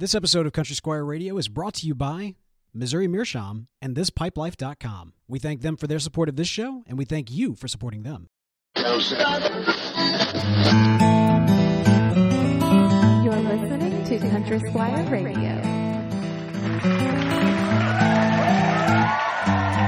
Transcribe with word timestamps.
This 0.00 0.14
episode 0.14 0.46
of 0.46 0.52
Country 0.52 0.76
Squire 0.76 1.04
Radio 1.04 1.38
is 1.38 1.48
brought 1.48 1.74
to 1.74 1.86
you 1.88 1.92
by 1.92 2.36
Missouri 2.72 3.08
Meerschaum 3.08 3.66
and 3.82 3.96
ThisPipelife.com. 3.96 5.12
We 5.26 5.40
thank 5.40 5.62
them 5.62 5.76
for 5.76 5.88
their 5.88 5.98
support 5.98 6.28
of 6.28 6.36
this 6.36 6.46
show, 6.46 6.84
and 6.86 6.96
we 6.96 7.04
thank 7.04 7.32
you 7.32 7.56
for 7.56 7.66
supporting 7.66 8.04
them. 8.04 8.28
You're 8.76 8.94
listening 13.42 14.04
to 14.04 14.18
Country 14.30 14.60
Squire 14.70 15.04
Radio. 15.10 15.56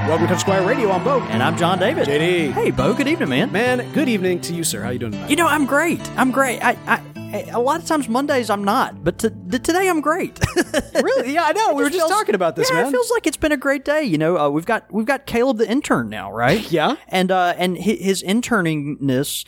Welcome 0.09 0.27
to 0.27 0.33
Country 0.33 0.39
Squire 0.39 0.67
Radio. 0.67 0.91
I'm 0.91 1.05
Bo. 1.05 1.21
And 1.21 1.41
I'm 1.41 1.55
John 1.55 1.79
David. 1.79 2.09
JD. 2.09 2.51
Hey, 2.51 2.71
Bo. 2.71 2.93
Good 2.93 3.07
evening, 3.07 3.29
man. 3.29 3.49
Man, 3.53 3.89
good 3.93 4.09
evening 4.09 4.41
to 4.41 4.53
you, 4.53 4.65
sir. 4.65 4.81
How 4.81 4.89
you 4.89 4.99
doing 4.99 5.13
tonight? 5.13 5.29
You 5.29 5.37
know, 5.37 5.47
I'm 5.47 5.65
great. 5.65 6.01
I'm 6.17 6.31
great. 6.31 6.61
I, 6.61 6.77
I, 6.85 7.01
a 7.33 7.59
lot 7.59 7.79
of 7.81 7.85
times 7.87 8.07
Mondays 8.09 8.49
I'm 8.49 8.63
not, 8.63 9.03
but 9.03 9.19
to, 9.19 9.29
today 9.29 9.89
I'm 9.89 10.01
great. 10.01 10.39
really? 10.95 11.33
Yeah, 11.33 11.43
I 11.45 11.53
know. 11.53 11.73
We 11.73 11.83
were 11.83 11.89
just 11.89 11.99
feels- 12.01 12.11
talking 12.11 12.35
about 12.35 12.55
this, 12.55 12.69
yeah, 12.69 12.77
man. 12.77 12.87
It 12.87 12.91
feels 12.91 13.09
like 13.11 13.27
it's 13.27 13.37
been 13.37 13.51
a 13.51 13.57
great 13.57 13.85
day. 13.85 14.03
You 14.03 14.17
know, 14.17 14.37
uh, 14.37 14.49
we've 14.49 14.65
got 14.65 14.91
we've 14.91 15.05
got 15.05 15.25
Caleb 15.25 15.57
the 15.57 15.69
intern 15.69 16.09
now, 16.09 16.31
right? 16.31 16.69
Yeah. 16.71 16.95
and 17.07 17.31
uh, 17.31 17.53
and 17.57 17.77
hi- 17.77 17.97
his 17.99 18.23
interningness 18.23 19.45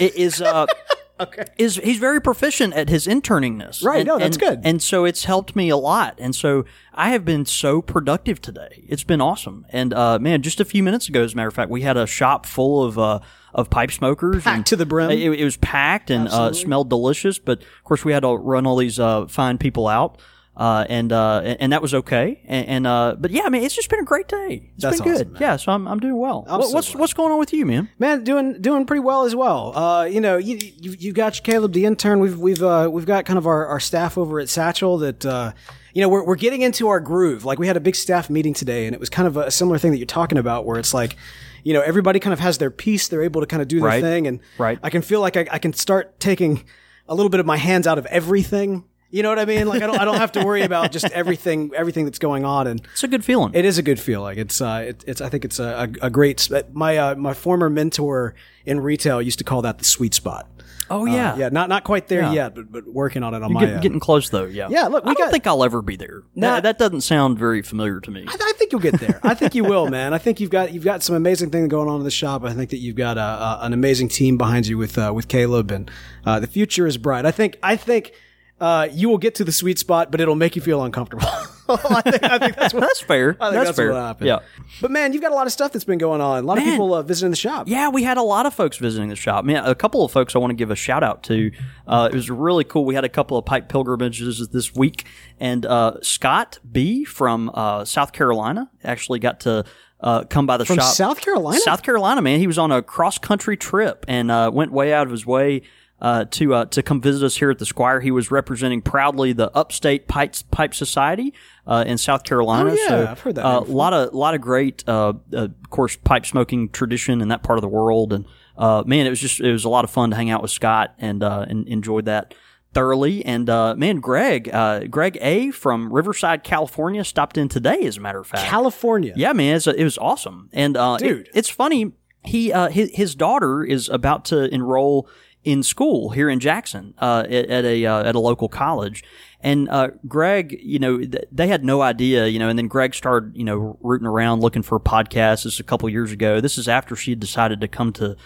is. 0.00 0.40
Uh, 0.42 0.66
okay. 1.20 1.44
is 1.58 1.76
he's 1.76 1.98
very 1.98 2.20
proficient 2.20 2.74
at 2.74 2.88
his 2.88 3.06
interningness. 3.06 3.84
Right, 3.84 4.00
And- 4.00 4.06
no, 4.08 4.18
that's 4.18 4.36
and- 4.36 4.40
good. 4.40 4.60
And 4.64 4.82
so 4.82 5.04
it's 5.04 5.24
helped 5.24 5.54
me 5.54 5.68
a 5.68 5.76
lot. 5.76 6.16
And 6.18 6.34
so 6.34 6.64
I 6.94 7.10
have 7.10 7.24
been 7.24 7.44
so 7.46 7.80
productive 7.82 8.40
today. 8.40 8.84
It's 8.88 9.04
been 9.04 9.20
awesome. 9.20 9.66
And 9.70 9.92
uh, 9.94 10.18
man, 10.18 10.42
just 10.42 10.60
a 10.60 10.64
few 10.64 10.82
minutes 10.82 11.08
ago, 11.08 11.22
as 11.22 11.32
a 11.32 11.36
matter 11.36 11.48
of 11.48 11.54
fact, 11.54 11.70
we 11.70 11.82
had 11.82 11.96
a 11.96 12.06
shop 12.06 12.46
full 12.46 12.82
of 12.82 12.98
uh, 12.98 13.20
of 13.52 13.68
pipe 13.70 13.90
smokers 13.90 14.44
Packed 14.44 14.56
and- 14.56 14.66
to 14.66 14.76
the 14.76 14.86
brim. 14.86 15.10
It, 15.10 15.18
it 15.40 15.44
was 15.44 15.56
packed 15.56 16.10
and 16.10 16.28
uh, 16.28 16.52
smelled 16.52 16.88
delicious. 16.88 17.38
But 17.38 17.62
of 17.62 17.84
course, 17.84 18.04
we 18.04 18.12
had 18.12 18.20
to 18.20 18.36
run 18.36 18.66
all 18.66 18.76
these 18.76 18.98
uh, 18.98 19.26
fine 19.26 19.58
people 19.58 19.88
out. 19.88 20.20
Uh, 20.56 20.84
and 20.90 21.10
uh, 21.12 21.40
and 21.60 21.72
that 21.72 21.80
was 21.80 21.94
okay, 21.94 22.38
and, 22.44 22.66
and 22.68 22.86
uh, 22.86 23.16
but 23.18 23.30
yeah, 23.30 23.42
I 23.44 23.48
mean, 23.48 23.62
it's 23.62 23.74
just 23.74 23.88
been 23.88 24.00
a 24.00 24.04
great 24.04 24.28
day. 24.28 24.70
It's 24.74 24.82
That's 24.82 25.00
been 25.00 25.12
awesome, 25.12 25.24
good, 25.28 25.32
man. 25.34 25.40
yeah. 25.42 25.56
So 25.56 25.72
I'm, 25.72 25.88
I'm 25.88 26.00
doing 26.00 26.18
well. 26.18 26.44
I'm 26.48 26.58
What- 26.58 26.68
so 26.68 26.74
what's 26.74 26.90
glad. 26.90 27.00
what's 27.00 27.12
going 27.14 27.32
on 27.32 27.38
with 27.38 27.52
you, 27.54 27.64
man? 27.64 27.88
Man, 27.98 28.24
doing 28.24 28.60
doing 28.60 28.84
pretty 28.84 29.00
well 29.00 29.24
as 29.24 29.34
well. 29.34 29.74
Uh, 29.74 30.04
you 30.04 30.20
know, 30.20 30.36
you 30.36 30.58
you, 30.60 30.96
you 30.98 31.12
got 31.12 31.40
Caleb 31.44 31.72
the 31.72 31.86
intern. 31.86 32.20
We've 32.20 32.36
we've 32.38 32.62
uh, 32.62 32.90
we've 32.92 33.06
got 33.06 33.24
kind 33.24 33.38
of 33.38 33.46
our, 33.46 33.64
our 33.68 33.80
staff 33.80 34.18
over 34.18 34.38
at 34.38 34.50
Satchel 34.50 34.98
that 34.98 35.24
uh, 35.24 35.52
you 35.94 36.02
know 36.02 36.10
we're 36.10 36.24
we're 36.26 36.34
getting 36.36 36.60
into 36.62 36.88
our 36.88 37.00
groove. 37.00 37.44
Like 37.46 37.58
we 37.58 37.66
had 37.68 37.76
a 37.78 37.80
big 37.80 37.94
staff 37.94 38.28
meeting 38.28 38.52
today, 38.52 38.84
and 38.86 38.92
it 38.94 39.00
was 39.00 39.08
kind 39.08 39.28
of 39.28 39.36
a 39.38 39.50
similar 39.50 39.78
thing 39.78 39.92
that 39.92 39.98
you're 39.98 40.06
talking 40.06 40.36
about, 40.36 40.66
where 40.66 40.78
it's 40.78 40.92
like. 40.92 41.16
You 41.62 41.74
know, 41.74 41.82
everybody 41.82 42.20
kind 42.20 42.32
of 42.32 42.38
has 42.40 42.56
their 42.56 42.70
piece. 42.70 43.08
They're 43.08 43.22
able 43.22 43.42
to 43.42 43.46
kind 43.46 43.60
of 43.60 43.68
do 43.68 43.80
their 43.80 43.86
Right. 43.88 44.00
thing, 44.02 44.26
and 44.26 44.40
Right. 44.56 44.78
I 44.82 44.88
can 44.88 45.02
feel 45.02 45.20
like 45.20 45.36
I, 45.36 45.46
I 45.52 45.58
can 45.58 45.74
start 45.74 46.18
taking 46.18 46.64
a 47.06 47.14
little 47.14 47.28
bit 47.28 47.38
of 47.38 47.44
my 47.44 47.58
hands 47.58 47.86
out 47.86 47.98
of 47.98 48.06
everything. 48.06 48.84
You 49.10 49.22
know 49.24 49.28
what 49.28 49.38
I 49.40 49.44
mean? 49.44 49.66
Like 49.66 49.82
I 49.82 49.86
don't 49.86 49.98
I 49.98 50.04
don't 50.04 50.18
have 50.18 50.32
to 50.32 50.44
worry 50.44 50.62
about 50.62 50.92
just 50.92 51.10
everything 51.10 51.72
everything 51.74 52.04
that's 52.04 52.18
going 52.20 52.44
on, 52.44 52.66
and 52.66 52.80
It's 52.92 53.02
a 53.02 53.08
good 53.08 53.24
feeling. 53.24 53.52
it 53.54 53.64
is 53.64 53.76
a 53.78 53.82
good 53.82 53.98
feeling. 53.98 54.38
It's 54.38 54.60
uh, 54.60 54.84
it, 54.88 55.04
it's 55.06 55.20
I 55.20 55.28
think 55.28 55.44
it's 55.44 55.58
a, 55.58 55.90
a, 56.00 56.06
a 56.06 56.10
great. 56.10 56.38
sp- 56.38 56.70
My 56.72 56.96
uh, 56.96 57.14
my 57.16 57.34
former 57.34 57.68
mentor 57.68 58.34
in 58.64 58.78
retail 58.80 59.20
used 59.20 59.38
to 59.38 59.44
call 59.44 59.62
that 59.62 59.78
the 59.78 59.84
sweet 59.84 60.14
spot. 60.14 60.48
oh 60.90 61.06
yeah, 61.06 61.32
Uh, 61.32 61.36
yeah, 61.38 61.48
not 61.48 61.68
not 61.68 61.82
quite 61.82 62.06
there 62.08 62.22
Yeah. 62.22 62.32
yet, 62.32 62.54
but 62.54 62.70
but 62.70 62.86
working 62.86 63.22
on 63.24 63.34
it 63.34 63.42
on 63.42 63.50
You're 63.50 63.54
my 63.54 63.60
getting, 63.60 63.74
end. 63.74 63.82
getting 63.82 64.00
close 64.00 64.30
though. 64.30 64.44
Yeah. 64.44 64.68
Yeah, 64.70 64.86
look, 64.86 65.04
we 65.04 65.10
I 65.10 65.14
don't 65.14 65.24
got- 65.26 65.32
think 65.32 65.46
I'll 65.48 65.64
ever 65.64 65.82
be 65.82 65.96
there. 65.96 66.22
Nah. 66.36 66.54
that, 66.60 66.62
that 66.62 66.78
doesn't 66.78 67.00
sound 67.02 67.36
very 67.38 67.62
familiar 67.62 67.98
to 68.00 68.10
me. 68.12 68.24
I, 68.28 68.32
I 68.40 68.52
think 68.58 68.70
you'll 68.72 68.80
get 68.80 69.00
there. 69.00 69.18
I 69.24 69.34
think 69.34 69.54
you 69.56 69.64
will, 69.64 69.88
man. 69.90 70.14
I 70.14 70.18
think 70.18 70.38
you've 70.40 70.50
got 70.50 70.72
you've 70.72 70.84
got 70.84 71.02
some 71.02 71.16
amazing 71.16 71.50
things 71.50 71.66
going 71.68 71.88
on 71.88 71.98
in 71.98 72.04
the 72.04 72.10
shop. 72.12 72.44
I 72.44 72.52
think 72.54 72.70
that 72.70 72.78
you've 72.78 72.96
got 72.96 73.18
a, 73.18 73.20
a, 73.20 73.58
an 73.62 73.72
amazing 73.72 74.08
team 74.08 74.38
behind 74.38 74.68
you 74.68 74.78
with 74.78 74.96
uh, 74.98 75.10
with 75.12 75.26
Caleb, 75.26 75.70
and 75.72 75.90
uh, 76.24 76.38
the 76.38 76.46
future 76.46 76.86
is 76.86 76.96
bright. 76.96 77.26
I 77.26 77.32
think 77.32 77.56
I 77.62 77.74
think 77.76 78.12
uh, 78.60 78.88
you 78.92 79.08
will 79.08 79.18
get 79.18 79.34
to 79.36 79.44
the 79.44 79.52
sweet 79.52 79.78
spot, 79.78 80.10
but 80.10 80.20
it'll 80.20 80.34
make 80.34 80.56
you 80.56 80.62
feel 80.62 80.82
uncomfortable. 80.82 81.26
I 81.70 82.02
think 82.02 82.22
I 82.24 82.38
think 82.38 82.56
that's 82.56 82.74
what 82.74 82.80
That's 82.80 83.00
fair. 83.00 83.36
I 83.40 83.50
think 83.50 83.54
that's, 83.54 83.68
that's, 83.68 83.76
fair. 83.76 83.92
what 83.92 84.00
happened. 84.00 84.26
Yeah. 84.26 84.38
But 84.80 84.90
man, 84.90 85.12
you've 85.12 85.22
got 85.22 85.30
a 85.30 85.34
lot 85.34 85.46
of 85.46 85.52
stuff 85.52 85.72
that's 85.72 85.84
been 85.84 85.98
going 85.98 86.20
on. 86.20 86.42
A 86.42 86.46
lot 86.46 86.58
of 86.58 86.64
people 86.64 86.94
uh, 86.94 87.02
visiting 87.02 87.30
the 87.30 87.36
shop. 87.36 87.68
Yeah, 87.68 87.88
we 87.90 88.02
had 88.02 88.16
a 88.16 88.22
lot 88.22 88.46
of 88.46 88.54
folks 88.54 88.76
visiting 88.76 89.08
the 89.08 89.16
shop. 89.16 89.44
Man, 89.44 89.64
a 89.64 89.74
couple 89.74 90.04
of 90.04 90.10
folks 90.10 90.34
I 90.34 90.38
want 90.38 90.50
to 90.50 90.56
give 90.56 90.70
a 90.70 90.76
shout 90.76 91.04
out 91.04 91.22
to. 91.24 91.52
Uh, 91.86 92.08
it 92.10 92.14
was 92.14 92.28
really 92.30 92.64
cool. 92.64 92.84
We 92.84 92.94
had 92.94 93.04
a 93.04 93.08
couple 93.08 93.36
of 93.36 93.44
pipe 93.44 93.68
pilgrimages 93.68 94.48
this 94.48 94.74
week, 94.74 95.06
and 95.38 95.64
uh, 95.64 95.98
Scott 96.02 96.58
B 96.70 97.04
from 97.04 97.50
uh, 97.54 97.84
South 97.84 98.12
Carolina 98.12 98.70
actually 98.82 99.20
got 99.20 99.40
to 99.40 99.64
uh, 100.00 100.24
come 100.24 100.46
by 100.46 100.56
the 100.56 100.64
From 100.64 100.76
shop. 100.76 100.94
South 100.94 101.20
Carolina? 101.20 101.60
South 101.60 101.82
Carolina, 101.82 102.22
man. 102.22 102.40
He 102.40 102.46
was 102.46 102.58
on 102.58 102.72
a 102.72 102.82
cross 102.82 103.18
country 103.18 103.56
trip 103.56 104.04
and 104.08 104.30
uh, 104.30 104.50
went 104.52 104.72
way 104.72 104.92
out 104.92 105.06
of 105.06 105.10
his 105.10 105.26
way. 105.26 105.62
Uh, 106.00 106.24
to 106.30 106.54
uh, 106.54 106.64
to 106.64 106.82
come 106.82 106.98
visit 107.00 107.22
us 107.24 107.36
here 107.36 107.50
at 107.50 107.58
the 107.58 107.66
Squire, 107.66 108.00
he 108.00 108.10
was 108.10 108.30
representing 108.30 108.80
proudly 108.80 109.34
the 109.34 109.54
Upstate 109.54 110.08
Pipe 110.08 110.34
Pipe 110.50 110.74
Society 110.74 111.34
uh, 111.66 111.84
in 111.86 111.98
South 111.98 112.24
Carolina. 112.24 112.70
Oh, 112.70 112.74
yeah, 112.74 112.88
so, 112.88 113.06
I've 113.10 113.20
heard 113.20 113.34
that 113.34 113.44
uh, 113.44 113.60
a 113.60 113.64
lot 113.64 113.92
of 113.92 114.14
lot 114.14 114.34
of 114.34 114.40
great, 114.40 114.82
uh, 114.88 115.12
uh, 115.32 115.36
of 115.44 115.70
course, 115.70 115.96
pipe 115.96 116.24
smoking 116.24 116.70
tradition 116.70 117.20
in 117.20 117.28
that 117.28 117.42
part 117.42 117.58
of 117.58 117.62
the 117.62 117.68
world, 117.68 118.14
and 118.14 118.24
uh, 118.56 118.82
man, 118.86 119.06
it 119.06 119.10
was 119.10 119.20
just 119.20 119.40
it 119.40 119.52
was 119.52 119.66
a 119.66 119.68
lot 119.68 119.84
of 119.84 119.90
fun 119.90 120.08
to 120.10 120.16
hang 120.16 120.30
out 120.30 120.40
with 120.40 120.50
Scott 120.50 120.94
and 120.98 121.22
uh, 121.22 121.44
and 121.46 121.68
enjoyed 121.68 122.06
that 122.06 122.34
thoroughly. 122.72 123.24
And 123.24 123.50
uh, 123.50 123.74
man, 123.76 124.00
Greg, 124.00 124.48
uh, 124.52 124.84
Greg 124.84 125.18
A 125.20 125.50
from 125.50 125.92
Riverside, 125.92 126.44
California, 126.44 127.04
stopped 127.04 127.36
in 127.36 127.48
today. 127.48 127.82
As 127.82 127.96
a 127.96 128.00
matter 128.00 128.20
of 128.20 128.26
fact, 128.26 128.44
California. 128.48 129.12
yeah, 129.16 129.32
man, 129.34 129.56
it's, 129.56 129.66
it 129.66 129.84
was 129.84 129.98
awesome. 129.98 130.48
And 130.52 130.76
uh, 130.76 130.96
it- 131.00 131.04
Dude. 131.04 131.28
it's 131.34 131.48
funny. 131.50 131.92
He 132.22 132.52
uh, 132.52 132.68
his, 132.68 132.90
his 132.94 133.14
daughter 133.14 133.64
is 133.64 133.88
about 133.88 134.26
to 134.26 134.52
enroll 134.54 135.08
in 135.42 135.62
school 135.62 136.10
here 136.10 136.28
in 136.28 136.38
Jackson 136.38 136.94
uh, 136.98 137.24
at, 137.26 137.46
at 137.46 137.64
a 137.64 137.86
uh, 137.86 138.02
at 138.04 138.14
a 138.14 138.20
local 138.20 138.48
college. 138.48 139.02
And 139.40 139.68
uh, 139.70 139.88
Greg, 140.06 140.58
you 140.62 140.78
know, 140.78 140.98
th- 140.98 141.24
they 141.32 141.48
had 141.48 141.64
no 141.64 141.80
idea, 141.80 142.26
you 142.26 142.38
know. 142.38 142.48
And 142.48 142.58
then 142.58 142.68
Greg 142.68 142.94
started, 142.94 143.34
you 143.34 143.44
know, 143.44 143.78
rooting 143.80 144.06
around 144.06 144.40
looking 144.40 144.62
for 144.62 144.78
podcasts. 144.78 145.44
This 145.44 145.54
is 145.54 145.60
a 145.60 145.64
couple 145.64 145.88
years 145.88 146.12
ago. 146.12 146.40
This 146.40 146.58
is 146.58 146.68
after 146.68 146.94
she 146.94 147.14
decided 147.14 147.60
to 147.60 147.68
come 147.68 147.92
to 147.94 148.16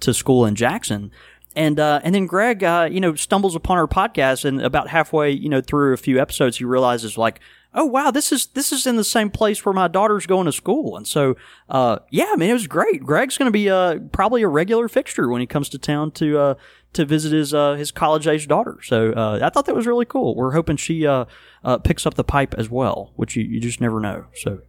to 0.00 0.12
school 0.12 0.44
in 0.44 0.54
Jackson. 0.56 1.12
And 1.56 1.78
uh, 1.78 2.00
and 2.02 2.12
then 2.14 2.26
Greg, 2.26 2.64
uh, 2.64 2.88
you 2.90 3.00
know, 3.00 3.14
stumbles 3.14 3.54
upon 3.54 3.78
her 3.78 3.86
podcast, 3.86 4.44
and 4.44 4.60
about 4.60 4.88
halfway, 4.88 5.30
you 5.30 5.48
know, 5.48 5.60
through 5.60 5.92
a 5.92 5.96
few 5.96 6.20
episodes, 6.20 6.56
he 6.56 6.64
realizes 6.64 7.16
like, 7.16 7.38
oh 7.74 7.84
wow, 7.84 8.10
this 8.10 8.32
is 8.32 8.46
this 8.46 8.72
is 8.72 8.86
in 8.86 8.96
the 8.96 9.04
same 9.04 9.30
place 9.30 9.64
where 9.64 9.72
my 9.72 9.88
daughter's 9.88 10.26
going 10.26 10.46
to 10.46 10.52
school, 10.52 10.96
and 10.96 11.06
so 11.06 11.36
uh, 11.68 11.98
yeah, 12.10 12.30
I 12.32 12.36
mean, 12.36 12.50
it 12.50 12.54
was 12.54 12.66
great. 12.66 13.02
Greg's 13.02 13.36
going 13.36 13.48
to 13.48 13.52
be 13.52 13.68
uh, 13.68 13.98
probably 14.12 14.42
a 14.42 14.48
regular 14.48 14.88
fixture 14.88 15.28
when 15.28 15.40
he 15.40 15.46
comes 15.46 15.68
to 15.70 15.78
town 15.78 16.12
to 16.12 16.38
uh, 16.38 16.54
to 16.94 17.04
visit 17.04 17.32
his 17.32 17.52
uh, 17.52 17.74
his 17.74 17.90
college 17.90 18.26
age 18.26 18.48
daughter. 18.48 18.78
So 18.82 19.12
uh, 19.12 19.40
I 19.42 19.50
thought 19.50 19.66
that 19.66 19.74
was 19.74 19.86
really 19.86 20.06
cool. 20.06 20.34
We're 20.34 20.52
hoping 20.52 20.76
she 20.76 21.06
uh, 21.06 21.26
uh, 21.62 21.78
picks 21.78 22.06
up 22.06 22.14
the 22.14 22.24
pipe 22.24 22.54
as 22.54 22.70
well, 22.70 23.12
which 23.16 23.36
you, 23.36 23.44
you 23.44 23.60
just 23.60 23.80
never 23.80 24.00
know. 24.00 24.26
So 24.34 24.60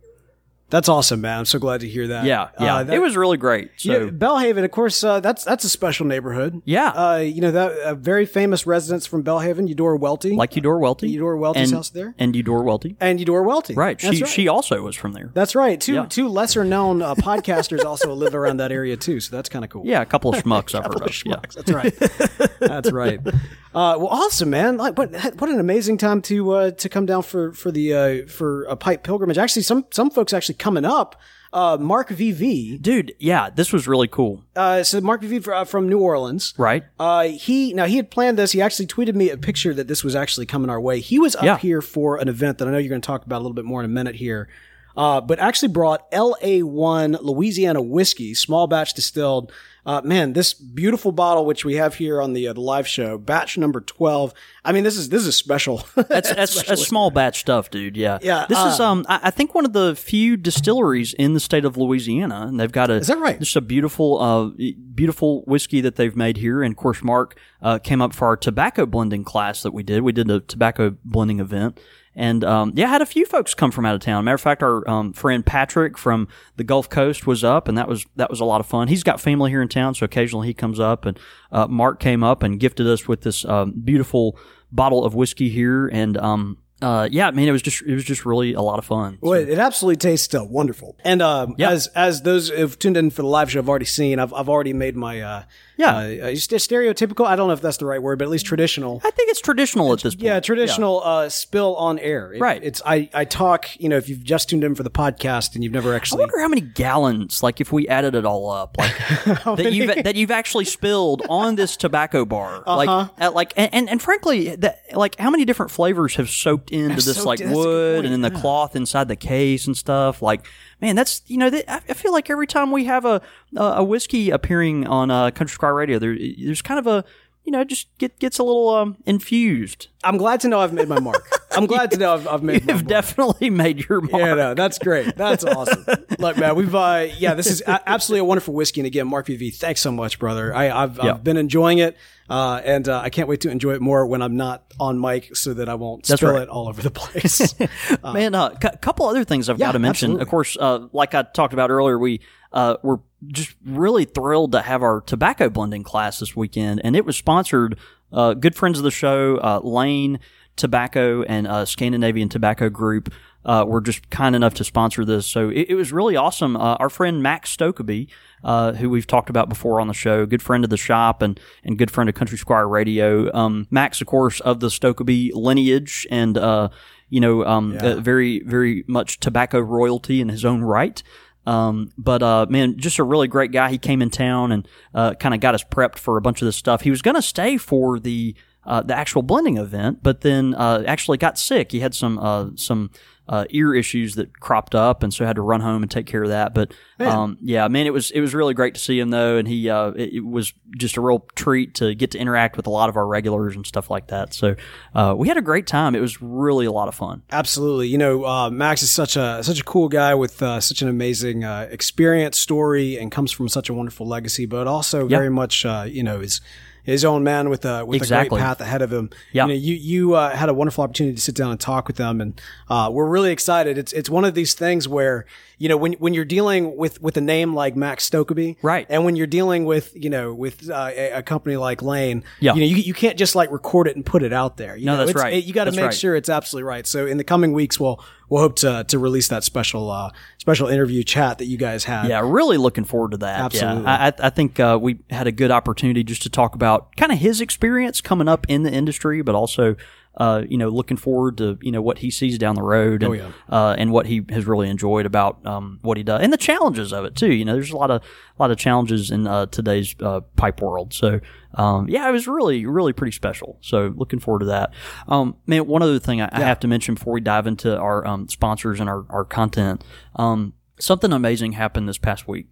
That's 0.76 0.90
awesome, 0.90 1.22
man. 1.22 1.40
I'm 1.40 1.46
so 1.46 1.58
glad 1.58 1.80
to 1.82 1.88
hear 1.88 2.08
that. 2.08 2.26
yeah, 2.26 2.50
yeah, 2.60 2.76
Uh, 2.76 2.84
that- 2.84 2.94
it 2.94 3.00
was 3.02 3.16
really 3.16 3.38
great. 3.38 3.70
So 3.78 3.94
You 3.94 4.00
know, 4.00 4.08
Belhaven, 4.12 4.66
of 4.66 4.72
course, 4.72 5.02
uh, 5.06 5.22
that's 5.22 5.46
that's 5.46 5.64
a 5.64 5.70
special 5.70 6.06
neighborhood. 6.06 6.62
Yeah. 6.66 6.90
Uh, 6.90 7.16
you 7.20 7.40
know 7.40 7.52
that 7.52 7.72
uh, 7.80 7.96
very 7.96 8.26
famous 8.26 8.68
residents 8.68 9.06
from 9.06 9.24
Belhaven, 9.24 9.70
Eudora 9.70 9.96
Welty, 9.98 10.36
like 10.36 10.54
Eudora 10.58 10.80
Welty, 10.80 11.08
Eudora 11.10 11.38
Welty's 11.38 11.70
and, 11.72 11.78
house 11.78 11.90
there? 11.92 12.14
and 12.20 12.36
Eudora 12.36 12.64
Welty, 12.64 12.98
and 13.00 13.20
Eudora 13.22 13.44
Welty. 13.44 13.74
right? 13.74 13.98
That's 13.98 14.18
She 14.18 14.24
right. 14.24 14.30
she 14.30 14.48
also 14.50 14.82
was 14.82 14.98
from 14.98 15.14
there. 15.14 15.32
That's 15.34 15.56
right. 15.56 15.80
Two 15.80 15.94
Yeah. 15.94 16.08
two 16.10 16.28
lesser 16.28 16.66
known 16.66 17.02
uh, 17.02 17.16
podcasters 17.30 17.86
also 17.86 18.14
live 18.14 18.36
around 18.36 18.58
that 18.58 18.74
area 18.74 18.98
too, 18.98 19.22
so 19.22 19.34
that's 19.34 19.48
kind 19.48 19.64
of 19.64 19.72
cool. 19.72 19.84
Yeah, 19.86 20.02
a 20.02 20.06
couple 20.06 20.36
of 20.36 20.44
schmucks 20.44 20.76
I've 20.76 20.84
heard 20.92 21.04
of. 21.04 21.24
Yeah. 21.26 21.36
Schmucks. 21.38 21.54
That's 21.54 21.72
right. 21.72 22.60
That's 22.60 22.92
right. 22.92 23.20
Uh, 23.76 23.98
well, 24.00 24.08
awesome, 24.08 24.50
man! 24.52 24.78
Like, 24.78 24.98
what 24.98 25.14
what 25.38 25.50
an 25.50 25.60
amazing 25.60 25.98
time 25.98 26.22
to 26.22 26.52
uh, 26.52 26.72
to 26.72 26.88
come 26.88 27.06
down 27.06 27.24
for 27.24 27.52
for 27.52 27.72
the 27.72 27.94
uh, 27.94 28.26
for 28.26 28.64
a 28.70 28.78
pipe 28.78 29.04
pilgrimage. 29.04 29.38
Actually, 29.38 29.64
some 29.64 29.84
some 29.92 30.10
folks 30.10 30.32
actually 30.32 30.56
coming 30.66 30.84
up. 30.86 31.16
Uh, 31.54 31.78
Mark 31.80 32.10
VV. 32.10 32.82
Dude, 32.82 33.14
yeah, 33.20 33.50
this 33.50 33.72
was 33.72 33.88
really 33.88 34.08
cool. 34.10 34.44
Uh, 34.56 34.84
so 34.84 35.00
Mark 35.00 35.22
VV 35.22 35.44
fr- 35.44 35.54
uh, 35.54 35.64
from 35.64 35.88
New 35.88 36.00
Orleans. 36.00 36.54
Right? 36.58 36.84
Uh, 37.00 37.26
he 37.30 37.74
now 37.74 37.86
he 37.86 37.96
had 37.98 38.10
planned 38.12 38.38
this. 38.40 38.52
He 38.52 38.62
actually 38.62 38.88
tweeted 38.88 39.14
me 39.16 39.30
a 39.30 39.38
picture 39.38 39.74
that 39.74 39.88
this 39.88 40.04
was 40.04 40.16
actually 40.16 40.48
coming 40.48 40.70
our 40.72 40.82
way. 40.82 41.00
He 41.00 41.18
was 41.20 41.36
up 41.36 41.44
Yeah. 41.44 41.58
here 41.60 41.82
for 41.82 42.18
an 42.18 42.28
event 42.28 42.58
that 42.58 42.68
I 42.68 42.72
know 42.72 42.78
you're 42.80 42.90
going 42.90 43.00
to 43.00 43.06
talk 43.06 43.26
about 43.26 43.38
a 43.38 43.44
little 43.44 43.54
bit 43.54 43.64
more 43.64 43.80
in 43.80 43.86
a 43.86 43.94
minute 43.94 44.16
here. 44.16 44.50
Uh, 44.98 45.22
but 45.22 45.40
actually 45.40 45.68
brought 45.70 46.10
LA1 46.12 47.22
Louisiana 47.22 47.82
whiskey, 47.82 48.34
small 48.34 48.66
batch 48.68 48.94
distilled. 48.94 49.52
Uh, 49.86 50.02
man, 50.04 50.34
this 50.34 50.54
beautiful 50.54 51.12
bottle, 51.12 51.46
which 51.46 51.64
we 51.64 51.76
have 51.76 51.96
here 51.96 52.20
on 52.20 52.34
the, 52.34 52.48
uh, 52.48 52.54
the 52.54 52.62
live 52.62 52.88
show, 52.88 53.18
batch 53.20 53.56
number 53.58 53.82
12. 53.82 54.34
I 54.64 54.72
mean, 54.72 54.84
this 54.84 54.98
is, 54.98 55.10
this 55.10 55.28
is 55.28 55.36
special. 55.36 55.86
That's 55.96 56.34
that's, 56.34 56.64
that's 56.64 56.88
small 56.88 57.12
batch 57.12 57.40
stuff, 57.40 57.70
dude. 57.70 57.96
Yeah, 57.96 58.18
Yeah, 58.22 58.46
This 58.48 58.58
is 58.58 58.80
uh, 58.80 58.90
um, 58.92 59.06
I, 59.08 59.20
I 59.24 59.32
think 59.32 59.54
one 59.54 59.66
of 59.66 59.74
the 59.74 59.96
few 59.96 60.38
distilleries 60.38 61.14
in 61.14 61.34
the 61.34 61.40
state 61.40 61.66
of 61.66 61.78
Louisiana, 61.78 62.46
and 62.48 62.60
they've 62.60 62.72
got 62.72 62.90
a 62.90 62.96
Is 62.96 63.08
that 63.08 63.20
right? 63.20 63.38
Just 63.40 63.56
a 63.56 63.62
beautiful, 63.62 64.22
uh, 64.22 64.50
beautiful 64.94 65.44
whiskey 65.44 65.82
that 65.82 65.98
they've 65.98 66.16
made 66.16 66.38
here. 66.38 66.64
And 66.64 66.74
of 66.74 66.78
course, 66.78 67.04
Mark 67.04 67.38
uh, 67.62 67.80
came 67.80 68.02
up 68.02 68.14
for 68.14 68.28
our 68.28 68.38
tobacco 68.38 68.86
blending 68.86 69.24
class 69.24 69.62
that 69.64 69.72
we 69.74 69.84
did. 69.84 70.02
We 70.02 70.12
did 70.12 70.30
a 70.32 70.40
tobacco 70.40 70.96
blending 71.04 71.40
event. 71.40 71.80
And 72.16 72.44
um, 72.46 72.72
yeah, 72.76 72.88
had 72.88 73.02
a 73.02 73.06
few 73.06 73.26
folks 73.26 73.54
come 73.54 73.72
from 73.72 73.86
out 73.86 73.94
of 73.96 74.02
town. 74.02 74.24
Matter 74.24 74.36
of 74.36 74.42
fact, 74.42 74.64
our 74.64 74.90
um, 74.90 75.12
friend 75.14 75.46
Patrick 75.46 75.98
from 75.98 76.28
the 76.56 76.64
Gulf 76.64 76.90
Coast 76.90 77.28
was 77.28 77.44
up, 77.44 77.68
and 77.68 77.78
that 77.78 77.88
was 77.90 78.06
that 78.16 78.30
was 78.30 78.40
a 78.40 78.46
lot 78.46 78.62
of 78.62 78.66
fun. 78.68 78.88
He's 78.88 79.04
got 79.04 79.20
family 79.20 79.52
here 79.52 79.62
in 79.62 79.68
town, 79.68 79.96
so 79.96 80.06
occasionally 80.06 80.48
he 80.48 80.54
comes 80.54 80.80
up. 80.80 81.06
And 81.06 81.20
uh, 81.52 81.68
Mark 81.68 82.00
came 82.00 82.24
up 82.24 82.42
and 82.44 82.60
gifted 82.60 82.88
us 82.88 83.08
with 83.08 83.22
this 83.22 83.44
um, 83.46 83.74
beautiful 83.84 84.38
bottle 84.72 85.04
of 85.04 85.14
whiskey 85.14 85.50
here, 85.50 85.88
and 85.88 86.18
um, 86.18 86.58
uh, 86.82 87.08
yeah, 87.10 87.28
I 87.28 87.32
mean, 87.32 87.48
it 87.48 87.52
was 87.54 87.62
just 87.62 87.82
it 87.84 87.94
was 87.94 88.04
just 88.04 88.26
really 88.26 88.54
a 88.54 88.62
lot 88.62 88.80
of 88.80 88.86
fun. 88.86 89.18
Well, 89.22 89.34
it 89.34 89.58
absolutely 89.58 89.96
tastes 89.98 90.34
uh, 90.36 90.44
wonderful. 90.44 90.98
And 91.06 91.22
um, 91.22 91.56
Yeah. 91.58 91.70
as 91.72 91.88
as 91.96 92.22
those 92.24 92.50
who've 92.50 92.78
tuned 92.78 92.98
in 92.98 93.10
for 93.10 93.22
the 93.22 93.28
live 93.28 93.50
show 93.52 93.60
have 93.60 93.70
already 93.70 93.86
seen, 93.86 94.20
I've 94.20 94.34
I've 94.34 94.50
already 94.50 94.74
made 94.74 94.96
my 94.96 95.22
uh, 95.22 95.44
Yeah. 95.78 95.96
uh, 95.96 96.00
uh, 96.00 96.36
stereotypical. 96.36 97.26
I 97.26 97.36
don't 97.36 97.48
know 97.48 97.54
if 97.54 97.62
that's 97.62 97.78
the 97.78 97.86
right 97.86 98.02
word, 98.02 98.20
but 98.20 98.26
at 98.26 98.32
least 98.32 98.46
traditional. 98.46 99.02
I 99.04 99.12
think 99.12 99.30
it's 99.30 99.42
traditional 99.42 99.92
at 99.94 100.02
this 100.02 100.16
point. 100.16 100.24
Yeah, 100.24 100.40
traditional 100.40 101.02
Uh, 101.04 101.30
spill 101.30 101.76
on 101.76 102.00
air. 102.00 102.34
It- 102.34 102.42
Right. 102.42 102.62
It's 102.64 102.82
I 102.86 103.10
I 103.14 103.26
talk. 103.26 103.68
You 103.80 103.90
know, 103.90 103.98
if 103.98 104.08
you've 104.10 104.24
just 104.24 104.50
tuned 104.50 104.64
in 104.64 104.76
for 104.76 104.84
the 104.84 104.90
podcast 104.90 105.56
and 105.56 105.64
you've 105.64 105.74
never 105.74 105.94
actually, 105.94 106.22
I 106.22 106.26
wonder 106.26 106.40
how 106.40 106.48
many 106.48 106.62
gallons, 106.62 107.44
like 107.44 107.60
if 107.62 107.72
we 107.72 107.88
added 107.88 108.16
it 108.16 108.26
all 108.26 108.50
up, 108.50 108.78
like 108.78 108.96
that 109.58 109.74
you've 109.74 110.04
that 110.04 110.16
you've 110.16 110.32
actually 110.32 110.66
spilled 110.66 111.24
on 111.30 111.56
this 111.56 111.76
tobacco 111.76 112.26
bar, 112.26 112.58
Uh-huh. 112.66 112.76
like 112.78 113.10
at, 113.18 113.34
like 113.34 113.54
and, 113.58 113.74
and 113.74 113.90
and 113.90 114.02
frankly, 114.02 114.56
that 114.56 114.80
like 114.94 115.18
how 115.20 115.30
many 115.30 115.46
different 115.46 115.72
flavors 115.72 116.16
have 116.16 116.30
soaked 116.30 116.72
into 116.72 116.96
this 116.96 117.16
soaked 117.16 117.26
like 117.28 117.40
in, 117.42 117.48
that's 117.48 117.60
a 117.60 117.64
good 117.64 117.68
wood 117.68 118.06
and 118.06 118.14
then 118.14 118.22
the 118.22 118.32
cloth 118.40 118.76
inside 118.76 119.08
the 119.08 119.16
case 119.16 119.68
and 119.68 119.76
stuff. 119.76 120.22
Like, 120.22 120.46
man, 120.82 120.96
that's 120.96 121.22
you 121.28 121.38
know, 121.38 121.50
that, 121.50 121.70
I 121.70 121.94
feel 121.94 122.12
like 122.12 122.30
every 122.30 122.48
time 122.48 122.72
we 122.72 122.86
have 122.86 123.06
a 123.06 123.22
a, 123.56 123.84
whiskey 123.84 124.30
appearing 124.30 124.88
on 124.88 125.12
uh, 125.12 125.32
Country 125.32 125.54
Squire 125.54 125.74
Radio, 125.74 126.00
there 126.00 126.18
there's 126.44 126.62
kind 126.62 126.80
of 126.80 126.88
a 126.88 127.06
you 127.46 127.52
know 127.52 127.64
just 127.64 127.88
get 127.98 128.20
gets 128.20 128.40
a 128.40 128.44
little 128.44 128.70
um, 128.70 128.98
infused. 129.06 129.88
I'm 130.04 130.18
glad 130.18 130.40
to 130.42 130.48
know 130.50 130.60
I've 130.60 130.74
made 130.74 130.88
my 130.88 131.00
mark. 131.00 131.28
I'm 131.52 131.66
glad 131.66 131.90
to 131.92 131.98
know 131.98 132.14
I've, 132.14 132.28
I've 132.28 132.44
made 132.44 132.66
You've 132.70 132.86
definitely 132.86 133.50
made 133.50 133.88
your 133.88 134.02
mark. 134.02 134.14
Yeah, 134.22 134.34
no, 134.36 134.54
that's 134.54 134.78
great. 134.78 135.16
That's 135.16 135.44
awesome. 135.44 135.84
Look, 136.20 136.38
man, 136.38 136.56
we've 136.56 136.76
uh, 136.76 137.08
yeah, 137.18 137.34
this 137.34 137.48
is 137.48 137.62
a- 137.62 137.88
absolutely 137.90 138.20
a 138.20 138.26
wonderful 138.26 138.54
whiskey. 138.54 138.82
And 138.82 138.88
again, 138.88 139.08
Mark 139.08 139.28
PV, 139.28 139.56
thanks 139.56 139.82
so 139.82 139.92
much, 139.92 140.20
brother. 140.20 140.54
I, 140.54 140.70
I've, 140.70 140.98
Yeah. 140.98 141.12
I've 141.14 141.24
been 141.24 141.38
enjoying 141.38 141.80
it, 141.80 141.98
uh, 142.30 142.62
and 142.64 142.88
uh, 142.90 143.00
I 143.00 143.10
can't 143.10 143.28
wait 143.28 143.42
to 143.42 143.50
enjoy 143.50 143.74
it 143.74 143.82
more 143.82 144.06
when 144.06 144.22
I'm 144.22 144.36
not 144.36 144.66
on 144.80 145.00
mic, 145.00 145.36
so 145.36 145.54
that 145.56 145.70
I 145.70 145.76
won't 145.76 146.06
That's 146.06 146.20
spill 146.20 146.34
right. 146.34 146.44
it 146.44 146.50
all 146.50 146.68
over 146.68 146.82
the 146.84 146.92
place. 146.92 147.56
Man, 148.04 148.36
a 148.36 148.38
uh, 148.44 148.50
cou- 148.56 148.78
couple 148.82 149.08
other 149.08 149.24
things 149.24 149.50
I've 149.50 149.58
Yeah, 149.58 149.68
got 149.68 149.72
to 149.74 149.80
mention. 149.80 150.12
absolutely. 150.12 150.22
Of 150.24 150.30
course, 150.30 150.58
uh, 150.60 150.88
like 150.94 151.16
I 151.16 151.24
talked 151.24 151.54
about 151.54 151.72
earlier, 151.72 151.98
we 151.98 152.22
uh, 152.52 152.78
were 152.84 153.00
just 153.28 153.56
really 153.66 154.06
thrilled 154.06 154.52
to 154.54 154.62
have 154.62 154.82
our 154.84 155.02
tobacco 155.02 155.50
blending 155.50 155.84
class 155.84 156.20
this 156.20 156.36
weekend, 156.36 156.82
and 156.84 156.96
it 156.96 157.06
was 157.06 157.18
sponsored. 157.18 157.78
Uh, 158.12 158.34
good 158.34 158.56
friends 158.56 158.78
of 158.78 158.84
the 158.84 158.92
show, 158.92 159.38
uh, 159.38 159.60
Lane 159.64 160.20
Tobacco 160.56 161.24
and 161.24 161.48
uh, 161.48 161.66
Scandinavian 161.66 162.30
Tobacco 162.30 162.70
Group. 162.70 163.14
Uh, 163.44 163.64
were 163.64 163.80
just 163.80 164.10
kind 164.10 164.36
enough 164.36 164.56
to 164.56 164.64
sponsor 164.64 165.06
this, 165.06 165.28
so 165.28 165.50
it, 165.50 165.68
it 165.70 165.76
was 165.76 165.94
really 165.94 166.16
awesome. 166.16 166.58
Uh, 166.58 166.74
our 166.80 166.90
friend 166.90 167.22
Max 167.22 167.56
Stokkebye, 167.56 168.08
uh, 168.44 168.72
who 168.74 168.90
we've 168.90 169.06
talked 169.06 169.30
about 169.30 169.50
before 169.50 169.80
on 169.80 169.88
the 169.88 169.94
show, 169.94 170.26
good 170.26 170.42
friend 170.42 170.64
of 170.64 170.72
the 170.72 170.78
shop 170.78 171.22
and 171.22 171.40
and 171.64 171.78
good 171.78 171.92
friend 171.92 172.10
of 172.10 172.16
Country 172.16 172.40
Squire 172.40 172.68
Radio. 172.68 173.32
Um, 173.36 173.68
Max, 173.70 174.02
of 174.02 174.08
course, 174.08 174.40
of 174.40 174.62
the 174.62 174.70
Stokkebye 174.70 175.30
lineage, 175.36 176.08
and 176.10 176.40
uh, 176.40 176.70
you 177.10 177.20
know, 177.20 177.46
um, 177.46 177.78
uh, 177.80 177.96
very, 177.96 178.42
very 178.42 178.84
much 178.88 179.20
tobacco 179.20 179.60
royalty 179.60 180.22
in 180.22 180.30
his 180.30 180.44
own 180.44 180.62
right. 180.62 181.02
Um, 181.46 181.92
but 181.98 182.24
uh, 182.24 182.46
man, 182.50 182.78
just 182.78 183.00
a 183.00 183.04
really 183.04 183.28
great 183.28 183.52
guy. 183.52 183.70
He 183.70 183.78
came 183.78 184.02
in 184.02 184.10
town 184.10 184.52
and 184.52 184.68
uh, 184.94 185.14
kind 185.16 185.34
of 185.34 185.42
got 185.42 185.56
us 185.56 185.64
prepped 185.64 185.98
for 185.98 186.18
a 186.18 186.22
bunch 186.22 186.42
of 186.42 186.46
this 186.46 186.56
stuff. 186.56 186.82
He 186.82 186.90
was 186.90 187.02
going 187.02 187.16
to 187.16 187.22
stay 187.22 187.58
for 187.58 188.00
the 188.00 188.36
uh, 188.66 188.82
the 188.82 188.96
actual 188.96 189.22
blending 189.22 189.58
event, 189.58 190.00
but 190.02 190.22
then 190.22 190.56
uh, 190.56 190.84
actually 190.88 191.18
got 191.18 191.38
sick. 191.38 191.72
He 191.72 191.80
had 191.80 191.94
some 191.94 192.18
uh, 192.20 192.50
some 192.56 192.90
uh, 193.28 193.46
ear 193.50 193.74
issues 193.74 194.16
that 194.16 194.40
cropped 194.40 194.76
up, 194.76 195.02
and 195.02 195.14
so 195.14 195.26
had 195.26 195.36
to 195.36 195.42
run 195.42 195.62
home 195.62 195.82
and 195.82 195.90
take 195.90 196.06
care 196.06 196.24
of 196.24 196.30
that. 196.30 196.54
But 196.54 196.74
um, 197.00 197.38
yeah, 197.42 197.68
man, 197.68 197.88
it 197.88 197.94
was 197.94 198.12
it 198.12 198.22
was 198.22 198.36
really 198.36 198.54
great 198.54 198.76
to 198.76 198.80
see 198.80 199.00
him 199.00 199.10
though, 199.10 199.38
and 199.38 199.48
he 199.48 199.70
uh, 199.70 199.90
it, 199.92 200.14
it 200.14 200.26
was 200.26 200.54
just 200.78 200.98
a 200.98 201.02
real 201.02 201.26
treat 201.36 201.76
to 201.76 201.96
get 201.96 202.12
to 202.12 202.20
interact 202.20 202.56
with 202.56 202.68
a 202.68 202.70
lot 202.70 202.90
of 202.90 202.98
our 202.98 203.08
regulars 203.08 203.56
and 203.56 203.66
stuff 203.66 203.90
like 203.90 204.08
that. 204.08 204.34
So 204.34 204.56
uh, 204.94 205.16
we 205.18 205.28
had 205.28 205.38
a 205.38 205.42
great 205.42 205.66
time. 205.66 205.96
It 205.96 206.02
was 206.02 206.22
really 206.22 206.66
a 206.66 206.72
lot 206.72 206.88
of 206.88 206.96
fun. 206.96 207.24
Absolutely. 207.32 207.88
You 207.88 207.98
know, 207.98 208.26
uh, 208.26 208.50
Max 208.52 208.84
is 208.84 208.92
such 208.92 209.16
a 209.16 209.44
such 209.44 209.60
a 209.60 209.64
cool 209.64 209.90
guy 209.90 210.14
with 210.14 210.42
uh, 210.42 210.60
such 210.60 210.82
an 210.82 210.88
amazing 210.88 211.44
uh, 211.44 211.68
experience, 211.72 212.38
story, 212.38 212.98
and 212.98 213.12
comes 213.12 213.32
from 213.32 213.50
such 213.50 213.70
a 213.70 213.74
wonderful 213.74 214.08
legacy. 214.08 214.46
But 214.46 214.68
also 214.68 215.08
very 215.08 215.30
much, 215.30 215.66
uh, 215.66 215.86
you 215.88 216.04
know, 216.04 216.20
is 216.20 216.42
his 216.86 217.04
own 217.04 217.24
man 217.24 217.50
with 217.50 217.66
a 217.66 217.84
with 217.86 218.04
a 218.04 218.08
great 218.08 218.30
path 218.30 218.62
ahead 218.62 218.82
of 218.82 218.94
him. 218.94 219.10
Yeah. 219.32 219.48
You 219.48 219.50
know, 219.50 219.56
you 219.56 219.76
you 219.76 220.14
uh, 220.14 220.36
had 220.36 220.50
a 220.50 220.54
wonderful 220.54 220.84
opportunity 220.84 221.16
to 221.16 221.22
sit 221.22 221.36
down 221.36 221.52
and 221.52 221.60
talk 221.60 221.88
with 221.88 221.98
them, 221.98 222.22
and 222.22 222.40
uh, 222.70 222.90
we're 222.92 223.10
really 223.10 223.32
excited. 223.32 223.78
It's 223.78 223.92
it's 223.94 224.10
one 224.10 224.24
of 224.24 224.36
these 224.36 224.54
things 224.54 224.88
where 224.88 225.26
you 225.58 225.70
know 225.70 225.78
when 225.78 225.94
when 225.94 226.14
you're 226.14 226.26
dealing 226.26 226.76
with 226.78 227.02
with 227.02 227.18
a 227.18 227.22
name 227.22 227.54
like 227.54 227.76
Max 227.76 228.10
Stokkebye, 228.10 228.58
Right. 228.62 228.86
and 228.90 229.06
when 229.06 229.16
you're 229.16 229.28
dealing 229.28 229.66
with 229.66 229.92
you 229.96 230.10
know 230.10 230.34
with 230.34 230.70
uh, 230.70 230.92
a, 230.96 231.12
a 231.12 231.24
company 231.24 231.58
like 231.58 231.82
Lane, 231.82 232.24
Yeah. 232.40 232.54
you 232.56 232.60
know 232.62 232.66
you, 232.68 232.76
you 232.78 232.94
can't 232.94 233.18
just 233.18 233.36
like 233.36 233.52
record 233.52 233.88
it 233.88 233.96
and 233.96 234.06
put 234.06 234.24
it 234.24 234.34
out 234.34 234.58
there. 234.58 234.76
You 234.76 234.86
No, 234.88 234.98
know, 234.98 235.06
that's 235.06 235.16
right. 235.22 235.34
it- 235.34 235.46
you 235.46 235.54
got 235.54 235.66
to 235.66 235.72
make 235.72 235.86
right. 235.86 235.94
sure 235.94 236.16
it's 236.16 236.30
absolutely 236.30 236.68
right. 236.68 236.86
So 236.86 237.06
in 237.06 237.18
the 237.18 237.24
coming 237.24 237.54
weeks, 237.54 237.80
we'll 237.80 238.04
we'll 238.30 238.42
hope 238.42 238.56
to 238.58 238.84
to 238.88 239.00
release 239.00 239.28
that 239.30 239.44
special 239.44 239.90
uh, 239.92 240.12
special 240.38 240.68
interview 240.68 241.04
chat 241.04 241.38
that 241.40 241.46
you 241.46 241.58
guys 241.58 241.84
had. 241.86 242.08
Yeah, 242.10 242.22
really 242.24 242.58
looking 242.58 242.84
forward 242.86 243.12
to 243.12 243.18
that. 243.18 243.40
Absolutely. 243.40 243.84
Yeah, 243.84 243.98
I, 243.98 244.08
I- 244.08 244.28
I 244.28 244.30
think 244.30 244.60
uh, 244.60 244.78
we 244.82 245.00
had 245.10 245.28
a 245.28 245.32
good 245.32 245.52
opportunity 245.52 246.04
just 246.04 246.22
to 246.24 246.30
talk 246.30 246.56
about 246.56 246.96
kind 246.98 247.12
of 247.12 247.18
his 247.20 247.40
experience 247.42 248.02
coming 248.02 248.28
up 248.28 248.46
in 248.50 248.64
the 248.64 248.72
industry, 248.72 249.22
but 249.22 249.36
also, 249.36 249.76
uh, 250.18 250.44
you 250.48 250.58
know, 250.58 250.70
looking 250.70 250.98
forward 250.98 251.38
to 251.38 251.58
you 251.62 251.72
know 251.72 251.82
what 251.82 252.00
he 252.00 252.10
sees 252.12 252.38
down 252.38 252.56
the 252.56 252.64
road 252.64 253.04
and 253.04 253.16
yeah. 253.16 253.32
uh, 253.50 253.76
and 253.78 253.92
what 253.92 254.06
he 254.06 254.24
has 254.30 254.46
really 254.46 254.70
enjoyed 254.70 255.06
about 255.06 255.46
um, 255.46 255.80
what 255.82 255.98
he 255.98 256.04
does 256.04 256.22
and 256.22 256.32
the 256.32 256.38
challenges 256.38 256.94
of 256.94 257.06
it 257.06 257.16
too. 257.16 257.34
You 257.34 257.46
know, 257.46 257.54
there's 257.54 257.72
a 257.72 257.78
lot 257.78 257.92
of 257.92 258.02
a 258.02 258.42
lot 258.42 258.52
of 258.52 258.58
challenges 258.58 259.12
in 259.12 259.28
uh, 259.28 259.48
today's 259.48 259.96
uh, 260.02 260.22
pipe 260.36 260.62
world. 260.62 260.94
So. 260.94 261.20
Um, 261.58 261.88
yeah, 261.88 262.10
it 262.10 262.12
was 262.12 262.28
really, 262.28 262.66
really 262.66 262.92
pretty 262.92 263.14
special. 263.14 263.58
So 263.62 263.94
looking 263.96 264.20
forward 264.20 264.40
to 264.40 264.48
that. 264.48 264.74
Um, 265.08 265.38
man, 265.48 265.66
one 265.68 265.82
other 265.82 266.00
thing 266.00 266.22
I, 266.22 266.28
I 266.34 266.42
have 266.42 266.60
to 266.60 266.68
mention 266.68 266.96
before 266.96 267.14
we 267.14 267.22
dive 267.22 267.48
into 267.48 267.78
our 267.78 268.06
um, 268.06 268.28
sponsors 268.28 268.82
and 268.82 268.90
our, 268.90 269.06
our 269.10 269.24
content. 269.24 269.82
Um, 270.18 270.52
something 270.80 271.14
amazing 271.14 271.54
happened 271.54 271.88
this 271.88 271.98
past 271.98 272.28
week. 272.28 272.48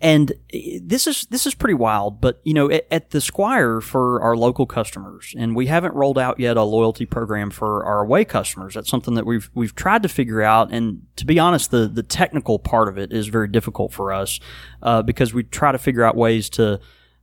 And 0.00 0.32
eh, 0.52 0.78
this 0.82 1.06
is 1.06 1.26
this 1.26 1.46
is 1.46 1.54
pretty 1.54 1.74
wild, 1.74 2.20
but 2.20 2.40
you 2.44 2.52
know, 2.52 2.70
at, 2.70 2.86
at 2.90 3.10
the 3.10 3.20
Squire 3.20 3.80
for 3.80 4.20
our 4.20 4.36
local 4.36 4.66
customers, 4.66 5.34
and 5.38 5.56
we 5.56 5.66
haven't 5.66 5.94
rolled 5.94 6.18
out 6.18 6.38
yet 6.38 6.56
a 6.56 6.62
loyalty 6.62 7.06
program 7.06 7.50
for 7.50 7.84
our 7.84 8.02
away 8.02 8.24
customers. 8.24 8.74
That's 8.74 8.90
something 8.90 9.14
that 9.14 9.24
we've 9.24 9.50
we've 9.54 9.74
tried 9.74 10.02
to 10.02 10.08
figure 10.08 10.42
out, 10.42 10.70
and 10.70 11.02
to 11.16 11.24
be 11.24 11.38
honest, 11.38 11.70
the 11.70 11.88
the 11.88 12.02
technical 12.02 12.58
part 12.58 12.88
of 12.88 12.98
it 12.98 13.12
is 13.12 13.28
very 13.28 13.48
difficult 13.48 13.92
for 13.92 14.12
us 14.12 14.38
uh, 14.82 15.02
because 15.02 15.32
we 15.32 15.44
try 15.44 15.72
to 15.72 15.78
figure 15.78 16.04
out 16.04 16.14
ways 16.14 16.50
to 16.50 16.80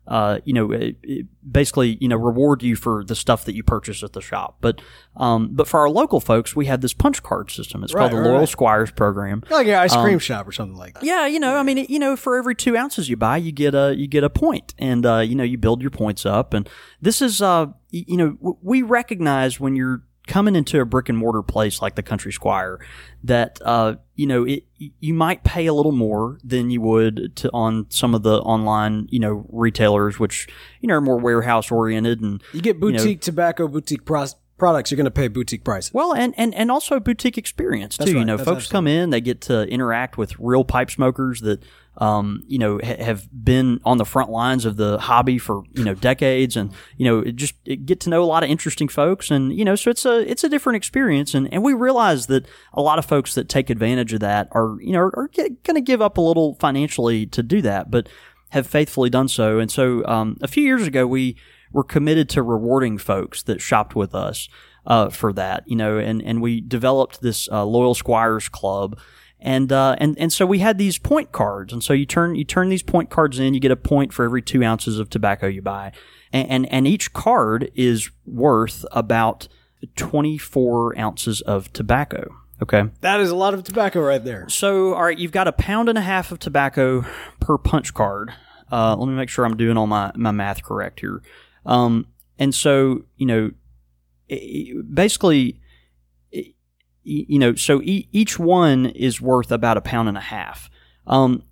uh, 0.07 0.39
you 0.43 0.53
know, 0.53 0.71
it, 0.71 0.97
it 1.03 1.25
basically, 1.49 1.97
you 2.01 2.07
know, 2.07 2.17
reward 2.17 2.61
you 2.61 2.75
for 2.75 3.03
the 3.03 3.15
stuff 3.15 3.45
that 3.45 3.55
you 3.55 3.63
purchase 3.63 4.03
at 4.03 4.13
the 4.13 4.21
shop. 4.21 4.57
But, 4.61 4.81
um, 5.15 5.49
but 5.53 5.67
for 5.67 5.79
our 5.79 5.89
local 5.89 6.19
folks, 6.19 6.55
we 6.55 6.65
had 6.65 6.81
this 6.81 6.93
punch 6.93 7.23
card 7.23 7.49
system. 7.51 7.83
It's 7.83 7.93
Right, 7.93 8.01
called 8.01 8.11
the 8.11 8.17
right, 8.17 8.27
Loyal 8.27 8.39
right. 8.39 8.49
Squires 8.49 8.91
program. 8.91 9.43
like 9.49 9.67
an 9.67 9.75
ice 9.75 9.93
Um, 9.93 10.03
cream 10.03 10.19
shop 10.19 10.47
or 10.47 10.51
something 10.51 10.77
like 10.77 10.95
that. 10.95 11.03
Yeah, 11.03 11.25
you 11.27 11.39
know, 11.39 11.55
I 11.55 11.63
mean, 11.63 11.77
it- 11.77 11.89
you 11.89 11.99
know, 11.99 12.15
for 12.17 12.37
every 12.37 12.55
two 12.55 12.75
ounces 12.75 13.09
you 13.09 13.15
buy, 13.17 13.37
you 13.37 13.51
get 13.51 13.73
a 13.75 13.93
you 13.95 14.07
get 14.07 14.23
a 14.23 14.29
point, 14.29 14.73
and 14.77 15.05
uh, 15.05 15.19
you 15.19 15.35
know, 15.35 15.43
you 15.43 15.57
build 15.57 15.81
your 15.81 15.91
points 15.91 16.25
up. 16.25 16.53
And 16.53 16.69
this 17.01 17.21
is, 17.21 17.41
uh, 17.41 17.67
y- 17.93 18.05
you 18.07 18.17
know, 18.17 18.31
w- 18.33 18.57
we 18.61 18.81
recognize 18.81 19.59
when 19.59 19.75
you're 19.75 20.03
coming 20.27 20.55
into 20.55 20.79
a 20.79 20.85
brick 20.85 21.09
and 21.09 21.17
mortar 21.17 21.41
place 21.43 21.81
like 21.81 21.95
the 21.95 22.03
Country 22.03 22.31
Squire 22.31 22.79
that 23.23 23.59
uh, 23.65 23.95
you 24.15 24.27
know 24.27 24.43
it 24.45 24.63
you 24.99 25.13
might 25.13 25.43
pay 25.43 25.65
a 25.65 25.73
little 25.73 25.91
more 25.91 26.37
than 26.43 26.69
you 26.69 26.81
would 26.81 27.35
to 27.37 27.49
on 27.53 27.85
some 27.89 28.13
of 28.13 28.21
the 28.23 28.39
online 28.41 29.07
you 29.09 29.19
know 29.19 29.45
retailers, 29.49 30.19
which 30.19 30.47
you 30.81 30.87
know 30.87 30.95
are 30.95 31.01
more 31.01 31.17
warehouse 31.17 31.71
oriented 31.71 32.21
and 32.21 32.43
You 32.53 32.61
get 32.61 32.79
know- 32.79 32.91
boutique 32.91 33.21
tobacco, 33.21 33.67
boutique 33.67 34.05
pros- 34.05 34.35
products. 34.57 34.91
You're 34.91 34.97
going 34.97 35.05
to 35.05 35.11
pay 35.11 35.27
boutique 35.27 35.63
prices. 35.63 35.93
Well, 35.93 36.13
and, 36.13 36.33
and, 36.37 36.53
and 36.55 36.71
also 36.71 36.99
boutique 36.99 37.37
experience 37.37 37.97
too. 37.97 38.05
That's 38.05 38.13
You 38.13 38.25
know, 38.25 38.37
That's 38.37 38.49
folks 38.49 38.67
come 38.67 38.87
in, 38.87 39.09
they 39.09 39.21
get 39.21 39.41
to 39.41 39.63
interact 39.63 40.17
with 40.17 40.37
real 40.39 40.63
pipe 40.63 40.91
smokers 40.91 41.41
that, 41.41 41.63
um, 41.97 42.43
you 42.47 42.57
know, 42.57 42.79
ha- 42.83 43.03
have 43.03 43.27
been 43.31 43.79
on 43.85 43.97
the 43.97 44.05
front 44.05 44.29
lines 44.29 44.65
of 44.65 44.77
the 44.77 44.97
hobby 44.97 45.37
for 45.37 45.63
you 45.73 45.83
know 45.83 45.93
decades, 45.93 46.55
and 46.55 46.71
you 46.97 47.05
know, 47.05 47.19
it 47.19 47.35
just 47.35 47.53
it 47.65 47.85
get 47.85 47.99
to 48.01 48.09
know 48.09 48.23
a 48.23 48.25
lot 48.25 48.43
of 48.43 48.49
interesting 48.49 48.87
folks, 48.87 49.29
and 49.29 49.55
you 49.55 49.63
know, 49.63 49.75
so 49.75 49.91
it's 49.91 50.03
a 50.03 50.29
it's 50.29 50.43
a 50.43 50.49
different 50.49 50.77
experience, 50.77 51.35
and, 51.35 51.53
and 51.53 51.63
we 51.63 51.73
realize 51.73 52.25
that 52.27 52.47
a 52.73 52.81
lot 52.81 52.97
of 52.97 53.05
folks 53.05 53.35
that 53.35 53.47
take 53.47 53.69
advantage 53.69 54.11
of 54.11 54.21
that 54.21 54.47
are 54.53 54.77
you 54.81 54.91
know 54.91 54.99
are 54.99 55.29
going 55.35 55.75
to 55.75 55.81
give 55.81 56.01
up 56.01 56.17
a 56.17 56.21
little 56.21 56.55
financially 56.55 57.27
to 57.27 57.43
do 57.43 57.61
that, 57.61 57.91
but 57.91 58.09
have 58.49 58.65
faithfully 58.65 59.11
done 59.11 59.27
so, 59.27 59.59
and 59.59 59.71
so 59.71 60.03
um, 60.05 60.37
a 60.41 60.47
few 60.47 60.63
years 60.63 60.87
ago 60.87 61.05
we 61.05 61.35
were 61.73 61.83
committed 61.83 62.29
to 62.29 62.41
rewarding 62.41 62.97
folks 62.97 63.43
that 63.43 63.59
shopped 63.59 63.95
with 63.95 64.15
us 64.15 64.47
uh, 64.85 65.09
for 65.09 65.33
that, 65.33 65.63
you 65.67 65.75
know, 65.75 65.97
and, 65.97 66.21
and 66.21 66.41
we 66.41 66.61
developed 66.61 67.21
this 67.21 67.49
uh, 67.51 67.65
loyal 67.65 67.95
squires 67.95 68.47
club, 68.47 68.97
and 69.39 69.71
uh, 69.71 69.95
and 69.99 70.17
and 70.17 70.31
so 70.31 70.45
we 70.45 70.59
had 70.59 70.77
these 70.77 70.97
point 70.97 71.33
cards, 71.33 71.73
and 71.73 71.83
so 71.83 71.91
you 71.91 72.05
turn 72.05 72.35
you 72.35 72.45
turn 72.45 72.69
these 72.69 72.83
point 72.83 73.09
cards 73.09 73.39
in, 73.39 73.53
you 73.53 73.59
get 73.59 73.71
a 73.71 73.75
point 73.75 74.13
for 74.13 74.23
every 74.23 74.41
two 74.41 74.63
ounces 74.63 74.99
of 74.99 75.09
tobacco 75.09 75.47
you 75.47 75.61
buy, 75.61 75.91
and 76.31 76.49
and, 76.49 76.71
and 76.71 76.87
each 76.87 77.11
card 77.11 77.69
is 77.75 78.09
worth 78.25 78.85
about 78.91 79.49
twenty 79.95 80.37
four 80.37 80.97
ounces 80.97 81.41
of 81.41 81.73
tobacco. 81.73 82.35
Okay. 82.61 82.83
That 83.01 83.19
is 83.19 83.29
a 83.29 83.35
lot 83.35 83.53
of 83.53 83.63
tobacco 83.63 83.99
right 83.99 84.23
there. 84.23 84.47
So, 84.47 84.93
all 84.93 85.03
right, 85.03 85.17
you've 85.17 85.33
got 85.33 85.49
a 85.49 85.51
pound 85.51 85.89
and 85.89 85.97
a 85.97 86.01
half 86.01 86.31
of 86.31 86.39
tobacco 86.39 87.03
per 87.41 87.57
punch 87.57 87.93
card. 87.93 88.31
Uh, 88.71 88.95
let 88.95 89.07
me 89.07 89.15
make 89.15 89.27
sure 89.27 89.43
I'm 89.43 89.57
doing 89.57 89.75
all 89.75 89.87
my, 89.87 90.13
my 90.15 90.31
math 90.31 90.63
correct 90.63 91.01
here. 91.01 91.21
Um, 91.65 92.07
and 92.37 92.53
so, 92.53 93.05
you 93.17 93.25
know, 93.25 93.51
basically, 94.93 95.59
you 97.03 97.39
know, 97.39 97.53
so 97.55 97.81
each 97.83 98.39
one 98.39 98.85
is 98.87 99.21
worth 99.21 99.51
about 99.51 99.77
a 99.77 99.81
pound 99.81 100.07
and 100.07 100.17
a 100.17 100.21
half. 100.21 100.69
Um, 101.05 101.43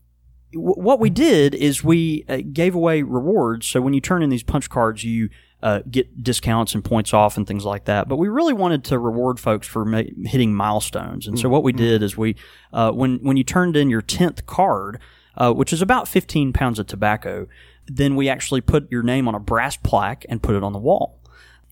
what 0.54 1.00
we 1.00 1.10
did 1.10 1.56
is 1.56 1.84
we 1.84 2.26
uh, 2.28 2.40
gave 2.52 2.76
away 2.76 3.04
rewards. 3.04 3.68
So 3.68 3.82
when 3.82 3.94
you 3.94 4.02
turn 4.02 4.24
in 4.24 4.30
these 4.30 4.44
punch 4.44 4.70
cards, 4.70 5.04
you 5.04 5.30
uh, 5.64 5.82
get 5.90 6.24
discounts 6.24 6.74
and 6.74 6.84
points 6.84 7.14
off 7.14 7.38
and 7.38 7.46
things 7.46 7.64
like 7.66 7.86
that. 7.86 8.08
But 8.08 8.18
we 8.18 8.28
really 8.28 8.54
wanted 8.54 8.84
to 8.86 9.00
reward 9.00 9.40
folks 9.40 9.68
for 9.68 9.86
ma- 9.86 10.04
hitting 10.26 10.54
milestones. 10.54 11.28
And 11.28 11.38
so 11.40 11.50
what 11.50 11.64
we 11.64 11.72
did 11.72 12.02
is 12.02 12.18
we, 12.18 12.36
uh, 12.74 12.92
when 12.92 13.20
when 13.20 13.38
you 13.38 13.44
turned 13.44 13.78
in 13.78 13.90
your 13.90 14.02
tenth 14.02 14.46
card, 14.46 15.00
uh, 15.38 15.54
which 15.54 15.72
is 15.72 15.82
about 15.82 16.08
fifteen 16.08 16.52
pounds 16.52 16.80
of 16.80 16.88
tobacco, 16.88 17.48
then 17.88 18.16
we 18.16 18.30
actually 18.30 18.62
put 18.62 18.92
your 18.92 19.04
name 19.04 19.28
on 19.28 19.36
a 19.36 19.40
brass 19.40 19.78
plaque 19.78 20.26
and 20.30 20.42
put 20.42 20.56
it 20.56 20.64
on 20.64 20.74
the 20.74 20.80
wall. 20.80 21.20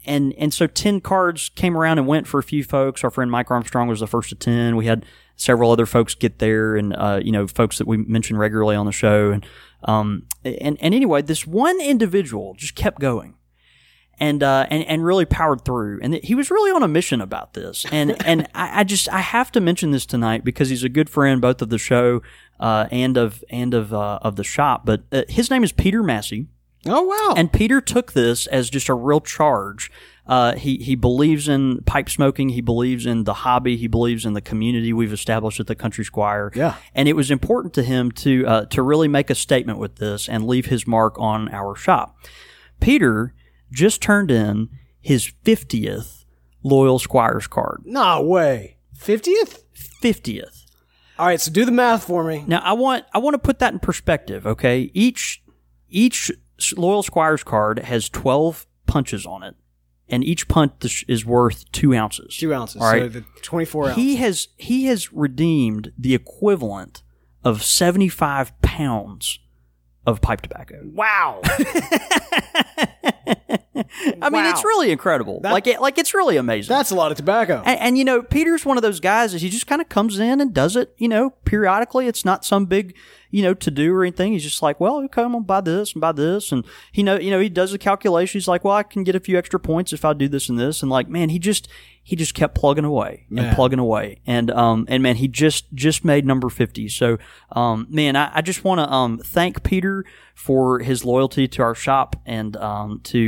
And 0.06 0.34
and 0.38 0.54
so 0.54 0.66
10 0.66 1.01
cards 1.01 1.50
came 1.50 1.78
around 1.78 1.98
and 1.98 2.08
went 2.08 2.28
for 2.28 2.39
a 2.39 2.44
few 2.44 2.63
folks. 2.63 3.04
Our 3.04 3.12
friend 3.12 3.30
mike 3.30 3.51
armstrong 3.51 3.88
was 3.88 4.00
the 4.00 4.08
first 4.08 4.32
of 4.32 4.39
10 4.39 4.75
we 4.75 4.86
had 4.86 5.06
several 5.36 5.72
other 5.72 5.86
folks 5.86 6.16
get 6.16 6.39
there 6.39 6.75
and 6.75 6.94
uh, 6.96 7.20
you 7.24 7.32
know 7.32 7.48
folks 7.48 7.78
that 7.78 7.88
we 7.88 7.98
mention 7.98 8.38
regularly 8.38 8.75
on 8.75 8.86
the 8.86 8.92
show. 8.92 9.32
And 9.32 9.46
um 9.84 10.24
and 10.44 10.78
and 10.82 10.94
anyway 10.94 11.22
this 11.22 11.46
one 11.46 11.80
individual 11.82 12.54
just 12.56 12.75
kept 12.75 13.00
going 13.00 13.36
and 14.20 14.44
uh, 14.44 14.68
and 14.70 14.84
and 14.84 15.06
really 15.06 15.26
powered 15.26 15.64
through. 15.64 16.00
And 16.02 16.16
he 16.16 16.36
was 16.36 16.52
really 16.52 16.72
on 16.72 16.84
a 16.84 16.88
mission 16.88 17.22
about 17.22 17.54
this. 17.54 17.86
And 17.92 18.22
and 18.26 18.48
I, 18.54 18.82
I 18.82 18.84
just 18.84 19.10
I 19.10 19.20
have 19.20 19.52
to 19.54 19.62
mention 19.62 19.92
this 19.92 20.06
tonight 20.06 20.44
because 20.44 20.70
he's 20.70 20.84
a 20.84 20.90
good 20.90 21.10
friend 21.10 21.42
both 21.42 21.62
of 21.62 21.70
the 21.70 21.78
show 21.78 22.22
uh, 22.60 22.88
and 22.92 23.18
of 23.18 23.44
and 23.50 23.74
of 23.74 23.94
uh, 23.94 24.20
of 24.22 24.36
the 24.36 24.44
shop. 24.44 24.86
But 24.86 25.04
uh, 25.12 25.24
his 25.30 25.50
name 25.50 25.64
is 25.64 25.72
Peter 25.72 26.04
Massey. 26.04 26.48
Oh 26.86 27.02
wow! 27.02 27.34
And 27.36 27.52
Peter 27.52 27.82
took 27.82 28.14
this 28.14 28.48
as 28.48 28.70
just 28.70 28.88
a 28.88 28.94
real 28.94 29.20
charge. 29.20 29.92
Uh, 30.26 30.56
he 30.56 30.78
he 30.78 30.96
believes 30.96 31.50
in 31.50 31.82
pipe 31.84 32.10
smoking. 32.10 32.50
He 32.50 32.62
believes 32.62 33.06
in 33.06 33.24
the 33.24 33.34
hobby. 33.34 33.76
He 33.76 33.88
believes 33.88 34.26
in 34.26 34.34
the 34.34 34.42
community 34.42 34.94
we've 34.94 35.12
established 35.12 35.60
at 35.60 35.68
the 35.68 35.76
Country 35.76 36.06
Squire. 36.06 36.52
Yeah. 36.56 36.76
and 36.94 37.10
it 37.10 37.14
was 37.14 37.32
important 37.32 37.74
to 37.74 37.84
him 37.84 38.12
to 38.12 38.46
uh, 38.48 38.66
to 38.66 38.82
really 38.82 39.08
make 39.08 39.30
a 39.30 39.36
statement 39.36 39.80
with 39.80 39.96
this 39.96 40.30
and 40.30 40.46
leave 40.46 40.68
his 40.68 40.86
mark 40.86 41.20
on 41.20 41.50
our 41.50 41.76
shop. 41.76 42.16
Peter 42.80 43.34
just 43.72 44.02
turned 44.02 44.32
in 44.32 44.70
his 45.02 45.26
fiftieth 45.44 46.26
loyal 46.64 47.00
Squires 47.00 47.48
card. 47.48 47.82
no 47.86 48.22
way. 48.22 48.78
Fiftieth. 48.96 49.64
Fiftieth. 49.74 50.66
All 51.18 51.26
right, 51.26 51.40
so 51.40 51.52
do 51.52 51.66
the 51.66 51.72
math 51.72 52.06
for 52.06 52.24
me. 52.24 52.44
Now 52.48 52.60
I 52.64 52.74
want 52.74 53.06
I 53.14 53.18
want 53.20 53.34
to 53.34 53.40
put 53.40 53.60
that 53.60 53.74
in 53.74 53.80
perspective. 53.80 54.46
Okay, 54.48 54.92
each 54.94 55.42
each 55.90 56.32
loyal 56.78 57.04
Squires 57.04 57.44
card 57.44 57.80
has 57.80 58.10
twelve 58.10 58.66
punches 58.88 59.26
on 59.26 59.44
it, 59.44 59.56
and 60.10 60.24
each 60.24 60.48
punch 60.48 61.06
is 61.08 61.26
worth 61.26 61.70
two 61.72 61.94
ounces. 61.94 62.36
Two 62.38 62.54
ounces. 62.54 62.82
All 62.82 62.88
right. 62.92 63.04
So 63.04 63.08
the 63.20 63.26
twenty-four 63.42 63.86
ounces. 63.90 63.98
He 64.04 64.16
has 64.18 64.48
he 64.58 64.86
has 64.86 65.12
redeemed 65.14 65.92
the 65.98 66.14
equivalent 66.14 67.04
of 67.44 67.64
seventy 67.64 68.10
five 68.10 68.60
pounds 68.62 69.40
of 70.06 70.22
pipe 70.22 70.42
tobacco. 70.42 70.82
wow. 70.94 71.42
I 74.22 74.30
mean, 74.30 74.44
Wow. 74.44 74.50
it's 74.50 74.64
really 74.64 74.92
incredible. 74.92 75.40
That- 75.42 75.54
like 75.54 75.68
it, 75.68 75.82
like 75.82 75.98
it's 75.98 76.14
really 76.14 76.38
amazing. 76.38 76.70
That's 76.74 76.92
a 76.92 76.96
lot 76.96 77.12
of 77.12 77.18
tobacco. 77.18 77.62
And, 77.66 77.80
and 77.80 77.98
you 77.98 78.04
know, 78.06 78.22
Peter's 78.22 78.66
one 78.66 78.78
of 78.78 78.84
those 78.84 79.00
guys 79.00 79.32
that 79.34 79.42
he 79.42 79.50
just 79.50 79.68
kind 79.68 79.82
of 79.82 79.90
comes 79.90 80.20
in 80.20 80.42
and 80.42 80.54
does 80.54 80.76
it, 80.76 80.94
you 80.98 81.08
know, 81.08 81.32
periodically. 81.46 82.08
It's 82.08 82.26
not 82.26 82.44
some 82.46 82.66
big, 82.66 82.96
you 83.32 83.42
know, 83.44 83.54
to 83.54 83.72
do 83.72 83.94
or 83.94 84.04
anything. 84.04 84.34
He's 84.34 84.44
just 84.44 84.62
like, 84.62 84.80
well, 84.80 84.98
okay, 85.04 85.22
I'm 85.24 85.32
gonna 85.32 85.44
buy 85.44 85.62
this 85.62 85.94
and 85.94 86.02
buy 86.02 86.12
this, 86.12 86.52
and 86.52 86.66
he 86.92 87.04
know, 87.04 87.18
you 87.20 87.32
know, 87.32 87.40
he 87.40 87.50
does 87.50 87.72
the 87.72 87.78
calculation. 87.78 88.38
He's 88.40 88.48
like, 88.48 88.64
well, 88.64 88.76
I 88.76 88.84
can 88.84 89.04
get 89.04 89.16
a 89.16 89.20
few 89.20 89.38
extra 89.38 89.60
points 89.60 89.94
if 89.94 90.04
I 90.04 90.14
do 90.14 90.28
this 90.28 90.50
and 90.50 90.60
this, 90.60 90.82
and 90.82 90.92
like, 90.92 91.08
man, 91.08 91.30
he 91.30 91.40
just 91.40 91.68
he 92.02 92.16
just 92.16 92.34
kept 92.34 92.56
plugging 92.56 92.86
away 92.86 93.26
and 93.30 93.36
Man. 93.36 93.56
plugging 93.56 93.78
away, 93.80 94.20
and 94.26 94.50
um 94.52 94.86
and 94.90 95.04
man, 95.04 95.16
he 95.18 95.28
just 95.28 95.72
just 95.74 96.04
made 96.04 96.26
number 96.26 96.50
fifty. 96.50 96.88
So 96.90 97.18
um 97.52 97.86
man, 97.90 98.16
I, 98.16 98.32
I 98.36 98.42
just 98.42 98.64
want 98.64 98.80
to 98.80 98.92
um 98.92 99.20
thank 99.20 99.64
Peter 99.64 100.04
for 100.34 100.80
his 100.80 101.04
loyalty 101.06 101.48
to 101.50 101.62
our 101.62 101.76
shop 101.76 102.16
and 102.26 102.56
um 102.58 103.02
to 103.04 103.19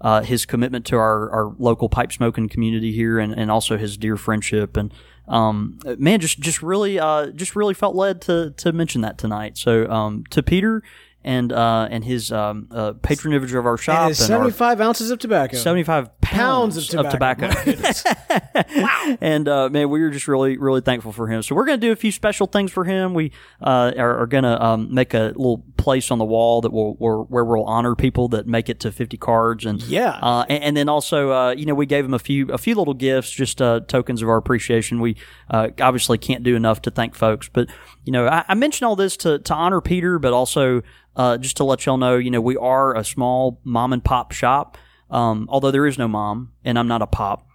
uh, 0.00 0.22
his 0.22 0.46
commitment 0.46 0.86
to 0.86 0.96
our, 0.96 1.30
our 1.30 1.54
local 1.58 1.88
pipe 1.88 2.12
smoking 2.12 2.48
community 2.48 2.92
here 2.92 3.18
and, 3.18 3.32
and 3.34 3.50
also 3.50 3.76
his 3.76 3.96
dear 3.96 4.16
friendship. 4.16 4.76
And 4.76 4.92
um, 5.28 5.78
man 5.98 6.20
just 6.20 6.40
just 6.40 6.62
really 6.62 6.98
uh, 6.98 7.26
just 7.28 7.54
really 7.54 7.74
felt 7.74 7.94
led 7.94 8.20
to 8.22 8.52
to 8.56 8.72
mention 8.72 9.02
that 9.02 9.18
tonight. 9.18 9.56
So 9.56 9.88
um, 9.90 10.24
to 10.30 10.42
Peter 10.42 10.82
and 11.22 11.52
uh, 11.52 11.88
and 11.90 12.04
his 12.04 12.32
um, 12.32 12.68
uh, 12.70 12.92
patronage 13.02 13.52
of 13.52 13.66
our 13.66 13.76
shop 13.76 13.94
and 13.94 14.10
and 14.10 14.20
our 14.20 14.26
seventy-five 14.26 14.80
ounces 14.80 15.10
of 15.10 15.18
tobacco. 15.18 15.56
75 15.56 16.20
pounds, 16.20 16.76
Pounds 16.76 16.94
of 16.94 17.10
tobacco. 17.10 17.48
My 17.48 17.64
goodness. 17.64 18.04
wow. 18.76 19.16
And 19.20 19.48
uh, 19.48 19.68
man, 19.68 19.90
we 19.90 20.00
were 20.00 20.10
just 20.10 20.28
really, 20.28 20.56
really 20.56 20.80
thankful 20.80 21.12
for 21.12 21.26
him. 21.28 21.42
So 21.42 21.54
we're 21.54 21.64
going 21.66 21.80
to 21.80 21.86
do 21.86 21.92
a 21.92 21.96
few 21.96 22.12
special 22.12 22.46
things 22.46 22.70
for 22.72 22.84
him. 22.84 23.14
We 23.14 23.32
uh, 23.60 23.92
are, 23.98 24.22
are 24.22 24.26
going 24.26 24.44
to 24.44 24.62
um, 24.64 24.94
make 24.94 25.12
a 25.14 25.32
little 25.36 25.64
place 25.76 26.10
on 26.10 26.18
the 26.18 26.24
wall 26.24 26.60
that 26.60 26.72
will 26.72 26.94
where, 26.94 27.16
where 27.16 27.44
we'll 27.44 27.64
honor 27.64 27.94
people 27.94 28.28
that 28.28 28.46
make 28.46 28.68
it 28.68 28.80
to 28.80 28.92
50 28.92 29.16
cards. 29.16 29.64
And 29.66 29.82
Yeah. 29.82 30.18
uh, 30.22 30.44
and, 30.48 30.62
and 30.62 30.76
then 30.76 30.88
also, 30.88 31.32
uh, 31.32 31.50
you 31.50 31.66
know, 31.66 31.74
we 31.74 31.86
gave 31.86 32.04
him 32.04 32.14
a 32.14 32.18
few 32.18 32.48
a 32.50 32.58
few 32.58 32.74
little 32.76 32.94
gifts, 32.94 33.30
just 33.30 33.60
uh, 33.60 33.80
tokens 33.80 34.22
of 34.22 34.28
our 34.28 34.36
appreciation. 34.36 35.00
We 35.00 35.16
uh, 35.50 35.68
obviously 35.80 36.18
can't 36.18 36.42
do 36.42 36.54
enough 36.56 36.82
to 36.82 36.90
thank 36.90 37.14
folks, 37.14 37.48
but 37.52 37.68
you 38.04 38.12
know, 38.12 38.26
I, 38.26 38.44
I 38.48 38.54
mentioned 38.54 38.86
all 38.86 38.96
this 38.96 39.16
to 39.18 39.38
to 39.40 39.54
honor 39.54 39.80
Peter, 39.80 40.18
but 40.18 40.32
also 40.32 40.82
uh, 41.16 41.36
just 41.38 41.56
to 41.58 41.64
let 41.64 41.84
y'all 41.86 41.96
know, 41.98 42.16
you 42.16 42.30
know, 42.30 42.40
we 42.40 42.56
are 42.56 42.96
a 42.96 43.04
small 43.04 43.60
mom 43.64 43.92
and 43.92 44.02
pop 44.04 44.32
shop. 44.32 44.78
Um, 45.10 45.46
although 45.50 45.70
there 45.72 45.86
is 45.86 45.98
no 45.98 46.06
mom, 46.08 46.52
and 46.64 46.78
I'm 46.78 46.86
not 46.86 47.02
a 47.02 47.06
pop, 47.06 47.46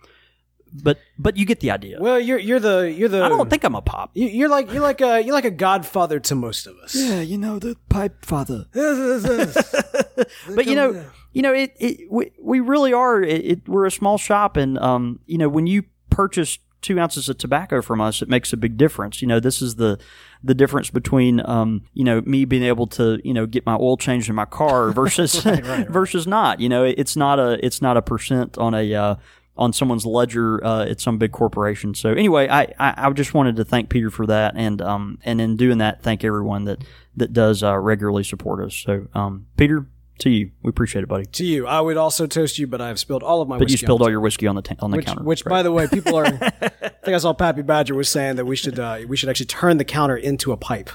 but 0.73 0.99
but 1.17 1.37
you 1.37 1.45
get 1.45 1.61
the 1.61 1.71
idea. 1.71 1.97
Well, 2.01 2.19
you're 2.19 2.37
you're 2.37 2.59
the 2.59 2.91
you're 2.91 3.07
the. 3.09 3.23
I 3.23 3.29
don't 3.29 3.49
think 3.49 3.63
I'm 3.63 3.75
a 3.75 3.81
pop. 3.81 4.11
You- 4.13 4.27
You're 4.27 4.49
like 4.49 4.71
you're 4.73 4.81
like 4.81 4.99
a 4.99 5.21
you're 5.23 5.33
like 5.33 5.45
a 5.45 5.51
godfather 5.51 6.19
to 6.19 6.35
most 6.35 6.67
of 6.67 6.75
us. 6.79 6.93
Yeah, 6.95 7.21
you 7.21 7.37
know 7.37 7.57
the 7.59 7.77
pipe 7.89 8.25
father. 8.25 8.65
but 8.73 10.65
you 10.65 10.75
know, 10.75 11.05
you 11.31 11.41
know, 11.41 11.53
it, 11.53 11.73
it 11.79 12.11
we, 12.11 12.31
we 12.41 12.59
really 12.59 12.93
are. 12.93 13.21
It, 13.21 13.45
it, 13.45 13.69
we're 13.69 13.85
a 13.85 13.91
small 13.91 14.17
shop, 14.17 14.57
and 14.57 14.77
um, 14.79 15.19
you 15.25 15.37
know, 15.37 15.49
when 15.49 15.67
you 15.67 15.83
purchase 16.09 16.59
two 16.81 16.99
ounces 16.99 17.29
of 17.29 17.37
tobacco 17.37 17.81
from 17.81 17.99
us, 18.01 18.21
it 18.21 18.29
makes 18.29 18.53
a 18.53 18.57
big 18.57 18.77
difference. 18.77 19.21
You 19.21 19.27
know, 19.27 19.39
this 19.39 19.61
is 19.61 19.75
the 19.75 19.97
the 20.45 20.53
difference 20.53 20.89
between 20.89 21.41
um, 21.45 21.83
you 21.93 22.03
know, 22.03 22.21
me 22.21 22.45
being 22.45 22.63
able 22.63 22.87
to 22.87 23.19
you 23.23 23.33
know 23.33 23.45
get 23.45 23.65
my 23.65 23.75
oil 23.75 23.97
changed 23.97 24.29
in 24.29 24.35
my 24.35 24.45
car 24.45 24.91
versus 25.01 25.35
versus 25.89 26.27
not. 26.27 26.59
You 26.59 26.69
know, 26.69 26.83
it's 26.83 27.15
not 27.15 27.39
a 27.39 27.63
it's 27.65 27.81
not 27.81 27.97
a 27.97 28.01
percent 28.01 28.57
on 28.57 28.73
a 28.73 28.93
uh, 28.93 29.15
on 29.57 29.73
someone's 29.73 30.05
ledger 30.05 30.63
uh, 30.63 30.85
at 30.85 30.99
some 30.99 31.17
big 31.17 31.31
corporation. 31.31 31.95
So 31.95 32.11
anyway, 32.11 32.47
I, 32.49 32.63
I, 32.77 32.93
I 32.97 33.09
just 33.11 33.33
wanted 33.33 33.55
to 33.55 33.65
thank 33.65 33.89
Peter 33.89 34.09
for 34.09 34.25
that, 34.27 34.53
and 34.55 34.81
um 34.81 35.19
and 35.25 35.41
in 35.41 35.57
doing 35.57 35.79
that, 35.79 36.03
thank 36.03 36.23
everyone 36.23 36.65
that 36.65 36.83
that 37.15 37.33
does 37.33 37.63
uh, 37.63 37.77
regularly 37.77 38.23
support 38.23 38.63
us. 38.65 38.75
So 38.75 39.07
um 39.13 39.47
Peter, 39.57 39.87
to 40.19 40.29
you, 40.29 40.51
we 40.63 40.69
appreciate 40.69 41.03
it, 41.03 41.07
buddy. 41.07 41.25
To 41.25 41.45
you, 41.45 41.67
I 41.67 41.81
would 41.81 41.97
also 41.97 42.25
toast 42.27 42.57
you, 42.57 42.67
but 42.67 42.79
I 42.81 42.87
have 42.87 42.99
spilled 42.99 43.23
all 43.23 43.41
of 43.41 43.47
my. 43.47 43.57
But 43.57 43.69
you 43.69 43.77
spilled 43.77 44.01
all 44.01 44.09
your 44.09 44.21
whiskey 44.21 44.47
on 44.47 44.55
the 44.55 44.61
ta- 44.61 44.75
on 44.79 44.91
the 44.91 44.97
which, 44.97 45.05
counter, 45.05 45.23
which 45.23 45.45
Right. 45.45 45.49
by 45.49 45.63
the 45.63 45.71
way, 45.71 45.87
people 45.87 46.15
are. 46.15 46.25
I 46.41 46.69
think 47.05 47.15
I 47.15 47.17
saw 47.17 47.33
Pappy 47.33 47.61
Badger 47.61 47.95
was 47.95 48.09
saying 48.09 48.37
that 48.37 48.45
we 48.45 48.55
should 48.55 48.79
uh, 48.79 48.99
we 49.07 49.17
should 49.17 49.29
actually 49.29 49.47
turn 49.47 49.77
the 49.77 49.85
counter 49.85 50.15
into 50.17 50.51
a 50.51 50.57
pipe, 50.57 50.89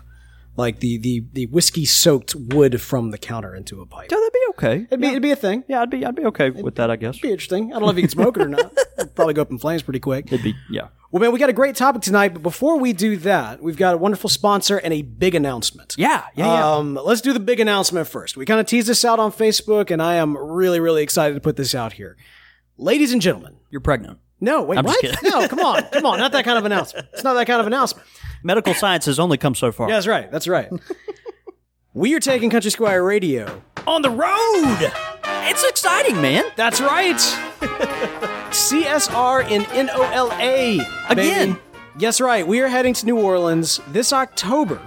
like 0.60 0.80
the 0.80 0.98
the 0.98 1.24
the 1.32 1.46
whiskey 1.46 1.84
soaked 1.84 2.34
wood 2.34 2.80
from 2.80 3.10
the 3.10 3.18
counter 3.18 3.54
into 3.54 3.80
a 3.80 3.86
pipe. 3.86 4.08
yeah, 4.10 4.16
that'd 4.18 4.32
be 4.32 4.40
okay. 4.50 4.76
It'd 4.90 5.00
be 5.00 5.06
it'd 5.08 5.22
be 5.22 5.30
a 5.32 5.36
thing. 5.36 5.64
Yeah, 5.68 5.80
I'd 5.82 5.90
be 5.90 6.04
I'd 6.04 6.14
be 6.14 6.26
okay 6.26 6.50
with 6.50 6.74
that. 6.76 6.90
I 6.90 6.96
guess 6.96 7.14
It'd 7.16 7.22
be 7.22 7.30
interesting. 7.32 7.72
I 7.72 7.78
don't 7.78 7.82
know 7.86 7.90
if 7.90 7.96
you 7.96 8.02
can 8.02 8.10
smoke 8.10 8.36
it 8.36 8.42
or 8.42 8.48
not. 8.48 8.72
It'd 8.98 9.14
probably 9.14 9.34
go 9.34 9.42
up 9.42 9.50
in 9.50 9.58
flames 9.58 9.82
pretty 9.82 10.00
quick. 10.00 10.26
it'd 10.26 10.44
be 10.44 10.54
yeah. 10.70 10.88
Well, 11.10 11.20
man, 11.20 11.32
we 11.32 11.40
got 11.40 11.50
a 11.50 11.52
great 11.54 11.74
topic 11.74 12.02
tonight, 12.02 12.34
but 12.34 12.42
before 12.44 12.78
we 12.78 12.92
do 12.92 13.16
that, 13.16 13.60
we've 13.60 13.76
got 13.76 13.94
a 13.94 13.96
wonderful 13.98 14.30
sponsor 14.30 14.76
and 14.76 14.94
a 14.94 15.02
big 15.02 15.34
announcement. 15.34 15.96
Yeah, 15.98 16.22
yeah, 16.36 16.46
yeah. 16.46 16.72
Um, 16.76 16.94
let's 16.94 17.20
do 17.20 17.32
the 17.32 17.40
big 17.40 17.58
announcement 17.58 18.06
first. 18.06 18.36
We 18.36 18.44
kind 18.44 18.60
of 18.60 18.66
teased 18.66 18.86
this 18.86 19.04
out 19.04 19.18
on 19.18 19.32
Facebook, 19.32 19.90
and 19.90 20.00
I 20.00 20.14
am 20.16 20.36
really, 20.36 20.78
really 20.78 21.02
excited 21.02 21.34
to 21.34 21.40
put 21.40 21.56
this 21.56 21.74
out 21.74 21.94
here. 21.94 22.16
Ladies 22.76 23.12
and 23.12 23.20
gentlemen, 23.20 23.56
You're 23.70 23.80
pregnant. 23.80 24.20
no, 24.40 24.62
wait, 24.62 24.78
I'm 24.78 24.84
what? 24.84 25.04
No, 25.24 25.48
come 25.48 25.58
on, 25.58 25.82
come 25.90 26.06
on, 26.06 26.18
not 26.20 26.30
that 26.32 26.44
kind 26.44 26.58
of 26.58 26.64
announcement. 26.70 27.08
It's 27.12 27.24
not 27.24 27.34
that 27.34 27.46
kind 27.48 27.60
of 27.60 27.66
announcement. 27.66 28.06
Medical 28.42 28.74
science 28.74 29.06
has 29.06 29.18
only 29.18 29.36
come 29.36 29.54
so 29.54 29.72
far. 29.72 29.88
Yeah, 29.88 29.96
that's 29.96 30.06
right. 30.06 30.30
That's 30.30 30.48
right. 30.48 30.70
we 31.94 32.14
are 32.14 32.20
taking 32.20 32.50
Country 32.50 32.70
Squire 32.70 33.02
Radio 33.02 33.62
on 33.86 34.02
the 34.02 34.10
road. 34.10 34.92
It's 35.48 35.64
exciting, 35.64 36.20
man. 36.20 36.44
That's 36.56 36.80
right. 36.80 37.16
CSR 38.50 39.50
in 39.50 39.86
NOLA. 39.86 40.84
Again. 41.08 41.52
baby. 41.52 41.60
Yes, 41.98 42.20
right. 42.20 42.46
We 42.46 42.60
are 42.60 42.68
heading 42.68 42.94
to 42.94 43.06
New 43.06 43.18
Orleans 43.18 43.80
this 43.88 44.12
October 44.12 44.80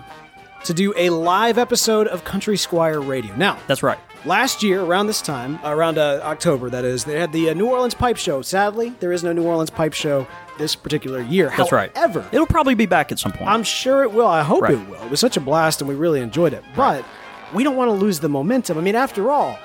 to 0.63 0.73
do 0.73 0.93
a 0.95 1.09
live 1.09 1.57
episode 1.57 2.07
of 2.07 2.23
Country 2.23 2.57
Squire 2.57 3.01
Radio. 3.01 3.35
Now, 3.35 3.59
That's 3.67 3.83
right. 3.83 3.99
last 4.25 4.63
year 4.63 4.81
around 4.81 5.07
this 5.07 5.21
time, 5.21 5.59
around 5.63 5.97
uh, 5.97 6.21
October, 6.23 6.69
that 6.69 6.85
is, 6.85 7.03
they 7.03 7.19
had 7.19 7.33
the 7.33 7.49
uh, 7.49 7.53
New 7.53 7.67
Orleans 7.67 7.93
Pipe 7.93 8.17
Show. 8.17 8.41
Sadly, 8.41 8.93
there 8.99 9.11
is 9.11 9.23
no 9.23 9.33
New 9.33 9.43
Orleans 9.43 9.69
Pipe 9.69 9.93
Show 9.93 10.25
this 10.57 10.75
particular 10.75 11.21
year. 11.21 11.51
That's 11.57 11.71
right. 11.71 11.95
However, 11.95 12.27
It'll 12.31 12.45
probably 12.47 12.75
be 12.75 12.85
back 12.85 13.11
at 13.11 13.19
some 13.19 13.31
point. 13.31 13.49
I'm 13.49 13.63
sure 13.63 14.03
it 14.03 14.11
will. 14.11 14.27
I 14.27 14.43
hope 14.43 14.61
Right. 14.63 14.73
it 14.73 14.89
will. 14.89 15.01
It 15.03 15.09
was 15.09 15.19
such 15.19 15.37
a 15.37 15.41
blast 15.41 15.81
and 15.81 15.87
we 15.87 15.95
really 15.95 16.21
enjoyed 16.21 16.53
it. 16.53 16.63
But 16.75 17.03
we 17.53 17.63
don't 17.63 17.75
want 17.75 17.89
to 17.89 17.93
lose 17.93 18.19
the 18.19 18.29
momentum. 18.29 18.77
I 18.77 18.81
mean, 18.81 18.95
after 18.95 19.31
all, 19.31 19.57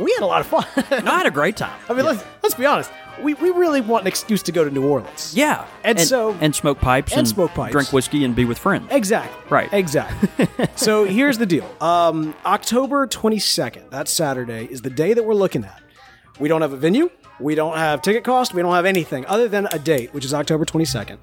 we 0.00 0.12
had 0.12 0.22
a 0.22 0.26
lot 0.26 0.40
of 0.40 0.46
fun. 0.46 0.66
No, 1.04 1.12
I 1.12 1.18
had 1.18 1.26
a 1.26 1.30
great 1.30 1.56
time. 1.56 1.78
I 1.88 1.94
mean, 1.94 2.04
let's, 2.04 2.24
let's 2.42 2.54
be 2.54 2.66
honest. 2.66 2.90
we, 3.22 3.34
we 3.34 3.50
really 3.50 3.80
want 3.80 4.02
an 4.02 4.08
excuse 4.08 4.42
to 4.42 4.50
go 4.52 4.64
to 4.64 4.70
New 4.70 4.84
Orleans. 4.88 5.34
Yeah, 5.36 5.66
And 5.84 6.00
so- 6.00 6.36
and 6.40 6.54
smoke 6.54 6.80
pipes 6.80 7.12
and 7.12 7.28
smoke 7.28 7.52
pipes. 7.52 7.70
drink 7.72 7.92
whiskey 7.92 8.24
and 8.24 8.34
be 8.34 8.44
with 8.44 8.58
friends. 8.58 8.88
Exactly. 8.90 9.40
Right. 9.50 9.72
Exactly. 9.72 10.48
so 10.76 11.04
here's 11.04 11.38
the 11.38 11.46
deal. 11.46 11.70
Um, 11.80 12.34
October 12.44 13.06
22nd, 13.06 13.90
that 13.90 14.08
Saturday, 14.08 14.64
is 14.64 14.82
the 14.82 14.90
day 14.90 15.14
that 15.14 15.24
we're 15.24 15.34
looking 15.34 15.64
at. 15.64 15.80
We 16.40 16.48
don't 16.48 16.62
have 16.62 16.72
a 16.72 16.76
venue. 16.76 17.08
We 17.40 17.54
don't 17.54 17.76
have 17.76 18.02
ticket 18.02 18.24
cost. 18.24 18.54
We 18.54 18.62
don't 18.62 18.74
have 18.74 18.86
anything 18.86 19.26
other 19.26 19.48
than 19.48 19.68
a 19.72 19.78
date, 19.78 20.14
which 20.14 20.24
is 20.24 20.32
October 20.32 20.64
22nd. 20.64 21.18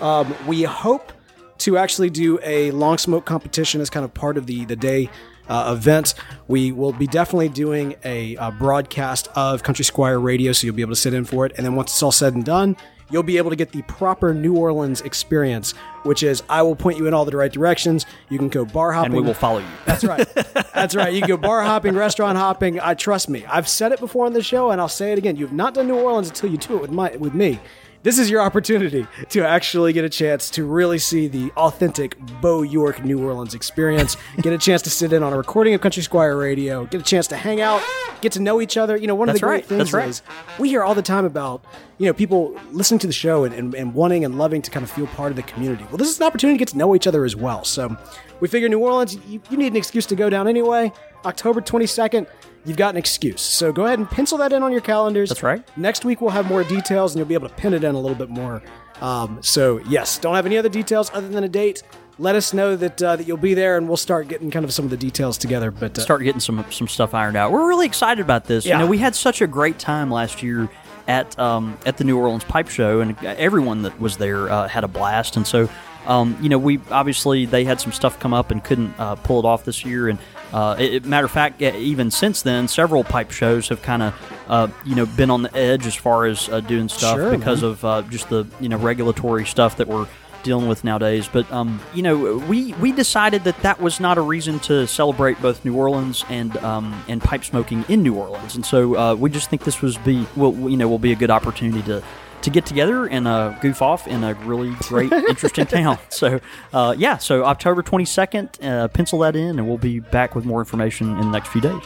Um, 0.00 0.34
we 0.46 0.62
hope 0.62 1.12
to 1.58 1.78
actually 1.78 2.10
do 2.10 2.38
a 2.42 2.70
long 2.72 2.98
smoke 2.98 3.24
competition 3.24 3.80
as 3.80 3.88
kind 3.88 4.04
of 4.04 4.12
part 4.12 4.36
of 4.36 4.46
the 4.46 4.64
the 4.64 4.76
day 4.76 5.08
uh, 5.48 5.74
event. 5.76 6.14
We 6.48 6.72
will 6.72 6.92
be 6.92 7.06
definitely 7.06 7.48
doing 7.48 7.96
a, 8.04 8.36
uh 8.36 8.50
broadcast 8.50 9.28
of 9.34 9.62
Country 9.62 9.84
Squire 9.84 10.18
Radio, 10.18 10.52
so 10.52 10.66
you'll 10.66 10.76
be 10.76 10.82
able 10.82 10.92
to 10.92 11.00
sit 11.00 11.14
in 11.14 11.24
for 11.24 11.46
it. 11.46 11.52
And 11.56 11.64
then 11.64 11.74
once 11.74 11.92
it's 11.92 12.02
all 12.02 12.12
said 12.12 12.34
and 12.34 12.44
done, 12.44 12.76
you'll 13.10 13.22
be 13.22 13.36
able 13.38 13.50
to 13.50 13.56
get 13.56 13.72
the 13.72 13.82
proper 13.82 14.32
New 14.34 14.56
Orleans 14.56 15.00
experience, 15.02 15.72
which 16.04 16.22
is 16.22 16.42
I 16.48 16.62
will 16.62 16.76
point 16.76 16.98
you 16.98 17.06
in 17.06 17.14
all 17.14 17.24
the 17.24 17.36
right 17.36 17.52
directions. 17.52 18.06
You 18.28 18.38
can 18.38 18.48
go 18.48 18.64
bar 18.64 18.92
hopping. 18.92 19.12
and 19.12 19.20
we 19.22 19.26
will 19.26 19.34
follow 19.34 19.58
you. 19.58 19.66
That's 19.84 20.04
right. 20.04 20.26
That's 20.74 20.94
right. 20.94 21.12
You 21.12 21.20
can 21.20 21.28
go 21.28 21.36
bar 21.36 21.62
hopping, 21.62 21.94
restaurant 21.94 22.36
hopping. 22.38 22.80
I 22.80 22.94
trust 22.94 23.28
me. 23.28 23.44
I've 23.46 23.68
said 23.68 23.92
it 23.92 24.00
before 24.00 24.26
on 24.26 24.32
the 24.32 24.42
show, 24.42 24.70
and 24.70 24.80
I'll 24.80 24.88
say 24.88 25.12
it 25.12 25.18
again. 25.18 25.36
You've 25.36 25.52
not 25.52 25.74
done 25.74 25.86
New 25.88 25.98
Orleans 25.98 26.28
until 26.28 26.50
you 26.50 26.56
do 26.58 26.76
it 26.76 26.80
with 26.82 26.90
my 26.90 27.16
with 27.16 27.34
me. 27.34 27.60
This 28.04 28.18
is 28.18 28.28
your 28.28 28.42
opportunity 28.42 29.06
to 29.30 29.46
actually 29.46 29.94
get 29.94 30.04
a 30.04 30.10
chance 30.10 30.50
to 30.50 30.66
really 30.66 30.98
see 30.98 31.26
the 31.26 31.50
authentic 31.52 32.18
Bo 32.42 32.60
York 32.60 33.02
New 33.02 33.26
Orleans 33.26 33.54
experience. 33.54 34.18
get 34.42 34.52
a 34.52 34.58
chance 34.58 34.82
to 34.82 34.90
sit 34.90 35.14
in 35.14 35.22
on 35.22 35.32
a 35.32 35.38
recording 35.38 35.72
of 35.72 35.80
Country 35.80 36.02
Squire 36.02 36.36
Radio. 36.36 36.84
Get 36.84 37.00
a 37.00 37.04
chance 37.04 37.26
to 37.28 37.36
hang 37.38 37.62
out, 37.62 37.82
get 38.20 38.32
to 38.32 38.42
know 38.42 38.60
each 38.60 38.76
other. 38.76 38.94
You 38.94 39.06
know, 39.06 39.14
one 39.14 39.30
of 39.30 39.32
That's 39.32 39.40
the 39.40 39.46
great 39.46 39.54
right. 39.54 39.64
things 39.64 39.78
That's 39.78 39.92
right. 39.94 40.08
is 40.10 40.22
we 40.58 40.68
hear 40.68 40.82
all 40.82 40.94
the 40.94 41.00
time 41.00 41.24
about 41.24 41.64
you 41.96 42.04
know 42.04 42.12
people 42.12 42.54
listening 42.72 42.98
to 42.98 43.06
the 43.06 43.12
show 43.14 43.44
and, 43.44 43.54
and, 43.54 43.74
and 43.74 43.94
wanting 43.94 44.22
and 44.22 44.36
loving 44.36 44.60
to 44.60 44.70
kind 44.70 44.84
of 44.84 44.90
feel 44.90 45.06
part 45.06 45.30
of 45.30 45.36
the 45.36 45.42
community 45.42 45.84
well 45.84 45.96
this 45.96 46.10
is 46.10 46.18
an 46.18 46.26
opportunity 46.26 46.58
to 46.58 46.58
get 46.58 46.68
to 46.68 46.76
know 46.76 46.94
each 46.94 47.06
other 47.06 47.24
as 47.24 47.36
well 47.36 47.62
so 47.64 47.96
we 48.40 48.48
figure 48.48 48.68
new 48.68 48.80
orleans 48.80 49.14
you, 49.28 49.40
you 49.48 49.56
need 49.56 49.68
an 49.68 49.76
excuse 49.76 50.04
to 50.06 50.16
go 50.16 50.28
down 50.28 50.48
anyway 50.48 50.92
october 51.24 51.60
22nd 51.60 52.26
you've 52.64 52.76
got 52.76 52.90
an 52.90 52.96
excuse 52.96 53.40
so 53.40 53.72
go 53.72 53.86
ahead 53.86 53.98
and 53.98 54.10
pencil 54.10 54.38
that 54.38 54.52
in 54.52 54.62
on 54.62 54.72
your 54.72 54.80
calendars 54.80 55.28
That's 55.28 55.42
right. 55.42 55.66
next 55.76 56.04
week 56.04 56.20
we'll 56.20 56.30
have 56.30 56.46
more 56.46 56.64
details 56.64 57.12
and 57.12 57.18
you'll 57.18 57.28
be 57.28 57.34
able 57.34 57.48
to 57.48 57.54
pin 57.54 57.74
it 57.74 57.84
in 57.84 57.94
a 57.94 58.00
little 58.00 58.16
bit 58.16 58.30
more 58.30 58.62
um, 59.00 59.38
so 59.42 59.78
yes 59.88 60.18
don't 60.18 60.34
have 60.34 60.46
any 60.46 60.56
other 60.56 60.68
details 60.68 61.10
other 61.12 61.28
than 61.28 61.44
a 61.44 61.48
date 61.48 61.82
let 62.18 62.36
us 62.36 62.52
know 62.54 62.76
that 62.76 63.02
uh, 63.02 63.16
that 63.16 63.26
you'll 63.26 63.36
be 63.36 63.54
there 63.54 63.76
and 63.76 63.88
we'll 63.88 63.96
start 63.96 64.28
getting 64.28 64.50
kind 64.50 64.64
of 64.64 64.72
some 64.72 64.84
of 64.84 64.90
the 64.90 64.96
details 64.96 65.36
together 65.36 65.70
but 65.70 65.98
uh, 65.98 66.02
Start 66.02 66.22
getting 66.22 66.40
some 66.40 66.64
some 66.70 66.86
stuff 66.86 67.12
ironed 67.12 67.36
out. 67.36 67.50
We're 67.50 67.66
really 67.66 67.86
excited 67.86 68.22
about 68.22 68.44
this. 68.44 68.64
Yeah. 68.64 68.78
You 68.78 68.84
know, 68.84 68.90
we 68.90 68.98
had 68.98 69.16
such 69.16 69.42
a 69.42 69.46
great 69.48 69.78
time 69.80 70.10
last 70.10 70.42
year 70.42 70.68
at 71.08 71.36
um, 71.38 71.76
at 71.86 71.96
the 71.96 72.04
New 72.04 72.18
Orleans 72.18 72.44
Pipe 72.44 72.68
Show, 72.68 73.00
and 73.00 73.18
everyone 73.24 73.82
that 73.82 74.00
was 74.00 74.16
there 74.16 74.48
uh, 74.50 74.68
had 74.68 74.84
a 74.84 74.88
blast. 74.88 75.36
And 75.36 75.46
so, 75.46 75.68
um, 76.06 76.36
you 76.40 76.48
know, 76.48 76.58
we 76.58 76.80
obviously 76.90 77.46
they 77.46 77.64
had 77.64 77.80
some 77.80 77.92
stuff 77.92 78.18
come 78.18 78.34
up 78.34 78.50
and 78.50 78.62
couldn't 78.62 78.94
uh, 78.98 79.14
pull 79.16 79.38
it 79.40 79.44
off 79.44 79.64
this 79.64 79.84
year. 79.84 80.08
And 80.08 80.18
uh, 80.52 80.76
it, 80.78 81.04
matter 81.04 81.24
of 81.24 81.32
fact, 81.32 81.60
even 81.62 82.10
since 82.10 82.42
then, 82.42 82.68
several 82.68 83.04
pipe 83.04 83.30
shows 83.30 83.68
have 83.68 83.82
kind 83.82 84.02
of 84.02 84.14
uh, 84.48 84.68
you 84.84 84.94
know 84.94 85.06
been 85.06 85.30
on 85.30 85.42
the 85.42 85.54
edge 85.56 85.86
as 85.86 85.94
far 85.94 86.26
as 86.26 86.48
uh, 86.48 86.60
doing 86.60 86.88
stuff 86.88 87.16
Sure, 87.16 87.36
because 87.36 87.62
of 87.62 87.84
uh, 87.84 88.02
just 88.02 88.28
the 88.28 88.46
you 88.60 88.68
know 88.68 88.76
regulatory 88.78 89.46
stuff 89.46 89.76
that 89.78 89.88
we're 89.88 90.06
dealing 90.44 90.68
with 90.68 90.84
nowadays. 90.84 91.28
But 91.32 91.50
um, 91.50 91.80
you 91.92 92.02
know, 92.02 92.36
we 92.48 92.72
we 92.74 92.92
decided 92.92 93.42
that 93.44 93.60
that 93.62 93.80
was 93.80 93.98
not 93.98 94.16
a 94.16 94.20
reason 94.20 94.60
to 94.60 94.86
celebrate 94.86 95.42
both 95.42 95.64
New 95.64 95.74
Orleans 95.74 96.24
and 96.28 96.56
um, 96.58 97.02
and 97.08 97.20
pipe 97.20 97.44
smoking 97.44 97.84
in 97.88 98.04
New 98.04 98.14
Orleans, 98.14 98.54
and 98.54 98.64
so 98.64 98.96
uh, 98.96 99.14
we 99.16 99.30
just 99.30 99.50
think 99.50 99.64
this 99.64 99.82
was 99.82 99.96
be 99.98 100.26
will 100.36 100.70
you 100.70 100.76
know 100.76 100.86
will 100.86 101.00
be 101.00 101.10
a 101.12 101.16
good 101.16 101.30
opportunity 101.30 101.82
to. 101.82 102.02
To 102.44 102.50
get 102.50 102.66
together 102.66 103.06
and 103.06 103.26
uh, 103.26 103.56
goof 103.60 103.80
off 103.80 104.06
in 104.06 104.22
a 104.22 104.34
really 104.34 104.74
great, 104.80 105.10
interesting 105.30 105.64
town. 105.64 105.98
So, 106.10 106.40
uh, 106.74 106.94
yeah, 106.96 107.16
so 107.16 107.42
October 107.42 107.82
22nd, 107.82 108.62
uh, 108.62 108.88
pencil 108.88 109.18
that 109.20 109.34
in, 109.34 109.58
and 109.58 109.66
we'll 109.66 109.78
be 109.78 110.00
back 110.00 110.34
with 110.34 110.44
more 110.44 110.60
information 110.60 111.10
in 111.12 111.20
the 111.20 111.30
next 111.30 111.48
few 111.48 111.62
days. 111.62 111.80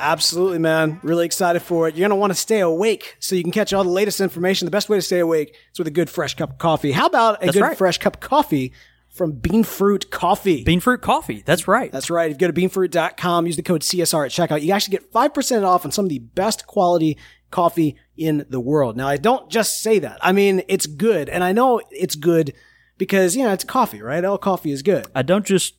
Absolutely, 0.00 0.60
man. 0.60 0.98
Really 1.02 1.26
excited 1.26 1.60
for 1.60 1.88
it. 1.88 1.94
You're 1.94 2.08
going 2.08 2.16
to 2.16 2.20
want 2.20 2.30
to 2.30 2.38
stay 2.38 2.60
awake 2.60 3.16
so 3.18 3.34
you 3.34 3.42
can 3.42 3.52
catch 3.52 3.74
all 3.74 3.84
the 3.84 3.90
latest 3.90 4.18
information. 4.20 4.64
The 4.64 4.70
best 4.70 4.88
way 4.88 4.96
to 4.96 5.02
stay 5.02 5.18
awake 5.18 5.54
is 5.72 5.78
with 5.78 5.88
a 5.88 5.92
good 5.92 6.08
fresh 6.08 6.34
cup 6.34 6.52
of 6.52 6.58
coffee. 6.58 6.92
How 6.92 7.06
about 7.06 7.42
a 7.42 7.46
That's 7.46 7.56
good 7.56 7.62
right. 7.62 7.76
fresh 7.76 7.98
cup 7.98 8.14
of 8.16 8.20
coffee 8.20 8.72
from 9.10 9.32
Bean 9.32 9.62
Fruit 9.62 10.10
Coffee? 10.10 10.64
Bean 10.64 10.80
fruit 10.80 11.02
coffee. 11.02 11.42
That's 11.44 11.68
right. 11.68 11.92
That's 11.92 12.08
right. 12.08 12.30
If 12.30 12.40
you 12.40 12.48
go 12.48 12.50
to 12.50 12.58
beanfruit.com, 12.58 13.46
use 13.46 13.56
the 13.56 13.62
code 13.62 13.82
CSR 13.82 14.24
at 14.24 14.30
checkout, 14.30 14.62
you 14.62 14.72
actually 14.72 14.92
get 14.92 15.12
5% 15.12 15.64
off 15.64 15.84
on 15.84 15.92
some 15.92 16.06
of 16.06 16.08
the 16.08 16.20
best 16.20 16.66
quality 16.66 17.18
coffee 17.50 17.96
in 18.16 18.44
the 18.48 18.60
world. 18.60 18.96
Now, 18.96 19.08
I 19.08 19.16
don't 19.16 19.50
just 19.50 19.82
say 19.82 19.98
that. 20.00 20.18
I 20.22 20.32
mean, 20.32 20.62
it's 20.68 20.86
good. 20.86 21.28
And 21.28 21.42
I 21.42 21.52
know 21.52 21.80
it's 21.90 22.14
good 22.14 22.52
because, 22.96 23.36
you 23.36 23.44
know, 23.44 23.52
it's 23.52 23.64
coffee, 23.64 24.02
right? 24.02 24.24
All 24.24 24.38
coffee 24.38 24.72
is 24.72 24.82
good. 24.82 25.06
I 25.14 25.22
don't 25.22 25.46
just 25.46 25.76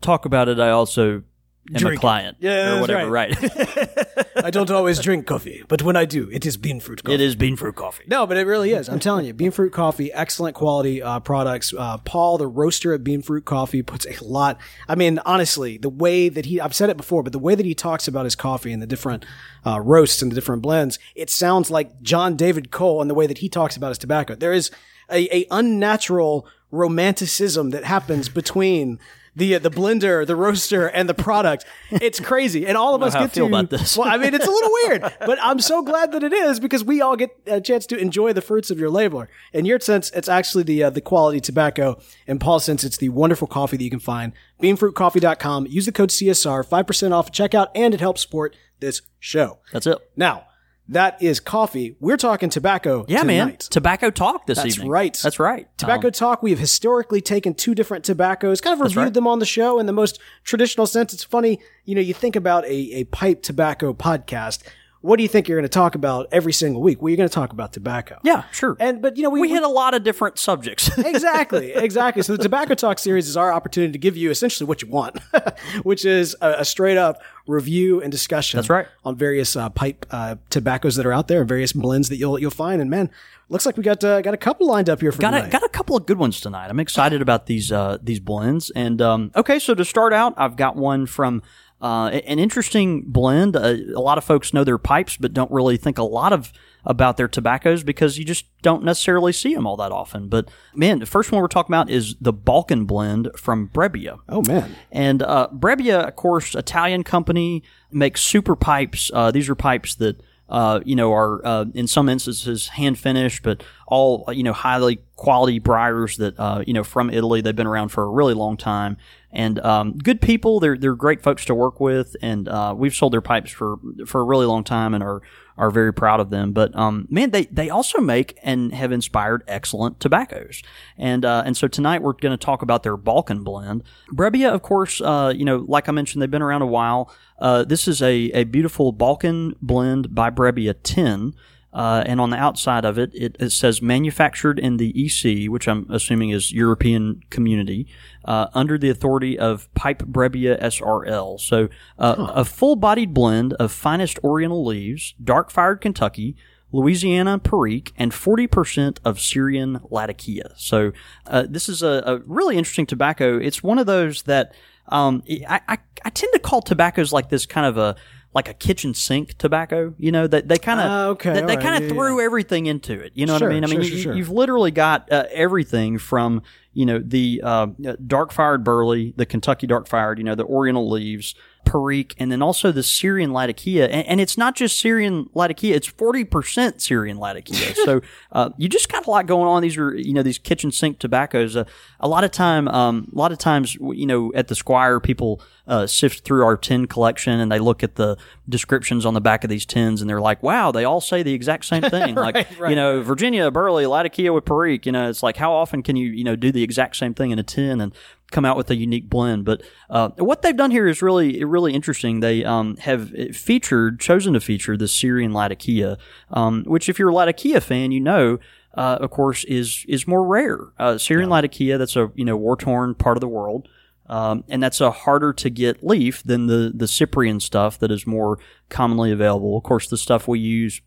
talk 0.00 0.24
about 0.24 0.48
it. 0.48 0.58
I 0.58 0.70
also 0.70 1.22
am 1.68 1.74
Drink 1.76 1.92
a 1.94 1.96
it. 1.96 2.00
client 2.00 2.36
Yeah, 2.40 2.76
or 2.76 2.80
whatever. 2.80 3.10
right. 3.10 3.40
Right. 3.40 4.26
I 4.44 4.50
don't 4.50 4.70
always 4.70 4.98
drink 4.98 5.26
coffee, 5.26 5.62
but 5.68 5.82
when 5.82 5.94
I 5.96 6.04
do, 6.04 6.28
it 6.32 6.44
is 6.44 6.56
bean 6.56 6.80
fruit 6.80 7.04
coffee. 7.04 7.14
it 7.14 7.20
is 7.20 7.36
bean 7.36 7.54
fruit 7.56 7.76
coffee. 7.76 8.02
No, 8.08 8.26
but 8.26 8.36
it 8.36 8.46
really 8.46 8.72
is. 8.72 8.88
I'm 8.88 8.98
telling 8.98 9.24
you, 9.26 9.32
Bean 9.32 9.52
Fruit 9.52 9.72
Coffee, 9.72 10.12
excellent 10.12 10.56
quality 10.56 11.00
uh, 11.02 11.20
products. 11.20 11.72
Uh, 11.72 11.98
Paul, 11.98 12.38
the 12.38 12.46
roaster 12.48 12.92
at 12.94 13.04
Bean 13.04 13.22
Fruit 13.22 13.44
Coffee, 13.44 13.82
puts 13.82 14.06
a 14.06 14.24
lot. 14.24 14.58
I 14.88 14.94
mean, 14.96 15.20
honestly, 15.24 15.78
the 15.78 15.88
way 15.90 16.28
that 16.28 16.46
he, 16.46 16.60
I've 16.60 16.74
said 16.74 16.90
it 16.90 16.96
before, 16.96 17.22
but 17.22 17.32
the 17.32 17.38
way 17.38 17.54
that 17.54 17.66
he 17.66 17.74
talks 17.74 18.08
about 18.08 18.24
his 18.24 18.34
coffee 18.34 18.72
and 18.72 18.82
the 18.82 18.86
different 18.86 19.24
uh, 19.64 19.80
roasts 19.80 20.22
and 20.22 20.30
the 20.32 20.34
different 20.34 20.62
blends, 20.62 20.98
it 21.14 21.30
sounds 21.30 21.70
like 21.70 22.02
John 22.02 22.34
David 22.34 22.70
Cole 22.72 23.00
and 23.00 23.08
the 23.08 23.14
way 23.14 23.26
that 23.28 23.38
he 23.38 23.48
talks 23.48 23.76
about 23.76 23.90
his 23.90 23.98
tobacco. 23.98 24.34
There 24.34 24.52
is 24.52 24.70
a, 25.10 25.28
a 25.36 25.46
unnatural 25.52 26.48
romanticism 26.92 27.70
that 27.70 27.84
happens 27.84 28.28
between 28.28 28.98
the 29.34 29.54
uh, 29.54 29.58
the 29.58 29.70
blender, 29.70 30.26
the 30.26 30.36
roaster, 30.36 30.86
and 30.86 31.08
the 31.08 31.14
product. 31.14 31.64
It's 31.90 32.20
crazy, 32.20 32.66
and 32.66 32.76
all 32.76 32.94
of 32.94 33.02
us 33.02 33.14
get 33.14 33.32
to. 33.34 33.46
about 33.46 33.70
this. 33.70 33.96
Well, 33.96 34.08
I 34.08 34.16
mean, 34.16 34.34
it's 34.34 34.46
a 34.46 34.50
little 34.50 34.70
weird, 34.84 35.02
but 35.20 35.38
I'm 35.42 35.60
so 35.60 35.82
glad 35.82 36.12
that 36.12 36.22
it 36.22 36.32
is 36.32 36.60
because 36.60 36.84
we 36.84 37.00
all 37.00 37.16
get 37.16 37.30
a 37.46 37.60
chance 37.60 37.86
to 37.86 37.96
enjoy 37.96 38.32
the 38.32 38.42
fruits 38.42 38.70
of 38.70 38.78
your 38.78 38.90
labor. 38.90 39.28
In 39.52 39.64
your 39.64 39.80
sense, 39.80 40.10
it's 40.10 40.28
actually 40.28 40.64
the 40.64 40.84
uh, 40.84 40.90
the 40.90 41.00
quality 41.00 41.40
tobacco. 41.40 42.00
In 42.26 42.38
Paul's 42.38 42.64
sense, 42.64 42.84
it's 42.84 42.96
the 42.96 43.08
wonderful 43.08 43.48
coffee 43.48 43.76
that 43.76 43.84
you 43.84 43.90
can 43.90 44.00
find. 44.00 44.32
Beanfruitcoffee.com. 44.62 45.66
Use 45.66 45.86
the 45.86 45.92
code 45.92 46.10
CSR, 46.10 46.66
five 46.66 46.86
percent 46.86 47.14
off 47.14 47.28
at 47.28 47.32
checkout, 47.32 47.68
and 47.74 47.94
it 47.94 48.00
helps 48.00 48.22
support 48.22 48.56
this 48.80 49.02
show. 49.18 49.58
That's 49.72 49.86
it. 49.86 49.98
Now, 50.16 50.46
that 50.88 51.22
is 51.22 51.40
coffee. 51.40 51.96
We're 52.00 52.16
talking 52.16 52.50
tobacco. 52.50 53.04
Yeah, 53.08 53.22
man. 53.22 53.56
Tobacco 53.56 54.10
talk 54.10 54.46
this 54.46 54.58
That's 54.58 54.76
evening. 54.76 54.88
right. 54.90 55.18
That's 55.22 55.38
right. 55.38 55.66
Tobacco 55.78 56.08
Um, 56.08 56.12
Talk, 56.12 56.42
we 56.42 56.50
have 56.50 56.58
historically 56.58 57.20
taken 57.20 57.54
two 57.54 57.74
different 57.74 58.04
tobaccos, 58.04 58.60
kind 58.60 58.74
of 58.74 58.80
reviewed 58.80 58.96
right. 58.96 59.14
them 59.14 59.26
on 59.26 59.38
the 59.38 59.46
show 59.46 59.78
in 59.78 59.86
the 59.86 59.92
most 59.92 60.18
traditional 60.44 60.86
sense. 60.86 61.12
It's 61.12 61.24
funny, 61.24 61.60
you 61.84 61.94
know, 61.94 62.00
you 62.00 62.14
think 62.14 62.36
about 62.36 62.64
a, 62.64 62.72
a 62.92 63.04
pipe 63.04 63.42
tobacco 63.42 63.92
podcast. 63.94 64.62
What 65.02 65.16
do 65.16 65.24
you 65.24 65.28
think 65.28 65.48
you're 65.48 65.58
going 65.58 65.68
to 65.68 65.68
talk 65.68 65.94
about 65.96 66.28
every 66.30 66.52
single 66.52 66.80
week? 66.80 67.02
Well, 67.02 67.10
you're 67.10 67.16
going 67.16 67.28
to 67.28 67.34
talk 67.34 67.52
about 67.52 67.72
tobacco. 67.72 68.18
yeah, 68.22 68.44
sure. 68.52 68.76
And, 68.78 69.02
but, 69.02 69.16
you 69.16 69.24
know, 69.24 69.30
we, 69.30 69.40
we 69.40 69.50
hit 69.50 69.64
a 69.64 69.68
lot 69.68 69.94
of 69.94 70.04
different 70.04 70.38
subjects. 70.38 70.96
exactly, 70.98 71.72
exactly. 71.72 72.22
So 72.22 72.36
the 72.36 72.42
Tobacco 72.42 72.74
Talk 72.74 73.00
series 73.00 73.28
is 73.28 73.36
our 73.36 73.52
opportunity 73.52 73.92
to 73.92 73.98
give 73.98 74.16
you 74.16 74.30
essentially 74.30 74.66
what 74.66 74.80
you 74.80 74.88
want, 74.88 75.18
which 75.82 76.04
is 76.04 76.36
a, 76.40 76.60
a 76.60 76.64
straight 76.64 76.96
up 76.98 77.20
review 77.46 78.00
and 78.00 78.12
discussion. 78.12 78.58
That's 78.58 78.70
right. 78.70 78.86
On 79.04 79.16
various 79.16 79.56
uh, 79.56 79.70
pipe 79.70 80.06
uh, 80.10 80.36
tobaccos 80.50 80.96
that 80.96 81.04
are 81.06 81.12
out 81.12 81.28
there 81.28 81.40
and 81.40 81.48
various 81.48 81.72
blends 81.72 82.08
that 82.08 82.16
you'll 82.16 82.38
you'll 82.38 82.50
find. 82.50 82.80
And 82.80 82.88
man, 82.88 83.10
looks 83.48 83.66
like 83.66 83.76
we 83.76 83.82
got 83.82 84.02
uh, 84.04 84.20
got 84.20 84.34
a 84.34 84.38
couple 84.38 84.66
lined 84.66 84.88
up 84.88 85.00
here 85.00 85.12
for 85.12 85.20
got 85.20 85.34
a, 85.34 85.38
tonight. 85.38 85.52
got 85.52 85.64
a 85.64 85.68
couple 85.68 85.96
of 85.96 86.06
good 86.06 86.18
ones 86.18 86.40
tonight. 86.40 86.68
I'm 86.68 86.80
excited 86.80 87.20
about 87.22 87.46
these 87.46 87.72
uh, 87.72 87.98
these 88.02 88.20
blends. 88.20 88.70
And 88.70 89.00
um, 89.02 89.30
okay, 89.36 89.58
so 89.58 89.74
to 89.74 89.84
start 89.84 90.12
out, 90.12 90.34
I've 90.36 90.56
got 90.56 90.76
one 90.76 91.06
from 91.06 91.42
uh, 91.82 92.08
an 92.08 92.38
interesting 92.38 93.02
blend. 93.02 93.56
Uh, 93.56 93.74
a 93.94 94.00
lot 94.00 94.16
of 94.16 94.24
folks 94.24 94.54
know 94.54 94.62
their 94.62 94.78
pipes, 94.78 95.16
but 95.16 95.34
don't 95.34 95.50
really 95.50 95.76
think 95.76 95.98
a 95.98 96.04
lot 96.04 96.32
of 96.32 96.52
about 96.84 97.16
their 97.16 97.28
tobaccos 97.28 97.82
because 97.82 98.18
you 98.18 98.24
just 98.24 98.46
don't 98.62 98.82
necessarily 98.84 99.32
see 99.32 99.54
them 99.54 99.66
all 99.66 99.76
that 99.76 99.92
often. 99.92 100.28
But 100.28 100.48
man, 100.74 100.98
the 101.00 101.06
first 101.06 101.30
one 101.30 101.40
we're 101.40 101.48
talking 101.48 101.72
about 101.72 101.90
is 101.90 102.16
the 102.20 102.32
Balkan 102.32 102.84
blend 102.86 103.30
from 103.36 103.68
Brebbia. 103.68 104.18
oh 104.28 104.42
man. 104.42 104.76
And 104.90 105.22
uh, 105.22 105.48
Brebbia, 105.52 106.06
of 106.06 106.16
course, 106.16 106.54
Italian 106.54 107.04
company 107.04 107.62
makes 107.90 108.22
super 108.22 108.56
pipes. 108.56 109.10
Uh, 109.12 109.30
these 109.30 109.48
are 109.48 109.54
pipes 109.54 109.94
that 109.96 110.20
uh, 110.48 110.80
you 110.84 110.94
know 110.94 111.12
are 111.12 111.44
uh, 111.46 111.64
in 111.74 111.86
some 111.86 112.08
instances 112.08 112.68
hand 112.68 112.98
finished, 112.98 113.42
but 113.42 113.62
all 113.88 114.28
you 114.32 114.42
know 114.42 114.52
highly 114.52 115.02
quality 115.16 115.58
briars 115.58 116.16
that 116.18 116.38
uh, 116.38 116.62
you 116.66 116.74
know 116.74 116.84
from 116.84 117.10
Italy. 117.10 117.40
They've 117.40 117.56
been 117.56 117.66
around 117.66 117.88
for 117.88 118.04
a 118.04 118.08
really 118.08 118.34
long 118.34 118.56
time, 118.56 118.98
and 119.32 119.58
um, 119.60 119.96
good 119.98 120.20
people. 120.20 120.60
They're 120.60 120.76
they're 120.76 120.94
great 120.94 121.22
folks 121.22 121.44
to 121.46 121.54
work 121.54 121.80
with, 121.80 122.16
and 122.20 122.48
uh, 122.48 122.74
we've 122.76 122.94
sold 122.94 123.12
their 123.12 123.20
pipes 123.20 123.50
for 123.50 123.78
for 124.06 124.20
a 124.20 124.24
really 124.24 124.46
long 124.46 124.64
time, 124.64 124.94
and 124.94 125.02
are 125.02 125.22
are 125.56 125.70
very 125.70 125.92
proud 125.92 126.20
of 126.20 126.30
them. 126.30 126.52
But 126.52 126.76
um, 126.76 127.06
man, 127.10 127.30
they 127.30 127.46
they 127.46 127.70
also 127.70 128.00
make 128.00 128.38
and 128.42 128.74
have 128.74 128.92
inspired 128.92 129.42
excellent 129.48 130.00
tobaccos, 130.00 130.62
and 130.98 131.24
uh, 131.24 131.42
and 131.46 131.56
so 131.56 131.66
tonight 131.68 132.02
we're 132.02 132.12
going 132.12 132.36
to 132.36 132.44
talk 132.44 132.62
about 132.62 132.82
their 132.82 132.96
Balkan 132.96 133.42
blend. 133.42 133.82
Brebbia, 134.10 134.52
of 134.52 134.62
course, 134.62 135.00
uh, 135.00 135.32
you 135.34 135.44
know, 135.44 135.64
like 135.66 135.88
I 135.88 135.92
mentioned, 135.92 136.20
they've 136.20 136.30
been 136.30 136.42
around 136.42 136.62
a 136.62 136.66
while. 136.66 137.12
Uh, 137.38 137.64
this 137.64 137.88
is 137.88 138.02
a 138.02 138.30
a 138.32 138.44
beautiful 138.44 138.92
Balkan 138.92 139.54
blend 139.62 140.14
by 140.14 140.30
Brebbia 140.30 140.74
10. 140.82 141.34
Uh, 141.72 142.02
and 142.06 142.20
on 142.20 142.30
the 142.30 142.36
outside 142.36 142.84
of 142.84 142.98
it, 142.98 143.10
it, 143.14 143.36
it 143.40 143.50
says 143.50 143.80
manufactured 143.80 144.58
in 144.58 144.76
the 144.76 144.92
EC, 145.06 145.50
which 145.50 145.66
I'm 145.66 145.86
assuming 145.90 146.30
is 146.30 146.52
European 146.52 147.22
Community, 147.30 147.86
uh, 148.24 148.48
under 148.52 148.76
the 148.76 148.90
authority 148.90 149.38
of 149.38 149.72
Pipe 149.74 150.02
Brebbia 150.02 150.60
SRL. 150.60 151.40
So 151.40 151.68
uh, 151.98 152.30
a 152.34 152.44
full-bodied 152.44 153.14
blend 153.14 153.54
of 153.54 153.72
finest 153.72 154.18
Oriental 154.22 154.64
leaves, 154.64 155.14
dark-fired 155.22 155.80
Kentucky, 155.80 156.36
Louisiana 156.72 157.38
Perique, 157.38 157.92
and 157.96 158.12
40% 158.12 158.98
of 159.04 159.20
Syrian 159.20 159.80
Latakia. 159.90 160.52
So 160.56 160.92
uh, 161.26 161.44
this 161.48 161.68
is 161.68 161.82
a, 161.82 162.02
a 162.04 162.18
really 162.26 162.56
interesting 162.56 162.86
tobacco. 162.86 163.38
It's 163.38 163.62
one 163.62 163.78
of 163.78 163.86
those 163.86 164.22
that 164.22 164.54
um, 164.88 165.22
I, 165.48 165.60
I, 165.68 165.78
I 166.04 166.10
tend 166.10 166.32
to 166.32 166.38
call 166.38 166.60
tobaccos 166.60 167.12
like 167.12 167.28
this 167.28 167.46
kind 167.46 167.66
of 167.66 167.78
a 167.78 167.96
like 168.34 168.48
a 168.48 168.54
kitchen 168.54 168.94
sink 168.94 169.36
tobacco. 169.38 169.94
You 169.98 170.12
know 170.12 170.26
that 170.26 170.48
they 170.48 170.56
kind 170.58 170.80
of 170.80 170.86
Ah, 170.86 171.06
okay, 171.08 171.30
they, 171.34 171.40
they 171.40 171.42
alright, 171.42 171.60
kind 171.60 171.76
of 171.76 171.90
yeah, 171.90 171.94
threw 171.94 172.18
yeah. 172.18 172.24
everything 172.24 172.66
into 172.66 172.98
it. 172.98 173.12
You 173.14 173.26
know 173.26 173.38
Sure, 173.38 173.48
what 173.48 173.52
I 173.52 173.60
mean? 173.60 173.64
I 173.64 173.66
mean, 173.68 173.82
sure, 173.82 173.84
you, 173.84 173.90
sure, 173.90 174.02
sure. 174.02 174.14
you've 174.14 174.30
literally 174.30 174.70
got 174.70 175.10
uh, 175.12 175.24
everything 175.32 175.98
from 175.98 176.42
you 176.72 176.86
know 176.86 176.98
the 176.98 177.40
uh, 177.44 177.66
dark 178.06 178.32
fired 178.32 178.64
burley, 178.64 179.12
the 179.16 179.26
Kentucky 179.26 179.66
dark 179.66 179.86
fired, 179.88 180.18
you 180.18 180.24
know 180.24 180.34
the 180.34 180.44
Oriental 180.46 180.88
leaves, 180.90 181.34
Perique, 181.64 182.14
and 182.18 182.30
then 182.30 182.42
also 182.42 182.72
the 182.72 182.82
Syrian 182.82 183.32
Latakia. 183.32 183.86
And, 183.86 184.06
and 184.06 184.20
it's 184.20 184.36
not 184.36 184.54
just 184.54 184.78
Syrian 184.78 185.28
Latakia; 185.34 185.74
it's 185.74 185.86
forty 185.86 186.24
percent 186.24 186.82
Syrian 186.82 187.18
Latakia. 187.18 187.74
so 187.84 188.00
uh, 188.32 188.50
you 188.56 188.68
just 188.68 188.90
got 188.90 189.06
a 189.06 189.10
lot 189.10 189.26
going 189.26 189.48
on. 189.48 189.62
These 189.62 189.76
are 189.78 189.94
you 189.94 190.12
know 190.12 190.22
these 190.22 190.38
kitchen 190.38 190.72
sink 190.72 190.98
tobaccos. 190.98 191.56
Uh, 191.56 191.64
a 192.00 192.08
lot 192.08 192.24
of 192.24 192.30
time, 192.30 192.68
um, 192.68 193.08
a 193.12 193.18
lot 193.18 193.32
of 193.32 193.38
times, 193.38 193.74
you 193.74 194.06
know, 194.06 194.32
at 194.34 194.48
the 194.48 194.54
Squire, 194.54 195.00
people 195.00 195.40
uh, 195.66 195.86
sift 195.86 196.24
through 196.24 196.44
our 196.44 196.56
tin 196.56 196.86
collection 196.86 197.38
and 197.38 197.50
they 197.50 197.58
look 197.58 197.82
at 197.82 197.94
the 197.94 198.16
descriptions 198.48 199.06
on 199.06 199.14
the 199.14 199.20
back 199.20 199.44
of 199.44 199.50
these 199.50 199.64
tins 199.64 200.00
and 200.00 200.10
they're 200.10 200.20
like, 200.20 200.42
"Wow, 200.42 200.72
they 200.72 200.84
all 200.84 201.00
say 201.00 201.22
the 201.22 201.34
exact 201.34 201.64
same 201.64 201.82
thing." 201.90 202.14
like 202.14 202.48
you 202.68 202.74
know, 202.74 203.02
Virginia 203.02 203.50
Burley, 203.50 203.86
Latakia 203.86 204.32
with 204.32 204.44
Perique. 204.44 204.86
You 204.86 204.92
know, 204.92 205.08
it's 205.08 205.22
like 205.22 205.36
how 205.36 205.52
often 205.52 205.82
can 205.82 205.96
you 205.96 206.10
you 206.10 206.24
know 206.24 206.36
do 206.36 206.50
the 206.50 206.62
exact 206.62 206.96
same 206.96 207.14
thing 207.14 207.30
in 207.30 207.38
a 207.38 207.44
tin 207.44 207.80
and 207.80 207.94
come 208.32 208.44
out 208.44 208.56
with 208.56 208.70
a 208.70 208.76
unique 208.76 209.08
blend? 209.08 209.44
But 209.44 209.62
uh, 209.90 210.10
what 210.16 210.42
they've 210.42 210.56
done 210.56 210.70
here 210.70 210.86
is 210.88 211.02
really 211.02 211.44
really 211.44 211.74
interesting. 211.74 212.20
They 212.20 212.44
um, 212.44 212.76
have 212.78 213.10
featured, 213.34 214.00
chosen 214.00 214.32
to 214.34 214.40
feature 214.40 214.76
the 214.76 214.88
Syrian 214.88 215.32
Latakia, 215.32 215.98
um, 216.30 216.64
which 216.64 216.88
if 216.88 216.98
you're 216.98 217.10
a 217.10 217.14
Latakia 217.14 217.60
fan, 217.60 217.92
you 217.92 218.00
know. 218.00 218.38
Uh, 218.74 218.96
of 219.02 219.10
course, 219.10 219.44
is 219.44 219.84
is 219.86 220.06
more 220.06 220.24
rare. 220.26 220.72
Uh, 220.78 220.96
Syrian 220.96 221.28
Latakia, 221.28 221.76
that's 221.76 221.94
a 221.94 222.10
you 222.14 222.24
know 222.24 222.38
war 222.38 222.56
torn 222.56 222.94
part 222.94 223.18
of 223.18 223.20
the 223.20 223.28
world. 223.28 223.68
Um, 224.06 224.44
and 224.48 224.62
that's 224.62 224.80
a 224.80 224.90
harder 224.90 225.32
to 225.34 225.50
get 225.50 225.84
leaf 225.84 226.22
than 226.22 226.46
the 226.46 226.72
the 226.74 226.88
Cyprian 226.88 227.38
stuff 227.38 227.78
that 227.78 227.90
is 227.90 228.06
more 228.06 228.38
commonly 228.70 229.12
available. 229.12 229.56
Of 229.56 229.62
course, 229.62 229.88
the 229.88 229.96
stuff 229.98 230.26
we 230.26 230.38
use 230.38 230.80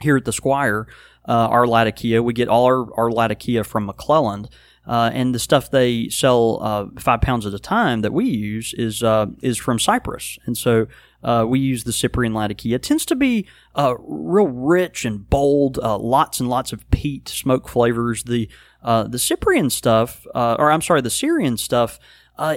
here 0.00 0.16
at 0.16 0.24
the 0.24 0.32
Squire, 0.32 0.86
uh, 1.28 1.48
our 1.48 1.66
Latakia, 1.66 2.22
we 2.22 2.32
get 2.32 2.48
all 2.48 2.64
our, 2.64 2.86
our 2.98 3.10
Latakia 3.10 3.64
from 3.64 3.88
McClelland. 3.88 4.50
Uh, 4.90 5.08
and 5.14 5.32
the 5.32 5.38
stuff 5.38 5.70
they 5.70 6.08
sell 6.08 6.58
uh, 6.60 6.86
five 6.98 7.20
pounds 7.20 7.46
at 7.46 7.54
a 7.54 7.60
time 7.60 8.00
that 8.00 8.12
we 8.12 8.24
use 8.24 8.74
is 8.74 9.04
uh, 9.04 9.26
is 9.40 9.56
from 9.56 9.78
Cyprus, 9.78 10.36
and 10.46 10.58
so 10.58 10.88
uh, 11.22 11.44
we 11.48 11.60
use 11.60 11.84
the 11.84 11.92
Cyprian 11.92 12.34
Latakia. 12.34 12.74
It 12.74 12.82
tends 12.82 13.06
to 13.06 13.14
be 13.14 13.46
uh, 13.76 13.94
real 14.00 14.48
rich 14.48 15.04
and 15.04 15.30
bold, 15.30 15.78
uh, 15.78 15.96
lots 15.96 16.40
and 16.40 16.48
lots 16.48 16.72
of 16.72 16.90
peat, 16.90 17.28
smoke 17.28 17.68
flavors. 17.68 18.24
The 18.24 18.48
the 18.82 19.18
Cyprian 19.18 19.70
stuff, 19.70 20.26
or 20.34 20.72
I'm 20.72 20.82
sorry, 20.82 21.02
the 21.02 21.08
Syrian 21.08 21.56
stuff, 21.56 22.00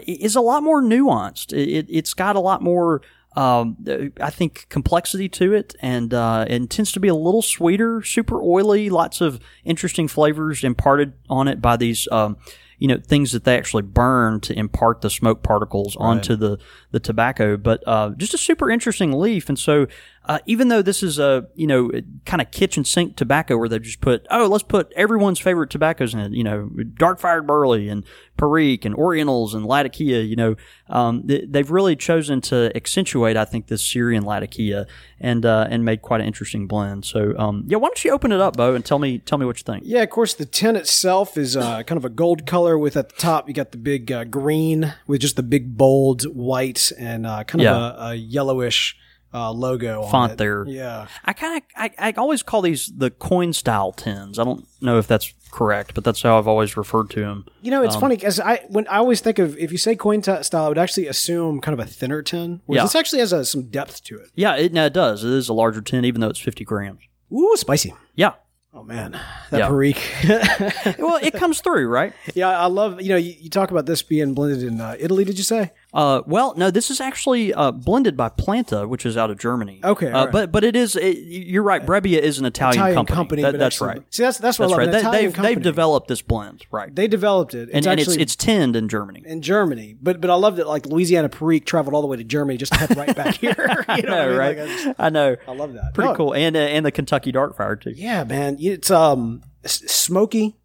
is 0.08 0.36
a 0.36 0.42
lot 0.42 0.64
more 0.64 0.82
nuanced. 0.82 1.54
It, 1.54 1.86
it's 1.88 2.16
got 2.16 2.36
a 2.36 2.40
lot 2.40 2.64
more 2.64 3.04
um, 3.36 3.78
I 4.22 4.30
think 4.30 4.68
complexity 4.70 5.30
to 5.30 5.54
it, 5.54 5.76
and 5.82 6.14
uh, 6.14 6.46
and 6.48 6.70
tends 6.70 6.92
to 6.94 7.00
be 7.00 7.08
a 7.08 7.16
little 7.16 7.42
sweeter, 7.42 8.02
super 8.04 8.42
oily, 8.42 8.90
lots 8.90 9.22
of 9.22 9.40
interesting 9.64 10.08
flavors 10.08 10.64
imparted 10.64 11.14
on 11.30 11.48
it 11.48 11.62
by 11.62 11.78
these. 11.78 12.08
Um, 12.12 12.38
you 12.80 12.90
know 12.90 12.98
things 12.98 13.32
that 13.32 13.46
they 13.46 13.58
actually 13.58 13.84
burn 13.84 14.42
to 14.42 14.54
impart 14.60 15.00
the 15.00 15.10
smoke 15.10 15.42
particles 15.42 15.96
onto 15.96 16.36
the 16.36 16.60
the 16.92 17.00
tobacco, 17.00 17.56
but 17.56 17.82
uh, 17.88 18.10
just 18.18 18.34
a 18.34 18.38
super 18.38 18.70
interesting 18.70 19.14
leaf. 19.14 19.48
And 19.48 19.58
so, 19.58 19.88
uh, 20.26 20.40
even 20.46 20.68
though 20.70 20.82
this 20.82 21.04
is 21.04 21.20
a 21.20 21.48
you 21.56 21.68
know 21.68 21.92
kind 22.26 22.42
of 22.42 22.50
kitchen 22.52 22.86
sink 22.86 23.16
tobacco 23.16 23.58
where 23.58 23.68
they 23.70 23.80
just 23.80 24.02
put 24.02 24.26
oh 24.32 24.48
let's 24.48 24.64
put 24.64 24.92
everyone's 24.96 25.40
favorite 25.40 25.70
tobaccos 25.70 26.14
in 26.14 26.20
it, 26.20 26.32
you 26.32 26.44
know 26.44 26.70
dark 26.98 27.20
fired 27.20 27.46
burley 27.48 27.90
and 27.90 28.04
Perique 28.38 28.84
and 28.84 28.96
Orientals 28.96 29.54
and 29.54 29.64
Latakia, 29.66 30.22
you 30.22 30.36
know 30.36 30.56
um, 30.90 31.28
th- 31.28 31.46
they've 31.50 31.70
really 31.70 31.96
chosen 31.96 32.42
to 32.42 32.72
accentuate 32.76 33.38
I 33.38 33.46
think 33.46 33.68
this 33.68 33.84
Syrian 33.88 34.24
Latakia 34.24 34.88
and 35.20 35.46
uh, 35.46 35.68
and 35.70 35.86
made 35.86 36.02
quite 36.02 36.20
an 36.22 36.28
interesting 36.28 36.68
blend. 36.68 37.06
So 37.06 37.38
um, 37.38 37.64
yeah, 37.68 37.78
why 37.78 37.90
don't 37.90 38.04
you 38.04 38.12
open 38.12 38.32
it 38.32 38.42
up, 38.42 38.58
Bo, 38.58 38.74
and 38.76 38.84
tell 38.84 39.00
me 39.00 39.20
tell 39.20 39.38
me 39.38 39.46
what 39.46 39.58
you 39.60 39.64
think. 39.64 39.84
Yeah, 39.86 40.02
of 40.02 40.10
course, 40.10 40.34
the 40.34 40.46
tin 40.46 40.76
itself 40.76 41.38
is 41.38 41.56
uh, 41.56 41.84
kind 41.84 41.98
of 41.98 42.06
a 42.06 42.10
gold 42.10 42.46
color 42.46 42.78
with 42.78 42.98
at 42.98 43.10
the 43.10 43.16
top, 43.16 43.48
you 43.48 43.54
got 43.54 43.72
the 43.72 43.78
big 43.78 44.12
uh, 44.12 44.24
green 44.24 44.94
with 45.08 45.22
just 45.22 45.36
the 45.36 45.44
big 45.44 45.78
bold 45.78 46.24
white 46.24 46.92
and 46.98 47.26
uh, 47.28 47.44
kind 47.44 47.62
Yeah. 47.62 47.76
of 47.76 48.00
a, 48.00 48.04
a 48.12 48.16
yellowish 48.16 48.98
uh, 49.34 49.52
logo 49.52 50.04
on 50.04 50.12
Font 50.12 50.32
it. 50.34 50.38
there. 50.38 50.66
Yeah. 50.68 51.08
I 51.26 51.34
kind 51.34 51.58
of 51.58 51.64
I, 51.76 51.92
I 51.98 52.12
always 52.18 52.44
call 52.44 52.62
these 52.62 52.92
the 52.96 53.10
coin 53.12 53.54
style 53.54 53.92
tins. 53.92 54.38
I 54.40 54.44
don't 54.44 54.66
know 54.82 54.98
if 55.00 55.08
that's 55.08 55.34
correct, 55.52 55.94
but 55.94 56.04
that's 56.04 56.22
how 56.22 56.38
I've 56.38 56.48
always 56.48 56.76
referred 56.78 57.10
to 57.12 57.20
them. 57.22 57.46
You 57.62 57.72
know, 57.72 57.80
Um, 57.82 57.86
it's 57.86 57.96
funny 57.96 58.16
because 58.16 58.40
I 58.40 58.58
when 58.70 58.88
I 58.88 58.98
always 58.98 59.22
think 59.22 59.40
of 59.40 59.58
if 59.58 59.72
you 59.72 59.78
say 59.78 59.96
coin 59.96 60.22
t- 60.22 60.44
style, 60.44 60.66
I 60.66 60.70
would 60.70 60.78
actually 60.78 61.08
assume 61.08 61.62
kind 61.62 61.80
of 61.80 61.86
a 61.86 61.90
thinner 61.90 62.22
tin. 62.22 62.62
Whereas 62.66 62.80
Yeah. 62.80 62.84
this 62.86 62.96
actually 62.96 63.20
has 63.20 63.34
a, 63.34 63.44
some 63.46 63.64
depth 63.70 64.04
to 64.06 64.18
it. 64.18 64.30
Yeah, 64.36 64.56
it, 64.56 64.74
no, 64.74 64.86
it 64.86 64.94
does. 64.94 65.24
It 65.24 65.32
is 65.32 65.50
a 65.50 65.54
larger 65.54 65.82
tin, 65.82 66.06
even 66.06 66.22
though 66.22 66.30
it's 66.30 66.40
fifty 66.40 66.64
grams. 66.64 67.00
Ooh, 67.32 67.54
spicy. 67.56 67.94
Yeah. 68.16 68.34
Oh 68.76 68.84
man, 68.84 69.12
that 69.52 69.60
Yeah. 69.60 69.68
Perique. 69.68 70.02
Well, 70.98 71.20
it 71.22 71.34
comes 71.36 71.62
through, 71.62 71.88
right? 71.88 72.14
yeah, 72.34 72.50
I 72.60 72.66
love. 72.66 73.02
You 73.02 73.10
know, 73.10 73.18
you, 73.18 73.34
you 73.40 73.50
talk 73.50 73.70
about 73.72 73.86
this 73.86 74.02
being 74.02 74.34
blended 74.34 74.64
in 74.64 74.82
uh, 74.82 74.96
Italy. 75.00 75.24
Did 75.26 75.38
you 75.38 75.44
say? 75.44 75.72
Uh, 75.94 76.24
well, 76.26 76.56
no, 76.58 76.72
this 76.72 76.90
is 76.90 77.00
actually 77.00 77.54
uh, 77.54 77.72
blended 77.72 78.18
by 78.18 78.28
Planta, 78.28 78.88
which 78.90 79.06
is 79.06 79.16
out 79.16 79.30
of 79.30 79.38
Germany. 79.38 79.80
Okay, 79.84 80.12
uh, 80.12 80.24
right. 80.26 80.32
but 80.32 80.52
but 80.52 80.64
it 80.64 80.76
is. 80.76 80.96
It, 80.96 81.18
you're 81.20 81.62
right. 81.62 81.86
Brebbia 81.86 82.18
is 82.20 82.40
an 82.40 82.46
Italian, 82.46 82.80
Italian 82.80 82.96
company. 82.96 83.16
company. 83.16 83.42
That- 83.44 83.60
that's 83.60 83.80
right. 83.80 84.02
See, 84.10 84.24
that's 84.24 84.40
that's 84.40 84.58
what 84.58 84.70
That's 84.70 84.74
I 84.74 84.86
love. 84.86 84.94
right. 85.04 85.12
They, 85.14 85.28
they've, 85.28 85.36
they've 85.42 85.62
developed 85.62 86.08
this 86.08 86.24
blend, 86.24 86.66
right? 86.72 86.94
They 86.96 87.08
developed 87.08 87.54
it, 87.54 87.70
and, 87.70 87.78
it's 87.78 87.88
and 87.88 88.00
it's 88.00 88.16
it's 88.16 88.36
tinned 88.36 88.76
in 88.76 88.90
Germany. 88.90 89.22
in 89.26 89.44
Germany. 89.44 89.96
But 90.02 90.20
but 90.20 90.32
I 90.32 90.36
love 90.36 90.56
that 90.56 90.68
like 90.68 90.88
Louisiana 90.88 91.30
Perique 91.30 91.66
traveled 91.66 91.94
all 91.94 92.02
the 92.02 92.08
way 92.08 92.18
to 92.18 92.24
Germany 92.24 92.58
just 92.58 92.74
to 92.74 92.80
head 92.80 92.98
right 92.98 93.16
back 93.16 93.36
here. 93.42 93.54
you 93.96 94.02
know, 94.04 94.18
I 94.18 94.26
know, 94.26 94.36
right? 94.36 94.58
Like, 94.58 94.68
I, 94.68 94.84
just- 94.84 94.96
I 95.00 95.10
know. 95.10 95.36
I 95.48 95.54
love 95.54 95.74
that. 95.74 95.94
Pretty 95.94 96.16
cool, 96.16 96.34
and 96.34 96.56
uh, 96.56 96.60
and 96.60 96.84
the 96.86 96.92
Kentucky 96.92 97.32
Dark 97.32 97.56
Fire 97.56 97.76
too. 97.76 97.92
Yeah, 97.96 98.24
man. 98.24 98.58
It's 98.60 98.90
um 98.90 99.44
smoky. 99.66 100.58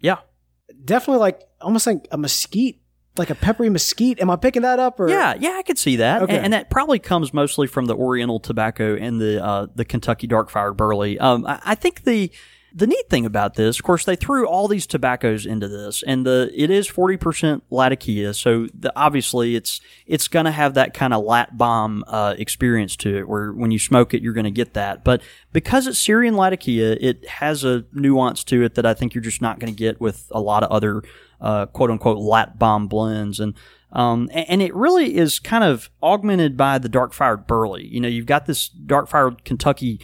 Yeah. 0.00 0.18
Definitely 0.84 1.20
like 1.20 1.40
almost 1.60 1.86
like 1.86 2.06
a 2.10 2.18
mesquite, 2.18 2.80
like 3.16 3.30
a 3.30 3.34
peppery 3.34 3.70
mesquite. 3.70 4.20
Am 4.20 4.30
I 4.30 4.36
picking 4.36 4.62
that 4.62 4.78
up? 4.78 4.98
Or 4.98 5.08
Yeah, 5.08 5.34
yeah, 5.38 5.56
I 5.56 5.62
could 5.62 5.78
see 5.78 5.96
that, 5.96 6.22
Okay. 6.22 6.36
and, 6.36 6.46
and 6.46 6.52
that 6.52 6.70
probably 6.70 6.98
comes 6.98 7.32
mostly 7.32 7.66
from 7.66 7.86
the 7.86 7.94
Oriental 7.94 8.40
tobacco 8.40 8.96
and 8.96 9.20
the 9.20 9.44
uh, 9.44 9.66
the 9.74 9.84
Kentucky 9.84 10.26
dark 10.26 10.50
fired 10.50 10.74
burley. 10.74 11.18
Um, 11.18 11.46
I, 11.46 11.60
I 11.64 11.74
think 11.74 12.04
the 12.04 12.30
the 12.76 12.88
neat 12.88 13.08
thing 13.08 13.24
about 13.24 13.54
this, 13.54 13.78
of 13.78 13.84
course, 13.84 14.04
they 14.04 14.16
threw 14.16 14.48
all 14.48 14.66
these 14.66 14.84
tobaccos 14.84 15.46
into 15.46 15.68
this, 15.68 16.02
and 16.02 16.26
the 16.26 16.50
it 16.52 16.70
is 16.70 16.88
forty 16.88 17.16
percent 17.16 17.62
Latakia, 17.70 18.34
so 18.34 18.66
the, 18.76 18.92
obviously 18.96 19.54
it's 19.54 19.80
it's 20.06 20.26
going 20.26 20.46
to 20.46 20.50
have 20.50 20.74
that 20.74 20.92
kind 20.92 21.14
of 21.14 21.24
lat 21.24 21.56
bomb 21.56 22.02
uh, 22.08 22.34
experience 22.36 22.96
to 22.96 23.16
it, 23.18 23.28
where 23.28 23.52
when 23.52 23.70
you 23.70 23.78
smoke 23.78 24.12
it, 24.12 24.22
you're 24.22 24.32
going 24.32 24.42
to 24.42 24.50
get 24.50 24.74
that. 24.74 25.04
But 25.04 25.22
because 25.52 25.86
it's 25.86 26.00
Syrian 26.00 26.34
Latakia, 26.34 26.96
it 27.00 27.24
has 27.28 27.62
a 27.62 27.84
nuance 27.92 28.42
to 28.44 28.64
it 28.64 28.74
that 28.74 28.84
I 28.84 28.92
think 28.92 29.14
you're 29.14 29.22
just 29.22 29.40
not 29.40 29.60
going 29.60 29.72
to 29.72 29.78
get 29.78 30.00
with 30.00 30.26
a 30.32 30.40
lot 30.40 30.64
of 30.64 30.72
other 30.72 31.04
uh, 31.44 31.66
quote 31.66 31.90
unquote 31.90 32.18
lat 32.18 32.58
bomb 32.58 32.88
blends, 32.88 33.38
and 33.38 33.54
um, 33.92 34.28
and 34.32 34.60
it 34.62 34.74
really 34.74 35.16
is 35.16 35.38
kind 35.38 35.62
of 35.62 35.88
augmented 36.02 36.56
by 36.56 36.78
the 36.78 36.88
dark 36.88 37.12
fired 37.12 37.46
burley. 37.46 37.86
You 37.86 38.00
know, 38.00 38.08
you've 38.08 38.26
got 38.26 38.46
this 38.46 38.68
dark 38.68 39.08
fired 39.08 39.44
Kentucky 39.44 40.00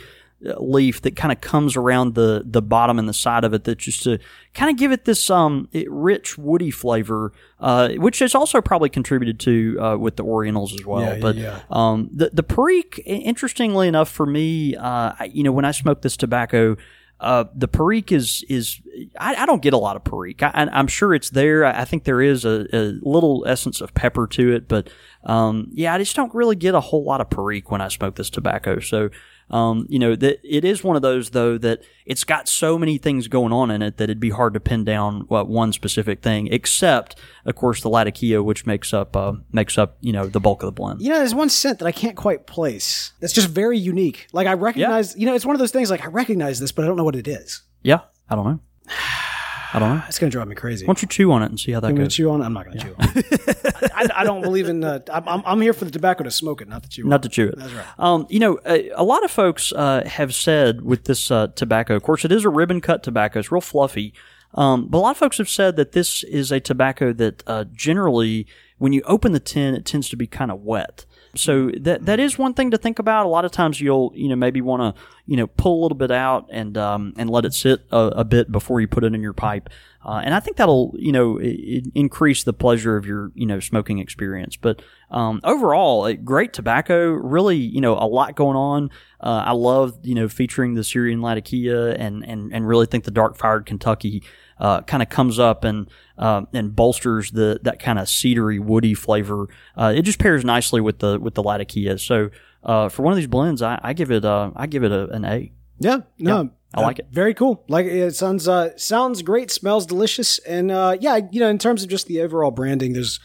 uh, 0.46 0.54
leaf 0.58 1.02
that 1.02 1.16
kind 1.16 1.32
of 1.32 1.40
comes 1.40 1.76
around 1.76 2.14
the 2.14 2.42
the 2.46 2.62
bottom 2.62 2.98
and 2.98 3.08
the 3.08 3.12
side 3.12 3.44
of 3.44 3.52
it 3.52 3.64
that 3.64 3.78
just 3.78 4.02
to 4.04 4.18
kind 4.54 4.70
of 4.70 4.76
give 4.76 4.92
it 4.92 5.04
this 5.04 5.28
um 5.28 5.68
it- 5.72 5.90
rich 5.90 6.38
woody 6.38 6.70
flavor, 6.70 7.32
uh, 7.58 7.88
which 7.96 8.20
has 8.20 8.34
also 8.34 8.60
probably 8.60 8.88
contributed 8.88 9.40
to 9.40 9.76
uh, 9.80 9.96
with 9.96 10.16
the 10.16 10.22
Orientals 10.24 10.72
as 10.74 10.84
well. 10.86 11.02
Yeah, 11.14 11.18
but 11.20 11.36
yeah. 11.36 11.60
um, 11.70 12.08
the 12.12 12.30
the 12.32 12.42
Perique, 12.44 13.02
interestingly 13.06 13.88
enough, 13.88 14.08
for 14.10 14.26
me, 14.26 14.76
uh, 14.76 15.12
I- 15.18 15.30
you 15.34 15.42
know, 15.42 15.52
when 15.52 15.64
I 15.64 15.72
smoke 15.72 16.02
this 16.02 16.16
tobacco. 16.16 16.76
Uh, 17.20 17.44
the 17.54 17.68
Perique 17.68 18.12
is 18.12 18.44
is 18.48 18.80
I, 19.18 19.34
I 19.34 19.46
don't 19.46 19.60
get 19.60 19.74
a 19.74 19.78
lot 19.78 19.96
of 19.96 20.04
Perique. 20.04 20.42
I, 20.42 20.68
I'm 20.72 20.86
sure 20.86 21.14
it's 21.14 21.30
there. 21.30 21.66
I, 21.66 21.82
I 21.82 21.84
think 21.84 22.04
there 22.04 22.22
is 22.22 22.44
a, 22.44 22.66
a 22.72 22.98
little 23.02 23.44
essence 23.46 23.80
of 23.80 23.92
pepper 23.92 24.26
to 24.28 24.52
it, 24.52 24.68
but 24.68 24.88
um, 25.24 25.68
yeah, 25.72 25.94
I 25.94 25.98
just 25.98 26.16
don't 26.16 26.34
really 26.34 26.56
get 26.56 26.74
a 26.74 26.80
whole 26.80 27.04
lot 27.04 27.20
of 27.20 27.28
Perique 27.28 27.70
when 27.70 27.82
I 27.82 27.88
smoke 27.88 28.16
this 28.16 28.30
tobacco. 28.30 28.80
So 28.80 29.10
Um, 29.50 29.86
you 29.88 29.98
know, 29.98 30.14
that 30.16 30.38
it 30.44 30.64
is 30.64 30.84
one 30.84 30.96
of 30.96 31.02
those 31.02 31.30
though 31.30 31.58
that 31.58 31.82
it's 32.06 32.24
got 32.24 32.48
so 32.48 32.78
many 32.78 32.98
things 32.98 33.28
going 33.28 33.52
on 33.52 33.70
in 33.70 33.82
it 33.82 33.96
that 33.96 34.04
it'd 34.04 34.20
be 34.20 34.30
hard 34.30 34.54
to 34.54 34.60
pin 34.60 34.84
down 34.84 35.22
what 35.22 35.48
one 35.48 35.72
specific 35.72 36.22
thing, 36.22 36.48
except 36.52 37.18
of 37.44 37.54
course 37.56 37.82
the 37.82 37.88
Latakia, 37.88 38.42
which 38.42 38.66
makes 38.66 38.94
up 38.94 39.16
uh, 39.16 39.32
makes 39.52 39.76
up 39.76 39.96
you 40.00 40.12
know 40.12 40.26
the 40.26 40.40
bulk 40.40 40.62
of 40.62 40.66
the 40.66 40.72
blend. 40.72 41.02
You 41.02 41.10
know, 41.10 41.18
there's 41.18 41.34
one 41.34 41.48
scent 41.48 41.80
that 41.80 41.86
I 41.86 41.92
can't 41.92 42.16
quite 42.16 42.46
place. 42.46 43.12
That's 43.20 43.32
just 43.32 43.48
very 43.48 43.78
unique. 43.78 44.28
Like 44.32 44.46
I 44.46 44.54
recognize, 44.54 45.16
you 45.16 45.26
know, 45.26 45.34
it's 45.34 45.46
one 45.46 45.56
of 45.56 45.60
those 45.60 45.72
things. 45.72 45.90
Like 45.90 46.04
I 46.04 46.08
recognize 46.08 46.60
this, 46.60 46.72
but 46.72 46.84
I 46.84 46.88
don't 46.88 46.96
know 46.96 47.04
what 47.04 47.16
it 47.16 47.26
is. 47.26 47.62
Yeah, 47.82 48.00
I 48.28 48.36
don't 48.36 48.44
know. 48.44 48.60
I 49.72 49.78
don't 49.78 49.96
know. 49.96 50.02
It's 50.08 50.18
gonna 50.18 50.30
drive 50.30 50.48
me 50.48 50.54
crazy. 50.54 50.84
Why 50.84 50.88
don't 50.94 51.02
you 51.02 51.08
chew 51.08 51.30
on 51.32 51.42
it 51.42 51.46
and 51.46 51.58
see 51.60 51.72
how 51.72 51.80
that 51.80 51.88
I'm 51.88 51.94
goes? 51.96 52.14
chew 52.14 52.30
on. 52.30 52.40
it? 52.42 52.44
I'm 52.44 52.52
not 52.52 52.64
gonna 52.66 52.80
chew 52.80 52.94
on. 52.98 53.08
it. 53.16 53.90
I, 53.94 54.08
I 54.16 54.24
don't 54.24 54.40
believe 54.42 54.68
in. 54.68 54.82
Uh, 54.82 55.00
I'm, 55.12 55.42
I'm- 55.46 55.60
here 55.60 55.72
for 55.72 55.84
the 55.84 55.90
tobacco 55.90 56.24
to 56.24 56.30
smoke 56.30 56.60
it, 56.62 56.68
not 56.68 56.82
to 56.84 56.88
chew. 56.88 57.04
Not 57.04 57.22
to 57.22 57.28
chew 57.28 57.48
it. 57.48 57.58
That's 57.58 57.72
right. 57.72 57.86
Um, 57.98 58.26
you 58.30 58.40
know, 58.40 58.58
a, 58.66 58.88
a 58.90 59.04
lot 59.04 59.24
of 59.24 59.30
folks 59.30 59.72
uh, 59.72 60.02
have 60.06 60.34
said 60.34 60.80
with 60.82 61.04
this 61.04 61.30
uh, 61.30 61.48
tobacco, 61.48 61.94
of 61.96 62.02
course, 62.02 62.24
it 62.24 62.32
is 62.32 62.44
a 62.44 62.48
ribbon 62.48 62.80
cut 62.80 63.02
tobacco. 63.02 63.38
It's 63.38 63.52
real 63.52 63.60
fluffy. 63.60 64.12
Um, 64.54 64.88
but 64.88 64.98
a 64.98 65.00
lot 65.00 65.10
of 65.12 65.16
folks 65.16 65.38
have 65.38 65.48
said 65.48 65.76
that 65.76 65.92
this 65.92 66.24
is 66.24 66.50
a 66.50 66.58
tobacco 66.58 67.12
that 67.12 67.42
uh, 67.46 67.64
generally, 67.72 68.46
when 68.78 68.92
you 68.92 69.02
open 69.02 69.30
the 69.32 69.38
tin, 69.38 69.74
it 69.74 69.84
tends 69.84 70.08
to 70.08 70.16
be 70.16 70.26
kind 70.26 70.50
of 70.50 70.60
wet. 70.62 71.04
So 71.36 71.70
that 71.80 72.06
that 72.06 72.18
is 72.18 72.38
one 72.38 72.54
thing 72.54 72.72
to 72.72 72.78
think 72.78 72.98
about. 72.98 73.24
A 73.24 73.28
lot 73.28 73.44
of 73.44 73.52
times 73.52 73.80
you'll 73.80 74.12
you 74.14 74.28
know 74.28 74.36
maybe 74.36 74.60
want 74.60 74.96
to 74.96 75.02
you 75.26 75.36
know 75.36 75.46
pull 75.46 75.80
a 75.80 75.82
little 75.82 75.96
bit 75.96 76.10
out 76.10 76.48
and 76.50 76.76
um, 76.76 77.14
and 77.16 77.30
let 77.30 77.44
it 77.44 77.54
sit 77.54 77.80
a, 77.90 77.98
a 77.98 78.24
bit 78.24 78.50
before 78.50 78.80
you 78.80 78.88
put 78.88 79.04
it 79.04 79.14
in 79.14 79.22
your 79.22 79.32
pipe. 79.32 79.68
Uh, 80.04 80.22
and 80.24 80.34
I 80.34 80.40
think 80.40 80.56
that'll 80.56 80.94
you 80.98 81.12
know 81.12 81.38
increase 81.40 82.42
the 82.42 82.52
pleasure 82.52 82.96
of 82.96 83.06
your 83.06 83.30
you 83.34 83.46
know 83.46 83.60
smoking 83.60 83.98
experience. 83.98 84.56
But 84.56 84.82
um, 85.10 85.40
overall, 85.44 86.06
a 86.06 86.14
great 86.14 86.52
tobacco. 86.52 87.10
Really, 87.10 87.58
you 87.58 87.80
know, 87.80 87.94
a 87.94 88.08
lot 88.08 88.34
going 88.34 88.56
on. 88.56 88.90
Uh, 89.20 89.44
I 89.46 89.52
love 89.52 89.98
you 90.02 90.14
know 90.14 90.28
featuring 90.28 90.74
the 90.74 90.82
Syrian 90.82 91.22
Latakia 91.22 91.92
and 91.94 92.24
and 92.26 92.52
and 92.52 92.66
really 92.66 92.86
think 92.86 93.04
the 93.04 93.10
dark 93.10 93.36
fired 93.36 93.66
Kentucky 93.66 94.24
uh, 94.60 94.82
kind 94.82 95.02
of 95.02 95.08
comes 95.08 95.38
up 95.40 95.64
and 95.64 95.88
uh, 96.18 96.42
and 96.52 96.76
bolsters 96.76 97.32
the 97.32 97.58
that 97.64 97.80
kind 97.80 97.98
of 97.98 98.06
cedary 98.06 98.60
woody 98.60 98.94
flavor. 98.94 99.48
Uh, 99.76 99.92
it 99.96 100.02
just 100.02 100.18
pairs 100.20 100.44
nicely 100.44 100.80
with 100.80 101.00
the 101.00 101.18
with 101.18 101.34
the 101.34 101.42
Latakia. 101.42 101.98
So 101.98 102.30
uh, 102.62 102.88
for 102.90 103.02
one 103.02 103.12
of 103.12 103.16
these 103.16 103.26
blends, 103.26 103.62
I, 103.62 103.80
I 103.82 103.92
give 103.94 104.10
it 104.10 104.24
uh, 104.24 104.50
I 104.54 104.66
give 104.66 104.84
it 104.84 104.92
a, 104.92 105.08
an 105.08 105.24
A. 105.24 105.50
Yeah, 105.78 106.00
no, 106.18 106.50
I 106.74 106.82
like 106.82 106.98
it. 106.98 107.06
Very 107.10 107.32
cool. 107.32 107.64
Like 107.68 107.86
it 107.86 108.14
sounds 108.14 108.46
uh, 108.46 108.76
sounds 108.76 109.22
great, 109.22 109.50
smells 109.50 109.86
delicious, 109.86 110.38
and 110.40 110.70
uh, 110.70 110.96
yeah, 111.00 111.20
you 111.32 111.40
know, 111.40 111.48
in 111.48 111.56
terms 111.58 111.82
of 111.82 111.88
just 111.88 112.06
the 112.06 112.20
overall 112.20 112.50
branding, 112.50 112.92
there's 112.92 113.18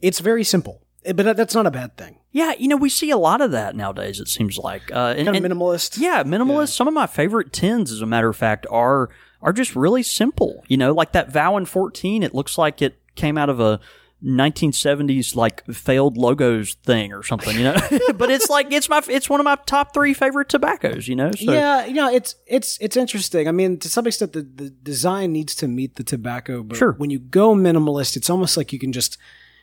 it's 0.00 0.18
very 0.18 0.44
simple, 0.44 0.80
Eh, 1.04 1.12
but 1.12 1.36
that's 1.36 1.54
not 1.54 1.66
a 1.66 1.70
bad 1.70 1.98
thing. 1.98 2.16
Yeah, 2.32 2.54
you 2.58 2.68
know 2.68 2.76
we 2.76 2.88
see 2.88 3.10
a 3.10 3.18
lot 3.18 3.42
of 3.42 3.50
that 3.50 3.76
nowadays. 3.76 4.18
It 4.18 4.28
seems 4.28 4.56
like 4.56 4.90
uh, 4.92 5.14
and, 5.14 5.26
Kind 5.26 5.36
of 5.36 5.44
and- 5.44 5.54
minimalist. 5.54 5.98
Yeah, 5.98 6.22
minimalist. 6.24 6.68
Some 6.74 6.88
of 6.88 6.94
my 6.94 7.06
favorite 7.06 7.52
tins, 7.52 7.92
as 7.92 8.00
a 8.00 8.06
matter 8.06 8.30
of 8.30 8.36
fact, 8.36 8.66
are 8.70 9.10
are 9.42 9.52
just 9.52 9.74
really 9.76 10.02
simple. 10.02 10.64
You 10.68 10.76
know, 10.76 10.92
like 10.92 11.12
that 11.12 11.32
Vow 11.32 11.56
in 11.56 11.64
14, 11.66 12.22
it 12.22 12.34
looks 12.34 12.58
like 12.58 12.82
it 12.82 12.98
came 13.14 13.38
out 13.38 13.48
of 13.48 13.60
a 13.60 13.80
1970s 14.22 15.34
like 15.34 15.64
failed 15.66 16.16
logos 16.16 16.74
thing 16.74 17.12
or 17.12 17.22
something, 17.22 17.56
you 17.56 17.64
know. 17.64 17.76
but 18.14 18.30
it's 18.30 18.48
like 18.50 18.72
it's 18.72 18.88
my 18.88 19.02
it's 19.08 19.30
one 19.30 19.40
of 19.40 19.44
my 19.44 19.56
top 19.66 19.94
3 19.94 20.14
favorite 20.14 20.48
tobaccos, 20.48 21.08
you 21.08 21.16
know. 21.16 21.30
So 21.32 21.52
yeah, 21.52 21.86
you 21.86 21.94
know, 21.94 22.12
it's 22.12 22.34
it's 22.46 22.78
it's 22.80 22.96
interesting. 22.96 23.48
I 23.48 23.52
mean, 23.52 23.78
to 23.78 23.88
some 23.88 24.06
extent, 24.06 24.32
the, 24.32 24.42
the 24.42 24.70
design 24.70 25.32
needs 25.32 25.54
to 25.56 25.68
meet 25.68 25.96
the 25.96 26.04
tobacco, 26.04 26.62
but 26.62 26.76
Sure. 26.76 26.92
when 26.92 27.10
you 27.10 27.18
go 27.18 27.54
minimalist, 27.54 28.16
it's 28.16 28.30
almost 28.30 28.56
like 28.56 28.72
you 28.72 28.78
can 28.78 28.92
just 28.92 29.16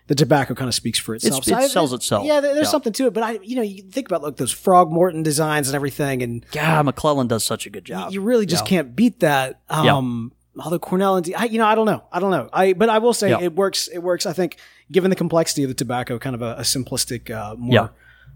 the 0.08 0.16
tobacco 0.16 0.54
kind 0.56 0.68
of 0.68 0.74
speaks 0.74 0.98
for 0.98 1.16
itself. 1.16 1.48
it 1.48 1.54
I- 1.54 1.68
sells 1.68 1.94
itself. 1.94 2.26
Yeah, 2.26 2.40
there's 2.40 2.58
Yeah. 2.58 2.64
something 2.64 2.94
to 2.94 3.08
it, 3.08 3.14
but 3.14 3.24
I, 3.24 3.40
you 3.44 3.56
know, 3.58 3.62
you 3.62 3.84
think 3.84 4.08
about 4.08 4.24
like 4.24 4.38
those 4.38 4.52
Frog 4.52 4.92
Morton 4.92 5.22
designs 5.24 5.68
and 5.68 5.76
everything, 5.76 6.22
and 6.24 6.46
God, 6.52 6.86
McClelland 6.86 7.28
does 7.28 7.44
such 7.44 7.66
a 7.66 7.70
good 7.70 7.86
job. 7.86 8.12
you 8.14 8.22
really 8.22 8.46
just 8.46 8.66
can't 8.66 8.96
beat 8.96 9.20
that. 9.20 9.60
Um, 9.70 10.32
although 10.60 10.80
Cornell 10.80 11.18
and 11.18 11.26
D, 11.26 11.36
I, 11.36 11.44
you 11.46 11.58
know, 11.60 11.66
I 11.68 11.76
don't 11.76 11.86
know, 11.86 12.04
I 12.12 12.20
don't 12.20 12.32
know. 12.32 12.50
I, 12.54 12.74
but 12.74 12.90
I 12.90 12.98
will 13.00 13.14
say 13.14 13.30
Yeah. 13.30 13.42
it 13.42 13.56
works. 13.56 13.88
It 13.88 14.00
works. 14.00 14.26
I 14.26 14.34
think, 14.34 14.58
given 14.92 15.10
the 15.10 15.16
complexity 15.16 15.64
of 15.64 15.70
the 15.70 15.76
tobacco, 15.76 16.18
kind 16.20 16.34
of 16.36 16.42
a, 16.42 16.56
a 16.56 16.62
simplistic, 16.62 17.30
uh, 17.30 17.56
more 17.58 17.74
Yeah. 17.74 17.88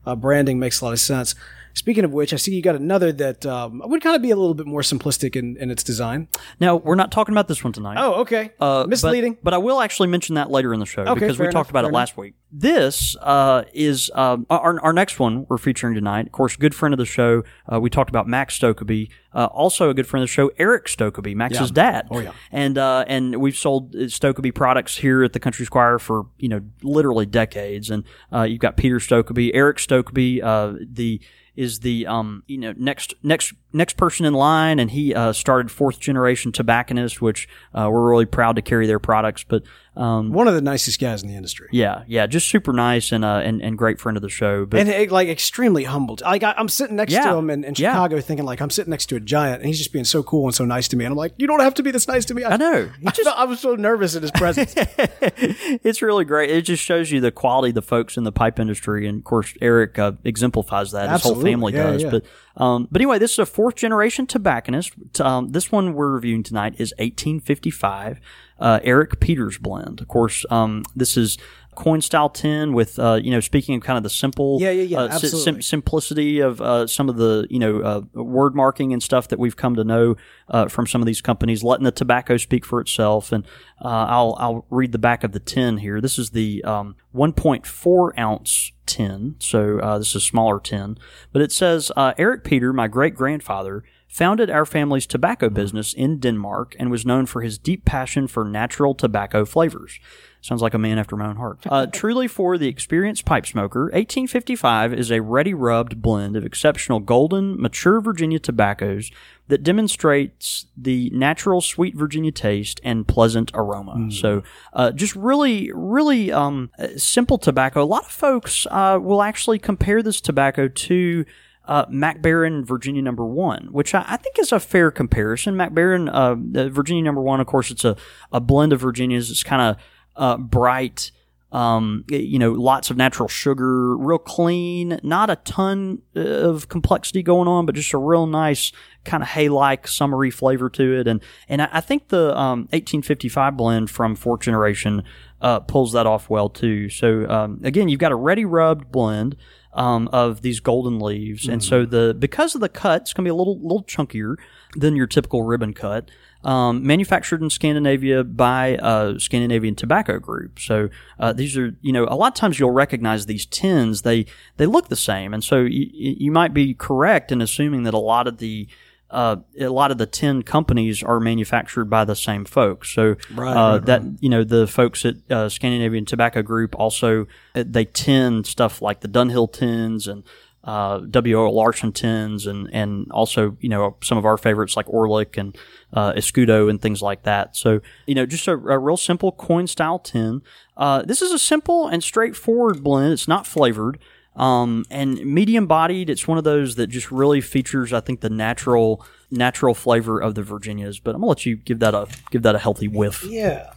uh, 0.06 0.16
branding 0.16 0.60
makes 0.60 0.82
a 0.82 0.86
lot 0.86 0.92
of 0.94 1.00
sense. 1.00 1.36
Speaking 1.74 2.04
of 2.04 2.12
which, 2.12 2.34
I 2.34 2.38
see 2.38 2.54
you 2.54 2.62
got 2.62 2.76
another 2.76 3.12
that 3.14 3.46
um, 3.46 3.82
would 3.86 4.02
kind 4.02 4.16
of 4.16 4.22
be 4.22 4.32
a 4.32 4.36
little 4.36 4.54
bit 4.54 4.68
more 4.68 4.82
simplistic 4.82 5.36
in, 5.36 5.58
in 5.58 5.72
its 5.72 5.84
design. 5.84 6.28
Now, 6.60 6.76
we're 6.76 6.96
not 6.96 7.12
talking 7.12 7.34
about 7.34 7.48
this 7.48 7.64
one 7.64 7.74
tonight. 7.74 7.98
Oh, 8.00 8.22
okay. 8.22 8.52
Uh, 8.60 8.86
Misleading. 8.88 9.38
But, 9.44 9.54
I 9.54 9.58
will 9.58 9.82
actually 9.82 10.08
mention 10.08 10.36
that 10.36 10.50
later 10.50 10.74
in 10.74 10.80
the 10.80 10.86
show 10.86 11.14
because 11.14 11.38
we 11.38 11.46
fair 11.46 11.52
talked 11.52 11.70
about 11.70 11.86
it 11.86 11.92
last 11.92 12.18
week. 12.18 12.36
This 12.54 13.16
uh, 13.22 13.64
is 13.74 14.12
um, 14.14 14.46
our, 14.50 14.80
our 14.82 14.94
next 14.94 15.20
one 15.20 15.46
we're 15.48 15.58
featuring 15.58 15.96
tonight. 15.96 16.26
Of 16.26 16.32
course, 16.34 16.56
good 16.58 16.76
friend 16.76 16.94
of 16.94 16.98
the 16.98 17.06
show. 17.06 17.44
Uh, 17.72 17.80
we 17.80 17.90
talked 17.90 18.10
about 18.10 18.28
Max 18.28 18.60
Stokkebye. 18.60 19.10
Uh, 19.34 19.46
also, 19.46 19.90
a 19.90 19.94
good 19.94 20.08
friend 20.08 20.22
of 20.22 20.28
the 20.28 20.34
show, 20.34 20.52
Erik 20.58 20.88
Stokkebye, 20.88 21.34
Max's 21.36 21.72
dad. 21.72 22.08
Oh, 22.12 22.20
yeah. 22.20 22.34
And 22.52 22.78
uh, 22.78 23.06
and 23.08 23.38
we've 23.38 23.56
sold 23.56 23.94
Stokkebye 23.94 24.54
products 24.54 24.98
here 24.98 25.24
at 25.24 25.32
the 25.32 25.40
Country 25.40 25.66
Squire 25.66 25.98
for 26.00 26.26
you 26.38 26.50
know 26.50 26.62
literally 26.84 27.26
decades. 27.26 27.90
And 27.90 28.04
uh, 28.34 28.44
you've 28.44 28.60
got 28.60 28.76
Peter 28.76 28.98
Stokkebye, 28.98 29.52
Erik 29.54 29.78
Stokkebye, 29.78 30.44
uh, 30.44 30.74
the 30.82 31.22
is 31.56 31.80
the 31.80 32.08
um 32.08 32.44
you 32.48 32.58
know 32.58 32.74
next 32.78 33.14
next 33.24 33.54
next 33.74 33.98
person 33.98 34.26
in 34.26 34.34
line, 34.34 34.80
and 34.80 34.92
he 34.92 35.14
uh, 35.14 35.34
started 35.34 35.72
fourth 35.72 36.00
generation 36.00 36.52
tobacconist, 36.52 37.22
which 37.22 37.48
uh, 37.74 37.90
we're 37.92 38.10
really 38.10 38.26
proud 38.26 38.56
to 38.56 38.62
carry 38.62 38.88
their 38.88 39.00
products. 39.00 39.44
But 39.44 39.64
um, 39.98 40.32
One 40.32 40.48
of 40.48 40.54
the 40.54 40.62
nicest 40.62 41.00
guys 41.02 41.22
in 41.22 41.28
the 41.28 41.36
industry. 41.36 41.68
yeah, 41.72 42.04
yeah, 42.08 42.26
just 42.26 42.48
super 42.48 42.72
nice 42.72 43.12
and 43.12 43.26
uh 43.26 43.42
and, 43.44 43.62
and 43.62 43.78
great 43.78 44.00
friend 44.00 44.18
of 44.18 44.22
the 44.24 44.30
show. 44.30 44.66
But 44.66 44.80
And 44.80 44.90
eh, 44.90 45.08
like 45.10 45.28
extremely 45.28 45.84
humbled. 45.84 46.22
Like 46.22 46.44
I, 46.44 46.54
I'm 46.58 46.70
sitting 46.70 46.96
next 46.96 47.12
Yeah. 47.12 47.30
to 47.30 47.36
him 47.36 47.50
in, 47.50 47.64
in 47.66 47.74
Yeah. 47.78 47.92
Chicago, 47.92 48.22
thinking 48.22 48.46
like 48.46 48.62
I'm 48.62 48.70
sitting 48.70 48.90
next 48.92 49.08
to 49.08 49.18
a 49.18 49.20
giant, 49.20 49.58
and 49.62 49.66
he's 49.68 49.78
just 49.78 49.92
being 49.92 50.06
so 50.06 50.24
cool 50.24 50.46
and 50.46 50.56
so 50.56 50.64
nice 50.66 50.88
to 50.90 50.96
me. 50.96 51.04
And 51.06 51.12
I'm 51.12 51.18
like, 51.18 51.34
you 51.38 51.46
don't 51.46 51.60
have 51.60 51.74
to 51.76 51.84
be 51.84 51.92
this 51.92 52.08
nice 52.08 52.24
to 52.26 52.34
me. 52.34 52.46
I 52.46 52.56
know. 52.58 52.90
I, 53.06 53.12
felt- 53.12 53.38
I 53.38 53.44
was 53.44 53.60
so 53.60 53.76
nervous 53.76 54.16
in 54.16 54.22
his 54.22 54.32
presence. 54.32 54.74
it's 54.78 56.02
really 56.02 56.26
great. 56.26 56.50
It 56.50 56.64
just 56.64 56.84
shows 56.84 57.12
you 57.12 57.20
the 57.22 57.32
quality 57.32 57.70
of 57.70 57.76
the 57.76 57.82
folks 57.82 58.18
in 58.18 58.24
the 58.24 58.32
pipe 58.32 58.60
industry, 58.60 59.08
and 59.08 59.20
of 59.20 59.24
course, 59.24 59.54
Eric 59.62 60.00
uh, 60.00 60.14
exemplifies 60.24 60.92
that. 60.92 61.10
His 61.10 61.22
whole 61.24 61.42
family 61.42 61.74
Yeah, 61.74 61.84
does. 61.92 62.04
yeah. 62.04 62.10
But 62.12 62.26
um, 62.58 62.88
but 62.92 63.00
anyway, 63.02 63.18
this 63.20 63.32
is 63.34 63.40
a 63.40 63.46
fourth 63.46 63.76
generation 63.76 64.28
tobacconist. 64.28 64.94
Um, 65.22 65.50
this 65.50 65.72
one 65.72 65.94
we're 65.94 66.12
reviewing 66.12 66.44
tonight 66.44 66.74
is 66.78 66.94
1855 66.98 68.20
uh, 68.62 68.80
Erik 68.84 69.20
Peters 69.20 69.58
blend. 69.58 70.00
Of 70.00 70.08
course, 70.08 70.46
um, 70.50 70.84
this 70.96 71.18
is 71.18 71.38
coin 71.74 72.02
style 72.02 72.30
tin 72.30 72.74
with 72.74 73.00
uh, 73.00 73.18
you 73.24 73.32
know 73.32 73.40
speaking 73.40 73.76
of 73.76 73.82
kind 73.82 73.96
of 73.96 74.04
the 74.04 74.10
simple 74.10 74.58
Yeah, 74.60 74.72
yeah, 74.72 74.84
yeah, 74.84 75.00
uh, 75.00 75.18
si- 75.18 75.28
absolutely. 75.28 75.62
simplicity 75.62 76.40
of 76.42 76.62
uh, 76.62 76.86
some 76.86 77.08
of 77.10 77.16
the 77.18 77.48
you 77.50 77.60
know 77.60 77.80
uh, 77.82 78.02
word 78.14 78.56
marking 78.56 78.94
and 78.94 79.02
stuff 79.02 79.28
that 79.30 79.40
we've 79.40 79.56
come 79.56 79.76
to 79.76 79.84
know 79.84 80.16
uh, 80.50 80.68
from 80.68 80.86
some 80.86 81.02
of 81.02 81.06
these 81.06 81.22
companies, 81.22 81.64
letting 81.64 81.86
the 81.86 81.92
tobacco 81.92 82.38
speak 82.38 82.66
for 82.66 82.80
itself. 82.82 83.32
And 83.32 83.46
uh, 83.84 83.88
I'll 83.88 84.36
I'll 84.40 84.66
read 84.70 84.92
the 84.92 85.00
back 85.00 85.24
of 85.24 85.32
the 85.32 85.40
tin 85.40 85.78
here. 85.78 86.00
This 86.02 86.20
is 86.20 86.32
the 86.32 86.64
um, 86.64 86.96
1.4 87.16 88.18
ounce 88.20 88.72
tin, 88.86 89.36
so 89.40 89.80
uh, 89.80 89.98
this 89.98 90.10
is 90.10 90.16
a 90.16 90.22
smaller 90.22 90.60
tin, 90.60 90.98
but 91.32 91.42
it 91.42 91.52
says 91.52 91.92
uh, 91.96 92.14
Erik 92.18 92.44
Peter, 92.44 92.74
my 92.74 92.88
great 92.88 93.16
grandfather. 93.16 93.84
Founded 94.12 94.50
our 94.50 94.66
family's 94.66 95.08
tobacco 95.08 95.50
business 95.50 95.94
in 95.94 96.20
Denmark 96.20 96.76
and 96.78 96.92
was 96.92 97.06
known 97.06 97.26
for 97.26 97.42
his 97.42 97.58
deep 97.58 97.86
passion 97.86 98.28
for 98.28 98.44
natural 98.44 98.94
tobacco 98.94 99.46
flavors. 99.46 100.02
Sounds 100.42 100.62
like 100.62 100.74
a 100.74 100.80
man 100.80 100.98
after 100.98 101.16
my 101.16 101.28
own 101.28 101.38
heart. 101.38 101.60
Uh, 101.66 101.86
truly 101.94 102.28
for 102.28 102.58
the 102.58 102.68
experienced 102.68 103.24
pipe 103.24 103.46
smoker, 103.46 103.84
1855 103.84 104.94
is 104.94 105.12
a 105.12 105.22
ready 105.22 105.54
rubbed 105.54 106.02
blend 106.02 106.36
of 106.36 106.44
exceptional 106.44 107.00
golden, 107.00 107.62
mature 107.62 108.02
Virginia 108.02 108.38
tobaccos 108.38 109.12
that 109.48 109.64
demonstrates 109.64 110.66
the 110.76 111.10
natural 111.14 111.62
sweet 111.62 111.96
Virginia 111.96 112.34
taste 112.34 112.82
and 112.84 113.08
pleasant 113.08 113.50
aroma. 113.54 113.94
So, 114.12 114.44
uh, 114.74 114.92
just 114.92 115.16
really, 115.16 115.72
really 115.74 116.34
um, 116.34 116.70
simple 116.98 117.38
tobacco. 117.38 117.82
A 117.82 117.86
lot 117.86 118.04
of 118.04 118.12
folks 118.12 118.68
uh, 118.70 119.00
will 119.02 119.22
actually 119.22 119.60
compare 119.60 120.04
this 120.04 120.20
tobacco 120.20 120.68
to 120.68 121.26
uh, 121.72 121.86
Mac 121.88 122.22
Baren 122.22 122.66
Virginia 122.66 123.02
Number 123.02 123.26
One, 123.26 123.70
which 123.72 123.96
I, 123.96 124.04
I 124.06 124.18
think 124.18 124.38
is 124.38 124.52
a 124.52 124.60
fair 124.60 124.92
comparison. 124.92 125.56
Mac 125.56 125.72
Baren 125.72 126.10
uh, 126.10 126.36
Virginia 126.70 127.02
Number 127.02 127.22
One, 127.22 127.40
of 127.40 127.48
course, 127.48 127.72
it's 127.72 127.86
a, 127.86 127.96
a 128.30 128.42
blend 128.42 128.74
of 128.74 128.82
Virginias. 128.82 129.32
It's 129.32 129.42
kind 129.42 129.62
of 129.62 129.84
uh, 130.18 130.36
bright, 130.36 131.12
um, 131.54 132.04
you 132.10 132.38
know, 132.40 132.52
lots 132.52 132.90
of 132.90 132.98
natural 132.98 133.30
sugar, 133.30 133.96
real 133.96 134.18
clean, 134.18 135.00
not 135.02 135.30
a 135.30 135.38
ton 135.38 136.02
uh, 136.14 136.20
of 136.20 136.68
complexity 136.68 137.24
going 137.24 137.48
on, 137.48 137.66
but 137.66 137.76
just 137.76 137.94
a 137.94 137.98
real 137.98 138.28
nice 138.28 138.74
kind 139.06 139.24
of 139.24 139.30
hay-like 139.30 139.88
summery 139.88 140.30
flavor 140.30 140.70
to 140.72 141.00
it. 141.00 141.08
And 141.08 141.24
and 141.48 141.62
I, 141.62 141.70
I 141.72 141.80
think 141.80 142.10
the 142.10 142.38
um, 142.38 142.64
1855 142.72 143.56
blend 143.56 143.90
from 143.90 144.18
Fourth 144.18 144.42
Generation 144.42 145.04
uh, 145.40 145.62
pulls 145.62 145.94
that 145.94 146.06
off 146.06 146.30
well 146.30 146.50
too. 146.50 146.90
So 146.90 147.30
um, 147.30 147.62
again, 147.64 147.88
you've 147.88 148.02
got 148.02 148.12
a 148.12 148.18
ready 148.18 148.44
rubbed 148.44 148.92
blend 148.92 149.38
um, 149.74 150.08
of 150.12 150.42
these 150.42 150.60
golden 150.60 151.00
leaves, 151.00 151.48
and 151.48 151.64
so 151.64 151.86
the 151.86 152.16
because 152.18 152.56
of 152.56 152.62
the 152.62 152.70
cut, 152.70 153.02
it's 153.04 153.14
going 153.14 153.24
to 153.24 153.30
be 153.30 153.32
a 153.32 153.36
little 153.36 153.60
little 153.62 153.84
chunkier 153.84 154.36
than 154.76 154.96
your 154.96 155.08
typical 155.08 155.44
ribbon 155.44 155.74
cut. 155.74 156.10
um, 156.44 156.86
manufactured 156.86 157.42
in 157.42 157.50
Scandinavia 157.50 158.24
by 158.24 158.76
uh, 158.78 159.20
Scandinavian 159.20 159.76
Tobacco 159.76 160.20
Group. 160.20 160.60
So 160.60 160.90
uh, 161.20 161.34
these 161.34 161.58
are, 161.58 161.76
you 161.82 161.92
know, 161.94 162.06
a 162.06 162.16
lot 162.16 162.28
of 162.30 162.34
times 162.34 162.60
you'll 162.60 162.72
recognize 162.72 163.26
these 163.26 163.46
tins. 163.46 164.02
They 164.02 164.26
they 164.58 164.66
look 164.66 164.88
the 164.90 164.96
same, 164.96 165.34
and 165.34 165.44
so 165.44 165.62
you, 165.62 165.88
you 165.94 166.32
might 166.32 166.54
be 166.54 166.74
correct 166.74 167.32
in 167.32 167.42
assuming 167.42 167.84
that 167.84 167.94
a 167.94 168.00
lot 168.00 168.28
of 168.28 168.38
the 168.38 168.68
uh, 169.12 169.36
a 169.60 169.68
lot 169.68 169.92
of 169.92 169.98
the 169.98 170.06
tin 170.06 170.42
companies 170.42 171.04
are 171.04 171.20
manufactured 171.20 171.86
by 171.86 172.06
the 172.06 172.16
same 172.16 172.46
folks. 172.46 172.90
So 172.94 173.16
Right, 173.34 173.56
uh, 173.56 173.74
right, 173.74 173.86
that 173.86 174.02
you 174.22 174.30
know 174.30 174.44
the 174.44 174.68
folks 174.68 175.06
at 175.06 175.16
uh, 175.30 175.50
Scandinavian 175.50 176.06
Tobacco 176.06 176.42
Group 176.42 176.76
also 176.76 177.28
uh, 177.54 177.64
they 177.66 177.86
tin 177.86 178.44
stuff 178.44 178.82
like 178.82 179.02
the 179.02 179.08
Dunhill 179.10 179.52
tins 179.52 180.08
and 180.08 180.24
uh, 180.64 181.00
W.O. 181.00 181.50
Larsen 181.52 181.92
tins 181.92 182.46
and 182.46 182.70
and 182.72 183.12
also 183.12 183.58
you 183.60 183.70
know 183.70 183.98
some 184.02 184.18
of 184.18 184.26
our 184.26 184.38
favorites 184.38 184.78
like 184.78 184.86
Orlik 184.88 185.38
and 185.38 185.58
uh, 185.94 186.14
Escudo 186.14 186.70
and 186.70 186.82
things 186.82 187.02
like 187.02 187.24
that. 187.24 187.56
So 187.56 187.82
you 188.06 188.16
know 188.16 188.26
just 188.26 188.48
a, 188.48 188.54
a 188.54 188.80
real 188.80 188.98
simple 188.98 189.32
coin 189.32 189.68
style 189.68 190.00
tin. 190.00 190.42
Uh, 190.78 191.02
this 191.02 191.22
is 191.22 191.32
a 191.32 191.40
simple 191.40 191.88
and 191.88 192.04
straightforward 192.04 192.84
blend. 192.84 193.14
It's 193.14 193.28
not 193.28 193.46
flavored. 193.46 194.00
Um, 194.36 194.86
and 194.90 195.24
medium 195.26 195.68
bodied, 195.68 196.10
it's 196.10 196.28
one 196.28 196.38
of 196.38 196.44
those 196.44 196.76
that 196.76 196.88
just 196.88 197.12
really 197.12 197.42
features, 197.42 197.92
I 197.92 198.00
think, 198.00 198.22
the 198.22 198.30
natural 198.30 199.06
natural 199.30 199.74
flavor 199.74 200.20
of 200.20 200.36
the 200.36 200.44
Virginias. 200.44 201.00
But 201.00 201.16
I'm 201.16 201.22
gonna 201.22 201.30
let 201.30 201.46
you 201.46 201.58
give 201.58 201.80
that 201.80 201.94
a 201.94 202.08
give 202.32 202.44
that 202.44 202.56
a 202.56 202.60
healthy 202.60 202.88
whiff. 202.88 203.24
Yeah. 203.24 203.74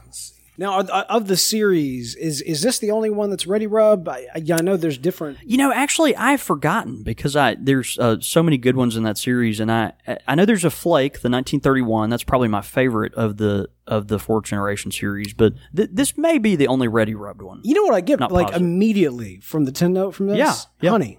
Now, 0.56 0.80
of 0.80 1.26
the 1.26 1.36
series, 1.36 2.14
is 2.14 2.40
is 2.40 2.62
this 2.62 2.78
the 2.78 2.92
only 2.92 3.10
one 3.10 3.28
that's 3.28 3.44
ready 3.46 3.66
rub? 3.66 4.08
I, 4.08 4.26
I, 4.34 4.38
yeah, 4.38 4.56
I 4.58 4.62
know 4.62 4.76
there's 4.76 4.98
different. 4.98 5.38
You 5.44 5.56
know, 5.58 5.72
actually, 5.72 6.14
I've 6.14 6.40
forgotten 6.40 7.02
because 7.02 7.34
I 7.34 7.56
there's 7.58 7.98
uh, 7.98 8.18
so 8.20 8.40
many 8.40 8.56
good 8.56 8.76
ones 8.76 8.96
in 8.96 9.02
that 9.02 9.18
series, 9.18 9.58
and 9.58 9.72
I 9.72 9.92
I 10.28 10.36
know 10.36 10.44
there's 10.44 10.64
a 10.64 10.70
Flake, 10.70 11.14
the 11.14 11.28
1931. 11.30 12.08
That's 12.08 12.22
probably 12.22 12.46
my 12.48 12.62
favorite 12.62 13.14
of 13.14 13.36
the 13.38 13.68
of 13.88 14.06
the 14.06 14.18
fourth 14.20 14.44
generation 14.44 14.92
series, 14.92 15.34
but 15.34 15.54
th- 15.74 15.90
this 15.92 16.16
may 16.16 16.38
be 16.38 16.54
the 16.54 16.68
only 16.68 16.86
ready 16.86 17.14
rubbed 17.16 17.42
one. 17.42 17.60
You 17.64 17.74
know 17.74 17.82
what 17.82 17.94
I 17.94 18.00
get 18.00 18.20
Not 18.20 18.30
like 18.30 18.46
positive. 18.48 18.62
immediately 18.66 19.40
from 19.40 19.64
the 19.64 19.72
tin 19.72 19.92
note 19.92 20.12
from 20.14 20.28
this? 20.28 20.38
Yeah, 20.38 20.54
yeah. 20.80 20.90
honey. 20.90 21.18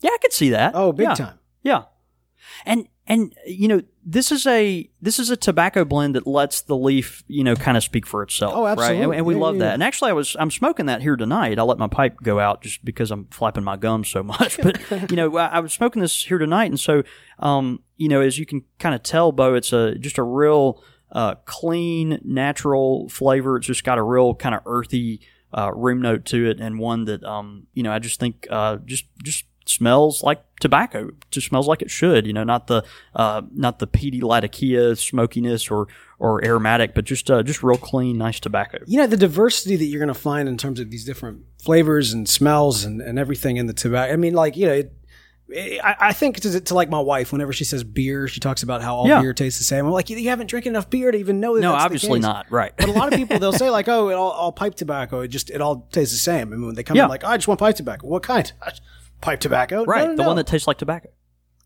Yeah, 0.00 0.10
I 0.12 0.18
could 0.22 0.32
see 0.32 0.50
that. 0.50 0.72
Oh, 0.76 0.92
big 0.92 1.08
Yeah. 1.08 1.14
time. 1.14 1.38
Yeah. 1.64 1.82
And 2.64 2.86
and 3.06 3.34
you 3.46 3.66
know, 3.68 3.82
this 4.04 4.32
is 4.32 4.46
a 4.46 4.88
this 5.00 5.18
is 5.18 5.30
a 5.30 5.36
tobacco 5.36 5.84
blend 5.84 6.16
that 6.16 6.26
lets 6.26 6.62
the 6.62 6.76
leaf, 6.76 7.22
you 7.28 7.44
know, 7.44 7.54
kind 7.54 7.76
of 7.76 7.84
speak 7.84 8.06
for 8.06 8.22
itself. 8.22 8.52
Oh, 8.54 8.62
Right? 8.64 8.72
And, 8.72 8.80
absolutely. 8.80 9.16
and 9.18 9.26
we 9.26 9.34
Yeah, 9.34 9.40
love 9.40 9.54
yeah, 9.56 9.60
that. 9.60 9.74
And 9.74 9.82
actually 9.82 10.10
I 10.10 10.14
was 10.14 10.36
I'm 10.38 10.50
smoking 10.50 10.86
that 10.86 11.02
here 11.02 11.16
tonight. 11.16 11.58
I 11.58 11.62
let 11.62 11.78
my 11.78 11.86
pipe 11.86 12.16
go 12.22 12.40
out 12.40 12.62
just 12.62 12.84
because 12.84 13.10
I'm 13.10 13.26
flapping 13.26 13.64
my 13.64 13.76
gums 13.76 14.08
so 14.08 14.22
much. 14.22 14.58
But 14.60 14.80
you 15.10 15.16
know, 15.16 15.36
I, 15.36 15.46
I 15.46 15.60
was 15.60 15.72
smoking 15.72 16.02
this 16.02 16.24
here 16.24 16.38
tonight 16.38 16.66
and 16.66 16.80
so 16.80 17.02
um, 17.38 17.80
you 17.96 18.08
know, 18.08 18.20
as 18.20 18.38
you 18.38 18.46
can 18.46 18.64
kind 18.78 18.94
of 18.94 19.02
tell, 19.02 19.30
Bo, 19.32 19.54
it's 19.54 19.72
a 19.72 19.94
just 19.96 20.18
a 20.18 20.22
real 20.22 20.82
uh, 21.12 21.36
clean, 21.44 22.18
natural 22.24 23.08
flavor. 23.08 23.56
It's 23.56 23.66
just 23.66 23.84
got 23.84 23.98
a 23.98 24.02
real 24.02 24.34
kind 24.34 24.54
of 24.54 24.62
earthy 24.66 25.20
uh, 25.56 25.70
room 25.74 26.00
note 26.00 26.24
to 26.24 26.48
it, 26.48 26.58
and 26.58 26.78
one 26.78 27.04
that 27.04 27.22
um, 27.22 27.66
you 27.74 27.82
know 27.82 27.92
I 27.92 27.98
just 27.98 28.18
think 28.18 28.46
uh, 28.50 28.78
just 28.84 29.04
just 29.22 29.44
smells 29.72 30.22
like 30.22 30.42
tobacco. 30.60 31.10
Just 31.30 31.46
smells 31.48 31.66
like 31.66 31.82
it 31.82 31.90
should. 31.90 32.26
You 32.26 32.32
know, 32.32 32.44
not 32.44 32.66
the 32.66 32.84
uh, 33.14 33.42
not 33.54 33.78
the 33.78 33.86
peaty 33.86 34.20
latakia 34.20 34.96
smokiness 34.96 35.70
or 35.70 35.88
or 36.18 36.44
aromatic, 36.44 36.94
but 36.94 37.04
just 37.04 37.30
uh, 37.30 37.42
just 37.42 37.62
real 37.62 37.76
clean, 37.78 38.18
nice 38.18 38.38
tobacco. 38.40 38.78
You 38.86 38.98
know 38.98 39.06
the 39.06 39.16
diversity 39.16 39.76
that 39.76 39.84
you're 39.86 39.98
going 40.00 40.08
to 40.14 40.14
find 40.14 40.48
in 40.48 40.56
terms 40.56 40.78
of 40.80 40.90
these 40.90 41.04
different 41.04 41.42
flavors 41.62 42.12
and 42.12 42.28
smells 42.28 42.84
and, 42.84 43.00
and 43.00 43.18
everything 43.18 43.56
in 43.56 43.66
the 43.66 43.72
tobacco. 43.74 44.12
I 44.12 44.16
mean, 44.16 44.34
like 44.34 44.56
you 44.56 44.66
know, 44.66 44.72
it, 44.74 44.92
I, 45.84 45.96
I 46.00 46.12
think 46.14 46.40
to, 46.40 46.60
to 46.60 46.74
like 46.74 46.88
my 46.88 47.00
wife, 47.00 47.30
whenever 47.30 47.52
she 47.52 47.64
says 47.64 47.84
beer, 47.84 48.26
she 48.26 48.40
talks 48.40 48.62
about 48.62 48.80
how 48.80 48.94
all 48.96 49.06
Yeah. 49.08 49.20
beer 49.20 49.34
tastes 49.34 49.58
the 49.58 49.64
same. 49.64 49.84
I'm 49.84 49.92
like, 49.92 50.08
you, 50.08 50.16
you 50.16 50.30
haven't 50.30 50.46
drank 50.46 50.64
enough 50.64 50.88
beer 50.88 51.10
to 51.10 51.18
even 51.18 51.40
know 51.40 51.56
that. 51.56 51.60
No, 51.60 51.74
obviously 51.74 52.20
not. 52.20 52.46
Right. 52.50 52.72
But 52.74 52.88
a 52.88 52.92
lot 52.92 53.12
of 53.12 53.18
people 53.18 53.38
they'll 53.38 53.52
say 53.52 53.68
like, 53.68 53.86
oh, 53.96 54.08
it 54.08 54.14
all, 54.14 54.30
all 54.30 54.50
pipe 54.52 54.76
tobacco. 54.76 55.20
It 55.20 55.28
just 55.28 55.50
it 55.50 55.60
all 55.60 55.86
tastes 55.92 56.14
the 56.14 56.18
same. 56.20 56.52
I 56.54 56.56
mean, 56.56 56.66
when 56.66 56.74
they 56.74 56.82
come 56.84 56.96
Yeah. 56.96 57.02
in 57.04 57.08
like, 57.10 57.22
oh, 57.24 57.28
I 57.28 57.36
just 57.36 57.48
want 57.48 57.60
pipe 57.60 57.76
tobacco. 57.76 58.06
What 58.06 58.22
kind? 58.22 58.50
Pipe 59.22 59.40
tobacco. 59.40 59.84
right. 59.84 60.04
No, 60.04 60.10
no, 60.10 60.16
the 60.16 60.22
no. 60.22 60.28
one 60.28 60.36
that 60.36 60.46
tastes 60.46 60.66
like 60.66 60.76
tobacco. 60.76 61.08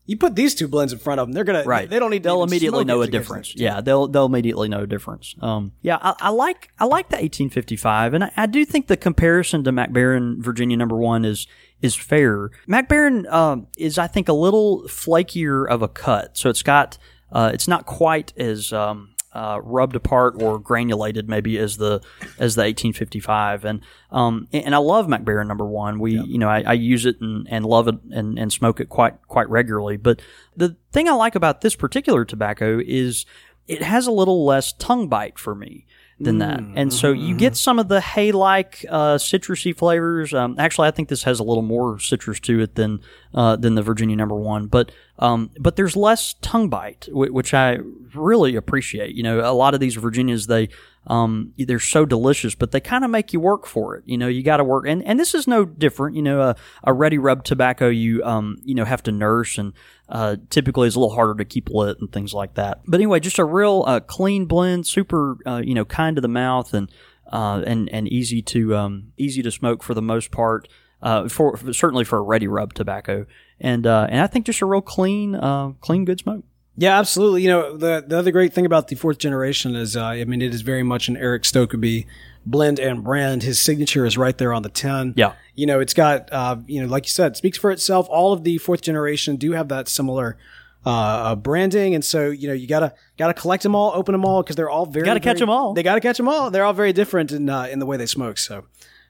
you 0.05 0.15
put 0.15 0.35
these 0.35 0.55
two 0.55 0.69
blends 0.69 0.93
in 0.93 0.99
front 0.99 1.19
of 1.19 1.27
them, 1.27 1.33
they're 1.33 1.43
gonna 1.43 1.63
Right. 1.65 1.89
They 1.89 1.99
don't 1.99 2.11
need. 2.11 2.23
They'll 2.23 2.43
immediately 2.43 2.85
know 2.85 3.01
a 3.01 3.07
difference. 3.07 3.53
Yeah, 3.55 3.81
they'll 3.81 4.07
they'll 4.07 4.27
immediately 4.27 4.69
know 4.69 4.83
a 4.83 4.87
difference. 4.87 5.35
Um, 5.41 5.73
yeah, 5.81 5.97
I, 6.01 6.13
I 6.19 6.29
like 6.29 6.69
I 6.79 6.85
like 6.85 7.09
the 7.09 7.17
1855, 7.17 8.13
and 8.13 8.23
I, 8.23 8.31
I 8.37 8.45
do 8.45 8.63
think 8.63 8.87
the 8.87 8.95
comparison 8.95 9.65
to 9.65 9.73
Mac 9.73 9.91
Baren 9.91 10.37
Virginia 10.39 10.77
Number 10.77 10.95
One 10.95 11.25
is 11.25 11.47
is 11.81 11.95
fair. 11.95 12.51
Mac 12.67 12.87
Baren 12.87 13.29
um, 13.31 13.67
is 13.77 13.97
I 13.97 14.07
think 14.07 14.29
a 14.29 14.33
little 14.33 14.83
flakier 14.83 15.67
of 15.67 15.81
a 15.81 15.87
cut, 15.87 16.37
so 16.37 16.49
it's 16.49 16.63
got 16.63 16.97
uh, 17.31 17.51
it's 17.53 17.67
not 17.67 17.85
quite 17.85 18.31
as 18.37 18.71
um, 18.71 19.15
uh, 19.33 19.59
rubbed 19.61 19.95
apart 19.95 20.41
or 20.41 20.57
granulated 20.57 21.29
maybe 21.29 21.57
as 21.57 21.77
the 21.77 22.01
as 22.39 22.55
the 22.55 22.61
1855 22.61 23.65
and 23.65 23.81
um 24.11 24.47
and 24.51 24.73
I 24.73 24.79
love 24.79 25.07
Mac 25.07 25.23
Baren 25.23 25.47
number 25.47 25.65
one. 25.65 25.99
We 25.99 26.19
you 26.19 26.37
know 26.37 26.49
I, 26.49 26.63
I 26.65 26.73
use 26.73 27.05
it 27.05 27.19
and, 27.21 27.47
and 27.49 27.65
love 27.65 27.87
it 27.87 27.95
and, 28.11 28.39
and 28.39 28.51
smoke 28.51 28.79
it 28.79 28.89
quite 28.89 29.15
quite 29.27 29.49
regularly. 29.49 29.97
But 29.97 30.21
the 30.55 30.75
thing 30.91 31.07
I 31.07 31.13
like 31.13 31.35
about 31.35 31.61
this 31.61 31.75
particular 31.75 32.25
tobacco 32.25 32.81
is 32.83 33.25
it 33.67 33.83
has 33.83 34.07
a 34.07 34.11
little 34.11 34.45
less 34.45 34.73
tongue 34.73 35.07
bite 35.07 35.37
for 35.37 35.53
me 35.53 35.85
than 36.19 36.39
that 36.39 36.59
and 36.75 36.91
so 36.91 37.11
you 37.11 37.35
get 37.35 37.55
some 37.55 37.77
of 37.77 37.89
the 37.89 38.01
hay 38.01 38.31
like 38.31 38.83
uh, 38.89 39.15
citrusy 39.15 39.75
flavors 39.75 40.33
um, 40.33 40.55
actually 40.57 40.87
I 40.87 40.91
think 40.91 41.09
this 41.09 41.23
has 41.23 41.39
a 41.39 41.43
little 41.43 41.61
more 41.61 41.99
citrus 41.99 42.39
to 42.41 42.59
it 42.59 42.73
than 42.73 43.01
uh, 43.35 43.55
than 43.55 43.75
the 43.75 43.83
Virginia 43.83 44.15
number 44.15 44.35
one 44.35 44.65
but 44.65 44.91
um, 45.19 45.51
but 45.59 45.75
there's 45.75 45.95
less 45.95 46.33
tongue 46.41 46.69
bite 46.69 47.07
wh- 47.11 47.31
which 47.31 47.53
I 47.53 47.77
really 48.15 48.55
appreciate 48.55 49.13
you 49.13 49.21
know 49.21 49.39
a 49.39 49.53
lot 49.53 49.75
of 49.75 49.79
these 49.79 49.95
Virginias 49.95 50.47
they 50.47 50.69
um, 51.07 51.53
they're 51.57 51.79
so 51.79 52.05
delicious, 52.05 52.53
but 52.53 52.71
they 52.71 52.81
kind 52.81 53.05
of 53.05 53.09
make 53.09 53.31
you 53.31 53.39
work 53.39 53.65
for 53.65 53.95
it. 53.95 54.03
You 54.05 54.17
know, 54.17 54.27
you 54.27 54.43
got 54.43 54.57
to 54.57 54.63
work, 54.63 54.85
and, 54.87 55.01
and 55.03 55.19
this 55.19 55.33
is 55.33 55.47
no 55.47 55.65
different. 55.65 56.15
You 56.15 56.21
know, 56.21 56.41
a, 56.41 56.55
a 56.83 56.93
ready 56.93 57.17
rub 57.17 57.43
tobacco 57.43 57.87
you 57.87 58.23
um, 58.23 58.57
you 58.63 58.75
know 58.75 58.85
have 58.85 59.03
to 59.03 59.11
nurse, 59.11 59.57
and 59.57 59.73
uh, 60.09 60.37
typically 60.49 60.87
is 60.87 60.95
a 60.95 60.99
little 60.99 61.15
harder 61.15 61.35
to 61.35 61.45
keep 61.45 61.69
lit 61.69 61.99
and 61.99 62.11
things 62.11 62.33
like 62.33 62.53
that. 62.55 62.81
But 62.87 62.99
anyway, 62.99 63.19
just 63.19 63.39
a 63.39 63.45
real 63.45 63.83
uh, 63.85 63.99
clean 63.99 64.45
blend, 64.45 64.87
super 64.87 65.37
uh, 65.45 65.61
you 65.63 65.73
know 65.73 65.85
kind 65.85 66.15
to 66.15 66.21
the 66.21 66.27
mouth, 66.27 66.73
and 66.73 66.91
uh, 67.31 67.63
and 67.65 67.89
and 67.89 68.07
easy 68.07 68.41
to 68.43 68.75
um, 68.75 69.13
easy 69.17 69.41
to 69.41 69.51
smoke 69.51 69.83
for 69.83 69.93
the 69.93 70.01
most 70.01 70.31
part. 70.31 70.67
Uh, 70.99 71.29
for, 71.29 71.55
certainly 71.73 72.03
for 72.03 72.17
a 72.17 72.21
ready 72.21 72.47
rub 72.47 72.73
tobacco, 72.73 73.27
and 73.59 73.85
and 73.85 74.19
I 74.19 74.25
think 74.25 74.47
just 74.47 74.61
a 74.61 74.65
real 74.65 74.81
clean, 74.81 75.39
clean 75.79 76.05
good 76.05 76.19
smoke. 76.19 76.43
Yeah, 76.79 76.99
absolutely. 76.99 77.41
You 77.41 77.49
know, 77.49 77.77
the 77.77 78.05
the 78.07 78.17
other 78.17 78.31
great 78.31 78.53
thing 78.53 78.65
about 78.65 78.87
the 78.87 78.95
fourth 78.95 79.17
generation 79.17 79.75
is, 79.75 79.97
uh, 79.97 80.05
I 80.05 80.23
mean, 80.25 80.43
it 80.43 80.53
is 80.53 80.61
very 80.61 80.83
much 80.83 81.07
an 81.07 81.17
Erik 81.17 81.41
Stokkebye 81.41 82.05
blend 82.49 82.79
and 82.79 83.03
brand. 83.03 83.43
His 83.43 83.59
signature 83.61 84.05
is 84.05 84.17
right 84.17 84.37
there 84.37 84.53
on 84.53 84.63
the 84.63 84.69
tin. 84.69 85.13
Yeah. 85.15 85.33
You 85.55 85.65
know, 85.65 85.79
it's 85.79 85.93
got, 85.93 86.31
uh, 86.31 86.57
you 86.67 86.81
know, 86.81 86.87
like 86.87 87.05
you 87.05 87.09
said, 87.11 87.35
speaks 87.35 87.57
for 87.57 87.71
itself. 87.71 88.07
All 88.09 88.33
of 88.33 88.43
the 88.43 88.57
fourth 88.57 88.81
generation 88.81 89.35
do 89.35 89.51
have 89.53 89.67
that 89.69 89.87
similar 89.87 90.37
uh, 90.85 90.89
uh, 90.89 91.35
branding, 91.35 91.95
and 91.95 92.05
so 92.05 92.29
you 92.29 92.47
know, 92.47 92.53
you 92.53 92.65
gotta 92.67 92.93
gotta 93.17 93.33
collect 93.33 93.63
them 93.63 93.75
all, 93.75 93.91
open 93.93 94.13
them 94.13 94.23
all, 94.23 94.41
because 94.41 94.55
they're 94.55 94.69
all 94.69 94.85
very 94.85 95.05
Gotta 95.05 95.19
catch 95.19 95.39
very- 95.39 95.43
'em 95.43 95.49
all. 95.49 95.73
They 95.73 95.83
gotta 95.83 95.99
catch 95.99 96.15
them 96.17 96.29
all. 96.29 96.49
They're 96.49 96.63
all 96.63 96.71
very 96.73 96.93
different 96.93 97.31
in 97.33 97.49
uh, 97.49 97.63
in 97.63 97.79
the 97.79 97.85
way 97.85 97.97
they 97.97 98.05
smoke. 98.05 98.37
So. 98.37 98.65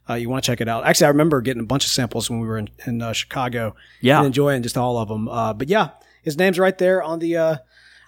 Uh, 0.10 0.14
you 0.14 0.30
want 0.30 0.42
to 0.42 0.50
check 0.50 0.62
it 0.62 0.70
out. 0.70 0.86
Actually, 0.88 1.08
I 1.08 1.10
remember 1.10 1.42
getting 1.42 1.62
a 1.62 1.66
bunch 1.66 1.84
of 1.84 1.92
samples 1.92 2.30
when 2.30 2.40
we 2.40 2.48
were 2.48 2.58
in, 2.58 2.70
in 2.86 3.02
uh, 3.02 3.12
Chicago. 3.12 3.76
Yeah. 4.00 4.20
and 4.20 4.28
enjoying 4.28 4.64
just 4.64 4.78
all 4.78 4.98
of 4.98 5.10
them. 5.10 5.28
Uh, 5.28 5.52
but 5.52 5.68
yeah, 5.68 5.90
his 6.24 6.38
name's 6.38 6.58
right 6.58 6.78
there 6.78 7.04
on 7.04 7.20
the 7.20 7.36
uh, 7.36 7.56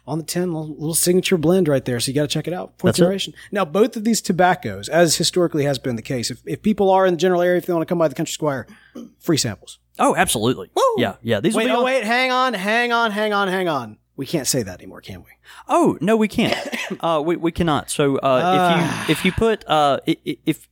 on 0.10 0.18
the 0.18 0.24
tin, 0.24 0.52
little, 0.54 0.74
little 0.76 0.94
signature 0.96 1.38
blend 1.38 1.68
right 1.68 1.84
there. 1.86 2.00
So 2.00 2.10
you 2.10 2.16
got 2.16 2.24
to 2.24 2.28
check 2.28 2.48
it 2.48 2.54
out. 2.54 2.74
Fourth 2.78 2.90
That's 2.94 3.00
it. 3.00 3.02
generation. 3.04 3.34
Now, 3.52 3.64
both 3.66 3.96
of 3.96 4.04
these 4.04 4.22
tobaccos, 4.22 4.90
as 4.90 5.16
historically 5.18 5.64
has 5.64 5.80
been 5.80 5.96
the 5.96 6.02
case, 6.02 6.32
if, 6.32 6.42
if 6.46 6.62
people 6.62 6.90
are 6.90 7.06
in 7.06 7.14
the 7.14 7.20
general 7.20 7.42
area, 7.42 7.58
if 7.58 7.66
they 7.66 7.74
want 7.74 7.82
to 7.88 7.92
come 7.92 7.98
by 8.00 8.08
the 8.08 8.16
Country 8.16 8.34
Squire, 8.34 8.68
free 9.20 9.38
samples. 9.38 9.80
Oh, 10.00 10.16
absolutely. 10.16 10.72
Yeah, 10.98 11.16
yeah. 11.22 11.40
These 11.40 11.54
will 11.54 11.60
Wait, 11.60 11.68
be 11.68 11.72
oh 11.72 11.80
on- 11.80 11.86
wait, 11.86 12.04
hang 12.04 12.32
on, 12.32 12.54
hang 12.54 12.92
on, 12.92 13.12
hang 13.12 13.34
on, 13.34 13.48
hang 13.48 13.68
on. 13.68 13.98
We 14.16 14.26
can't 14.26 14.48
say 14.48 14.64
that 14.64 14.80
anymore, 14.80 15.00
can 15.00 15.22
we? 15.22 15.30
Oh 15.70 15.98
no, 16.02 16.18
we 16.18 16.28
can't. 16.28 16.58
uh, 17.00 17.22
we 17.26 17.38
we 17.38 17.52
cannot. 17.54 17.90
So 17.90 18.18
uh, 18.18 19.06
if 19.08 19.08
you 19.08 19.14
if 19.14 19.26
you 19.26 19.32
put 19.32 19.66
uh, 19.68 20.00
if 20.06 20.68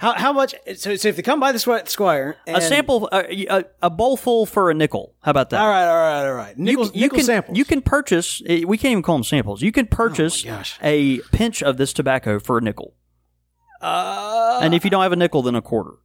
How 0.00 0.14
how 0.14 0.32
much? 0.32 0.54
So, 0.76 0.96
so 0.96 1.08
if 1.10 1.16
they 1.16 1.22
come 1.22 1.40
by 1.40 1.52
the 1.52 1.58
Squire, 1.58 2.36
and, 2.46 2.56
a 2.56 2.60
sample 2.62 3.08
uh, 3.12 3.22
a, 3.28 3.64
a 3.82 3.90
bowl 3.90 4.16
full 4.16 4.46
for 4.46 4.70
a 4.70 4.74
nickel, 4.74 5.14
how 5.20 5.30
about 5.30 5.50
that? 5.50 5.60
All 5.60 5.68
right, 5.68 5.86
all 5.86 5.94
right, 5.96 6.26
all 6.28 6.34
right. 6.34 6.56
You, 6.56 6.64
Nickel, 6.64 6.86
you 6.94 7.00
nickel 7.02 7.16
can 7.18 7.24
samples. 7.26 7.58
you 7.58 7.64
can 7.66 7.82
purchase. 7.82 8.40
eh, 8.46 8.64
We 8.66 8.78
can't 8.78 8.92
even 8.92 9.02
call 9.02 9.16
them 9.16 9.24
samples. 9.24 9.60
You 9.60 9.72
can 9.72 9.86
purchase 9.86 10.42
gosh. 10.42 10.78
a 10.82 11.18
pinch 11.32 11.62
of 11.62 11.76
this 11.76 11.92
tobacco 11.92 12.38
for 12.40 12.56
a 12.56 12.62
nickel, 12.62 12.94
Uh, 13.82 14.60
and 14.62 14.74
if 14.74 14.84
you 14.84 14.90
don't 14.90 15.02
have 15.02 15.12
a 15.12 15.16
nickel, 15.16 15.42
then 15.42 15.54
a 15.54 15.62
quarter. 15.62 15.96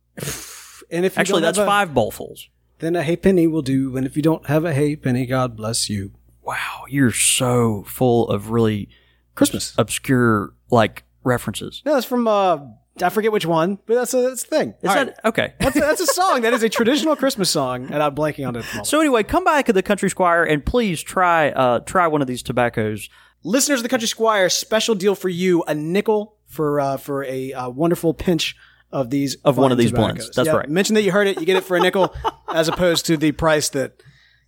and 0.91 1.05
if 1.05 1.15
you 1.15 1.19
Actually, 1.21 1.41
that's 1.41 1.57
a- 1.57 1.65
five 1.65 1.89
bowlfuls. 1.91 2.47
Then 2.79 2.97
a 2.97 3.03
hay 3.03 3.15
penny 3.15 3.47
will 3.47 3.61
do. 3.61 3.95
And 3.95 4.05
if 4.05 4.17
you 4.17 4.21
don't 4.21 4.45
have 4.47 4.65
a 4.65 4.73
hay 4.73 4.97
penny, 4.97 5.25
God 5.25 5.55
bless 5.55 5.89
you. 5.89 6.11
Wow, 6.43 6.83
you're 6.89 7.11
so 7.13 7.83
full 7.87 8.27
of 8.29 8.49
really 8.49 8.89
Christmas. 9.35 9.73
obscure 9.77 10.53
like 10.69 11.03
references. 11.23 11.81
No, 11.85 11.93
that's 11.93 12.05
from 12.05 12.27
uh, 12.27 12.59
I 13.01 13.09
forget 13.09 13.31
which 13.31 13.45
one, 13.45 13.77
but 13.85 13.95
that's 13.95 14.13
a, 14.13 14.21
that's 14.21 14.43
the 14.43 14.55
thing. 14.55 14.69
Is 14.81 14.89
All 14.89 14.95
that 14.95 15.07
right. 15.07 15.15
okay? 15.25 15.53
That's 15.59 15.75
a, 15.75 15.79
that's 15.81 16.01
a 16.01 16.05
song. 16.13 16.41
That 16.41 16.53
is 16.53 16.63
a 16.63 16.69
traditional 16.69 17.15
Christmas 17.15 17.49
song, 17.49 17.91
and 17.91 18.01
I'm 18.01 18.15
blanking 18.15 18.47
on 18.47 18.55
it. 18.55 18.65
So 18.85 18.99
anyway, 19.01 19.23
come 19.23 19.43
by 19.43 19.61
to 19.63 19.73
the 19.73 19.83
Country 19.83 20.09
Squire 20.09 20.43
and 20.43 20.65
please 20.65 21.01
try 21.03 21.49
uh, 21.49 21.79
try 21.79 22.07
one 22.07 22.21
of 22.21 22.27
these 22.27 22.41
tobaccos. 22.41 23.09
listeners 23.43 23.79
of 23.79 23.83
the 23.83 23.89
Country 23.89 24.07
Squire, 24.07 24.47
special 24.49 24.95
deal 24.95 25.13
for 25.15 25.27
you: 25.29 25.63
a 25.67 25.75
nickel 25.75 26.37
for 26.45 26.79
uh, 26.79 26.97
for 26.97 27.25
a 27.25 27.51
uh, 27.53 27.69
wonderful 27.69 28.13
pinch 28.13 28.55
of 28.91 29.09
these 29.09 29.35
Of 29.43 29.57
one 29.57 29.73
of 29.73 29.77
these 29.77 29.91
blends. 29.91 30.29
That's 30.29 30.47
Yeah, 30.47 30.55
right. 30.55 30.69
Mention 30.69 30.93
that 30.95 31.01
you 31.01 31.11
heard 31.11 31.27
it. 31.27 31.37
You 31.39 31.45
get 31.45 31.57
it 31.57 31.65
for 31.65 31.75
a 31.75 31.81
nickel, 31.81 32.15
as 32.47 32.69
opposed 32.69 33.05
to 33.07 33.17
the 33.17 33.33
price 33.33 33.67
that 33.69 34.01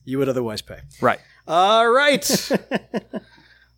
you 0.05 0.19
would 0.19 0.29
otherwise 0.29 0.61
pay. 0.61 0.79
Right. 1.01 1.19
All 1.49 1.89
right. 1.89 2.23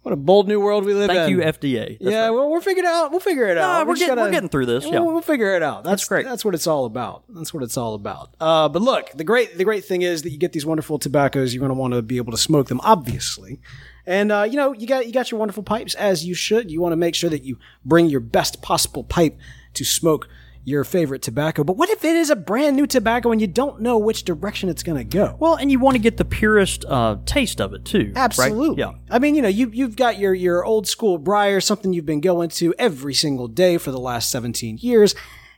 what 0.02 0.14
a 0.14 0.16
bold 0.16 0.48
new 0.48 0.60
world 0.60 0.86
we 0.86 0.94
live 0.94 1.10
in. 1.10 1.16
Thank 1.16 1.30
you, 1.30 1.38
FDA. 1.40 2.00
That's 2.00 2.12
yeah, 2.12 2.26
right. 2.26 2.30
well, 2.32 2.50
we're 2.50 2.62
figure 2.62 2.84
it 2.84 2.88
out. 2.88 3.12
We'll 3.12 3.20
figure 3.20 3.48
it 3.48 3.58
out. 3.58 3.86
we're 3.86 3.96
just 3.96 4.08
getting- 4.08 4.24
we're 4.24 4.32
getting 4.32 4.50
through 4.50 4.66
this, 4.66 4.86
We'll, 4.86 4.94
yeah. 4.94 5.00
we'll 5.00 5.22
figure 5.22 5.56
it 5.56 5.64
out. 5.64 5.84
That's, 5.84 6.06
great. 6.06 6.26
That's 6.26 6.46
what 6.46 6.56
it's 6.56 6.68
all 6.68 6.86
about. 6.86 7.24
That's 7.30 7.54
what 7.54 7.64
it's 7.64 7.78
all 7.78 7.96
about. 7.96 8.34
Uh, 8.40 8.70
but 8.70 8.82
look, 8.82 9.12
the 9.12 9.24
great 9.24 9.58
the 9.58 9.64
great 9.66 9.84
thing 9.86 10.02
is 10.02 10.22
that 10.24 10.30
you 10.30 10.38
get 10.38 10.54
these 10.54 10.66
wonderful 10.66 11.00
tobaccos. 11.00 11.54
You're 11.54 11.60
going 11.60 11.70
to 11.70 11.76
want 11.76 11.94
to 11.94 12.02
be 12.02 12.18
able 12.18 12.32
to 12.32 12.38
smoke 12.38 12.68
them, 12.68 12.80
obviously. 12.84 13.60
And 14.06 14.32
uh, 14.32 14.48
you 14.50 14.56
know, 14.56 14.74
you 14.74 14.88
got 14.88 15.06
you 15.06 15.14
got 15.14 15.32
your 15.32 15.40
wonderful 15.40 15.64
pipes 15.64 15.96
as 15.96 16.26
you 16.26 16.34
should. 16.34 16.72
You 16.72 16.82
want 16.82 16.94
to 16.94 16.98
make 16.98 17.14
sure 17.16 17.30
that 17.30 17.44
you 17.44 17.58
bring 17.84 18.08
your 18.08 18.22
best 18.22 18.62
possible 18.62 19.04
pipe 19.04 19.38
to 19.74 19.84
smoke 19.84 20.28
your 20.70 20.84
favorite 20.84 21.22
tobacco. 21.22 21.64
But 21.64 21.76
what 21.78 21.90
if 21.90 22.06
it 22.06 22.16
is 22.16 22.30
a 22.30 22.36
brand 22.36 22.76
new 22.76 22.86
tobacco 22.88 23.32
and 23.32 23.42
you 23.42 23.48
don't 23.48 23.82
know 23.82 23.98
which 23.98 24.24
direction 24.24 24.70
it's 24.70 24.84
going 24.84 24.98
to 24.98 25.04
go? 25.04 25.36
Well, 25.40 25.56
and 25.56 25.72
you 25.72 25.80
want 25.80 25.96
to 25.96 26.00
get 26.00 26.18
the 26.18 26.26
purest 26.26 26.86
uh, 26.86 27.18
taste 27.26 27.60
of 27.60 27.74
it 27.74 27.86
too. 27.86 28.14
right? 28.16 28.18
Absolutely. 28.18 28.80
Yeah. 28.80 28.94
I 29.10 29.20
mean, 29.20 29.36
you 29.36 29.42
know, 29.42 29.48
you 29.50 29.70
you've 29.74 29.96
got 29.96 30.20
your 30.20 30.34
your 30.34 30.64
old 30.64 30.88
school 30.88 31.18
briar, 31.18 31.60
something 31.60 31.92
you've 31.92 32.06
been 32.06 32.22
going 32.22 32.50
to 32.50 32.74
every 32.78 33.14
single 33.14 33.48
day 33.48 33.78
for 33.78 33.92
the 33.92 34.00
last 34.00 34.32
17 34.32 34.78
years. 34.80 35.16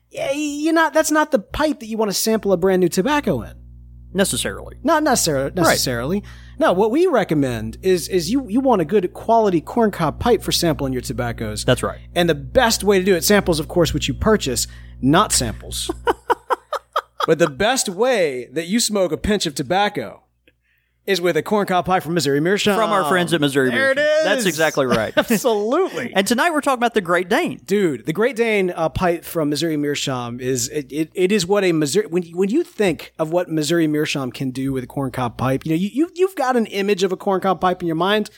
Yeah, 0.09 0.31
you're 0.31 0.73
not 0.73 0.93
that's 0.93 1.11
not 1.11 1.31
the 1.31 1.39
pipe 1.39 1.79
that 1.79 1.85
you 1.87 1.97
want 1.97 2.09
to 2.09 2.15
sample 2.15 2.51
a 2.53 2.57
brand 2.57 2.79
new 2.79 2.89
tobacco 2.89 3.41
in. 3.41 3.53
Necessarily. 4.13 4.77
Not 4.83 5.03
necessarily 5.03 5.51
necessarily. 5.55 6.23
No, 6.61 6.73
what 6.73 6.91
we 6.91 7.07
recommend 7.07 7.79
is 7.81 8.07
is 8.07 8.29
you 8.29 8.47
you 8.47 8.59
want 8.59 8.83
a 8.83 8.85
good 8.85 9.11
quality 9.15 9.61
corncob 9.61 10.19
pipe 10.19 10.43
for 10.43 10.51
sampling 10.51 10.93
your 10.93 11.01
tobaccos. 11.01 11.65
That's 11.65 11.81
right. 11.81 12.01
And 12.13 12.29
the 12.29 12.35
best 12.35 12.83
way 12.83 12.99
to 12.99 13.03
do 13.03 13.15
it, 13.15 13.23
samples, 13.23 13.59
of 13.59 13.67
course, 13.67 13.95
which 13.95 14.07
you 14.07 14.13
purchase, 14.13 14.67
not 15.01 15.31
samples. 15.31 15.89
but 17.25 17.39
the 17.39 17.49
best 17.49 17.89
way 17.89 18.47
that 18.51 18.67
you 18.67 18.79
smoke 18.79 19.11
a 19.11 19.17
pinch 19.17 19.47
of 19.47 19.55
tobacco 19.55 20.20
is 21.11 21.21
with 21.21 21.37
a 21.37 21.43
corncob 21.43 21.85
pipe 21.85 22.01
from 22.03 22.13
Missouri 22.13 22.39
Meerschaum. 22.39 22.75
From 22.75 22.89
our 22.89 23.05
friends 23.05 23.33
at 23.33 23.41
Missouri. 23.41 23.69
There 23.69 23.91
it 23.91 23.97
Meerschaum. 23.97 24.17
is. 24.19 24.23
That's 24.23 24.45
exactly 24.45 24.85
right. 24.85 25.13
Absolutely. 25.17 26.13
and 26.15 26.25
tonight 26.25 26.51
we're 26.51 26.61
talking 26.61 26.79
about 26.79 26.93
the 26.93 27.01
Great 27.01 27.29
Dane. 27.29 27.59
Dude, 27.65 28.05
the 28.05 28.13
Great 28.13 28.35
Dane 28.35 28.71
uh, 28.71 28.89
pipe 28.89 29.23
from 29.25 29.49
Missouri 29.49 29.77
Meerschaum 29.77 30.39
is 30.39 30.69
it, 30.69 30.91
it, 30.91 31.11
it 31.13 31.31
is 31.31 31.45
what 31.45 31.63
a 31.63 31.71
Missouri 31.73 32.07
when 32.07 32.23
you, 32.23 32.37
when 32.37 32.49
you 32.49 32.63
think 32.63 33.13
of 33.19 33.31
what 33.31 33.49
Missouri 33.49 33.87
Meerschaum 33.87 34.31
can 34.31 34.51
do 34.51 34.71
with 34.73 34.83
a 34.83 34.87
corncob 34.87 35.37
pipe, 35.37 35.65
you 35.65 35.71
know 35.71 35.75
you, 35.77 35.89
you 35.93 36.09
you've 36.15 36.35
got 36.35 36.55
an 36.55 36.65
image 36.67 37.03
of 37.03 37.11
a 37.11 37.17
corncob 37.17 37.59
pipe 37.59 37.81
in 37.81 37.87
your 37.87 37.95
mind. 37.95 38.29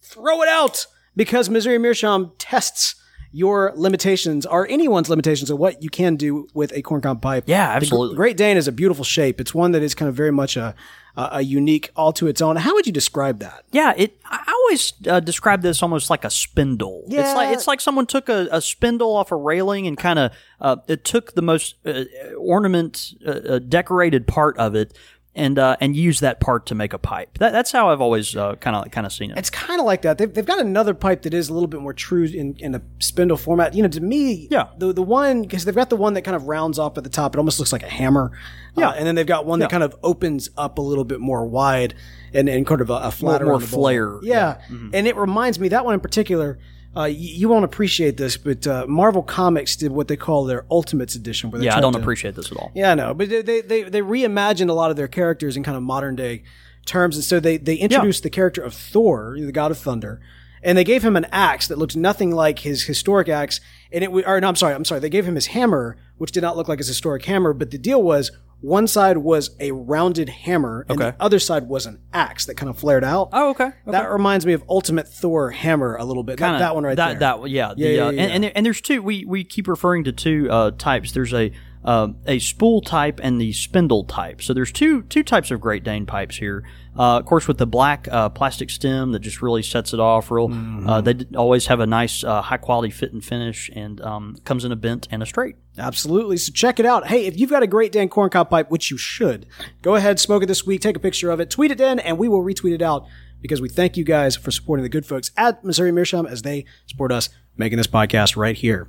Throw 0.00 0.42
it 0.42 0.48
out 0.48 0.86
because 1.14 1.48
Missouri 1.50 1.78
Meerschaum 1.78 2.32
tests 2.38 2.96
your 3.32 3.72
limitations 3.74 4.46
are 4.46 4.66
anyone's 4.68 5.08
limitations 5.08 5.50
of 5.50 5.58
what 5.58 5.82
you 5.82 5.90
can 5.90 6.16
do 6.16 6.48
with 6.54 6.72
a 6.72 6.82
corncob 6.82 7.20
pipe. 7.22 7.44
Yeah, 7.46 7.68
The 7.68 7.76
absolutely. 7.76 8.16
Great 8.16 8.36
Dane 8.36 8.56
is 8.56 8.68
a 8.68 8.72
beautiful 8.72 9.04
shape. 9.04 9.40
It's 9.40 9.54
one 9.54 9.72
that 9.72 9.82
is 9.82 9.94
kind 9.94 10.08
of 10.08 10.14
very 10.14 10.32
much 10.32 10.56
a 10.56 10.74
a, 11.14 11.42
unique 11.42 11.90
all 11.94 12.12
to 12.14 12.26
its 12.26 12.40
own. 12.40 12.56
How 12.56 12.74
would 12.74 12.86
you 12.86 12.92
describe 12.92 13.40
that? 13.40 13.64
Yeah, 13.70 13.92
it. 13.96 14.18
I 14.24 14.42
I 14.46 14.52
always 14.52 14.92
uh, 15.06 15.20
describe 15.20 15.62
this 15.62 15.82
almost 15.82 16.08
like 16.08 16.24
a 16.24 16.30
spindle. 16.30 17.04
Yeah. 17.06 17.20
It's 17.20 17.34
like 17.34 17.54
it's 17.54 17.66
like 17.66 17.80
someone 17.80 18.06
took 18.06 18.28
a, 18.28 18.48
a 18.50 18.60
spindle 18.60 19.14
off 19.14 19.30
a 19.32 19.36
railing 19.36 19.86
and 19.86 19.98
kind 19.98 20.18
of 20.18 20.32
uh, 20.60 20.76
it 20.88 21.04
took 21.04 21.34
the 21.34 21.42
most 21.42 21.74
uh, 21.84 22.04
ornament 22.38 23.14
uh, 23.26 23.30
uh, 23.30 23.58
decorated 23.58 24.26
part 24.26 24.56
of 24.56 24.74
it 24.74 24.96
and 25.34 25.58
uh, 25.58 25.76
and 25.80 25.96
use 25.96 26.20
that 26.20 26.40
part 26.40 26.66
to 26.66 26.74
make 26.74 26.92
a 26.92 26.98
pipe. 26.98 27.38
That, 27.38 27.52
that's 27.52 27.72
how 27.72 27.88
I've 27.90 28.00
always 28.02 28.32
kind 28.34 28.66
of 28.76 28.90
kind 28.90 29.06
of 29.06 29.12
seen 29.12 29.30
it. 29.30 29.38
It's 29.38 29.48
kind 29.50 29.80
of 29.80 29.86
like 29.86 30.02
that. 30.02 30.18
They've, 30.18 30.32
they've 30.32 30.44
got 30.44 30.60
another 30.60 30.92
pipe 30.92 31.22
that 31.22 31.32
is 31.32 31.48
a 31.48 31.54
little 31.54 31.68
bit 31.68 31.80
more 31.80 31.94
true 31.94 32.24
in, 32.24 32.54
in 32.58 32.74
a 32.74 32.82
spindle 32.98 33.36
format. 33.38 33.74
You 33.74 33.82
know, 33.82 33.88
to 33.88 34.00
me, 34.00 34.46
Yeah. 34.50 34.68
the 34.76 34.92
the 34.92 35.02
one 35.02 35.42
because 35.42 35.64
they've 35.64 35.74
got 35.74 35.88
the 35.90 35.96
one 35.96 36.14
that 36.14 36.22
kind 36.22 36.36
of 36.36 36.48
rounds 36.48 36.78
off 36.78 36.98
at 36.98 37.04
the 37.04 37.10
top. 37.10 37.34
It 37.34 37.38
almost 37.38 37.58
looks 37.58 37.72
like 37.72 37.82
a 37.82 37.88
hammer. 37.88 38.32
Uh, 38.76 38.80
yeah, 38.80 38.90
and 38.90 39.06
then 39.06 39.14
they've 39.14 39.26
got 39.26 39.46
one 39.46 39.58
that 39.60 39.70
kind 39.70 39.82
of 39.82 39.96
opens 40.02 40.50
up 40.58 40.78
a 40.78 40.82
little 40.82 41.04
bit 41.04 41.20
more 41.20 41.46
wide 41.46 41.94
and, 42.34 42.48
and 42.48 42.66
kind 42.66 42.80
of 42.80 42.90
a, 42.90 42.94
a 42.94 43.10
flatter, 43.10 43.44
more 43.44 43.58
bowl. 43.58 43.66
flare. 43.68 44.18
Yeah, 44.22 44.60
mm-hmm. 44.68 44.90
and 44.94 45.06
it 45.06 45.16
reminds 45.16 45.58
me 45.58 45.68
that 45.68 45.84
one 45.84 45.94
in 45.94 46.00
particular. 46.00 46.58
Uh, 46.94 47.04
you, 47.04 47.16
you 47.34 47.48
won't 47.48 47.64
appreciate 47.64 48.16
this, 48.18 48.36
but 48.36 48.66
uh, 48.66 48.84
Marvel 48.86 49.22
Comics 49.22 49.76
did 49.76 49.92
what 49.92 50.08
they 50.08 50.16
call 50.16 50.44
their 50.44 50.64
Ultimates 50.70 51.14
edition. 51.14 51.50
Where 51.50 51.58
they 51.58 51.66
yeah, 51.66 51.76
I 51.76 51.80
don't 51.80 51.94
to- 51.94 51.98
appreciate 51.98 52.34
this 52.34 52.52
at 52.52 52.58
all. 52.58 52.70
yeah, 52.74 52.92
I 52.92 52.94
know, 52.94 53.14
but 53.14 53.28
they, 53.30 53.40
they 53.42 53.82
they 53.82 54.00
reimagined 54.02 54.68
a 54.68 54.74
lot 54.74 54.90
of 54.90 54.96
their 54.96 55.08
characters 55.08 55.56
in 55.56 55.62
kind 55.62 55.76
of 55.76 55.82
modern 55.82 56.16
day 56.16 56.42
terms, 56.84 57.16
and 57.16 57.24
so 57.24 57.40
they 57.40 57.56
they 57.56 57.76
introduced 57.76 58.22
the 58.22 58.30
character 58.30 58.60
of 58.62 58.74
Thor, 58.74 59.36
the 59.38 59.52
god 59.52 59.70
of 59.70 59.78
thunder, 59.78 60.20
and 60.62 60.76
they 60.76 60.84
gave 60.84 61.02
him 61.02 61.16
an 61.16 61.26
axe 61.32 61.66
that 61.68 61.78
looked 61.78 61.96
nothing 61.96 62.30
like 62.30 62.58
his 62.58 62.82
historic 62.84 63.28
axe, 63.28 63.60
and 63.90 64.04
it 64.04 64.08
w- 64.08 64.26
or 64.26 64.40
no, 64.40 64.48
I'm 64.48 64.56
sorry, 64.56 64.74
I'm 64.74 64.84
sorry, 64.84 65.00
they 65.00 65.08
gave 65.08 65.24
him 65.26 65.34
his 65.36 65.46
hammer, 65.46 65.96
which 66.18 66.32
did 66.32 66.42
not 66.42 66.56
look 66.58 66.68
like 66.68 66.78
his 66.78 66.88
historic 66.88 67.24
hammer, 67.24 67.52
but 67.54 67.70
the 67.70 67.78
deal 67.78 68.02
was 68.02 68.30
one 68.62 68.86
side 68.86 69.18
was 69.18 69.50
a 69.60 69.72
rounded 69.72 70.28
hammer, 70.28 70.86
and 70.88 70.98
the 70.98 71.14
other 71.20 71.38
side 71.38 71.68
was 71.68 71.84
an 71.84 72.00
axe 72.12 72.46
that 72.46 72.54
kind 72.54 72.70
of 72.70 72.78
flared 72.78 73.04
out. 73.04 73.28
Oh, 73.32 73.50
okay. 73.50 73.70
That 73.86 74.10
reminds 74.10 74.46
me 74.46 74.52
of 74.52 74.64
Ultimate 74.68 75.08
Thor 75.08 75.50
hammer 75.50 75.96
a 75.96 76.04
little 76.04 76.22
bit. 76.22 76.38
That, 76.38 76.46
Kinda- 76.46 76.58
that 76.60 76.74
one 76.74 76.84
right 76.84 76.96
that, 76.96 77.18
there. 77.18 77.38
That 77.40 77.48
yeah, 77.50 77.74
the, 77.74 77.82
Yeah, 77.82 77.88
yeah, 77.88 78.06
uh, 78.06 78.10
yeah, 78.10 78.22
And, 78.22 78.32
and, 78.32 78.44
there, 78.44 78.52
and 78.54 78.64
there's 78.64 78.80
two. 78.80 79.02
We 79.02 79.24
we 79.24 79.44
keep 79.44 79.66
referring 79.66 80.04
to 80.04 80.12
two 80.12 80.48
uh, 80.50 80.70
types. 80.72 81.12
There's 81.12 81.34
a 81.34 81.52
um, 81.84 82.18
a 82.26 82.38
spool 82.38 82.80
type 82.80 83.18
and 83.22 83.40
the 83.40 83.52
spindle 83.52 84.04
type. 84.04 84.40
So 84.40 84.54
there's 84.54 84.72
two 84.72 85.02
two 85.02 85.24
types 85.24 85.50
of 85.50 85.60
Great 85.60 85.82
Dane 85.82 86.06
pipes 86.06 86.36
here. 86.36 86.64
Uh, 86.98 87.18
of 87.18 87.24
course, 87.24 87.48
with 87.48 87.56
the 87.58 87.66
black 87.66 88.06
uh, 88.10 88.28
plastic 88.28 88.68
stem 88.68 89.12
that 89.12 89.20
just 89.20 89.40
really 89.40 89.62
sets 89.62 89.94
it 89.94 90.00
off. 90.00 90.30
Real, 90.30 90.48
Mm-hmm. 90.48 90.88
uh, 90.88 91.00
they 91.00 91.14
always 91.36 91.66
have 91.66 91.80
a 91.80 91.86
nice 91.86 92.22
uh, 92.22 92.42
high 92.42 92.58
quality 92.58 92.90
fit 92.90 93.12
and 93.12 93.24
finish, 93.24 93.70
and 93.74 94.00
um, 94.02 94.36
comes 94.44 94.64
in 94.64 94.72
a 94.72 94.76
bent 94.76 95.08
and 95.10 95.22
a 95.22 95.26
straight. 95.26 95.56
Absolutely. 95.78 96.36
So 96.36 96.52
check 96.52 96.78
it 96.78 96.84
out. 96.86 97.06
Hey, 97.06 97.24
if 97.26 97.38
you've 97.38 97.48
got 97.50 97.62
a 97.62 97.66
Great 97.66 97.92
Dane 97.92 98.08
corncob 98.10 98.50
pipe, 98.50 98.70
which 98.70 98.90
you 98.90 98.98
should, 98.98 99.46
go 99.80 99.94
ahead, 99.94 100.20
smoke 100.20 100.42
it 100.42 100.46
this 100.46 100.66
week, 100.66 100.82
take 100.82 100.96
a 100.96 101.00
picture 101.00 101.30
of 101.30 101.40
it, 101.40 101.48
tweet 101.48 101.70
it 101.70 101.80
in, 101.80 101.98
and 101.98 102.18
we 102.18 102.28
will 102.28 102.42
retweet 102.44 102.74
it 102.74 102.82
out 102.82 103.06
because 103.40 103.60
we 103.60 103.68
thank 103.70 103.96
you 103.96 104.04
guys 104.04 104.36
for 104.36 104.50
supporting 104.50 104.82
the 104.82 104.88
good 104.90 105.06
folks 105.06 105.30
at 105.36 105.64
Missouri 105.64 105.92
Meerschaum 105.92 106.26
as 106.26 106.42
they 106.42 106.64
support 106.86 107.10
us 107.10 107.30
making 107.56 107.78
this 107.78 107.86
podcast 107.86 108.36
right 108.36 108.56
here. 108.56 108.88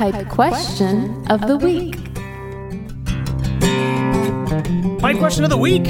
Pipe 0.00 0.30
question 0.30 1.30
of 1.30 1.46
the 1.46 1.58
week. 1.58 1.94
Pipe 4.98 5.18
question 5.18 5.44
of 5.44 5.50
the 5.50 5.58
week. 5.58 5.84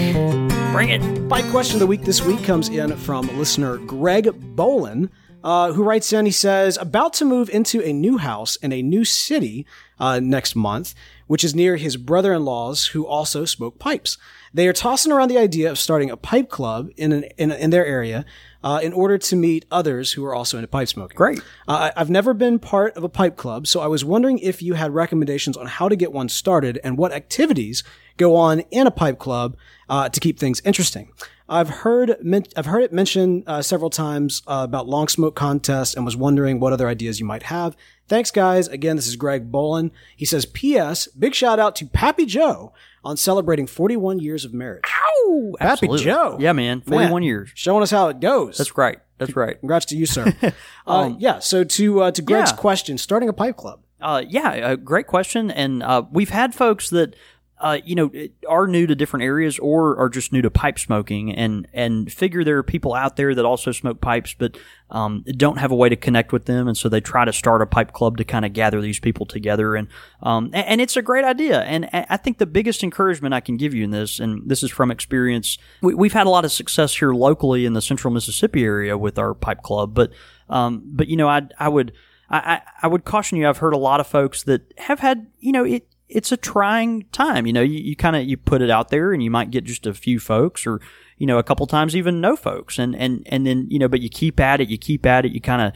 Bring 0.73 0.89
it. 0.89 1.29
Pipe 1.29 1.49
question 1.53 1.77
of 1.77 1.79
the 1.79 1.87
week 1.87 2.03
this 2.03 2.21
week 2.21 2.43
comes 2.43 2.69
in 2.69 2.97
from 2.97 3.29
listener 3.39 3.77
Greg 3.77 4.25
Bolin, 4.57 5.11
uh, 5.45 5.73
who 5.75 5.85
writes 5.85 6.13
in. 6.13 6.27
He 6.27 6.33
says, 6.33 6.77
"About 6.77 7.13
to 7.15 7.25
move 7.25 7.51
into 7.51 7.85
a 7.85 7.93
new 7.93 8.19
house 8.19 8.57
in 8.57 8.73
a 8.73 8.83
new 8.83 9.05
city 9.05 9.65
uh, 10.01 10.19
next 10.19 10.57
month, 10.57 10.93
which 11.29 11.45
is 11.45 11.55
near 11.55 11.77
his 11.77 11.97
brother-in-laws 11.97 12.87
who 12.87 13.07
also 13.07 13.45
smoke 13.45 13.79
pipes. 13.79 14.19
They 14.53 14.67
are 14.69 14.73
tossing 14.73 15.13
around 15.13 15.29
the 15.29 15.39
idea 15.39 15.71
of 15.71 15.79
starting 15.79 16.11
a 16.11 16.17
pipe 16.17 16.49
club 16.49 16.89
in 16.97 17.13
an, 17.13 17.25
in, 17.39 17.51
in 17.53 17.71
their 17.71 17.87
area." 17.87 18.25
Uh, 18.63 18.79
in 18.83 18.93
order 18.93 19.17
to 19.17 19.37
meet 19.37 19.65
others 19.71 20.13
who 20.13 20.23
are 20.23 20.35
also 20.35 20.59
into 20.59 20.69
pipe 20.69 20.87
smoking. 20.87 21.17
Great. 21.17 21.39
Uh, 21.67 21.89
I- 21.89 21.93
I've 21.99 22.11
never 22.11 22.35
been 22.35 22.59
part 22.59 22.95
of 22.95 23.03
a 23.03 23.09
pipe 23.09 23.35
club, 23.39 23.67
so 23.67 23.81
I 23.81 23.87
was 23.87 24.05
wondering 24.05 24.39
if 24.39 24.61
you 24.61 24.75
had 24.75 24.93
recommendations 24.93 25.57
on 25.57 25.65
how 25.67 25.89
to 25.89 25.97
get 25.97 26.13
one 26.13 26.29
started 26.29 26.79
and 26.85 26.99
what 26.99 27.11
activities 27.11 27.83
go 28.21 28.37
on 28.37 28.61
in 28.71 28.87
a 28.87 28.91
pipe 28.91 29.19
club 29.19 29.57
uh, 29.89 30.09
to 30.09 30.21
keep 30.21 30.39
things 30.39 30.61
interesting. 30.65 31.13
I've 31.49 31.69
heard 31.69 32.17
men- 32.23 32.45
I've 32.57 32.67
heard 32.67 32.83
it 32.85 32.93
mentioned 32.93 33.43
uh, 33.49 33.61
several 33.63 33.91
times 33.91 34.43
uh, 34.47 34.61
about 34.63 34.87
long 34.89 35.09
smoke 35.09 35.35
contests 35.35 35.95
and 35.95 36.05
was 36.05 36.17
wondering 36.17 36.61
what 36.61 36.73
other 36.73 36.87
ideas 36.87 37.19
you 37.19 37.27
might 37.27 37.43
have. 37.45 37.77
Thanks, 38.07 38.31
guys. 38.31 38.69
Again, 38.69 38.95
this 38.97 39.09
is 39.09 39.17
Greg 39.17 39.51
Bolin. 39.51 39.91
He 40.17 40.25
says, 40.25 40.47
"P.S. 40.47 41.09
Big 41.09 41.35
shout 41.35 41.59
out 41.59 41.75
to 41.77 41.87
Pappy 41.87 42.25
Joe 42.27 42.73
on 43.03 43.17
celebrating 43.17 43.67
41 43.67 44.21
years 44.21 44.45
of 44.45 44.53
marriage. 44.55 44.85
Ow! 44.87 45.55
Pappy 45.59 45.71
Absolutely. 45.89 46.05
Joe. 46.05 46.37
Yeah, 46.39 46.53
man. 46.53 46.83
41 46.83 47.11
Man, 47.13 47.23
years. 47.23 47.51
showing 47.55 47.83
us 47.83 47.91
how 47.91 48.09
it 48.09 48.21
goes. 48.21 48.59
That's 48.59 48.77
right. 48.77 48.99
That's 49.19 49.35
right. 49.35 49.59
Congrats 49.59 49.87
to 49.87 49.97
you, 49.97 50.07
sir. 50.07 50.33
uh, 50.87 51.13
yeah. 51.19 51.39
So 51.41 51.65
to 51.65 52.03
uh, 52.03 52.11
to 52.13 52.23
Greg's 52.23 52.51
Um, 52.51 52.57
yeah. 52.57 52.61
question, 52.61 52.99
starting 52.99 53.29
a 53.29 53.33
pipe 53.33 53.57
club. 53.57 53.81
Uh, 54.01 54.23
yeah, 54.27 54.53
a 54.53 54.77
great 54.77 55.07
question. 55.09 55.51
And 55.51 55.83
uh, 55.83 56.03
we've 56.13 56.31
had 56.31 56.55
folks 56.55 56.89
that, 56.91 57.15
uh, 57.61 57.79
you 57.85 57.95
know, 57.95 58.11
are 58.49 58.67
new 58.67 58.87
to 58.87 58.95
different 58.95 59.23
areas 59.23 59.59
or 59.59 59.99
are 59.99 60.09
just 60.09 60.33
new 60.33 60.41
to 60.41 60.51
pipe 60.51 60.79
smoking 60.79 61.35
and, 61.35 61.69
and 61.75 62.11
figure 62.11 62.43
there 62.43 62.57
are 62.57 62.63
people 62.63 62.95
out 62.95 63.17
there 63.17 63.35
that 63.35 63.45
also 63.45 63.71
smoke 63.71 64.01
pipes, 64.01 64.35
but 64.37 64.57
um, 64.91 65.23
don't 65.37 65.59
have 65.59 65.71
a 65.71 65.75
way 65.75 65.91
to 65.91 65.97
connect 65.97 66.33
with 66.33 66.47
them. 66.47 66.69
And 66.69 66.77
so 66.77 66.89
they 66.89 67.03
try 67.03 67.27
to 67.27 67.35
start 67.35 67.61
a 67.61 67.67
pipe 67.67 67.93
club 67.93 68.17
to 68.17 68.25
kind 68.25 68.47
of 68.47 68.55
gather 68.55 68.81
these 68.81 68.99
people 68.99 69.27
together. 69.27 69.75
And, 69.77 69.89
um, 70.23 70.51
and, 70.55 70.81
it's 70.81 70.97
a 70.97 71.03
great 71.03 71.27
idea. 71.27 71.61
And 71.61 71.91
I 71.93 72.17
think 72.17 72.39
the 72.39 72.47
biggest 72.47 72.83
encouragement 72.83 73.35
I 73.35 73.41
can 73.41 73.59
give 73.59 73.75
you 73.75 73.85
in 73.85 73.91
this, 73.91 74.19
and 74.19 74.49
this 74.49 74.63
is 74.63 74.71
from 74.71 74.91
experience, 74.91 75.59
we, 75.83 75.93
we've 75.93 76.15
had 76.15 76.27
a 76.27 76.31
lot 76.31 76.47
of 76.47 76.53
success 76.53 76.97
here 76.97 77.13
locally 77.13 77.67
in 77.67 77.75
the 77.75 77.83
central 77.83 78.13
Mississippi 78.15 78.65
area 78.65 78.97
with 78.97 79.19
our 79.19 79.35
pipe 79.35 79.63
club. 79.63 79.93
But, 79.93 80.13
um, 80.49 80.83
but 80.87 81.09
you 81.09 81.17
know, 81.17 81.29
I, 81.29 81.43
I 81.59 81.69
would, 81.69 81.93
I, 82.31 82.63
I 82.81 82.87
would 82.87 83.05
caution 83.05 83.37
you. 83.37 83.49
I've 83.49 83.59
heard 83.59 83.75
a 83.75 83.79
lot 83.79 84.01
of 84.01 84.07
folks 84.07 84.45
that 84.45 84.73
have 84.79 85.01
had, 85.01 85.27
you 85.41 85.53
know, 85.53 85.65
it, 85.65 85.87
it's 86.11 86.33
a 86.33 86.37
trying 86.37 87.05
time. 87.13 87.47
You 87.47 87.53
know, 87.53 87.63
you, 87.63 87.79
you 87.79 87.97
kind 87.97 88.17
of, 88.17 88.25
you 88.25 88.37
put 88.37 88.63
it 88.63 88.71
out 88.71 88.89
there 88.89 89.13
and 89.13 89.23
you 89.23 89.31
might 89.31 89.51
get 89.51 89.65
just 89.65 89.87
a 89.87 89.95
few 89.95 90.19
folks 90.19 90.67
or, 90.67 90.81
you 91.19 91.27
know, 91.27 91.39
a 91.39 91.43
couple 91.43 91.67
times 91.67 91.95
even 91.95 92.21
no 92.21 92.37
folks. 92.37 92.79
And, 92.79 92.97
and, 92.97 93.23
and 93.27 93.47
then, 93.47 93.67
you 93.71 93.79
know, 93.79 93.89
but 93.89 94.01
you 94.01 94.09
keep 94.09 94.41
at 94.41 94.61
it, 94.61 94.69
you 94.69 94.77
keep 94.77 95.07
at 95.07 95.25
it, 95.25 95.33
you 95.33 95.41
kind 95.41 95.63
of, 95.63 95.73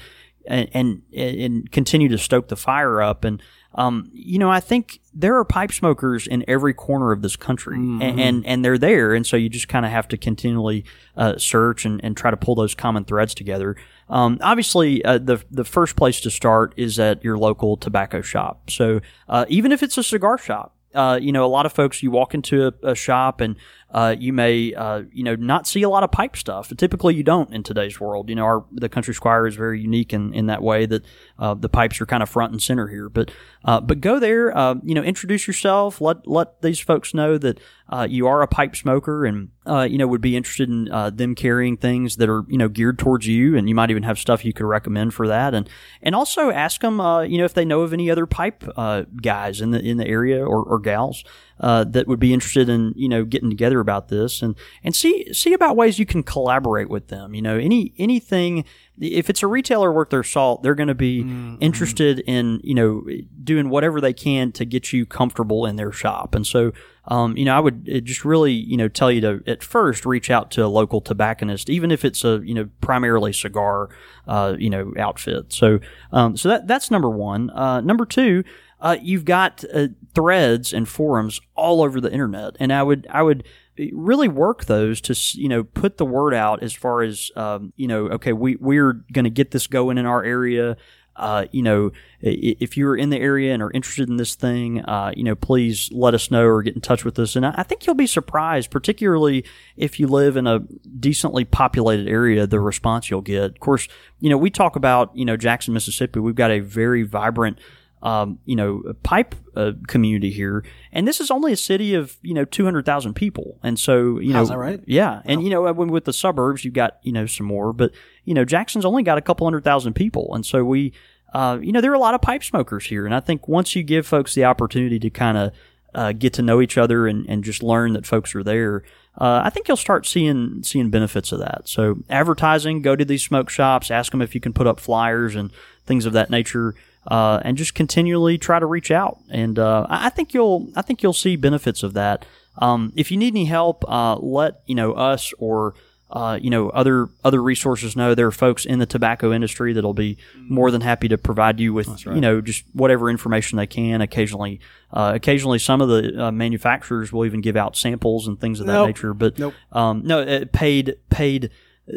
and, 0.47 0.69
and, 0.75 1.03
and 1.15 1.71
continue 1.71 2.09
to 2.09 2.19
stoke 2.19 2.49
the 2.49 2.57
fire 2.57 3.01
up. 3.01 3.25
And, 3.25 3.43
um, 3.77 4.11
you 4.13 4.39
know, 4.39 4.51
I 4.51 4.61
think 4.61 5.01
there 5.13 5.37
are 5.37 5.45
pipe 5.45 5.73
smokers 5.73 6.27
in 6.27 6.45
every 6.47 6.75
corner 6.75 7.13
of 7.13 7.23
this 7.23 7.37
country 7.37 7.77
and, 7.77 8.21
and, 8.21 8.47
and 8.47 8.65
they're 8.65 8.79
there. 8.79 9.15
And 9.15 9.27
so 9.27 9.37
you 9.37 9.49
just 9.49 9.69
kind 9.69 9.87
of 9.87 9.93
have 9.93 10.09
to 10.09 10.17
continually, 10.17 10.85
uh, 11.17 11.39
search 11.39 11.85
and, 11.85 12.01
and 12.05 12.17
try 12.17 12.31
to 12.31 12.37
pull 12.37 12.55
those 12.55 12.75
common 12.75 13.05
threads 13.05 13.35
together. 13.35 13.77
Um, 14.09 14.39
obviously, 14.43 15.05
uh, 15.05 15.19
the 15.19 15.43
the 15.51 15.65
first 15.65 15.97
place 15.97 16.21
to 16.23 16.31
start 16.31 16.75
is 16.77 16.99
at 16.99 17.25
your 17.25 17.39
local 17.39 17.77
tobacco 17.77 18.21
shop. 18.23 18.71
So 18.71 19.01
uh, 19.29 19.47
even 19.49 19.73
if 19.73 19.83
it's 19.83 19.97
a 19.97 20.03
cigar 20.03 20.39
shop, 20.39 20.75
uh, 20.95 21.19
you 21.21 21.33
know, 21.33 21.45
a 21.45 21.49
lot 21.49 21.67
of 21.67 21.73
folks 21.73 22.03
you 22.03 22.11
walk 22.11 22.35
into 22.35 22.67
a, 22.67 22.91
a 22.91 22.95
shop 22.95 23.41
and 23.41 23.57
uh, 23.95 24.17
you 24.19 24.33
may 24.33 24.75
uh, 24.75 25.05
you 25.13 25.23
know 25.23 25.37
not 25.37 25.69
see 25.69 25.83
a 25.83 25.89
lot 25.89 26.03
of 26.03 26.11
pipe 26.11 26.37
stuff. 26.37 26.73
Typically, 26.77 27.15
you 27.15 27.23
don't 27.23 27.55
in 27.55 27.63
today's 27.63 28.01
world. 28.01 28.29
You 28.29 28.35
know, 28.35 28.45
our 28.45 28.65
the 28.73 28.89
Country 28.89 29.15
Squire 29.15 29.47
is 29.47 29.55
very 29.55 29.81
unique 29.81 30.13
in, 30.13 30.35
in 30.35 30.47
that 30.47 30.65
way 30.65 30.85
that 30.87 31.05
uh, 31.39 31.55
the 31.55 31.69
pipes 31.69 32.01
are 32.01 32.07
kind 32.07 32.21
of 32.21 32.29
front 32.29 32.51
and 32.51 32.61
center 32.61 32.89
here. 32.89 33.09
But 33.09 33.31
uh, 33.65 33.81
but 33.81 34.01
go 34.01 34.19
there, 34.19 34.55
uh, 34.57 34.75
you 34.83 34.97
know, 34.97 35.03
introduce 35.03 35.47
yourself. 35.47 36.01
Let 36.01 36.27
let 36.27 36.61
these 36.61 36.81
folks 36.81 37.15
know 37.15 37.39
that 37.39 37.61
uh, 37.89 38.09
you 38.11 38.27
are 38.27 38.43
a 38.43 38.49
pipe 38.49 38.75
smoker 38.75 39.25
and 39.25 39.51
uh, 39.65 39.87
you 39.89 39.97
know 39.97 40.09
would 40.09 40.21
be 40.21 40.37
interested 40.37 40.69
in 40.69 40.91
uh, 40.91 41.11
them 41.11 41.37
carrying 41.37 41.77
things 41.77 42.17
that 42.17 42.29
are 42.29 42.45
you 42.49 42.59
know 42.59 42.69
geared 42.69 42.99
towards 42.99 43.29
you, 43.29 43.57
and 43.57 43.69
you 43.69 43.77
might 43.77 43.91
even 43.91 44.03
have 44.03 44.19
stuff 44.19 44.45
you 44.45 44.53
could 44.53 44.67
recommend 44.67 45.15
for 45.15 45.29
that. 45.29 45.55
And 45.55 45.71
and 46.03 46.17
also 46.17 46.51
ask 46.51 46.81
them, 46.81 47.01
uh, 47.01 47.23
you 47.23 47.39
know, 47.39 47.45
if 47.45 47.55
they 47.55 47.65
know 47.65 47.83
of 47.83 47.93
any 47.93 48.11
other 48.11 48.27
pipe 48.27 48.65
uh, 48.77 49.05
guys 49.23 49.61
in 49.61 49.71
the 49.71 49.81
in 49.81 49.99
the 49.99 50.07
area 50.09 50.45
or, 50.45 50.65
or 50.65 50.81
gals 50.81 51.23
uh, 51.61 51.85
that 51.85 52.07
would 52.07 52.21
be 52.21 52.33
interested 52.33 52.69
in 52.69 52.93
you 52.97 53.09
know 53.09 53.25
getting 53.25 53.51
together 53.51 53.81
about 53.81 54.09
this 54.09 54.43
and 54.43 54.55
and 54.83 54.95
see 54.95 55.33
see 55.33 55.53
about 55.53 55.77
ways 55.77 55.99
you 55.99 56.07
can 56.07 56.23
collaborate 56.23 56.89
with 56.89 57.09
them. 57.09 57.35
You 57.35 57.43
know, 57.43 57.57
any 57.57 57.93
anything 57.99 58.65
if 59.01 59.29
it's 59.29 59.43
a 59.43 59.47
retailer 59.47 59.93
worth 59.93 60.11
their 60.11 60.23
salt, 60.23 60.63
they're 60.63 60.75
going 60.75 60.89
to 60.89 60.95
be 60.95 61.21
interested 61.61 62.21
in 62.21 62.61
you 62.63 62.75
know 62.75 63.05
doing 63.43 63.69
whatever 63.69 64.01
they 64.01 64.13
can 64.13 64.53
to 64.53 64.65
get 64.65 64.93
you 64.93 65.05
comfortable 65.05 65.67
in 65.67 65.77
their 65.77 65.91
shop. 65.91 66.35
And 66.35 66.47
so, 66.47 66.73
um, 67.09 67.37
you 67.37 67.45
know, 67.45 67.57
I 67.57 67.61
would 67.61 67.89
uh, 67.93 68.01
just 68.01 68.25
really 68.25 68.53
you 68.53 68.77
know 68.77 68.89
tell 68.89 69.11
you 69.11 69.21
to 69.23 69.43
at 69.47 69.63
first 69.63 70.07
reach 70.07 70.31
out 70.31 70.51
to 70.53 70.65
a 70.65 70.69
local 70.69 71.01
tobacconist, 71.01 71.71
even 71.71 71.91
if 71.91 72.05
it's 72.05 72.25
a 72.25 72.41
you 72.45 72.55
know 72.55 72.69
primarily 72.81 73.33
cigar 73.33 73.91
uh, 74.27 74.55
you 74.59 74.71
know 74.71 74.93
outfit. 74.99 75.53
So, 75.53 75.81
um, 76.13 76.37
so 76.37 76.49
that 76.49 76.67
that's 76.67 76.91
number 76.91 77.11
one. 77.11 77.51
Uh, 77.51 77.81
number 77.81 78.07
two. 78.07 78.45
Uh, 78.85 78.99
you've 79.01 79.25
got 79.25 79.65
uh, 79.73 79.89
threads 80.15 80.75
and 80.75 80.87
forums 80.87 81.41
all 81.57 81.83
over 81.83 82.03
the 82.03 82.13
internet, 82.13 82.55
and 82.61 82.71
I 82.71 82.83
would 82.83 83.07
I 83.09 83.23
would 83.23 83.45
really 83.93 84.29
work 84.29 84.67
those 84.67 85.01
to 85.01 85.41
you 85.41 85.49
know 85.49 85.65
put 85.65 85.97
the 85.97 86.05
word 86.05 86.35
out 86.35 86.63
as 86.63 86.75
far 86.75 87.01
as 87.01 87.31
um, 87.35 87.73
you 87.77 87.89
know 87.89 88.09
okay 88.09 88.35
we 88.35 88.57
we're 88.57 88.93
going 89.11 89.25
to 89.25 89.31
get 89.31 89.53
this 89.53 89.67
going 89.67 89.97
in 89.97 90.05
our 90.05 90.23
area. 90.23 90.77
Uh, 91.17 91.47
you 91.51 91.63
know 91.63 91.93
if 92.21 92.77
you're 92.77 92.97
in 92.97 93.09
the 93.09 93.19
area 93.19 93.55
and 93.55 93.63
are 93.63 93.71
interested 93.71 94.09
in 94.09 94.17
this 94.17 94.35
thing 94.35 94.81
uh, 94.81 95.13
you 95.17 95.23
know 95.23 95.37
please 95.37 95.89
let 95.93 96.13
us 96.13 96.29
know 96.29 96.45
or 96.45 96.61
get 96.61 96.75
in 96.75 96.81
touch 96.81 97.05
with 97.05 97.19
us. 97.19 97.37
And 97.37 97.47
I, 97.47 97.55
I 97.59 97.63
think 97.63 97.87
you'll 97.87 97.95
be 97.95 98.07
surprised 98.07 98.71
particularly 98.71 99.45
if 99.77 99.99
you 99.99 100.09
live 100.09 100.37
in 100.37 100.47
a 100.49 100.59
decently 100.99 101.45
populated 101.45 102.09
area 102.09 102.47
the 102.47 102.61
response 102.61 103.11
you'll 103.11 103.23
get. 103.23 103.45
Of 103.45 103.61
course 103.61 103.89
you 104.21 104.29
know 104.29 104.37
we 104.37 104.51
talk 104.51 104.77
about 104.77 105.17
you 105.17 105.25
know 105.25 105.39
Jackson 105.39 105.73
Mississippi. 105.73 106.21
We've 106.21 106.35
got 106.35 106.51
a 106.51 106.59
very 106.59 107.05
vibrant 107.05 107.59
um, 108.05 108.39
you 108.45 108.55
know, 108.55 108.83
pipe 109.03 109.35
uh, 109.57 109.73
community 109.89 110.31
here, 110.31 110.63
and 110.93 111.09
this 111.09 111.21
is 111.21 111.31
only 111.31 111.53
a 111.53 111.57
city 111.57 111.95
of 111.95 112.19
you 112.21 112.35
know 112.35 112.45
two 112.45 112.65
hundred 112.65 112.85
thousand 112.85 113.15
people, 113.15 113.59
and 113.63 113.81
so 113.81 114.21
you 114.21 114.35
know, 114.35 114.45
right? 114.57 114.81
Yeah, 114.87 115.23
and 115.25 115.43
you 115.43 115.49
know, 115.49 115.73
when 115.73 115.89
with 115.89 116.05
the 116.05 116.13
suburbs, 116.13 116.65
you've 116.65 116.75
got 116.75 116.99
you 117.03 117.13
know 117.13 117.25
some 117.25 117.47
more, 117.47 117.73
but 117.73 117.93
you 118.25 118.35
know, 118.35 118.45
Jackson's 118.45 118.85
only 118.85 119.03
got 119.03 119.17
a 119.17 119.23
couple 119.23 119.47
hundred 119.47 119.65
thousand 119.65 119.95
people, 119.95 120.35
and 120.35 120.45
so 120.45 120.63
we, 120.65 120.93
uh, 121.33 121.59
you 121.63 121.73
know, 121.73 121.81
there 121.81 121.91
are 121.91 121.97
a 121.97 121.99
lot 121.99 122.15
of 122.15 122.21
pipe 122.21 122.45
smokers 122.45 122.85
here, 122.85 123.07
and 123.07 123.15
I 123.15 123.21
think 123.21 123.49
once 123.49 123.75
you 123.75 123.83
give 123.83 124.07
folks 124.07 124.35
the 124.35 124.45
opportunity 124.45 124.99
to 124.99 125.09
kind 125.09 125.39
of 125.39 125.53
uh, 125.95 126.13
get 126.13 126.33
to 126.35 126.43
know 126.43 126.61
each 126.61 126.77
other 126.77 127.07
and, 127.07 127.25
and 127.29 127.43
just 127.43 127.63
learn 127.63 127.95
that 127.95 128.07
folks 128.07 128.35
are 128.35 128.43
there. 128.43 128.83
Uh, 129.17 129.43
I 129.45 129.51
think 129.51 129.69
you'll 129.69 129.77
start 129.77 130.07
seeing 130.07 130.63
seeing 130.63 130.91
benefits 130.91 131.31
of 131.31 131.39
that. 131.39 131.69
So 131.69 131.99
advertising, 132.11 132.83
go 132.83 132.97
to 132.97 133.05
these 133.05 133.25
smoke 133.25 133.49
shops, 133.49 133.91
ask 133.91 134.11
them 134.11 134.21
if 134.21 134.35
you 134.35 134.41
can 134.41 134.53
put 134.53 134.67
up 134.67 134.81
flyers 134.81 135.37
and 135.37 135.53
things 135.87 136.05
of 136.05 136.13
that 136.15 136.31
nature, 136.31 136.75
uh, 137.07 137.41
and 137.45 137.57
just 137.57 137.75
continually 137.75 138.39
try 138.39 138.59
to 138.59 138.67
reach 138.67 138.91
out. 138.91 139.19
And 139.31 139.59
uh, 139.59 139.87
I 139.89 140.11
think 140.11 140.35
you'll 140.35 140.69
I 140.77 140.83
think 140.83 141.03
you'll 141.03 141.13
see 141.13 141.37
benefits 141.37 141.83
of 141.83 141.93
that. 141.95 142.25
Um, 142.59 142.93
if 142.97 143.11
you 143.11 143.17
need 143.17 143.33
any 143.35 143.47
help, 143.47 143.85
uh, 143.89 144.17
let 144.17 144.61
you 144.67 144.75
know 144.75 144.93
us 144.93 145.33
or 145.39 145.75
uh, 146.11 146.39
you 146.41 146.49
know 146.51 146.69
other 146.71 147.09
other 147.25 147.43
resources 147.43 147.97
know. 147.97 148.15
There 148.15 148.27
are 148.29 148.31
folks 148.33 148.65
in 148.65 148.79
the 148.79 148.87
tobacco 148.87 149.33
industry 149.33 149.73
that'll 149.73 149.95
be 149.95 150.17
more 150.49 150.71
than 150.71 150.81
happy 150.81 151.09
to 151.09 151.19
provide 151.19 151.59
you 151.59 151.73
with 151.73 151.89
you 152.07 152.21
know 152.21 152.41
just 152.41 152.65
whatever 152.73 153.11
information 153.11 153.57
they 153.57 153.67
can. 153.67 154.01
Occasionally, 154.01 154.61
uh, 154.93 155.13
occasionally 155.15 155.59
some 155.59 155.81
of 155.81 155.89
the 155.89 156.27
uh, 156.27 156.31
manufacturers 156.31 157.13
will 157.13 157.25
even 157.27 157.41
give 157.41 157.57
out 157.57 157.77
samples 157.77 158.29
and 158.29 158.41
things 158.41 158.61
of 158.61 158.67
that 158.67 158.75
Nope. 158.75 158.87
nature. 158.87 159.15
But 159.15 159.39
Nope. 159.39 159.55
um, 159.73 160.03
no, 160.05 160.45
paid 160.53 160.95
paid 161.11 161.51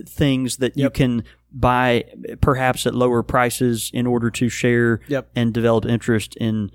things 0.05 0.57
that 0.57 0.75
you 0.75 0.89
can 0.89 1.23
buy 1.51 2.03
perhaps 2.41 2.85
at 2.85 2.93
lower 2.95 3.23
prices 3.23 3.89
in 3.93 4.05
order 4.07 4.29
to 4.31 4.49
share 4.49 4.99
Yep. 5.07 5.29
and 5.35 5.53
develop 5.53 5.85
interest 5.85 6.35
in 6.37 6.71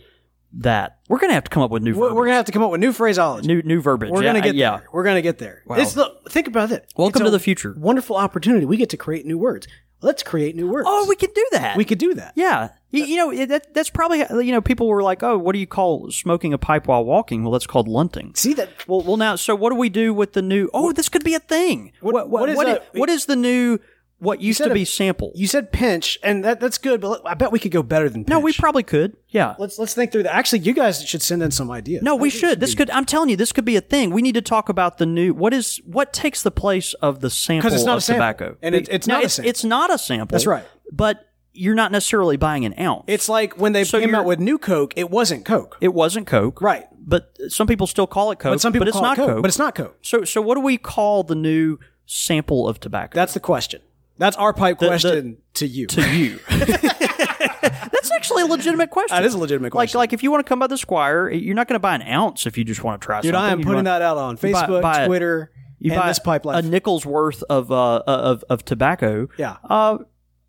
that. 0.55 0.99
We're 1.09 1.19
gonna 1.19 1.33
have 1.35 1.45
to 1.45 1.51
come 1.51 1.63
up 1.63 1.71
with 1.71 1.83
new 1.83 1.93
We're, 1.95 2.09
verbiage. 2.09 2.17
we're 2.17 2.25
gonna 2.27 2.37
have 2.37 2.45
to 2.47 2.53
come 2.53 2.63
up 2.63 2.71
with 2.71 2.81
new 2.81 2.93
phraseology. 2.93 3.47
new 3.47 3.63
new 3.63 3.81
verbiage. 3.81 4.11
We're 4.11 4.23
Yeah, 4.23 4.29
gonna 4.31 4.39
I- 4.41 4.43
get 4.43 4.55
yeah. 4.55 4.77
there. 4.79 4.89
We're 4.93 5.05
gonna 5.05 5.23
get 5.23 5.39
there. 5.39 5.63
It's 5.71 5.95
the, 5.95 6.11
think 6.29 6.47
about 6.47 6.71
it. 6.71 6.93
Welcome 6.97 7.23
It's 7.23 7.27
to 7.29 7.31
the 7.31 7.39
future. 7.39 7.75
Wonderful 7.79 8.17
opportunity. 8.17 8.67
We 8.67 8.77
get 8.77 8.91
to 8.91 8.97
create 8.97 9.25
new 9.27 9.39
words. 9.39 9.67
Let's 10.03 10.25
create 10.25 10.57
new 10.57 10.69
words. 10.69 10.87
Oh, 10.91 11.07
we 11.09 11.15
could 11.15 11.33
do 11.33 11.47
that. 11.53 11.77
we 11.77 11.85
could 11.85 11.99
do 11.99 12.13
that. 12.15 12.33
Yeah, 12.35 12.71
you, 12.91 13.05
you 13.05 13.17
know 13.17 13.47
that 13.47 13.73
that's 13.73 13.89
probably 13.89 14.19
you 14.45 14.51
know 14.53 14.61
people 14.61 14.89
were 14.89 15.03
like, 15.03 15.23
oh, 15.23 15.39
what 15.39 15.53
do 15.53 15.59
you 15.61 15.67
call 15.67 16.11
smoking 16.11 16.53
a 16.53 16.59
pipe 16.59 16.89
while 16.89 17.05
walking? 17.05 17.45
Well, 17.45 17.53
that's 17.53 17.69
called 17.69 17.87
lunting. 17.89 18.33
See 18.35 18.53
that? 18.55 18.69
Well, 18.89 19.01
well, 19.03 19.17
now, 19.17 19.37
so 19.37 19.55
what 19.55 19.71
do 19.71 19.77
we 19.77 19.89
do 19.91 20.13
with 20.13 20.33
the 20.33 20.43
new? 20.43 20.69
Oh, 20.75 20.93
this 20.93 21.09
could 21.09 21.23
be 21.25 21.35
a 21.35 21.39
thing. 21.41 21.93
What- 22.01 22.15
what, 22.15 22.29
what 22.31 22.49
is 22.49 22.57
what 22.57 22.67
a- 22.69 22.83
is, 22.83 22.89
what 22.95 23.09
is 23.11 23.27
the 23.27 23.37
new? 23.37 23.79
What 24.23 24.41
used 24.41 24.59
to 24.63 24.71
a- 24.71 24.75
be 24.75 24.85
sample. 24.85 25.33
You 25.35 25.47
said 25.47 25.73
pinch, 25.73 26.19
and 26.23 26.45
that 26.45 26.61
that's 26.61 26.79
good, 26.79 27.01
but 27.01 27.21
I 27.27 27.35
bet 27.35 27.51
we 27.51 27.59
could 27.59 27.73
go 27.73 27.83
better 27.83 28.09
than 28.09 28.23
pinch. 28.25 28.29
no, 28.31 28.39
we 28.39 28.53
probably 28.53 28.83
could. 28.85 29.17
Yeah. 29.31 29.55
let's 29.59 29.79
let's 29.79 29.95
think 29.95 30.13
through 30.13 30.23
that. 30.25 30.35
Actually, 30.35 30.61
you 30.61 30.73
guys 30.73 31.03
should 31.05 31.23
send 31.23 31.43
in 31.43 31.51
some 31.51 31.71
ideas. 31.71 32.03
No, 32.03 32.17
I 32.17 32.21
we 32.21 32.31
should. 32.31 32.61
This 32.61 32.71
be- 32.71 32.77
could. 32.79 32.91
I'm 32.91 33.05
telling 33.05 33.29
you, 33.31 33.37
this 33.37 33.51
could 33.53 33.65
be 33.65 33.77
a 33.77 33.81
thing. 33.81 34.11
We 34.11 34.23
need 34.23 34.35
to 34.35 34.43
talk 34.43 34.69
about 34.69 34.99
the 34.99 35.07
new. 35.07 35.35
What 35.35 35.53
is 35.53 35.81
what 35.85 36.13
takes 36.13 36.43
the 36.43 36.51
place 36.53 36.95
of 36.95 37.21
the 37.21 37.31
sample 37.31 37.73
it's 37.73 37.85
not 37.85 37.97
of 37.99 38.03
a 38.05 38.13
tobacco? 38.13 38.57
And 38.63 38.75
it- 38.75 38.89
it's 38.91 39.07
No, 39.07 39.15
not 39.15 39.23
a 39.23 39.27
it's, 39.27 39.35
sample. 39.35 39.51
It's 39.51 39.65
not 39.65 39.93
a 39.93 39.99
sample. 39.99 40.35
That's 40.37 40.47
right. 40.47 40.65
But 40.93 41.27
you're 41.55 41.75
not 41.75 41.91
necessarily 41.93 42.37
buying 42.37 42.65
an 42.65 42.75
ounce. 42.79 43.05
It's 43.09 43.29
like 43.29 43.59
when 43.59 43.73
they 43.73 43.85
So 43.85 44.01
came 44.01 44.15
out 44.15 44.25
with 44.25 44.39
new 44.39 44.57
Coke, 44.57 44.95
it 44.97 45.11
wasn't 45.11 45.45
Coke, 45.45 45.77
it 45.83 45.93
wasn't 45.93 46.27
Coke, 46.27 46.63
right? 46.63 46.87
But 46.99 47.37
some 47.49 47.67
people 47.67 47.87
still 47.87 48.07
call 48.07 48.31
it 48.31 48.39
Coke. 48.39 48.53
But 48.55 48.61
some 48.61 48.73
people 48.73 48.87
it's 48.89 48.95
call 48.95 49.03
not 49.03 49.19
it 49.19 49.21
Coke, 49.21 49.29
Coke. 49.31 49.43
but 49.43 49.49
it's 49.49 49.59
not 49.59 49.75
Coke. 49.75 49.99
So, 50.01 50.25
so 50.25 50.41
what 50.41 50.55
do 50.55 50.61
we 50.61 50.79
call 50.79 51.25
the 51.25 51.35
new 51.35 51.79
sample 52.07 52.69
of 52.69 52.79
tobacco? 52.81 53.15
That's 53.15 53.35
the 53.35 53.41
question. 53.41 53.83
That's 54.19 54.37
our 54.37 54.53
pipe 54.53 54.79
The- 54.79 54.87
the- 54.87 54.91
question 54.91 55.37
to 55.55 55.67
you. 55.67 55.87
to 55.89 56.17
you. 56.17 56.39
That's 56.49 58.11
actually 58.11 58.43
a 58.43 58.47
legitimate 58.47 58.91
question. 58.91 59.17
That 59.17 59.25
is 59.25 59.35
a 59.35 59.39
legitimate 59.39 59.71
question. 59.71 59.99
like 59.99 60.11
like 60.11 60.13
if 60.13 60.23
you 60.23 60.31
want 60.31 60.45
to 60.45 60.49
come 60.49 60.59
by 60.59 60.67
the 60.67 60.79
Squire, 60.79 61.31
you're 61.31 61.55
not 61.55 61.69
going 61.69 61.75
to 61.77 61.81
buy 61.81 61.95
an 61.95 62.03
ounce 62.03 62.47
if 62.47 62.57
you 62.59 62.65
just 62.65 62.83
want 62.83 63.01
to 63.01 63.07
try 63.07 63.21
Dude, 63.21 63.33
something. 63.35 63.49
I 63.49 63.53
am 63.53 63.59
You 63.61 63.65
putting 63.65 63.77
want- 63.77 63.85
that 63.87 64.03
out 64.03 64.17
on 64.17 64.39
you 64.43 64.53
buy- 64.53 64.63
Facebook, 64.67 64.83
buy 64.83 65.03
a- 65.03 65.07
Twitter, 65.07 65.51
You 65.79 65.93
and 65.93 66.01
buy 66.01 66.09
this 66.09 66.19
pipe 66.19 66.45
a 66.47 66.63
nickel's 66.63 67.05
worth 67.07 67.43
of 67.45 67.71
uh 67.73 68.03
of 68.07 68.45
of 68.49 68.65
tobacco. 68.65 69.29
Yeah. 69.39 69.57
Uh, 69.69 69.99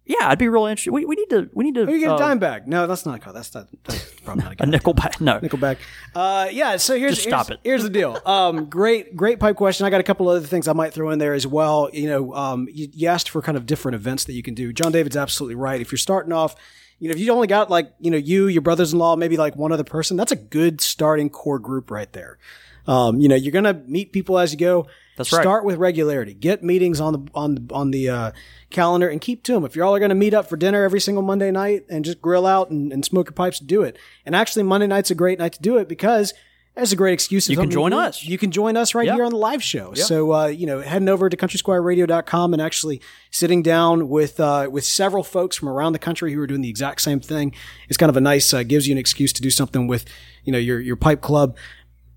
yeah, 0.06 0.28
I'd 0.28 0.38
be 0.38 0.50
really 0.50 0.72
interested. 0.72 0.92
We, 0.92 1.06
we 1.06 1.16
need 1.16 1.30
to 1.30 1.50
we 1.54 1.64
need 1.64 1.76
to 1.76 1.84
Or 1.84 1.92
you 1.92 2.00
get 2.00 2.12
uh, 2.12 2.16
a 2.16 2.20
dime 2.20 2.38
bag. 2.38 2.68
No, 2.68 2.88
that's 2.88 3.06
not. 3.06 3.22
That's 3.34 3.54
not. 3.54 3.68
That's 3.86 4.12
probably 4.22 4.44
not 4.44 4.60
a 4.60 4.64
a 4.64 4.66
nickel 4.66 4.94
back. 4.94 5.22
No, 5.22 5.40
Nickelback. 5.40 5.78
Uh, 6.14 6.50
yeah. 6.52 6.76
So 6.76 6.98
here's 6.98 7.16
Just 7.16 7.28
stop 7.28 7.48
here's, 7.48 7.58
it. 7.58 7.60
Here's 7.64 7.84
the 7.84 7.90
deal. 7.90 8.20
Um, 8.26 8.66
great, 8.66 9.16
great 9.16 9.40
pipe 9.40 9.56
question. 9.56 9.86
I 9.86 9.90
got 9.90 10.02
a 10.02 10.04
couple 10.04 10.28
other 10.28 10.46
things 10.46 10.68
I 10.68 10.74
might 10.74 10.94
throw 10.94 11.10
in 11.12 11.20
there 11.20 11.34
as 11.34 11.48
well. 11.48 11.90
You 11.94 12.10
know, 12.10 12.34
um, 12.34 12.68
you, 12.72 12.90
you 12.92 13.08
asked 13.08 13.30
for 13.30 13.42
kind 13.42 13.58
of 13.58 13.66
different 13.66 13.96
events 13.96 14.26
that 14.26 14.34
you 14.34 14.44
can 14.44 14.54
do. 14.54 14.74
John 14.74 14.92
David's 14.92 15.16
absolutely 15.16 15.56
right. 15.56 15.80
If 15.80 15.92
you're 15.92 15.98
starting 15.98 16.34
off, 16.34 16.56
you 17.00 17.08
know, 17.08 17.14
if 17.14 17.20
you 17.20 17.32
only 17.32 17.48
got 17.48 17.70
like 17.70 17.94
you 18.00 18.12
know 18.12 18.18
you, 18.18 18.48
your 18.48 18.62
brothers-in-law, 18.62 19.16
maybe 19.16 19.38
like 19.38 19.56
one 19.56 19.72
other 19.72 19.86
person, 19.86 20.18
that's 20.18 20.34
a 20.34 20.38
good 20.38 20.82
starting 20.82 21.30
core 21.30 21.60
group 21.60 21.90
right 21.90 22.12
there. 22.12 22.38
Um, 22.88 23.22
you 23.22 23.30
know, 23.30 23.36
you're 23.36 23.54
gonna 23.54 23.82
meet 23.88 24.12
people 24.12 24.38
as 24.38 24.52
you 24.52 24.60
go. 24.60 24.88
That's 25.18 25.32
right. 25.32 25.42
Start 25.42 25.64
with 25.64 25.78
regularity. 25.78 26.34
Get 26.34 26.64
meetings 26.64 27.00
on 27.00 27.14
the 27.14 27.32
on 27.34 27.68
on 27.72 27.92
the 27.92 28.10
uh, 28.10 28.32
calendar 28.70 29.08
and 29.08 29.22
keep 29.22 29.44
to 29.44 29.54
them. 29.54 29.66
If 29.66 29.76
you're 29.76 29.86
all 29.86 29.96
are 29.96 30.00
going 30.00 30.10
to 30.10 30.16
meet 30.16 30.34
up 30.34 30.48
for 30.48 30.58
dinner 30.58 30.84
every 30.84 31.00
single 31.00 31.24
Monday 31.24 31.52
night 31.52 31.86
and 31.90 32.04
just 32.04 32.22
grill 32.22 32.46
out 32.46 32.70
and, 32.70 32.92
and 32.92 33.06
smoke 33.06 33.28
your 33.28 33.34
pipes, 33.34 33.60
do 33.60 33.84
it. 33.84 33.98
And 34.26 34.36
actually, 34.36 34.64
Monday 34.64 34.88
night's 34.88 35.12
a 35.12 35.16
great 35.16 35.40
night 35.40 35.54
to 35.54 35.62
do 35.62 35.78
it 35.78 35.88
because 35.88 36.34
it's 36.76 36.92
a 36.92 36.96
great 36.96 37.14
excuse. 37.14 37.48
You 37.48 37.56
can 37.56 37.70
join 37.70 37.94
us. 37.94 38.24
You 38.24 38.40
can 38.40 38.50
join 38.50 38.76
us 38.76 38.96
right 38.96 39.08
here 39.08 39.24
on 39.24 39.32
the 39.32 39.38
live 39.38 39.62
show. 39.62 39.94
So 39.94 40.34
uh, 40.34 40.48
you 40.48 40.66
know, 40.66 40.82
heading 40.82 41.08
over 41.10 41.30
to 41.30 41.38
countrysquireradio.com 41.38 42.54
and 42.54 42.62
actually 42.62 43.00
sitting 43.30 43.62
down 43.62 44.10
with 44.10 44.40
uh, 44.40 44.68
with 44.72 44.84
several 44.84 45.24
folks 45.24 45.56
from 45.56 45.70
around 45.70 45.94
the 45.94 46.00
country 46.00 46.34
who 46.34 46.42
are 46.42 46.48
doing 46.48 46.62
the 46.62 46.70
exact 46.70 47.02
same 47.02 47.20
thing. 47.20 47.54
It's 47.90 47.98
kind 47.98 48.10
of 48.10 48.18
a 48.18 48.22
nice 48.22 48.52
uh, 48.54 48.64
gives 48.64 48.88
you 48.88 48.94
an 48.94 48.98
excuse 48.98 49.32
to 49.34 49.42
do 49.44 49.52
something 49.52 49.86
with 49.86 50.06
you 50.44 50.52
know 50.52 50.58
your 50.58 50.80
your 50.80 50.96
pipe 50.96 51.22
club 51.22 51.56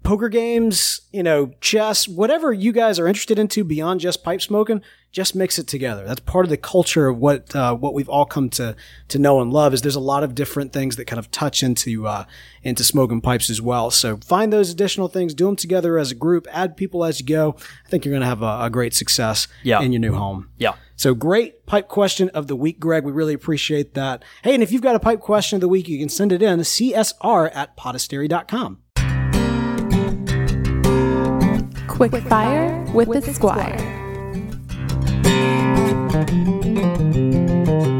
poker 0.06 0.28
games, 0.28 1.00
you 1.12 1.22
know, 1.22 1.50
chess, 1.60 2.06
whatever 2.06 2.52
you 2.52 2.70
guys 2.72 2.98
are 3.00 3.08
interested 3.08 3.38
into 3.38 3.64
beyond 3.64 3.98
just 4.00 4.22
pipe 4.22 4.40
smoking, 4.40 4.80
just 5.10 5.34
mix 5.34 5.58
it 5.58 5.66
together. 5.66 6.04
That's 6.04 6.20
part 6.20 6.44
of 6.46 6.50
the 6.50 6.56
culture 6.56 7.08
of 7.08 7.18
what 7.18 7.54
uh, 7.56 7.74
what 7.74 7.92
we've 7.92 8.08
all 8.08 8.24
come 8.24 8.48
to 8.50 8.76
to 9.08 9.18
know 9.18 9.40
and 9.40 9.52
love. 9.52 9.74
Is 9.74 9.82
there's 9.82 9.96
a 9.96 10.00
lot 10.00 10.22
of 10.22 10.34
different 10.34 10.72
things 10.72 10.94
that 10.96 11.06
kind 11.06 11.18
of 11.18 11.30
touch 11.32 11.62
into 11.62 12.06
uh, 12.06 12.24
into 12.62 12.84
smoking 12.84 13.20
pipes 13.20 13.50
as 13.50 13.60
well. 13.60 13.90
So 13.90 14.18
find 14.18 14.52
those 14.52 14.70
additional 14.70 15.08
things, 15.08 15.34
do 15.34 15.46
them 15.46 15.56
together 15.56 15.98
as 15.98 16.10
a 16.12 16.14
group, 16.14 16.46
add 16.52 16.76
people 16.76 17.04
as 17.04 17.18
you 17.18 17.26
go. 17.26 17.56
I 17.86 17.88
think 17.88 18.04
you're 18.04 18.12
going 18.12 18.20
to 18.22 18.26
have 18.28 18.42
a, 18.42 18.58
a 18.66 18.70
great 18.70 18.94
success 18.94 19.48
Yeah. 19.64 19.80
in 19.80 19.92
your 19.92 20.00
new 20.00 20.14
home. 20.14 20.50
yeah. 20.58 20.74
So 20.98 21.14
great 21.14 21.66
pipe 21.66 21.88
question 21.88 22.30
of 22.30 22.46
the 22.46 22.56
week, 22.56 22.78
Greg. 22.80 23.04
We 23.04 23.12
really 23.12 23.34
appreciate 23.34 23.92
that. 23.94 24.24
Hey, 24.42 24.54
and 24.54 24.62
if 24.62 24.72
you've 24.72 24.80
got 24.82 24.94
a 24.96 25.00
pipe 25.00 25.20
question 25.20 25.56
of 25.56 25.60
the 25.60 25.68
week, 25.68 25.88
you 25.88 25.98
can 25.98 26.08
send 26.08 26.32
it 26.32 26.40
in 26.42 26.60
csr 26.60 27.50
at 27.54 27.76
podastery.com. 27.76 28.78
Quick 31.96 32.14
fire 32.24 32.84
with 32.92 33.08
the 33.08 33.32
squire. 33.32 33.74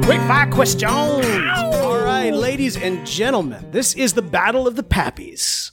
Quick 0.05 0.21
fire 0.29 0.51
question. 0.53 0.89
All 0.91 2.05
right, 2.05 2.31
ladies 2.31 2.77
and 2.77 3.07
gentlemen, 3.07 3.71
this 3.71 3.95
is 3.95 4.13
the 4.13 4.21
battle 4.21 4.69
of 4.69 4.77
the 4.77 4.83
pappies. 4.83 5.71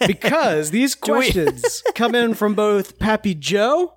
because 0.06 0.70
these 0.70 0.94
questions 0.94 1.82
come 1.94 2.14
in 2.14 2.32
from 2.32 2.54
both 2.54 2.98
Pappy 2.98 3.34
Joe 3.34 3.94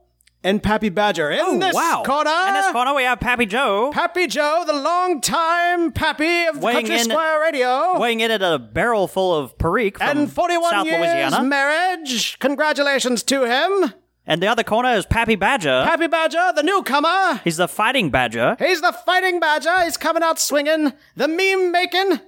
and 0.48 0.64
Pappy 0.64 0.88
Badger. 0.90 1.30
In 1.30 1.40
oh, 1.42 1.60
this 1.60 1.76
wow. 1.76 2.04
corner, 2.06 2.32
In 2.48 2.54
this 2.54 2.72
corner, 2.72 2.94
we 2.94 3.04
have 3.04 3.20
Pappy 3.20 3.46
Joe 3.46 3.92
Pappy 3.94 4.28
Joe, 4.28 4.64
the 4.66 4.74
longtime 4.74 5.92
Pappy 5.92 6.46
of 6.46 6.64
Weighing 6.64 6.78
Country 6.86 7.00
in- 7.00 7.04
Squire 7.04 7.42
Radio. 7.42 8.00
weighing 8.00 8.22
in 8.22 8.32
at 8.32 8.42
a 8.42 8.58
barrel 8.58 9.08
full 9.08 9.36
of 9.36 9.58
Perique 9.58 9.98
from 9.98 10.08
and 10.18 10.32
41 10.32 10.70
South 10.72 10.86
years 10.86 11.00
Louisiana. 11.00 11.44
marriage. 11.44 12.40
Congratulations 12.40 13.24
to 13.24 13.44
him. 13.44 13.94
and 14.26 14.42
the 14.42 14.48
other 14.48 14.64
corner 14.64 14.94
is 14.94 15.06
Pappy 15.06 15.36
Badger. 15.36 15.84
Pappy 15.86 16.08
Badger, 16.08 16.54
the 16.56 16.64
newcomer. 16.64 17.42
He's 17.44 17.58
the 17.58 17.68
fighting 17.68 18.10
badger. 18.10 18.56
He's 18.60 18.82
the 18.82 18.92
fighting 19.06 19.40
badger. 19.40 19.84
He's 19.84 19.98
coming 19.98 20.24
out 20.24 20.40
swinging, 20.40 20.94
the 21.16 21.28
meme 21.28 21.72
making, 21.72 22.20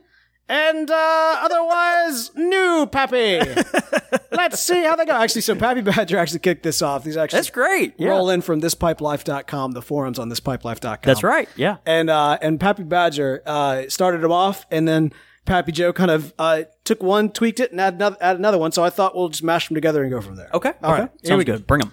and 0.49 0.89
uh, 0.89 1.39
otherwise 1.43 2.31
new 2.35 2.87
Pappy. 2.91 3.39
Let's 4.31 4.59
see 4.59 4.83
how 4.83 4.95
they 4.95 5.05
go. 5.05 5.13
Actually, 5.13 5.41
so 5.41 5.55
Pappy 5.55 5.81
Badger 5.81 6.17
actually 6.17 6.39
kicked 6.39 6.63
this 6.63 6.81
off. 6.81 7.03
These 7.03 7.17
actually 7.17 7.37
That's 7.37 7.49
great. 7.51 7.93
Yeah. 7.97 8.09
roll 8.09 8.29
in 8.29 8.41
from 8.41 8.61
thispipelife.com, 8.61 9.71
the 9.71 9.81
forums 9.81 10.17
on 10.19 10.29
thispipelife.com. 10.29 10.99
That's 11.03 11.23
right. 11.23 11.47
Yeah. 11.55 11.77
And 11.85 12.09
uh, 12.09 12.37
and 12.41 12.59
Pappy 12.59 12.83
Badger 12.83 13.43
uh, 13.45 13.83
started 13.89 14.23
him 14.23 14.31
off, 14.31 14.65
and 14.71 14.87
then 14.87 15.13
Pappy 15.45 15.71
Joe 15.71 15.93
kind 15.93 16.11
of 16.11 16.33
uh, 16.39 16.63
took 16.83 17.01
one, 17.03 17.29
tweaked 17.29 17.59
it, 17.59 17.71
and 17.71 17.79
added 17.79 17.97
another, 17.97 18.17
added 18.19 18.39
another 18.39 18.57
one. 18.57 18.71
So 18.71 18.83
I 18.83 18.89
thought 18.89 19.15
we'll 19.15 19.29
just 19.29 19.43
mash 19.43 19.67
them 19.67 19.75
together 19.75 20.01
and 20.01 20.11
go 20.11 20.19
from 20.21 20.35
there. 20.35 20.49
Okay. 20.53 20.73
All 20.83 20.91
right. 20.91 21.09
Here 21.21 21.37
we 21.37 21.43
Sounds 21.43 21.43
go. 21.45 21.53
good. 21.53 21.67
Bring 21.67 21.81
them. 21.81 21.91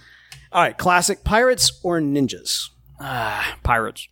All 0.52 0.62
right, 0.62 0.76
classic 0.78 1.24
pirates 1.24 1.80
or 1.82 2.00
ninjas. 2.00 2.70
Pirates. 3.62 4.08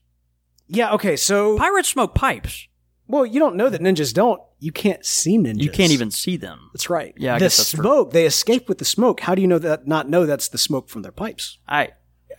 Yeah. 0.68 0.92
Okay. 0.92 1.16
So 1.16 1.56
Pirates 1.56 1.88
smoke 1.88 2.14
pipes. 2.14 2.68
Well, 3.06 3.26
you 3.26 3.38
don't 3.40 3.56
know 3.56 3.68
that 3.68 3.80
ninjas 3.80 4.12
don't. 4.14 4.40
You 4.60 4.72
can't 4.72 5.04
see 5.04 5.36
ninjas. 5.38 5.62
You 5.62 5.70
can't 5.70 5.92
even 5.92 6.10
see 6.10 6.36
them. 6.36 6.70
That's 6.72 6.88
right. 6.88 7.14
Yeah, 7.18 7.34
I 7.34 7.38
the 7.38 7.44
guess 7.46 7.56
that's 7.58 7.70
true. 7.72 7.82
smoke. 7.82 8.12
They 8.12 8.24
escape 8.26 8.68
with 8.68 8.78
the 8.78 8.84
smoke. 8.84 9.20
How 9.20 9.34
do 9.34 9.42
you 9.42 9.48
know 9.48 9.58
that? 9.58 9.86
Not 9.86 10.08
know 10.08 10.24
that's 10.26 10.48
the 10.48 10.58
smoke 10.58 10.88
from 10.88 11.02
their 11.02 11.12
pipes. 11.12 11.58
I. 11.68 11.90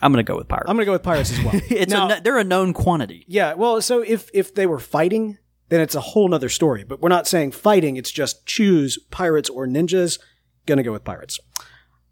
I'm 0.01 0.11
gonna 0.11 0.23
go 0.23 0.35
with 0.35 0.47
pirates. 0.49 0.69
I'm 0.69 0.75
gonna 0.75 0.85
go 0.85 0.91
with 0.91 1.03
pirates 1.03 1.31
as 1.31 1.41
well. 1.43 1.53
it's 1.69 1.91
Now- 1.93 2.05
a 2.05 2.09
kn- 2.09 2.23
they're 2.23 2.37
a 2.37 2.43
known 2.43 2.73
quantity. 2.73 3.23
yeah. 3.27 3.53
Well, 3.53 3.81
so 3.81 4.01
if 4.01 4.29
if 4.33 4.53
they 4.53 4.65
were 4.65 4.79
fighting, 4.79 5.37
then 5.69 5.79
it's 5.81 5.95
a 5.95 6.01
whole 6.01 6.27
nother 6.27 6.49
story. 6.49 6.83
But 6.83 6.99
we're 7.01 7.09
not 7.09 7.27
saying 7.27 7.51
fighting. 7.51 7.95
It's 7.95 8.11
just 8.11 8.45
choose 8.45 8.97
pirates 9.09 9.49
or 9.49 9.65
ninjas. 9.67 10.19
Gonna 10.65 10.83
go 10.83 10.91
with 10.91 11.03
pirates. 11.05 11.39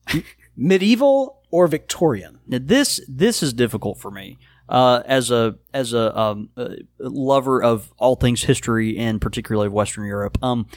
Medieval 0.56 1.42
or 1.52 1.68
Victorian? 1.68 2.40
Now 2.48 2.60
this 2.62 3.02
this 3.08 3.42
is 3.44 3.54
difficult 3.54 4.00
for 4.00 4.12
me 4.12 4.38
uh, 4.70 5.04
as 5.06 5.32
a 5.32 5.56
as 5.74 5.94
a 5.94 6.18
um, 6.18 6.50
uh, 6.58 6.70
lover 7.00 7.62
of 7.62 7.94
all 7.98 8.16
things 8.16 8.44
history 8.44 8.98
and 8.98 9.22
particularly 9.22 9.68
of 9.68 9.74
Western 9.74 10.06
Europe. 10.06 10.38
Um, 10.44 10.68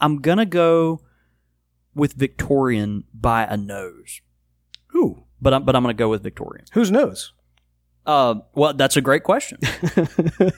I'm 0.00 0.20
gonna 0.20 0.46
go 0.46 1.00
with 1.94 2.14
Victorian 2.14 3.04
by 3.12 3.44
a 3.44 3.56
nose, 3.56 4.20
Who? 4.88 5.24
but 5.40 5.54
I'm 5.54 5.64
but 5.64 5.76
I'm 5.76 5.82
gonna 5.82 5.94
go 5.94 6.08
with 6.08 6.22
Victorian. 6.22 6.66
Whose 6.72 6.90
nose? 6.90 7.32
Uh, 8.04 8.36
well, 8.54 8.74
that's 8.74 8.96
a 8.96 9.00
great 9.00 9.22
question. 9.22 9.58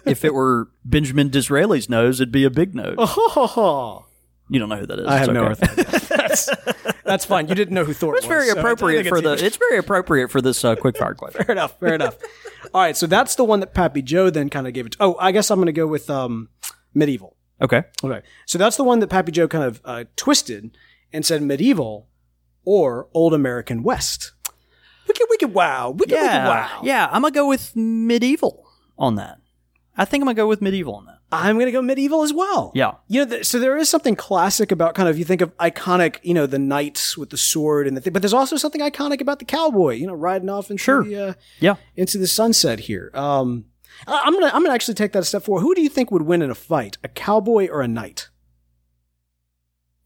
if 0.06 0.24
it 0.24 0.32
were 0.32 0.70
Benjamin 0.84 1.28
Disraeli's 1.28 1.90
nose, 1.90 2.18
it'd 2.20 2.32
be 2.32 2.44
a 2.44 2.50
big 2.50 2.74
nose. 2.74 2.96
Oh, 2.98 4.06
You 4.54 4.60
don't 4.60 4.68
know 4.68 4.76
who 4.76 4.86
that 4.86 4.98
is. 5.00 5.06
I 5.06 5.18
have 5.18 5.28
It's 5.28 5.34
no 5.34 5.44
okay. 5.46 5.66
idea. 5.72 5.84
that's, 6.16 6.50
that's 7.04 7.24
fine. 7.24 7.48
You 7.48 7.54
didn't 7.56 7.74
know 7.74 7.84
who 7.84 7.92
Thor 7.92 8.14
It's 8.16 8.24
was. 8.24 8.28
very 8.28 8.48
so 8.48 8.58
appropriate 8.58 9.02
think 9.02 9.08
for 9.08 9.20
the. 9.20 9.32
it's- 9.32 9.42
It's 9.42 9.56
very 9.56 9.78
appropriate 9.78 10.30
for 10.30 10.40
this 10.40 10.64
uh, 10.64 10.76
quick 10.76 10.96
fire 10.96 11.14
question. 11.14 11.42
Fair 11.46 11.52
enough. 11.52 11.78
Fair 11.80 11.94
enough. 11.94 12.16
All 12.72 12.80
right, 12.80 12.96
so 12.96 13.06
that's 13.06 13.34
the 13.34 13.44
one 13.44 13.60
that 13.60 13.74
Pappy 13.74 14.00
Joe 14.00 14.30
then 14.30 14.48
kind 14.50 14.66
of 14.66 14.72
gave 14.72 14.86
it. 14.86 14.92
To. 14.92 14.98
Oh, 15.00 15.16
I 15.20 15.32
guess 15.32 15.50
I'm 15.50 15.58
going 15.58 15.66
to 15.66 15.72
go 15.72 15.86
with 15.86 16.08
um, 16.08 16.48
medieval. 16.94 17.36
Okay. 17.60 17.82
Okay, 18.02 18.22
so 18.46 18.58
that's 18.58 18.76
the 18.76 18.84
one 18.84 19.00
that 19.00 19.08
Pappy 19.08 19.32
Joe 19.32 19.48
kind 19.48 19.64
of 19.64 19.80
uh, 19.84 20.04
twisted 20.16 20.76
and 21.12 21.26
said 21.26 21.42
medieval 21.42 22.08
or 22.64 23.08
old 23.12 23.34
American 23.34 23.82
West. 23.82 24.32
Wicked, 25.06 25.26
wicked, 25.30 25.52
wow, 25.52 25.90
wicked, 25.90 26.12
wicked, 26.12 26.24
Yeah. 26.24 26.48
wow. 26.48 26.80
Yeah. 26.82 27.08
I'm 27.12 27.22
gonna 27.22 27.32
go 27.32 27.46
with 27.48 27.74
medieval 27.76 28.66
on 28.98 29.16
that. 29.16 29.38
I 29.96 30.04
think 30.04 30.22
I'm 30.22 30.26
gonna 30.26 30.34
go 30.36 30.46
with 30.48 30.62
medieval 30.62 30.94
on 30.94 31.06
that. 31.06 31.18
I'm 31.42 31.56
going 31.56 31.66
to 31.66 31.72
go 31.72 31.82
medieval 31.82 32.22
as 32.22 32.32
well. 32.32 32.72
Yeah. 32.74 32.92
You 33.08 33.24
know, 33.24 33.30
th- 33.30 33.46
so 33.46 33.58
there 33.58 33.76
is 33.76 33.88
something 33.88 34.16
classic 34.16 34.70
about 34.72 34.94
kind 34.94 35.08
of 35.08 35.18
you 35.18 35.24
think 35.24 35.40
of 35.40 35.56
iconic, 35.58 36.16
you 36.22 36.34
know, 36.34 36.46
the 36.46 36.58
knights 36.58 37.16
with 37.16 37.30
the 37.30 37.36
sword 37.36 37.86
and 37.86 37.96
the 37.96 38.00
thing, 38.00 38.12
but 38.12 38.22
there's 38.22 38.32
also 38.32 38.56
something 38.56 38.80
iconic 38.80 39.20
about 39.20 39.38
the 39.38 39.44
cowboy, 39.44 39.94
you 39.94 40.06
know, 40.06 40.14
riding 40.14 40.48
off 40.48 40.70
into 40.70 40.82
Sure. 40.82 41.02
the 41.04 41.16
uh, 41.16 41.34
Yeah. 41.60 41.74
into 41.96 42.18
the 42.18 42.26
sunset 42.26 42.80
here. 42.80 43.10
Um, 43.14 43.66
I'm 44.06 44.32
gonna 44.32 44.46
I'm 44.52 44.62
gonna 44.62 44.74
actually 44.74 44.94
take 44.94 45.12
that 45.12 45.20
a 45.22 45.24
step 45.24 45.44
forward. 45.44 45.62
Who 45.62 45.74
do 45.74 45.80
you 45.82 45.88
think 45.88 46.10
would 46.10 46.22
win 46.22 46.42
in 46.42 46.50
a 46.50 46.54
fight, 46.54 46.98
a 47.04 47.08
cowboy 47.08 47.68
or 47.68 47.80
a 47.80 47.88
knight? 47.88 48.28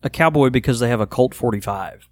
A 0.03 0.11
cowboy 0.11 0.51
because 0.51 0.79
they 0.79 0.89
have 0.91 1.01
a 1.01 1.07
Colt 1.07 1.35
45. 1.35 2.09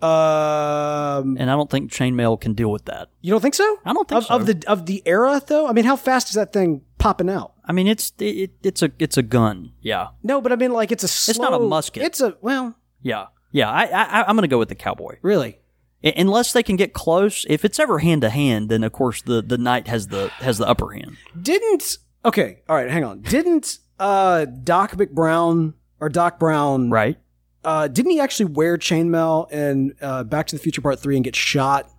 Um, 0.00 1.36
and 1.38 1.50
I 1.50 1.54
don't 1.54 1.68
think 1.70 1.90
chainmail 1.92 2.40
can 2.40 2.54
deal 2.54 2.70
with 2.70 2.84
that. 2.86 3.08
you 3.20 3.30
don't 3.32 3.40
think 3.40 3.54
so? 3.54 3.78
I 3.84 3.92
don't 3.92 4.08
think 4.08 4.18
of, 4.22 4.26
so. 4.26 4.34
Of 4.36 4.46
the 4.46 4.64
of 4.68 4.86
the 4.86 5.02
era, 5.06 5.40
though. 5.46 5.66
I 5.66 5.72
mean, 5.72 5.84
how 5.84 5.96
fast 5.96 6.28
is 6.28 6.34
that 6.34 6.52
thing 6.52 6.82
popping 6.98 7.28
out? 7.28 7.52
I 7.68 7.72
mean, 7.72 7.86
it's 7.86 8.12
it, 8.18 8.52
it's 8.62 8.82
a 8.82 8.90
it's 8.98 9.16
a 9.18 9.22
gun. 9.22 9.72
Yeah, 9.82 10.08
No, 10.22 10.40
but 10.40 10.50
I 10.52 10.56
mean, 10.56 10.72
like 10.72 10.90
it's 10.90 11.04
a. 11.04 11.08
Slow, 11.08 11.30
It's 11.32 11.38
not 11.38 11.52
a 11.52 11.58
musket. 11.58 12.02
It's 12.02 12.20
a 12.20 12.36
well, 12.40 12.74
yeah, 13.02 13.26
yeah. 13.52 13.70
I, 13.70 13.84
I 13.84 14.24
I'm 14.26 14.34
gonna 14.36 14.48
go 14.48 14.58
with 14.58 14.70
the 14.70 14.74
cowboy. 14.74 15.16
really. 15.22 15.58
I- 16.04 16.14
Unless 16.16 16.52
they 16.52 16.62
can 16.62 16.76
get 16.76 16.92
close. 16.94 17.44
If 17.48 17.64
it's 17.64 17.78
ever 17.78 17.98
hand 17.98 18.22
to 18.22 18.30
hand, 18.30 18.68
then 18.70 18.82
of 18.84 18.92
course 18.92 19.20
the 19.22 19.42
the 19.42 19.58
knight 19.58 19.86
has 19.88 20.08
the 20.08 20.28
has 20.38 20.58
the 20.58 20.66
upper 20.66 20.92
hand. 20.92 21.16
Didn't 21.40 21.98
okay? 22.24 22.62
All 22.68 22.76
right, 22.76 22.90
hang 22.90 23.04
on. 23.04 23.20
Didn't 23.20 23.78
uh 24.00 24.44
Doc 24.46 24.92
McBrown 24.92 25.74
or 26.00 26.08
Doc 26.08 26.38
Brown? 26.38 26.90
Right. 26.90 27.18
Uh, 27.64 27.88
didn't 27.88 28.12
he 28.12 28.20
actually 28.20 28.46
wear 28.52 28.78
chainmail 28.78 29.50
in 29.52 29.92
uh, 30.00 30.22
Back 30.24 30.46
to 30.46 30.56
the 30.56 30.62
Future 30.62 30.80
Part 30.80 31.00
Three 31.00 31.16
and 31.16 31.24
get 31.24 31.34
shot 31.36 31.90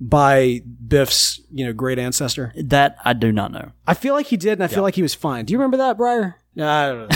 by 0.00 0.62
Biff's 0.86 1.40
you 1.52 1.64
know 1.66 1.72
great 1.72 1.98
ancestor? 1.98 2.52
That 2.56 2.96
I 3.04 3.12
do 3.12 3.32
not 3.32 3.52
know. 3.52 3.72
I 3.86 3.94
feel 3.94 4.14
like 4.14 4.26
he 4.26 4.36
did, 4.36 4.52
and 4.52 4.64
I 4.64 4.68
feel 4.68 4.82
like 4.82 4.94
he 4.94 5.02
was 5.02 5.14
fine. 5.14 5.44
Do 5.44 5.52
you 5.52 5.58
remember 5.58 5.76
that, 5.78 5.96
Briar? 5.96 6.36
Yeah, 6.54 6.70
I 6.72 6.88
don't 6.88 7.08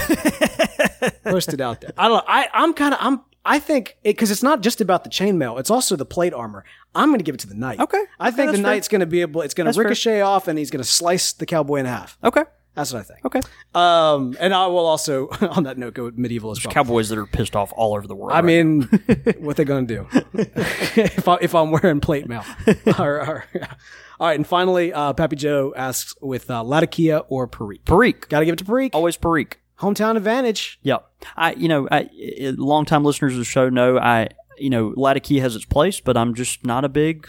know. 1.04 1.10
Post 1.32 1.52
it 1.52 1.60
out 1.60 1.80
there. 1.80 1.92
I 1.98 2.08
don't. 2.08 2.18
know. 2.18 2.24
I 2.26 2.48
I'm 2.52 2.74
kind 2.74 2.94
of 2.94 3.00
I'm. 3.02 3.20
I 3.44 3.58
think 3.58 3.96
because 4.04 4.30
it's 4.30 4.42
not 4.42 4.60
just 4.60 4.80
about 4.80 5.02
the 5.04 5.10
chainmail; 5.10 5.58
it's 5.58 5.70
also 5.70 5.96
the 5.96 6.04
plate 6.06 6.32
armor. 6.32 6.64
I'm 6.94 7.08
going 7.08 7.18
to 7.18 7.24
give 7.24 7.34
it 7.34 7.40
to 7.40 7.48
the 7.48 7.54
knight. 7.56 7.80
Okay. 7.80 8.02
I 8.20 8.30
think 8.30 8.48
that's 8.48 8.58
the 8.58 8.62
fair. 8.62 8.72
knight's 8.72 8.88
going 8.88 9.00
to 9.00 9.06
be 9.06 9.20
able. 9.22 9.40
It's 9.42 9.54
going 9.54 9.64
to 9.64 9.68
That's 9.68 9.76
fair. 9.78 9.84
ricochet 9.84 10.20
off, 10.20 10.46
and 10.46 10.58
he's 10.58 10.70
going 10.70 10.82
to 10.82 10.88
slice 10.88 11.32
the 11.32 11.46
cowboy 11.46 11.76
in 11.76 11.86
half. 11.86 12.18
Okay. 12.22 12.44
That's 12.74 12.92
what 12.92 13.00
I 13.00 13.02
think. 13.02 13.24
Okay. 13.24 13.40
Um, 13.74 14.36
and 14.40 14.54
I 14.54 14.66
will 14.68 14.86
also, 14.86 15.28
on 15.50 15.64
that 15.64 15.76
note, 15.78 15.94
go 15.94 16.04
with 16.04 16.16
medieval 16.18 16.50
as 16.52 16.64
well. 16.64 16.72
Cowboys 16.72 17.08
that 17.10 17.18
are 17.18 17.26
pissed 17.26 17.54
off 17.54 17.72
all 17.76 17.94
over 17.94 18.06
the 18.06 18.14
world. 18.14 18.32
I 18.32 18.36
right 18.36 18.44
mean, 18.44 18.82
what 19.38 19.56
they 19.56 19.64
gonna 19.64 19.86
do 19.86 20.06
if 20.34 21.28
I 21.28 21.38
if 21.40 21.54
I'm 21.54 21.70
wearing 21.70 22.00
plate 22.00 22.28
mail? 22.28 22.44
Or- 22.98 23.20
or- 23.26 23.44
all 24.20 24.28
right, 24.28 24.36
and 24.36 24.46
finally, 24.46 24.92
uh, 24.92 25.12
Pappy 25.14 25.34
Joe 25.34 25.74
asks 25.76 26.14
with 26.20 26.48
uh, 26.48 26.62
Latakia 26.62 27.18
or 27.28 27.48
Perique. 27.48 27.84
Perique. 27.84 28.28
Got 28.28 28.38
to 28.38 28.44
give 28.44 28.52
it 28.52 28.58
to 28.58 28.64
Perique. 28.64 28.94
Always 28.94 29.16
Perique. 29.16 29.58
Hometown 29.80 30.16
advantage. 30.16 30.78
Yeah. 30.82 30.98
I, 31.36 31.54
you 31.54 31.66
know, 31.66 31.88
I, 31.90 32.08
I, 32.40 32.54
longtime 32.56 33.04
listeners 33.04 33.32
of 33.32 33.40
the 33.40 33.44
show 33.44 33.68
know 33.68 33.98
I, 33.98 34.28
you 34.58 34.70
know, 34.70 34.94
Latakia 34.96 35.40
has 35.42 35.56
its 35.56 35.64
place, 35.64 35.98
but 35.98 36.16
I'm 36.16 36.34
just 36.34 36.64
not 36.64 36.84
a 36.84 36.88
big, 36.88 37.28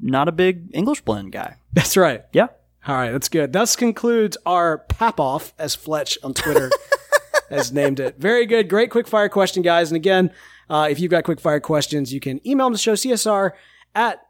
not 0.00 0.26
a 0.26 0.32
big 0.32 0.70
English 0.72 1.02
blend 1.02 1.30
guy. 1.30 1.58
That's 1.72 1.96
right. 1.96 2.24
Yeah. 2.32 2.48
All 2.86 2.96
right, 2.96 3.12
that's 3.12 3.28
good. 3.28 3.52
Thus 3.52 3.76
concludes 3.76 4.36
our 4.44 4.78
pap 4.78 5.20
off, 5.20 5.52
as 5.58 5.74
Fletch 5.74 6.18
on 6.24 6.34
Twitter 6.34 6.70
has 7.50 7.72
named 7.72 8.00
it. 8.00 8.16
Very 8.18 8.44
good. 8.44 8.68
Great 8.68 8.90
quick 8.90 9.06
fire 9.06 9.28
question, 9.28 9.62
guys. 9.62 9.90
And 9.90 9.96
again, 9.96 10.32
uh, 10.68 10.88
if 10.90 10.98
you've 10.98 11.10
got 11.10 11.22
quick 11.24 11.40
fire 11.40 11.60
questions, 11.60 12.12
you 12.12 12.18
can 12.18 12.46
email 12.46 12.66
them 12.66 12.74
to 12.74 12.78
show 12.78 12.94
CSR 12.94 13.52
at 13.94 14.22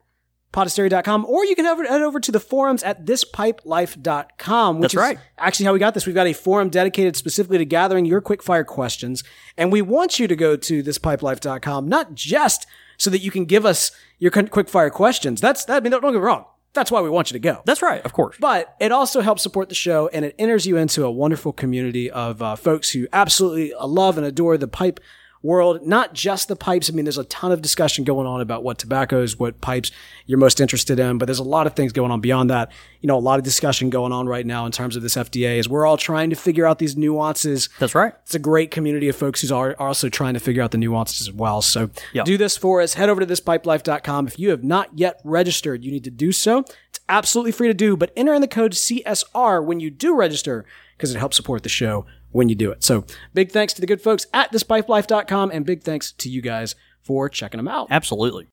podastery.com 0.53 1.25
or 1.25 1.47
you 1.47 1.57
can 1.57 1.65
head 1.65 2.03
over, 2.03 2.21
to 2.21 2.31
the 2.31 2.41
forums 2.41 2.83
at 2.83 3.07
thispipelife.com, 3.07 4.79
which 4.79 4.93
That's 4.93 4.95
is 4.95 4.99
right. 4.99 5.19
actually 5.39 5.67
how 5.67 5.73
we 5.73 5.79
got 5.79 5.95
this. 5.95 6.05
We've 6.05 6.15
got 6.15 6.27
a 6.27 6.35
forum 6.35 6.69
dedicated 6.69 7.17
specifically 7.17 7.59
to 7.59 7.65
gathering 7.65 8.05
your 8.05 8.21
quick 8.21 8.43
fire 8.43 8.65
questions. 8.65 9.25
And 9.57 9.73
we 9.73 9.81
want 9.81 10.19
you 10.19 10.29
to 10.29 10.37
go 10.37 10.57
to 10.57 10.83
thispipelife.com, 10.83 11.89
not 11.89 12.15
just 12.15 12.67
so 12.99 13.09
that 13.11 13.21
you 13.21 13.31
can 13.31 13.47
give 13.47 13.65
us 13.65 13.93
your 14.19 14.31
quick 14.31 14.69
fire 14.69 14.91
questions. 14.91 15.41
That's, 15.41 15.65
that, 15.65 15.79
I 15.79 15.81
mean, 15.81 15.91
don't 15.91 16.03
get 16.03 16.13
me 16.13 16.19
wrong. 16.19 16.45
That's 16.75 16.91
why 16.91 17.03
we 17.03 17.11
want 17.11 17.31
you 17.31 17.35
to 17.35 17.39
go. 17.41 17.63
That's 17.67 17.83
right. 17.83 18.03
Of 18.05 18.13
course. 18.13 18.37
But 18.41 18.75
it 18.81 18.93
also 18.93 19.21
helps 19.21 19.43
support 19.43 19.69
the 19.69 19.75
show 19.75 20.09
and 20.09 20.25
it 20.25 20.35
enters 20.39 20.67
you 20.67 20.77
into 20.79 21.05
a 21.05 21.11
wonderful 21.11 21.53
community 21.53 22.11
of 22.11 22.41
uh, 22.41 22.57
folks 22.57 22.91
who 22.91 23.07
absolutely 23.13 23.75
love 23.79 24.17
and 24.17 24.27
adore 24.27 24.57
the 24.57 24.69
pipe 24.69 24.99
world, 25.43 25.85
not 25.87 26.15
just 26.15 26.49
the 26.49 26.57
pipes. 26.57 26.89
I 26.89 26.93
mean, 26.93 27.05
there's 27.05 27.19
a 27.19 27.25
ton 27.25 27.51
of 27.53 27.61
discussion 27.63 28.05
going 28.05 28.27
on 28.27 28.41
about 28.41 28.63
what 28.63 28.79
tobaccos, 28.79 29.39
what 29.39 29.61
pipes 29.61 29.91
you're 30.27 30.39
most 30.39 30.61
interested 30.61 30.99
in, 31.01 31.19
but 31.19 31.27
there's 31.27 31.39
a 31.41 31.43
lot 31.45 31.67
of 31.67 31.75
things 31.75 31.93
going 31.93 32.11
on 32.13 32.21
beyond 32.21 32.51
that. 32.51 32.71
You 33.01 33.09
know, 33.09 33.17
a 33.17 33.21
lot 33.21 33.39
of 33.39 33.45
discussion 33.45 33.91
going 33.91 34.13
on 34.13 34.27
right 34.29 34.47
now 34.47 34.67
in 34.67 34.73
terms 34.73 34.95
of 34.95 35.03
this 35.03 35.17
FDA 35.17 35.59
is 35.59 35.69
we're 35.69 35.85
all 35.87 35.97
trying 35.97 36.31
to 36.31 36.37
figure 36.37 36.65
out 36.65 36.79
these 36.79 36.97
nuances. 36.97 37.69
That's 37.81 37.95
right. 37.95 38.13
It's 38.23 38.35
a 38.35 38.39
great 38.39 38.71
community 38.71 39.09
of 39.09 39.17
folks 39.17 39.41
who 39.43 39.53
are 39.55 39.75
also 39.81 40.09
trying 40.09 40.35
to 40.35 40.41
figure 40.41 40.63
out 40.63 40.71
the 40.71 40.79
nuances 40.79 41.21
as 41.29 41.33
well. 41.33 41.61
So 41.63 41.91
Yeah. 42.13 42.23
do 42.23 42.37
this 42.39 42.57
for 42.57 42.81
us. 42.81 42.95
Head 42.95 43.09
over 43.09 43.21
to 43.21 43.27
thispipelife.com. 43.27 44.29
If 44.29 44.39
you 44.39 44.51
have 44.51 44.63
not 44.63 44.91
yet 44.97 45.21
registered, 45.25 45.85
you 45.85 45.91
need 45.91 46.05
to 46.05 46.11
do 46.11 46.31
so. 46.31 46.61
It's 46.89 47.01
absolutely 47.09 47.53
free 47.53 47.69
to 47.69 47.75
do, 47.75 47.97
but 47.97 48.13
enter 48.17 48.33
in 48.35 48.41
the 48.43 48.49
code 48.49 48.75
CSR 48.75 49.61
when 49.65 49.81
you 49.81 49.91
do 49.91 50.15
register 50.15 50.65
because 50.97 51.15
it 51.15 51.19
helps 51.19 51.37
support 51.37 51.63
the 51.65 51.69
show 51.69 52.07
when 52.33 52.49
you 52.49 52.55
do 52.55 52.71
it. 52.71 52.83
So 52.85 53.05
big 53.35 53.51
thanks 53.53 53.73
to 53.75 53.81
the 53.81 53.87
good 53.87 54.01
folks 54.01 54.27
at 54.35 54.53
thispipelife.com 54.53 55.51
and 55.53 55.65
big 55.65 55.83
thanks 55.83 56.13
to 56.13 56.29
you 56.29 56.43
guys 56.43 56.75
for 57.03 57.29
checking 57.29 57.59
them 57.59 57.69
out. 57.69 57.89
Absolutely. 57.91 58.49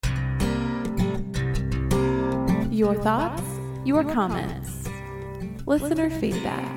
Your 2.72 2.96
thoughts, 2.96 3.44
your 3.86 4.04
comments, 4.04 4.88
listener 5.66 6.10
feedback. 6.10 6.76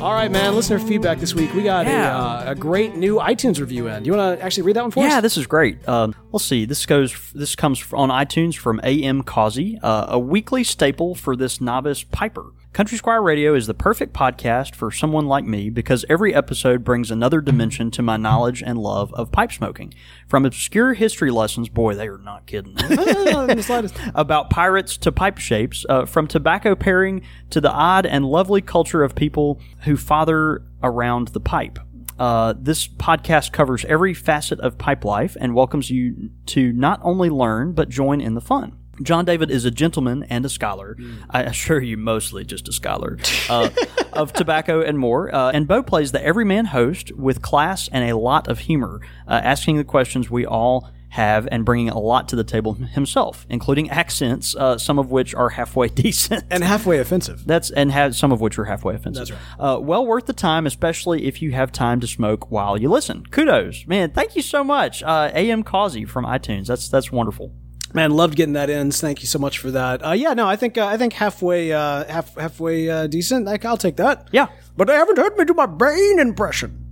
All 0.00 0.12
right, 0.12 0.30
man. 0.30 0.54
Listener 0.54 0.78
feedback 0.78 1.18
this 1.18 1.34
week. 1.34 1.54
We 1.54 1.62
got 1.62 1.86
Yeah. 1.86 2.14
a, 2.14 2.18
uh, 2.18 2.44
a 2.50 2.54
great 2.54 2.94
new 2.96 3.16
iTunes 3.16 3.58
review 3.58 3.86
in. 3.88 4.02
Do 4.02 4.10
you 4.10 4.16
want 4.16 4.38
to 4.38 4.44
actually 4.44 4.64
read 4.64 4.76
that 4.76 4.82
one 4.82 4.90
for 4.90 5.00
us? 5.02 5.10
Yeah, 5.10 5.20
this 5.22 5.38
is 5.38 5.46
great. 5.46 5.86
Um, 5.88 6.14
let's 6.34 6.44
see. 6.44 6.64
This 6.64 6.84
goes. 6.84 7.32
This 7.32 7.54
comes 7.54 7.82
on 7.92 8.10
iTunes 8.10 8.56
from 8.56 8.80
A.M. 8.82 9.22
Causey, 9.22 9.78
uh, 9.82 10.06
a 10.08 10.18
weekly 10.18 10.64
staple 10.64 11.14
for 11.14 11.36
this 11.36 11.60
novice 11.60 12.02
piper. 12.02 12.50
Country 12.72 12.98
Squire 12.98 13.22
Radio 13.22 13.54
is 13.54 13.68
the 13.68 13.74
perfect 13.74 14.12
podcast 14.12 14.74
for 14.74 14.90
someone 14.90 15.28
like 15.28 15.44
me 15.44 15.70
because 15.70 16.04
every 16.08 16.34
episode 16.34 16.82
brings 16.82 17.12
another 17.12 17.40
dimension 17.40 17.92
to 17.92 18.02
my 18.02 18.16
knowledge 18.16 18.64
and 18.64 18.78
love 18.78 19.14
of 19.14 19.30
pipe 19.30 19.52
smoking. 19.52 19.94
From 20.26 20.44
obscure 20.44 20.94
history 20.94 21.30
lessons, 21.30 21.68
boy, 21.68 21.94
they 21.94 22.08
are 22.08 22.18
not 22.18 22.46
kidding. 22.46 22.74
Not 22.74 23.50
in 23.50 23.56
the 23.56 23.62
slightest. 23.62 23.94
about 24.16 24.50
pirates 24.50 24.96
to 24.98 25.12
pipe 25.12 25.38
shapes, 25.38 25.86
uh, 25.88 26.04
from 26.04 26.26
tobacco 26.26 26.74
pairing 26.74 27.22
to 27.50 27.60
the 27.60 27.70
odd 27.70 28.06
and 28.06 28.24
lovely 28.24 28.60
culture 28.60 29.04
of 29.04 29.14
people 29.14 29.60
who 29.84 29.96
father 29.96 30.62
around 30.82 31.28
the 31.28 31.40
pipe. 31.40 31.78
Uh, 32.18 32.54
this 32.56 32.86
podcast 32.86 33.52
covers 33.52 33.84
every 33.86 34.14
facet 34.14 34.60
of 34.60 34.78
pipe 34.78 35.04
life 35.04 35.36
and 35.40 35.54
welcomes 35.54 35.90
you 35.90 36.30
to 36.46 36.72
not 36.72 37.00
only 37.02 37.28
learn 37.30 37.72
but 37.72 37.88
join 37.88 38.20
in 38.20 38.34
the 38.34 38.40
fun. 38.40 38.78
John 39.02 39.24
David 39.24 39.50
is 39.50 39.64
a 39.64 39.72
gentleman 39.72 40.22
and 40.24 40.44
a 40.44 40.48
scholar. 40.48 40.96
I 41.28 41.42
assure 41.42 41.80
you, 41.80 41.96
mostly 41.96 42.44
just 42.44 42.68
a 42.68 42.72
scholar 42.72 43.18
uh, 43.50 43.70
of 44.12 44.32
tobacco 44.32 44.82
and 44.82 44.98
more. 44.98 45.34
Uh, 45.34 45.50
and 45.50 45.66
Bo 45.66 45.82
plays 45.82 46.12
the 46.12 46.24
everyman 46.24 46.66
host 46.66 47.10
with 47.16 47.42
class 47.42 47.88
and 47.88 48.08
a 48.08 48.16
lot 48.16 48.46
of 48.46 48.60
humor, 48.60 49.00
uh, 49.26 49.40
asking 49.42 49.78
the 49.78 49.84
questions 49.84 50.30
we 50.30 50.46
all 50.46 50.90
have 51.14 51.46
and 51.52 51.64
bringing 51.64 51.88
a 51.88 51.98
lot 51.98 52.28
to 52.28 52.34
the 52.34 52.42
table 52.42 52.74
himself, 52.74 53.46
including 53.48 53.88
accents, 53.88 54.56
uh, 54.56 54.76
some 54.76 54.98
of 54.98 55.12
which 55.12 55.32
are 55.32 55.50
halfway 55.50 55.86
decent. 56.04 56.42
And 56.50 56.64
halfway 56.64 56.98
offensive. 56.98 57.44
That's 57.46 57.70
and 57.70 57.92
have 57.92 58.16
some 58.16 58.32
of 58.32 58.40
which 58.40 58.58
are 58.58 58.64
halfway 58.64 58.96
offensive. 58.96 59.28
That's 59.28 59.40
right. 59.58 59.74
Uh, 59.74 59.78
well 59.78 60.04
worth 60.04 60.26
the 60.26 60.32
time, 60.32 60.66
especially 60.66 61.26
if 61.26 61.40
you 61.40 61.52
have 61.52 61.70
time 61.70 62.00
to 62.00 62.06
smoke 62.08 62.50
while 62.50 62.76
you 62.76 62.88
listen. 62.90 63.24
Kudos, 63.26 63.86
man! 63.86 64.10
Thank 64.10 64.34
you 64.34 64.42
so 64.42 64.64
much, 64.64 65.04
uh, 65.04 65.30
A.M. 65.32 65.62
Causey 65.62 66.04
from 66.04 66.24
iTunes. 66.24 66.66
That's 66.66 66.88
that's 66.88 67.12
wonderful. 67.12 67.52
Man, 67.92 68.10
loved 68.10 68.34
getting 68.34 68.54
that 68.54 68.68
in. 68.68 68.90
Thank 68.90 69.22
you 69.22 69.28
so 69.28 69.38
much 69.38 69.58
for 69.58 69.70
that. 69.70 70.04
Uh, 70.04 70.10
yeah, 70.10 70.34
no, 70.34 70.48
I 70.48 70.56
think 70.56 70.76
uh, 70.76 70.84
I 70.84 70.96
think 70.96 71.12
halfway 71.12 71.72
uh, 71.72 72.04
half 72.06 72.34
halfway 72.34 72.90
uh, 72.90 73.06
decent. 73.06 73.46
Like, 73.46 73.64
I'll 73.64 73.76
take 73.76 73.96
that. 73.96 74.28
Yeah. 74.32 74.48
but 74.76 74.88
they 74.88 74.94
haven't 74.94 75.16
heard 75.16 75.36
me 75.36 75.44
do 75.44 75.54
my 75.54 75.66
Bane 75.66 76.18
impression. 76.18 76.83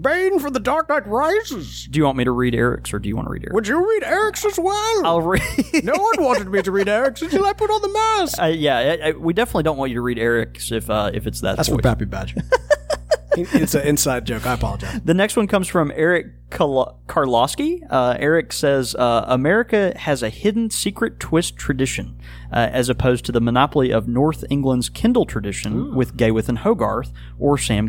Bane 0.00 0.38
for 0.38 0.50
the 0.50 0.60
Dark 0.60 0.88
Knight 0.88 1.06
Rises. 1.06 1.88
Do 1.90 1.98
you 1.98 2.04
want 2.04 2.18
me 2.18 2.24
to 2.24 2.30
read 2.30 2.54
Eric's, 2.54 2.92
or 2.92 2.98
do 2.98 3.08
you 3.08 3.16
want 3.16 3.26
to 3.26 3.30
read 3.32 3.42
Eric's? 3.42 3.54
Would 3.54 3.68
you 3.68 3.78
read 3.78 4.04
Eric's 4.04 4.44
as 4.44 4.58
well? 4.58 5.06
I'll 5.06 5.22
read. 5.22 5.42
no 5.84 5.94
one 5.94 6.24
wanted 6.24 6.48
me 6.48 6.62
to 6.62 6.70
read 6.70 6.88
Eric's 6.88 7.22
until 7.22 7.44
I 7.44 7.52
put 7.52 7.70
on 7.70 7.82
the 7.82 7.88
mask. 7.88 8.40
Uh, 8.40 8.46
yeah, 8.46 8.78
I, 8.78 9.08
I, 9.08 9.12
we 9.12 9.32
definitely 9.32 9.62
don't 9.64 9.76
want 9.76 9.90
you 9.90 9.96
to 9.96 10.02
read 10.02 10.18
Eric's 10.18 10.70
if 10.70 10.90
uh, 10.90 11.10
if 11.14 11.26
it's 11.26 11.40
that. 11.40 11.56
That's 11.56 11.68
voice. 11.68 11.76
for 11.76 11.82
Pappy 11.82 12.04
Badger. 12.04 12.42
it's 13.38 13.74
an 13.74 13.86
inside 13.86 14.26
joke. 14.26 14.46
I 14.46 14.54
apologize. 14.54 15.00
The 15.04 15.14
next 15.14 15.36
one 15.36 15.46
comes 15.46 15.68
from 15.68 15.92
Eric 15.94 16.50
Karl- 16.50 17.00
Karlowski. 17.06 17.86
Uh, 17.88 18.16
Eric 18.18 18.52
says 18.52 18.94
uh, 18.94 19.24
America 19.28 19.92
has 19.96 20.22
a 20.22 20.28
hidden 20.28 20.70
secret 20.70 21.20
twist 21.20 21.56
tradition, 21.56 22.18
uh, 22.52 22.68
as 22.72 22.88
opposed 22.88 23.24
to 23.26 23.32
the 23.32 23.40
monopoly 23.40 23.90
of 23.92 24.08
North 24.08 24.44
England's 24.50 24.88
Kendal 24.88 25.26
tradition 25.26 25.94
with 25.94 26.16
Gawith 26.16 26.48
and 26.48 26.58
Hoggarth 26.58 27.12
or 27.38 27.58
Sam 27.58 27.88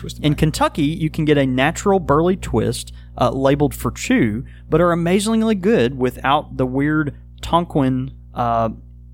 Gawith. 0.00 0.20
In 0.22 0.34
Kentucky, 0.34 0.84
you 0.84 1.10
can 1.10 1.24
get 1.24 1.38
a 1.38 1.46
natural 1.46 2.00
burley 2.00 2.36
twist 2.36 2.92
uh, 3.16 3.30
labeled 3.30 3.74
for 3.74 3.90
chew, 3.90 4.44
but 4.68 4.80
are 4.80 4.92
amazingly 4.92 5.54
good 5.54 5.98
without 5.98 6.56
the 6.56 6.66
weird 6.66 7.16
Tonquin. 7.42 8.12
Uh, 8.34 8.70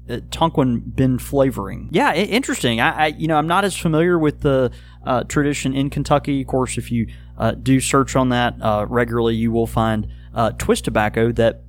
uh, 0.08 0.20
Tonquin 0.30 0.80
bean 0.80 1.18
flavoring. 1.18 1.88
Yeah, 1.90 2.12
interesting. 2.12 2.78
I, 2.78 3.04
I, 3.04 3.06
you 3.06 3.26
know, 3.26 3.36
I'm 3.36 3.46
not 3.46 3.64
as 3.64 3.74
familiar 3.74 4.18
with 4.18 4.42
the 4.42 4.70
uh, 5.06 5.24
tradition 5.24 5.74
in 5.74 5.88
Kentucky. 5.88 6.42
Of 6.42 6.46
course, 6.46 6.76
if 6.76 6.92
you 6.92 7.08
uh, 7.38 7.52
do 7.52 7.80
search 7.80 8.14
on 8.14 8.28
that 8.28 8.54
uh, 8.60 8.84
regularly, 8.86 9.34
you 9.34 9.50
will 9.50 9.66
find 9.66 10.06
uh, 10.34 10.50
twist 10.52 10.84
tobacco 10.84 11.32
that 11.32 11.62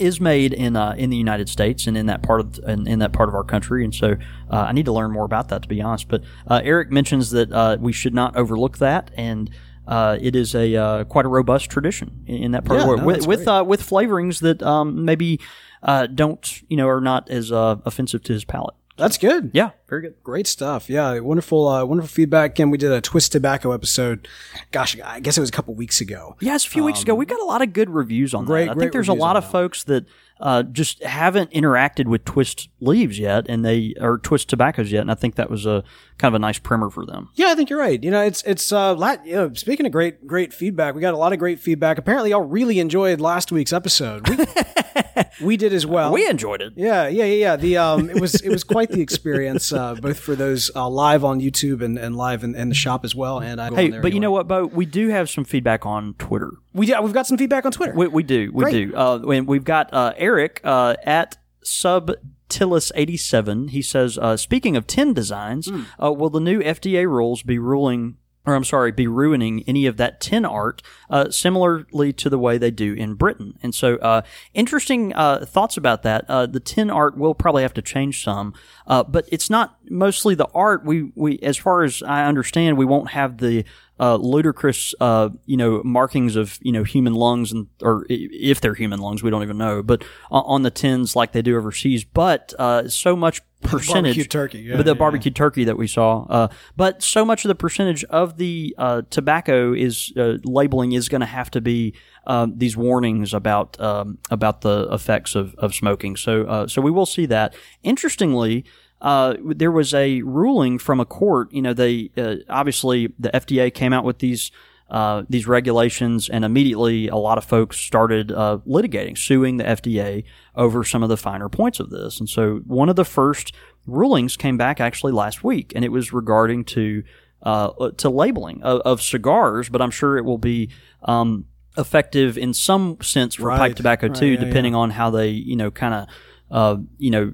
is 0.00 0.20
made 0.20 0.52
in 0.52 0.76
uh, 0.76 0.94
in 0.96 1.10
the 1.10 1.16
United 1.16 1.48
States 1.48 1.86
and 1.86 1.96
in 1.96 2.06
that 2.06 2.22
part 2.22 2.40
of 2.40 2.58
in, 2.66 2.86
in 2.86 2.98
that 3.00 3.12
part 3.12 3.28
of 3.28 3.34
our 3.34 3.44
country. 3.44 3.84
And 3.84 3.94
so, 3.94 4.16
uh, 4.50 4.66
I 4.68 4.72
need 4.72 4.86
to 4.86 4.92
learn 4.92 5.10
more 5.10 5.24
about 5.24 5.48
that 5.48 5.62
to 5.62 5.68
be 5.68 5.80
honest. 5.82 6.08
But 6.08 6.22
uh, 6.46 6.60
Eric 6.64 6.90
mentions 6.90 7.30
that 7.30 7.52
uh, 7.52 7.76
we 7.80 7.92
should 7.92 8.14
not 8.14 8.36
overlook 8.36 8.78
that 8.78 9.10
and. 9.16 9.50
uh, 9.88 10.18
it 10.20 10.36
is 10.36 10.54
a 10.54 10.76
uh, 10.76 11.04
quite 11.04 11.24
a 11.24 11.28
robust 11.28 11.70
tradition 11.70 12.22
in, 12.26 12.42
in 12.44 12.50
that 12.52 12.62
part 12.66 12.76
Yeah, 12.76 12.82
of 12.82 12.84
the 12.84 12.88
world 12.88 13.00
no, 13.00 13.06
with 13.06 13.26
with, 13.26 13.48
uh, 13.48 13.64
with 13.66 13.80
flavorings 13.80 14.40
that 14.42 14.62
um, 14.62 15.06
maybe 15.06 15.40
uh, 15.82 16.06
don't 16.06 16.62
you 16.68 16.76
know 16.76 16.86
are 16.88 17.00
not 17.00 17.30
as 17.30 17.50
uh, 17.50 17.76
offensive 17.86 18.22
to 18.24 18.34
his 18.34 18.44
palate. 18.44 18.74
That's 18.98 19.16
good. 19.16 19.50
Yeah, 19.54 19.70
very 19.88 20.02
good. 20.02 20.14
Great 20.22 20.46
stuff. 20.46 20.90
Yeah, 20.90 21.18
wonderful, 21.20 21.66
uh, 21.68 21.84
wonderful 21.84 22.08
feedback. 22.08 22.50
Again, 22.52 22.70
we 22.70 22.78
did 22.78 22.92
a 22.92 23.00
Twist 23.00 23.32
Tobacco 23.32 23.72
episode. 23.72 24.28
Gosh, 24.72 24.98
I 25.00 25.20
guess 25.20 25.38
it 25.38 25.40
was 25.40 25.48
a 25.48 25.52
couple 25.52 25.74
weeks 25.74 26.00
ago. 26.00 26.36
Yeah, 26.40 26.54
it's 26.54 26.66
a 26.66 26.70
few 26.70 26.84
weeks 26.84 27.02
ago. 27.02 27.14
We 27.14 27.24
got 27.26 27.40
a 27.40 27.44
lot 27.44 27.62
of 27.62 27.72
good 27.72 27.88
reviews 27.90 28.34
on 28.34 28.40
Um, 28.40 28.46
great- 28.46 28.64
that. 28.66 28.72
I 28.72 28.74
great 28.74 28.82
think 28.84 28.92
there's 28.92 29.08
a 29.08 29.14
lot 29.14 29.36
of 29.36 29.44
that. 29.44 29.52
folks 29.52 29.84
that 29.84 30.04
uh, 30.40 30.62
just 30.62 31.02
haven't 31.02 31.50
interacted 31.52 32.06
with 32.06 32.24
Twist 32.24 32.68
leaves 32.80 33.18
yet, 33.18 33.46
and 33.48 33.64
they 33.64 33.94
or 34.00 34.18
Twist 34.18 34.48
tobaccos 34.48 34.92
yet, 34.92 35.00
and 35.00 35.10
I 35.10 35.14
think 35.14 35.34
that 35.36 35.50
was 35.50 35.66
a 35.66 35.82
kind 36.18 36.32
of 36.32 36.36
a 36.36 36.38
nice 36.40 36.58
primer 36.58 36.90
for 36.90 37.04
them. 37.06 37.30
Yeah, 37.34 37.46
I 37.48 37.54
think 37.56 37.70
you're 37.70 37.78
right. 37.78 38.02
You 38.02 38.10
know, 38.12 38.22
it's 38.22 38.42
it's 38.44 38.70
uh, 38.72 38.94
lat, 38.94 39.24
you 39.26 39.34
know, 39.34 39.52
speaking 39.54 39.84
of 39.86 39.90
great 39.92 40.26
great 40.26 40.52
feedback, 40.52 40.94
we 40.94 41.00
got 41.00 41.14
a 41.14 41.16
lot 41.16 41.32
of 41.32 41.38
great 41.40 41.58
feedback. 41.60 41.98
Apparently, 41.98 42.30
y'all 42.30 42.42
really 42.42 42.78
enjoyed 42.78 43.20
last 43.20 43.50
week's 43.50 43.72
episode. 43.72 44.28
We, 44.28 44.36
we 45.40 45.56
did 45.56 45.72
as 45.72 45.86
well. 45.86 46.12
We 46.12 46.28
enjoyed 46.28 46.60
it. 46.62 46.72
Yeah, 46.76 47.08
yeah, 47.08 47.24
yeah, 47.24 47.34
yeah. 47.34 47.56
The 47.56 47.76
um, 47.78 48.10
it 48.10 48.20
was 48.20 48.34
it 48.40 48.50
was 48.50 48.64
quite 48.64 48.90
the 48.90 49.00
experience, 49.00 49.72
uh, 49.72 49.94
both 49.94 50.18
for 50.18 50.34
those 50.34 50.70
uh, 50.74 50.88
live 50.88 51.24
on 51.24 51.40
YouTube 51.40 51.82
and, 51.82 51.98
and 51.98 52.16
live 52.16 52.44
in, 52.44 52.54
in 52.54 52.68
the 52.68 52.74
shop 52.74 53.04
as 53.04 53.14
well. 53.14 53.40
And 53.40 53.60
I 53.60 53.74
Hey, 53.74 53.90
but 53.90 54.12
you 54.12 54.20
know 54.20 54.30
what, 54.30 54.48
Bo? 54.48 54.66
We 54.66 54.86
do 54.86 55.08
have 55.08 55.28
some 55.30 55.44
feedback 55.44 55.86
on 55.86 56.14
Twitter. 56.18 56.52
we 56.74 56.86
yeah, 56.86 57.00
we've 57.00 57.12
got 57.12 57.26
some 57.26 57.38
feedback 57.38 57.64
on 57.66 57.72
Twitter. 57.72 57.94
We, 57.94 58.08
we 58.08 58.22
do, 58.22 58.50
we 58.52 58.64
Great. 58.64 58.90
do. 58.90 58.96
Uh, 58.96 59.18
and 59.30 59.46
we've 59.48 59.64
got 59.64 59.92
uh, 59.92 60.12
Eric 60.16 60.60
uh, 60.64 60.96
at 61.04 61.36
Subtilis87. 61.64 63.70
He 63.70 63.82
says, 63.82 64.18
uh, 64.18 64.36
speaking 64.36 64.76
of 64.76 64.86
tin 64.86 65.12
designs, 65.14 65.68
Hmm. 65.68 65.82
uh, 66.02 66.12
will 66.12 66.30
the 66.30 66.40
new 66.40 66.60
FDA 66.60 67.06
rules 67.06 67.42
be 67.42 67.58
ruling? 67.58 68.16
Or 68.46 68.54
I'm 68.54 68.64
sorry, 68.64 68.92
be 68.92 69.06
ruining 69.06 69.62
any 69.66 69.84
of 69.84 69.98
that 69.98 70.20
tin 70.20 70.46
art, 70.46 70.80
uh, 71.10 71.28
similarly 71.30 72.14
to 72.14 72.30
the 72.30 72.38
way 72.38 72.56
they 72.56 72.70
do 72.70 72.94
in 72.94 73.14
Britain. 73.14 73.58
And 73.62 73.74
so, 73.74 73.96
uh, 73.96 74.22
interesting 74.54 75.12
uh, 75.14 75.44
thoughts 75.44 75.76
about 75.76 76.02
that. 76.04 76.24
Uh, 76.28 76.46
the 76.46 76.60
tin 76.60 76.88
art 76.88 77.18
will 77.18 77.34
probably 77.34 77.62
have 77.62 77.74
to 77.74 77.82
change 77.82 78.24
some, 78.24 78.54
uh, 78.86 79.02
but 79.02 79.28
it's 79.30 79.50
not 79.50 79.76
mostly 79.90 80.34
the 80.34 80.48
art. 80.54 80.82
We, 80.82 81.12
we, 81.14 81.38
as 81.40 81.58
far 81.58 81.82
as 81.82 82.02
I 82.02 82.24
understand, 82.24 82.78
we 82.78 82.86
won't 82.86 83.10
have 83.10 83.36
the 83.36 83.64
uh, 84.00 84.16
ludicrous, 84.16 84.94
you 85.00 85.56
know, 85.56 85.82
markings 85.84 86.36
of 86.36 86.58
you 86.62 86.72
know 86.72 86.84
human 86.84 87.14
lungs 87.14 87.52
and 87.52 87.66
or 87.82 88.06
if 88.08 88.60
they're 88.60 88.74
human 88.74 89.00
lungs, 89.00 89.22
we 89.22 89.30
don't 89.30 89.42
even 89.42 89.58
know. 89.58 89.82
But 89.82 90.04
on, 90.30 90.62
the 90.62 90.70
tins 90.70 91.16
like 91.16 91.32
they 91.32 91.42
do 91.42 91.56
overseas, 91.56 92.04
but 92.04 92.54
so 92.90 93.16
much 93.16 93.42
percentage 93.62 94.16
Barbecue 94.16 94.24
turkey, 94.24 94.58
yeah, 94.60 94.76
but 94.76 94.84
the 94.84 94.92
yeah, 94.92 94.98
barbecue 94.98 95.30
turkey 95.30 95.64
that 95.64 95.76
we 95.76 95.86
saw. 95.86 96.24
Uh, 96.28 96.48
but 96.76 97.02
so 97.02 97.24
much 97.24 97.44
of 97.44 97.48
the 97.48 97.54
percentage 97.54 98.04
of 98.04 98.36
the 98.36 98.74
uh, 98.78 99.02
tobacco 99.10 99.72
is 99.72 100.12
uh, 100.16 100.38
labeling 100.44 100.92
is 100.92 101.08
going 101.08 101.20
to 101.20 101.26
have 101.26 101.50
to 101.50 101.60
be 101.60 101.94
um, 102.26 102.54
these 102.56 102.76
warnings 102.76 103.34
about 103.34 103.78
um, 103.80 104.18
about 104.30 104.60
the 104.62 104.88
effects 104.92 105.34
of, 105.34 105.54
of 105.56 105.74
smoking. 105.74 106.16
So 106.16 106.44
uh, 106.44 106.66
so 106.66 106.80
we 106.80 106.90
will 106.90 107.06
see 107.06 107.26
that. 107.26 107.54
Interestingly. 107.82 108.64
Uh, 109.00 109.36
there 109.44 109.70
was 109.70 109.94
a 109.94 110.22
ruling 110.22 110.76
from 110.76 110.98
a 110.98 111.04
court. 111.04 111.52
You 111.52 111.62
know, 111.62 111.72
they 111.72 112.10
uh, 112.16 112.38
obviously 112.48 113.14
the 113.16 113.30
FDA 113.30 113.72
came 113.72 113.92
out 113.92 114.02
with 114.02 114.18
these 114.18 114.50
uh, 114.90 115.22
these 115.28 115.46
regulations, 115.46 116.28
and 116.28 116.44
immediately 116.44 117.08
a 117.08 117.16
lot 117.16 117.38
of 117.38 117.44
folks 117.44 117.76
started 117.76 118.32
uh, 118.32 118.58
litigating, 118.66 119.16
suing 119.18 119.58
the 119.58 119.64
FDA 119.64 120.24
over 120.54 120.82
some 120.84 121.02
of 121.02 121.08
the 121.08 121.16
finer 121.16 121.48
points 121.48 121.78
of 121.80 121.90
this. 121.90 122.18
And 122.20 122.28
so 122.28 122.62
one 122.66 122.88
of 122.88 122.96
the 122.96 123.04
first 123.04 123.54
rulings 123.86 124.36
came 124.36 124.56
back 124.56 124.80
actually 124.80 125.12
last 125.12 125.44
week, 125.44 125.72
and 125.76 125.84
it 125.84 125.92
was 125.92 126.12
regarding 126.12 126.64
to 126.66 127.02
uh, 127.42 127.90
to 127.98 128.10
labeling 128.10 128.62
of, 128.62 128.80
of 128.80 129.00
cigars, 129.02 129.68
but 129.68 129.80
I'm 129.80 129.90
sure 129.90 130.16
it 130.16 130.24
will 130.24 130.38
be. 130.38 130.70
Um, 131.02 131.46
effective 131.76 132.36
in 132.36 132.52
some 132.52 132.96
sense 133.00 133.36
for 133.36 133.46
Right. 133.46 133.58
pipe 133.58 133.76
tobacco 133.76 134.08
Right, 134.08 134.16
too, 134.16 134.26
yeah, 134.26 134.40
depending 134.40 134.74
on 134.74 134.90
how 134.90 135.10
they, 135.10 135.28
you 135.28 135.54
know, 135.54 135.70
kind 135.70 135.94
of 135.94 136.08
uh, 136.50 136.76
you 136.98 137.10
know, 137.10 137.32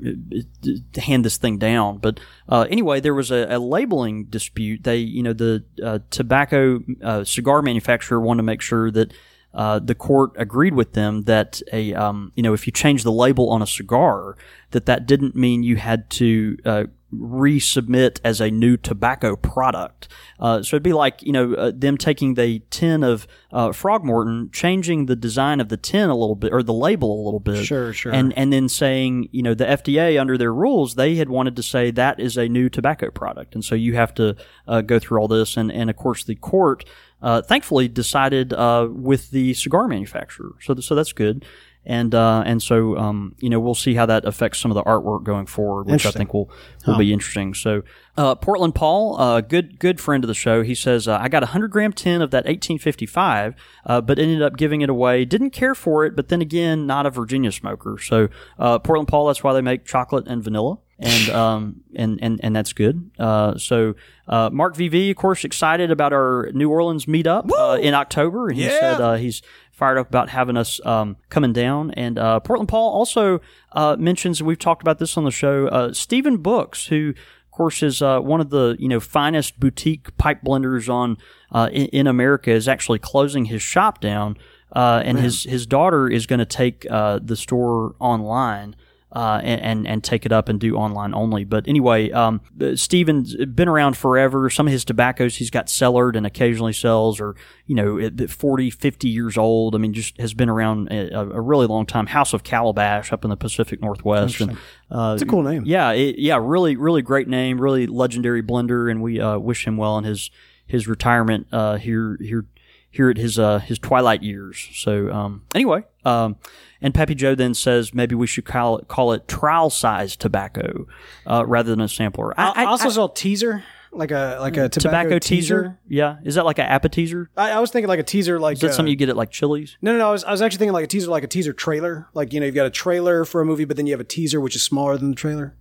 hand 0.96 1.24
this 1.24 1.36
thing 1.36 1.58
down. 1.58 1.98
But 1.98 2.20
uh, 2.48 2.66
anyway, 2.68 3.00
there 3.00 3.14
was 3.14 3.30
a, 3.30 3.46
a 3.48 3.58
labeling 3.58 4.24
dispute. 4.24 4.84
They, 4.84 4.98
you 4.98 5.22
know, 5.22 5.32
the 5.32 5.64
uh, 5.82 6.00
tobacco 6.10 6.80
uh, 7.02 7.24
cigar 7.24 7.62
manufacturer 7.62 8.20
wanted 8.20 8.38
to 8.38 8.44
make 8.44 8.60
sure 8.60 8.90
that 8.90 9.12
uh, 9.54 9.78
the 9.78 9.94
court 9.94 10.32
agreed 10.36 10.74
with 10.74 10.94
them 10.94 11.22
that 11.22 11.62
a, 11.72 11.94
um, 11.94 12.32
you 12.34 12.42
know, 12.42 12.54
if 12.54 12.66
you 12.66 12.72
change 12.72 13.04
the 13.04 13.12
label 13.12 13.50
on 13.50 13.62
a 13.62 13.66
cigar, 13.66 14.36
that 14.72 14.86
that 14.86 15.06
didn't 15.06 15.36
mean 15.36 15.62
you 15.62 15.76
had 15.76 16.10
to 16.10 16.58
uh, 16.64 16.84
resubmit 17.20 18.20
as 18.24 18.40
a 18.40 18.50
new 18.50 18.76
tobacco 18.76 19.36
product. 19.36 20.08
Uh, 20.38 20.62
so 20.62 20.76
it'd 20.76 20.82
be 20.82 20.92
like 20.92 21.22
you 21.22 21.32
know 21.32 21.54
uh, 21.54 21.72
them 21.74 21.96
taking 21.96 22.34
the 22.34 22.60
tin 22.70 23.02
of 23.02 23.26
uh, 23.52 23.68
Frogmorton, 23.68 24.52
changing 24.52 25.06
the 25.06 25.16
design 25.16 25.60
of 25.60 25.68
the 25.68 25.76
tin 25.76 26.10
a 26.10 26.14
little 26.16 26.34
bit 26.34 26.52
or 26.52 26.62
the 26.62 26.72
label 26.72 27.22
a 27.22 27.24
little 27.24 27.40
bit, 27.40 27.64
Sure, 27.64 27.92
sure. 27.92 28.12
and 28.12 28.32
and 28.36 28.52
then 28.52 28.68
saying 28.68 29.28
you 29.32 29.42
know 29.42 29.54
the 29.54 29.64
FDA 29.64 30.20
under 30.20 30.36
their 30.36 30.52
rules 30.52 30.94
they 30.96 31.14
had 31.16 31.28
wanted 31.28 31.56
to 31.56 31.62
say 31.62 31.90
that 31.92 32.18
is 32.20 32.36
a 32.36 32.48
new 32.48 32.68
tobacco 32.68 33.10
product, 33.10 33.54
and 33.54 33.64
so 33.64 33.74
you 33.74 33.94
have 33.94 34.12
to 34.14 34.36
uh, 34.66 34.80
go 34.80 34.98
through 34.98 35.18
all 35.20 35.28
this, 35.28 35.56
and 35.56 35.70
and 35.70 35.90
of 35.90 35.96
course 35.96 36.24
the 36.24 36.34
court. 36.34 36.84
Uh, 37.22 37.40
thankfully, 37.40 37.88
decided 37.88 38.52
uh, 38.52 38.86
with 38.90 39.30
the 39.30 39.54
cigar 39.54 39.88
manufacturer, 39.88 40.50
so 40.60 40.74
th- 40.74 40.84
so 40.86 40.94
that's 40.94 41.14
good, 41.14 41.42
and 41.86 42.14
uh, 42.14 42.42
and 42.46 42.62
so 42.62 42.96
um, 42.96 43.34
you 43.38 43.50
know 43.50 43.60
we'll 43.60 43.74
see 43.74 43.94
how 43.94 44.06
that 44.06 44.24
affects 44.24 44.58
some 44.58 44.70
of 44.70 44.74
the 44.74 44.82
artwork 44.84 45.24
going 45.24 45.46
forward, 45.46 45.86
which 45.86 46.04
I 46.06 46.10
think 46.18 46.34
will 46.34 46.50
will 46.86 46.98
be 46.98 47.12
interesting. 47.12 47.54
So 47.54 47.82
uh, 48.16 48.34
Portland 48.36 48.74
Paul, 48.74 49.20
uh, 49.20 49.40
good 49.40 49.78
good 49.78 50.00
friend 50.00 50.24
of 50.24 50.28
the 50.28 50.34
show, 50.34 50.62
he 50.62 50.74
says 50.74 51.08
uh, 51.08 51.18
I 51.20 51.28
got 51.28 51.42
a 51.42 51.46
hundred 51.46 51.68
gram 51.72 51.92
tin 51.92 52.22
of 52.22 52.30
that 52.30 52.44
1855, 52.44 53.54
uh, 53.86 54.00
but 54.00 54.18
ended 54.18 54.42
up 54.42 54.56
giving 54.56 54.80
it 54.82 54.88
away. 54.88 55.24
Didn't 55.24 55.50
care 55.50 55.74
for 55.74 56.04
it, 56.04 56.16
but 56.16 56.28
then 56.28 56.40
again, 56.40 56.86
not 56.86 57.06
a 57.06 57.10
Virginia 57.10 57.52
smoker. 57.52 57.98
So 57.98 58.28
uh, 58.58 58.78
Portland 58.78 59.08
Paul, 59.08 59.26
that's 59.26 59.42
why 59.42 59.52
they 59.52 59.62
make 59.62 59.84
chocolate 59.84 60.26
and 60.26 60.42
vanilla. 60.42 60.78
And 60.98 61.28
um 61.30 61.80
and 61.96 62.18
and 62.22 62.40
and 62.42 62.54
that's 62.54 62.72
good. 62.72 63.10
Uh, 63.18 63.58
so 63.58 63.94
uh, 64.28 64.48
Mark 64.52 64.76
VV, 64.76 65.10
of 65.10 65.16
course, 65.16 65.44
excited 65.44 65.90
about 65.90 66.12
our 66.12 66.50
New 66.54 66.70
Orleans 66.70 67.06
meetup 67.06 67.50
uh, 67.50 67.78
in 67.80 67.94
October. 67.94 68.48
And 68.48 68.56
he 68.56 68.64
Yeah. 68.64 68.78
said 68.80 69.00
uh, 69.00 69.14
he's 69.14 69.42
fired 69.72 69.98
up 69.98 70.08
about 70.08 70.28
having 70.28 70.56
us 70.56 70.80
um, 70.86 71.16
coming 71.30 71.52
down. 71.52 71.90
And 71.92 72.16
uh, 72.18 72.38
Portland 72.40 72.68
Paul 72.68 72.92
also 72.92 73.40
uh, 73.72 73.96
mentions 73.98 74.40
we've 74.42 74.58
talked 74.58 74.82
about 74.82 74.98
this 75.00 75.16
on 75.16 75.24
the 75.24 75.32
show. 75.32 75.66
Uh, 75.66 75.92
Stephen 75.92 76.36
Books, 76.36 76.86
who 76.86 77.08
of 77.10 77.50
course 77.50 77.82
is 77.82 78.00
uh, 78.00 78.20
one 78.20 78.40
of 78.40 78.50
the 78.50 78.76
you 78.78 78.88
know 78.88 79.00
finest 79.00 79.58
boutique 79.58 80.16
pipe 80.16 80.42
blenders 80.44 80.88
on 80.88 81.16
uh, 81.50 81.68
in, 81.72 81.86
in 81.86 82.06
America, 82.06 82.52
is 82.52 82.68
actually 82.68 83.00
closing 83.00 83.46
his 83.46 83.62
shop 83.62 84.00
down. 84.00 84.36
Uh, 84.72 85.02
and 85.04 85.18
his 85.18 85.42
his 85.44 85.66
daughter 85.66 86.08
is 86.08 86.26
going 86.26 86.38
to 86.40 86.46
take 86.46 86.86
uh, 86.90 87.18
the 87.22 87.36
store 87.36 87.94
online 88.00 88.74
uh, 89.14 89.40
and, 89.42 89.60
and 89.60 89.86
and 89.88 90.04
take 90.04 90.26
it 90.26 90.32
up 90.32 90.48
and 90.48 90.58
do 90.58 90.76
online 90.76 91.14
only. 91.14 91.44
But 91.44 91.68
anyway, 91.68 92.10
um, 92.10 92.40
uh, 92.60 92.74
Steven's 92.76 93.36
been 93.36 93.68
around 93.68 93.96
forever. 93.96 94.50
Some 94.50 94.66
of 94.66 94.72
his 94.72 94.84
tobaccos 94.84 95.36
he's 95.36 95.50
got 95.50 95.68
cellared 95.68 96.16
and 96.16 96.26
occasionally 96.26 96.72
sells, 96.72 97.20
or 97.20 97.36
you 97.66 97.74
know, 97.74 97.98
at 97.98 98.28
40, 98.28 98.70
50 98.70 99.08
years 99.08 99.38
old. 99.38 99.74
I 99.74 99.78
mean, 99.78 99.92
just 99.92 100.20
has 100.20 100.34
been 100.34 100.48
around 100.48 100.88
a, 100.90 101.18
a 101.20 101.40
really 101.40 101.66
long 101.66 101.86
time. 101.86 102.06
House 102.08 102.32
of 102.32 102.42
Calabash 102.42 103.12
up 103.12 103.24
in 103.24 103.30
the 103.30 103.36
Pacific 103.36 103.80
Northwest, 103.80 104.40
and 104.40 104.58
uh, 104.90 105.12
It's 105.14 105.22
a 105.22 105.26
cool 105.26 105.42
name. 105.42 105.62
yeah, 105.64 105.92
it, 105.92 106.18
yeah, 106.18 106.38
really, 106.42 106.76
really 106.76 107.02
great 107.02 107.28
name, 107.28 107.60
really 107.60 107.86
legendary 107.86 108.42
blender, 108.42 108.90
and 108.90 109.00
we 109.00 109.20
uh, 109.20 109.38
wish 109.38 109.66
him 109.66 109.76
well 109.76 109.96
in 109.98 110.04
his 110.04 110.30
his 110.66 110.88
retirement 110.88 111.46
uh, 111.52 111.76
here 111.76 112.16
here 112.20 112.46
here 112.94 113.10
at 113.10 113.16
his 113.16 113.38
uh, 113.40 113.58
his 113.58 113.78
twilight 113.80 114.22
years. 114.22 114.68
So 114.72 115.10
um, 115.12 115.42
anyway, 115.54 115.84
um, 116.04 116.36
and 116.80 116.94
Pappy 116.94 117.16
Joe 117.16 117.34
then 117.34 117.52
says 117.52 117.92
maybe 117.92 118.14
we 118.14 118.28
should 118.28 118.44
call 118.44 118.78
it 118.78 118.86
call 118.88 119.12
it 119.12 119.26
trial 119.26 119.68
size 119.68 120.16
tobacco 120.16 120.86
uh, 121.26 121.44
rather 121.46 121.70
than 121.70 121.80
a 121.80 121.88
sampler. 121.88 122.32
I, 122.38 122.62
I, 122.62 122.64
also 122.66 122.86
I- 122.86 122.92
saw 122.92 123.08
teaser, 123.08 123.64
like 123.90 124.12
a 124.12 124.38
like 124.40 124.56
a 124.56 124.68
tobacco, 124.68 125.08
tobacco 125.08 125.18
teaser. 125.18 125.80
Yeah, 125.88 126.18
is 126.24 126.36
that 126.36 126.44
like 126.44 126.58
an 126.58 126.66
appetizer? 126.66 127.30
I, 127.36 127.50
I 127.50 127.58
was 127.58 127.72
thinking 127.72 127.88
like 127.88 127.98
a 127.98 128.04
teaser, 128.04 128.38
like 128.38 128.54
Is 128.54 128.60
that 128.60 128.70
uh, 128.70 128.72
something 128.74 128.90
you 128.90 128.96
get 128.96 129.08
at 129.08 129.16
like 129.16 129.32
Chili's? 129.32 129.76
No, 129.82 129.90
no, 129.92 129.98
no. 129.98 130.08
I 130.08 130.12
was, 130.12 130.22
I 130.22 130.30
was 130.30 130.40
actually 130.40 130.58
thinking 130.58 130.74
like 130.74 130.84
a 130.84 130.88
teaser, 130.88 131.10
like 131.10 131.24
a 131.24 131.28
teaser 131.28 131.52
trailer. 131.52 132.08
Like 132.14 132.32
you 132.32 132.38
know, 132.38 132.46
you've 132.46 132.54
got 132.54 132.66
a 132.66 132.70
trailer 132.70 133.24
for 133.24 133.40
a 133.40 133.44
movie, 133.44 133.64
but 133.64 133.76
then 133.76 133.86
you 133.88 133.92
have 133.92 134.00
a 134.00 134.04
teaser 134.04 134.40
which 134.40 134.54
is 134.54 134.62
smaller 134.62 134.96
than 134.96 135.10
the 135.10 135.16
trailer. 135.16 135.56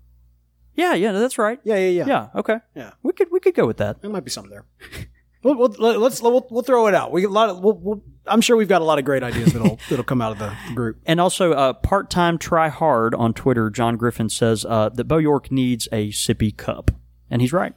Yeah, 0.75 0.93
yeah, 0.93 1.11
that's 1.13 1.37
right. 1.37 1.59
Yeah, 1.63 1.77
yeah, 1.77 1.89
yeah. 1.89 2.05
Yeah, 2.07 2.27
okay. 2.39 2.57
Yeah. 2.75 2.91
we 3.01 3.13
could 3.13 3.29
we 3.31 3.39
could 3.39 3.55
go 3.55 3.65
with 3.65 3.77
that. 3.77 4.01
There 4.01 4.11
might 4.11 4.23
be 4.25 4.31
something 4.31 4.51
there. 4.51 4.65
we'll, 5.43 5.55
we'll, 5.55 5.99
let's 5.99 6.21
we'll, 6.21 6.47
we'll 6.49 6.63
throw 6.63 6.87
it 6.87 6.95
out. 6.95 7.11
We 7.11 7.23
a 7.25 7.29
lot 7.29 7.49
of. 7.49 7.59
We'll, 7.59 7.73
we'll, 7.73 8.03
I'm 8.25 8.41
sure 8.41 8.55
we've 8.55 8.67
got 8.67 8.81
a 8.81 8.85
lot 8.85 8.99
of 8.99 9.05
great 9.05 9.23
ideas 9.23 9.53
that'll 9.53 9.79
that'll 9.89 10.05
come 10.05 10.21
out 10.21 10.31
of 10.31 10.39
the 10.39 10.55
group. 10.73 10.99
And 11.05 11.19
also, 11.19 11.53
uh, 11.53 11.73
part 11.73 12.09
time 12.09 12.37
try 12.37 12.69
hard 12.69 13.13
on 13.15 13.33
Twitter. 13.33 13.69
John 13.69 13.97
Griffin 13.97 14.29
says 14.29 14.65
uh, 14.65 14.89
that 14.89 15.05
Bo 15.05 15.17
York 15.17 15.51
needs 15.51 15.87
a 15.91 16.09
sippy 16.09 16.55
cup, 16.55 16.91
and 17.29 17.41
he's 17.41 17.53
right. 17.53 17.73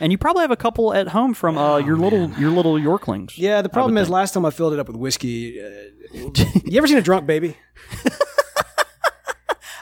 And 0.00 0.10
you 0.10 0.18
probably 0.18 0.42
have 0.42 0.50
a 0.50 0.56
couple 0.56 0.92
at 0.92 1.08
home 1.08 1.34
from 1.34 1.56
uh, 1.56 1.78
your 1.78 1.96
little 1.96 2.30
your 2.32 2.50
little 2.50 2.74
Yorklings. 2.74 3.34
Yeah, 3.36 3.62
the 3.62 3.68
problem 3.68 3.96
is 3.96 4.10
last 4.10 4.34
time 4.34 4.44
I 4.44 4.50
filled 4.50 4.72
it 4.72 4.80
up 4.80 4.88
with 4.88 4.96
whiskey. 4.96 5.60
Uh, 5.60 5.70
you 6.64 6.78
ever 6.78 6.86
seen 6.86 6.98
a 6.98 7.02
drunk 7.02 7.26
baby? 7.26 7.56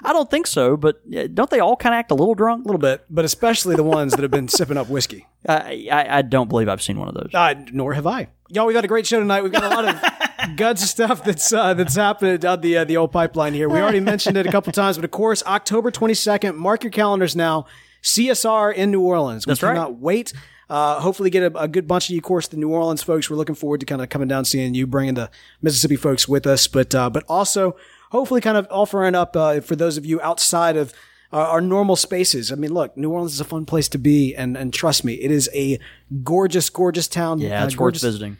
I 0.04 0.12
don't 0.12 0.30
think 0.30 0.46
so, 0.46 0.76
but 0.76 1.00
don't 1.34 1.50
they 1.50 1.60
all 1.60 1.76
kind 1.76 1.94
of 1.94 1.98
act 1.98 2.10
a 2.10 2.14
little 2.14 2.34
drunk? 2.34 2.64
A 2.64 2.68
little 2.68 2.78
bit, 2.80 3.04
but 3.08 3.24
especially 3.24 3.76
the 3.76 3.84
ones 3.84 4.12
that 4.12 4.20
have 4.22 4.30
been 4.30 4.48
sipping 4.58 4.76
up 4.76 4.88
whiskey. 4.88 5.26
I, 5.48 5.88
I 5.90 6.18
I 6.18 6.22
don't 6.22 6.48
believe 6.48 6.68
I've 6.68 6.82
seen 6.82 6.98
one 6.98 7.08
of 7.08 7.14
those. 7.14 7.30
Uh, 7.34 7.54
nor 7.72 7.94
have 7.94 8.06
I. 8.06 8.28
Y'all, 8.48 8.66
we've 8.66 8.74
got 8.74 8.84
a 8.84 8.88
great 8.88 9.06
show 9.06 9.18
tonight. 9.18 9.42
We've 9.42 9.52
got 9.52 9.64
a 9.64 9.68
lot 9.68 9.84
of 9.86 10.56
guts 10.56 10.82
stuff 10.82 11.24
that's 11.24 11.52
uh, 11.52 11.74
that's 11.74 11.96
happening 11.96 12.36
down 12.38 12.60
the 12.60 12.78
uh, 12.78 12.84
the 12.84 12.96
old 12.96 13.12
pipeline 13.12 13.54
here. 13.54 13.68
We 13.68 13.80
already 13.80 14.00
mentioned 14.00 14.36
it 14.36 14.46
a 14.46 14.50
couple 14.52 14.72
times, 14.72 14.96
but 14.98 15.04
of 15.04 15.10
course, 15.10 15.42
October 15.46 15.90
22nd. 15.90 16.56
Mark 16.56 16.84
your 16.84 16.90
calendars 16.90 17.34
now. 17.36 17.66
CSR 18.02 18.74
in 18.74 18.90
New 18.90 19.00
Orleans. 19.00 19.46
We 19.46 19.50
That's 19.50 19.62
right. 19.62 19.74
cannot 19.74 19.98
wait. 19.98 20.32
Uh, 20.68 21.00
hopefully, 21.00 21.30
get 21.30 21.42
a, 21.52 21.58
a 21.58 21.68
good 21.68 21.86
bunch 21.86 22.06
of 22.06 22.10
you, 22.14 22.18
of 22.18 22.24
course, 22.24 22.48
the 22.48 22.56
New 22.56 22.70
Orleans 22.70 23.02
folks. 23.02 23.28
We're 23.28 23.36
looking 23.36 23.54
forward 23.54 23.80
to 23.80 23.86
kind 23.86 24.00
of 24.02 24.08
coming 24.08 24.28
down, 24.28 24.44
seeing 24.44 24.74
you, 24.74 24.86
bringing 24.86 25.14
the 25.14 25.30
Mississippi 25.60 25.96
folks 25.96 26.26
with 26.26 26.46
us, 26.46 26.66
but 26.66 26.94
uh, 26.94 27.10
but 27.10 27.24
also 27.28 27.76
hopefully 28.12 28.40
kind 28.40 28.56
of 28.56 28.66
offering 28.70 29.14
up 29.14 29.34
uh, 29.36 29.60
for 29.60 29.74
those 29.74 29.96
of 29.96 30.06
you 30.06 30.20
outside 30.20 30.76
of 30.76 30.92
uh, 31.32 31.36
our 31.38 31.62
normal 31.62 31.96
spaces. 31.96 32.52
I 32.52 32.56
mean, 32.56 32.74
look, 32.74 32.94
New 32.96 33.10
Orleans 33.10 33.32
is 33.32 33.40
a 33.40 33.44
fun 33.44 33.64
place 33.64 33.88
to 33.88 33.98
be, 33.98 34.34
and 34.36 34.56
and 34.56 34.72
trust 34.72 35.02
me, 35.04 35.14
it 35.14 35.30
is 35.30 35.48
a 35.54 35.78
gorgeous, 36.22 36.68
gorgeous 36.70 37.08
town. 37.08 37.38
Yeah, 37.40 37.62
uh, 37.62 37.66
it's 37.66 37.74
worth 37.74 37.78
gorgeous- 37.78 38.02
visiting. 38.02 38.36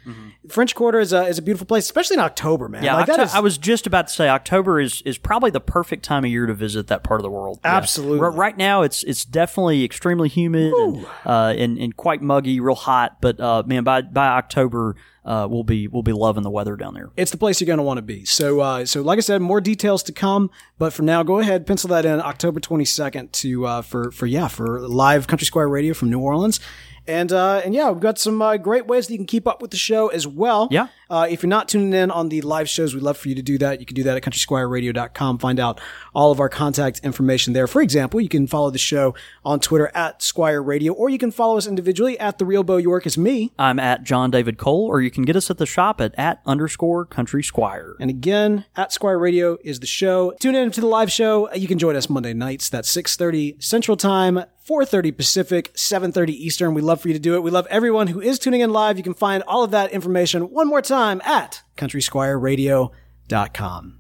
French 0.49 0.75
Quarter 0.75 0.99
is 1.01 1.13
a 1.13 1.25
is 1.27 1.39
a 1.39 1.43
beautiful 1.43 1.67
place, 1.67 1.85
especially 1.85 2.15
in 2.15 2.21
October, 2.21 2.69
man. 2.69 2.83
Yeah, 2.83 2.97
like 2.97 3.09
Octo- 3.09 3.23
is, 3.23 3.35
I 3.35 3.39
was 3.41 3.57
just 3.57 3.87
about 3.87 4.09
to 4.09 4.13
say 4.13 4.29
October 4.29 4.79
is 4.81 5.01
is 5.07 5.17
probably 5.17 5.51
the 5.51 5.61
perfect 5.61 6.05
time 6.05 6.25
of 6.25 6.31
year 6.31 6.47
to 6.47 6.53
visit 6.53 6.89
that 6.89 7.03
part 7.05 7.21
of 7.21 7.23
the 7.23 7.31
world. 7.31 7.61
Yeah. 7.65 7.77
Absolutely. 7.77 8.19
R- 8.21 8.31
right 8.33 8.57
now, 8.59 8.83
it's 8.83 9.05
it's 9.05 9.25
definitely 9.25 9.85
extremely 9.85 10.29
humid 10.29 10.73
and, 10.75 11.07
uh, 11.25 11.55
and 11.57 11.79
and 11.79 11.97
quite 11.97 12.21
muggy, 12.23 12.59
real 12.61 12.75
hot. 12.75 13.19
But 13.23 13.39
uh, 13.41 13.63
man, 13.65 13.85
by 13.85 14.03
by 14.03 14.27
October, 14.27 14.97
uh, 15.25 15.47
we'll 15.49 15.65
be 15.65 15.87
we'll 15.89 16.03
be 16.03 16.13
loving 16.13 16.43
the 16.43 16.51
weather 16.51 16.77
down 16.77 16.95
there. 16.95 17.11
it's 17.17 17.31
the 17.31 17.37
place 17.37 17.61
you're 17.61 17.67
going 17.67 17.79
to 17.79 17.83
want 17.83 17.99
to 17.99 18.03
be. 18.03 18.25
So, 18.25 18.61
uh, 18.61 18.85
so 18.85 19.03
like 19.03 19.19
I 19.19 19.21
said, 19.21 19.41
more 19.41 19.61
details 19.61 20.03
to 20.05 20.13
come. 20.13 20.51
But 20.79 20.93
for 20.93 21.03
now, 21.03 21.23
go 21.23 21.39
ahead, 21.39 21.67
pencil 21.67 21.89
that 21.91 22.05
in 22.05 22.21
October 22.21 22.59
22nd 22.61 23.31
to 23.33 23.67
uh, 23.67 23.83
for 23.83 24.11
for 24.11 24.27
yeah 24.27 24.49
for 24.49 24.81
live 24.81 25.27
Country 25.27 25.47
Squire 25.47 25.69
Radio 25.69 25.95
from 25.95 26.11
New 26.11 26.21
Orleans. 26.21 26.61
And 27.07 27.33
uh, 27.33 27.63
and 27.65 27.75
yeah, 27.75 27.91
we've 27.91 28.01
got 28.01 28.19
some 28.19 28.41
uh, 28.41 28.57
great 28.57 28.87
ways 28.87 29.07
that 29.07 29.13
you 29.13 29.19
can 29.19 29.27
keep 29.27 29.47
up 29.49 29.61
with 29.61 29.71
the 29.71 29.77
show 29.77 30.09
as 30.09 30.27
well. 30.27 30.69
Yeah. 30.71 30.89
Uh, 31.11 31.27
if 31.29 31.43
you're 31.43 31.49
not 31.49 31.69
tuning 31.69 31.93
in 31.93 32.11
on 32.11 32.31
the 32.31 32.41
live 32.41 32.69
shows, 32.69 32.95
we'd 32.95 33.03
love 33.03 33.19
for 33.19 33.29
you 33.29 33.35
to 33.35 33.43
do 33.43 33.59
that. 33.59 33.81
You 33.81 33.87
can 33.87 33.95
do 33.95 34.03
that 34.05 34.17
at 34.17 34.23
countrysquireradio.com. 34.23 35.39
Find 35.39 35.61
out 35.61 35.81
all 36.15 36.31
of 36.33 36.41
our 36.41 36.49
contact 36.49 37.01
information 37.03 37.53
there. 37.53 37.67
For 37.67 37.83
example, 37.83 38.21
you 38.21 38.31
can 38.31 38.47
follow 38.47 38.71
the 38.71 38.79
show 38.79 39.15
on 39.45 39.61
Twitter 39.61 39.91
at 39.95 40.23
Squire 40.23 40.63
Radio, 40.63 40.95
or 40.95 41.11
you 41.11 41.19
can 41.19 41.31
follow 41.31 41.59
us 41.59 41.67
individually 41.67 42.19
at 42.19 42.39
the 42.39 42.47
Real 42.47 42.63
Bo 42.63 42.79
York 42.79 43.07
is 43.07 43.19
me. 43.19 43.53
I'm 43.59 43.79
at 43.79 44.05
John 44.05 44.31
David 44.31 44.57
Cole, 44.57 44.87
or 44.87 45.03
you 45.03 45.11
can 45.11 45.25
get 45.25 45.37
us 45.37 45.51
at 45.51 45.59
the 45.59 45.67
shop 45.67 46.01
at 46.01 46.15
at 46.17 46.41
underscore 46.47 47.05
Country 47.05 47.43
Squire. 47.43 47.95
And 48.01 48.09
again, 48.09 48.65
at 48.77 48.93
Squire 48.93 49.19
Radio 49.19 49.59
is 49.63 49.81
the 49.81 49.87
show. 49.87 50.33
Tune 50.41 50.55
in 50.55 50.71
to 50.71 50.81
the 50.81 50.87
live 50.87 51.11
show. 51.13 51.53
You 51.53 51.69
can 51.69 51.79
join 51.79 51.97
us 51.97 52.09
Monday 52.09 52.33
nights. 52.33 52.69
That's 52.71 52.95
6.30 52.95 53.63
Central 53.63 53.97
Time, 53.97 54.45
4.30 54.69 55.17
Pacific, 55.17 55.73
7.30 55.75 56.29
Eastern. 56.31 56.75
We 56.75 56.83
love 56.83 57.01
for 57.01 57.09
you 57.09 57.15
to 57.15 57.21
do 57.21 57.35
it. 57.35 57.43
We 57.43 57.51
love 57.51 57.67
everyone 57.69 58.07
who 58.07 58.21
is 58.21 58.39
tuning 58.39 58.61
in 58.61 58.73
live. 58.73 58.97
You 58.97 59.03
can 59.03 59.15
find 59.15 59.43
all 59.45 59.65
of 59.65 59.73
that 59.73 59.91
information 59.93 60.43
one 60.51 60.69
more 60.69 60.83
time 60.83 61.21
at 61.25 61.63
countrysquireradio.com. 61.77 63.99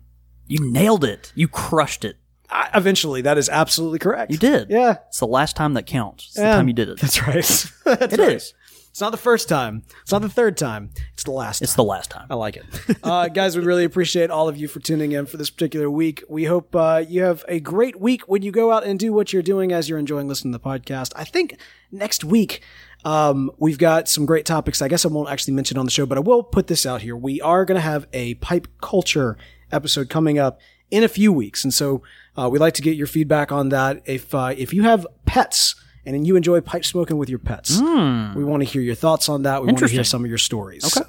You 0.48 0.58
nailed 0.72 1.04
it. 1.04 1.32
You 1.34 1.48
crushed 1.48 2.04
it. 2.04 2.16
I, 2.50 2.68
eventually, 2.74 3.22
that 3.22 3.38
is 3.38 3.48
absolutely 3.48 3.98
correct. 3.98 4.30
You 4.30 4.36
did. 4.36 4.68
Yeah. 4.70 4.96
It's 5.08 5.20
the 5.20 5.26
last 5.26 5.56
time 5.56 5.72
that 5.74 5.86
counts. 5.86 6.26
It's 6.26 6.34
the 6.36 6.42
time 6.42 6.68
you 6.68 6.74
did 6.74 6.88
it. 6.90 7.00
That's 7.00 7.22
right. 7.22 7.34
That's 7.98 8.12
It 8.14 8.20
right. 8.20 8.32
is. 8.34 8.52
It's 8.92 9.00
not 9.00 9.10
the 9.10 9.16
first 9.16 9.48
time. 9.48 9.84
It's 10.02 10.12
not 10.12 10.20
the 10.20 10.28
third 10.28 10.58
time. 10.58 10.90
It's 11.14 11.24
the 11.24 11.30
last 11.30 11.62
It's 11.62 11.72
the 11.72 11.82
last 11.82 12.10
time. 12.10 12.26
I 12.28 12.34
like 12.34 12.58
it. 12.58 12.64
Uh, 13.02 13.28
guys, 13.28 13.56
we 13.56 13.64
really 13.64 13.84
appreciate 13.84 14.30
all 14.30 14.50
of 14.50 14.58
you 14.58 14.68
for 14.68 14.80
tuning 14.80 15.12
in 15.12 15.24
for 15.24 15.38
this 15.38 15.48
particular 15.48 15.88
week. 15.88 16.22
We 16.28 16.44
hope 16.44 16.76
uh, 16.76 17.02
you 17.08 17.22
have 17.22 17.42
a 17.48 17.58
great 17.58 17.98
week 17.98 18.28
when 18.28 18.42
you 18.42 18.52
go 18.52 18.70
out 18.70 18.84
and 18.84 18.98
do 18.98 19.14
what 19.14 19.32
you're 19.32 19.42
doing 19.42 19.72
as 19.72 19.88
you're 19.88 19.98
enjoying 19.98 20.28
listening 20.28 20.52
to 20.52 20.58
the 20.58 20.64
podcast. 20.64 21.12
I 21.16 21.24
think 21.24 21.56
next 21.90 22.22
week 22.22 22.60
um, 23.02 23.50
we've 23.56 23.78
got 23.78 24.10
some 24.10 24.26
great 24.26 24.44
topics. 24.44 24.82
I 24.82 24.88
guess 24.88 25.06
I 25.06 25.08
won't 25.08 25.30
actually 25.30 25.54
mention 25.54 25.78
on 25.78 25.86
the 25.86 25.90
show, 25.90 26.04
but 26.04 26.18
I 26.18 26.20
will 26.20 26.42
put 26.42 26.66
this 26.66 26.84
out 26.84 27.00
here. 27.00 27.16
We 27.16 27.40
are 27.40 27.64
going 27.64 27.76
to 27.76 27.80
have 27.80 28.06
a 28.12 28.34
pipe 28.34 28.68
culture 28.82 29.38
episode 29.72 30.10
coming 30.10 30.38
up 30.38 30.60
in 30.90 31.02
a 31.02 31.08
few 31.08 31.32
weeks, 31.32 31.64
and 31.64 31.72
so 31.72 32.02
uh, 32.36 32.46
we'd 32.52 32.58
like 32.58 32.74
to 32.74 32.82
get 32.82 32.96
your 32.96 33.06
feedback 33.06 33.50
on 33.52 33.70
that. 33.70 34.02
If 34.04 34.34
uh, 34.34 34.54
if 34.54 34.74
you 34.74 34.82
have 34.82 35.06
pets. 35.24 35.76
And 36.04 36.26
you 36.26 36.36
enjoy 36.36 36.60
pipe 36.60 36.84
smoking 36.84 37.16
with 37.16 37.28
your 37.28 37.38
pets. 37.38 37.80
We 37.80 38.44
want 38.44 38.62
to 38.62 38.64
hear 38.64 38.82
your 38.82 38.96
thoughts 38.96 39.28
on 39.28 39.42
that. 39.44 39.62
We 39.62 39.66
want 39.66 39.78
to 39.78 39.88
hear 39.88 40.04
some 40.04 40.24
of 40.24 40.28
your 40.28 40.38
stories. 40.38 40.84
Okay. 40.96 41.08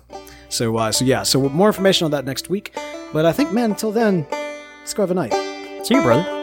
So, 0.50 0.78
uh, 0.78 0.92
so 0.92 1.04
yeah, 1.04 1.24
so 1.24 1.50
more 1.50 1.68
information 1.68 2.06
on 2.06 2.12
that 2.12 2.26
next 2.26 2.50
week. 2.50 2.78
But 3.12 3.26
I 3.26 3.32
think, 3.32 3.52
man, 3.52 3.72
until 3.72 3.92
then, 3.92 4.28
let's 4.30 4.94
go 4.94 5.02
have 5.02 5.10
a 5.12 5.16
night. 5.16 5.34
See 5.84 5.96
you, 5.96 6.04
brother. 6.04 6.43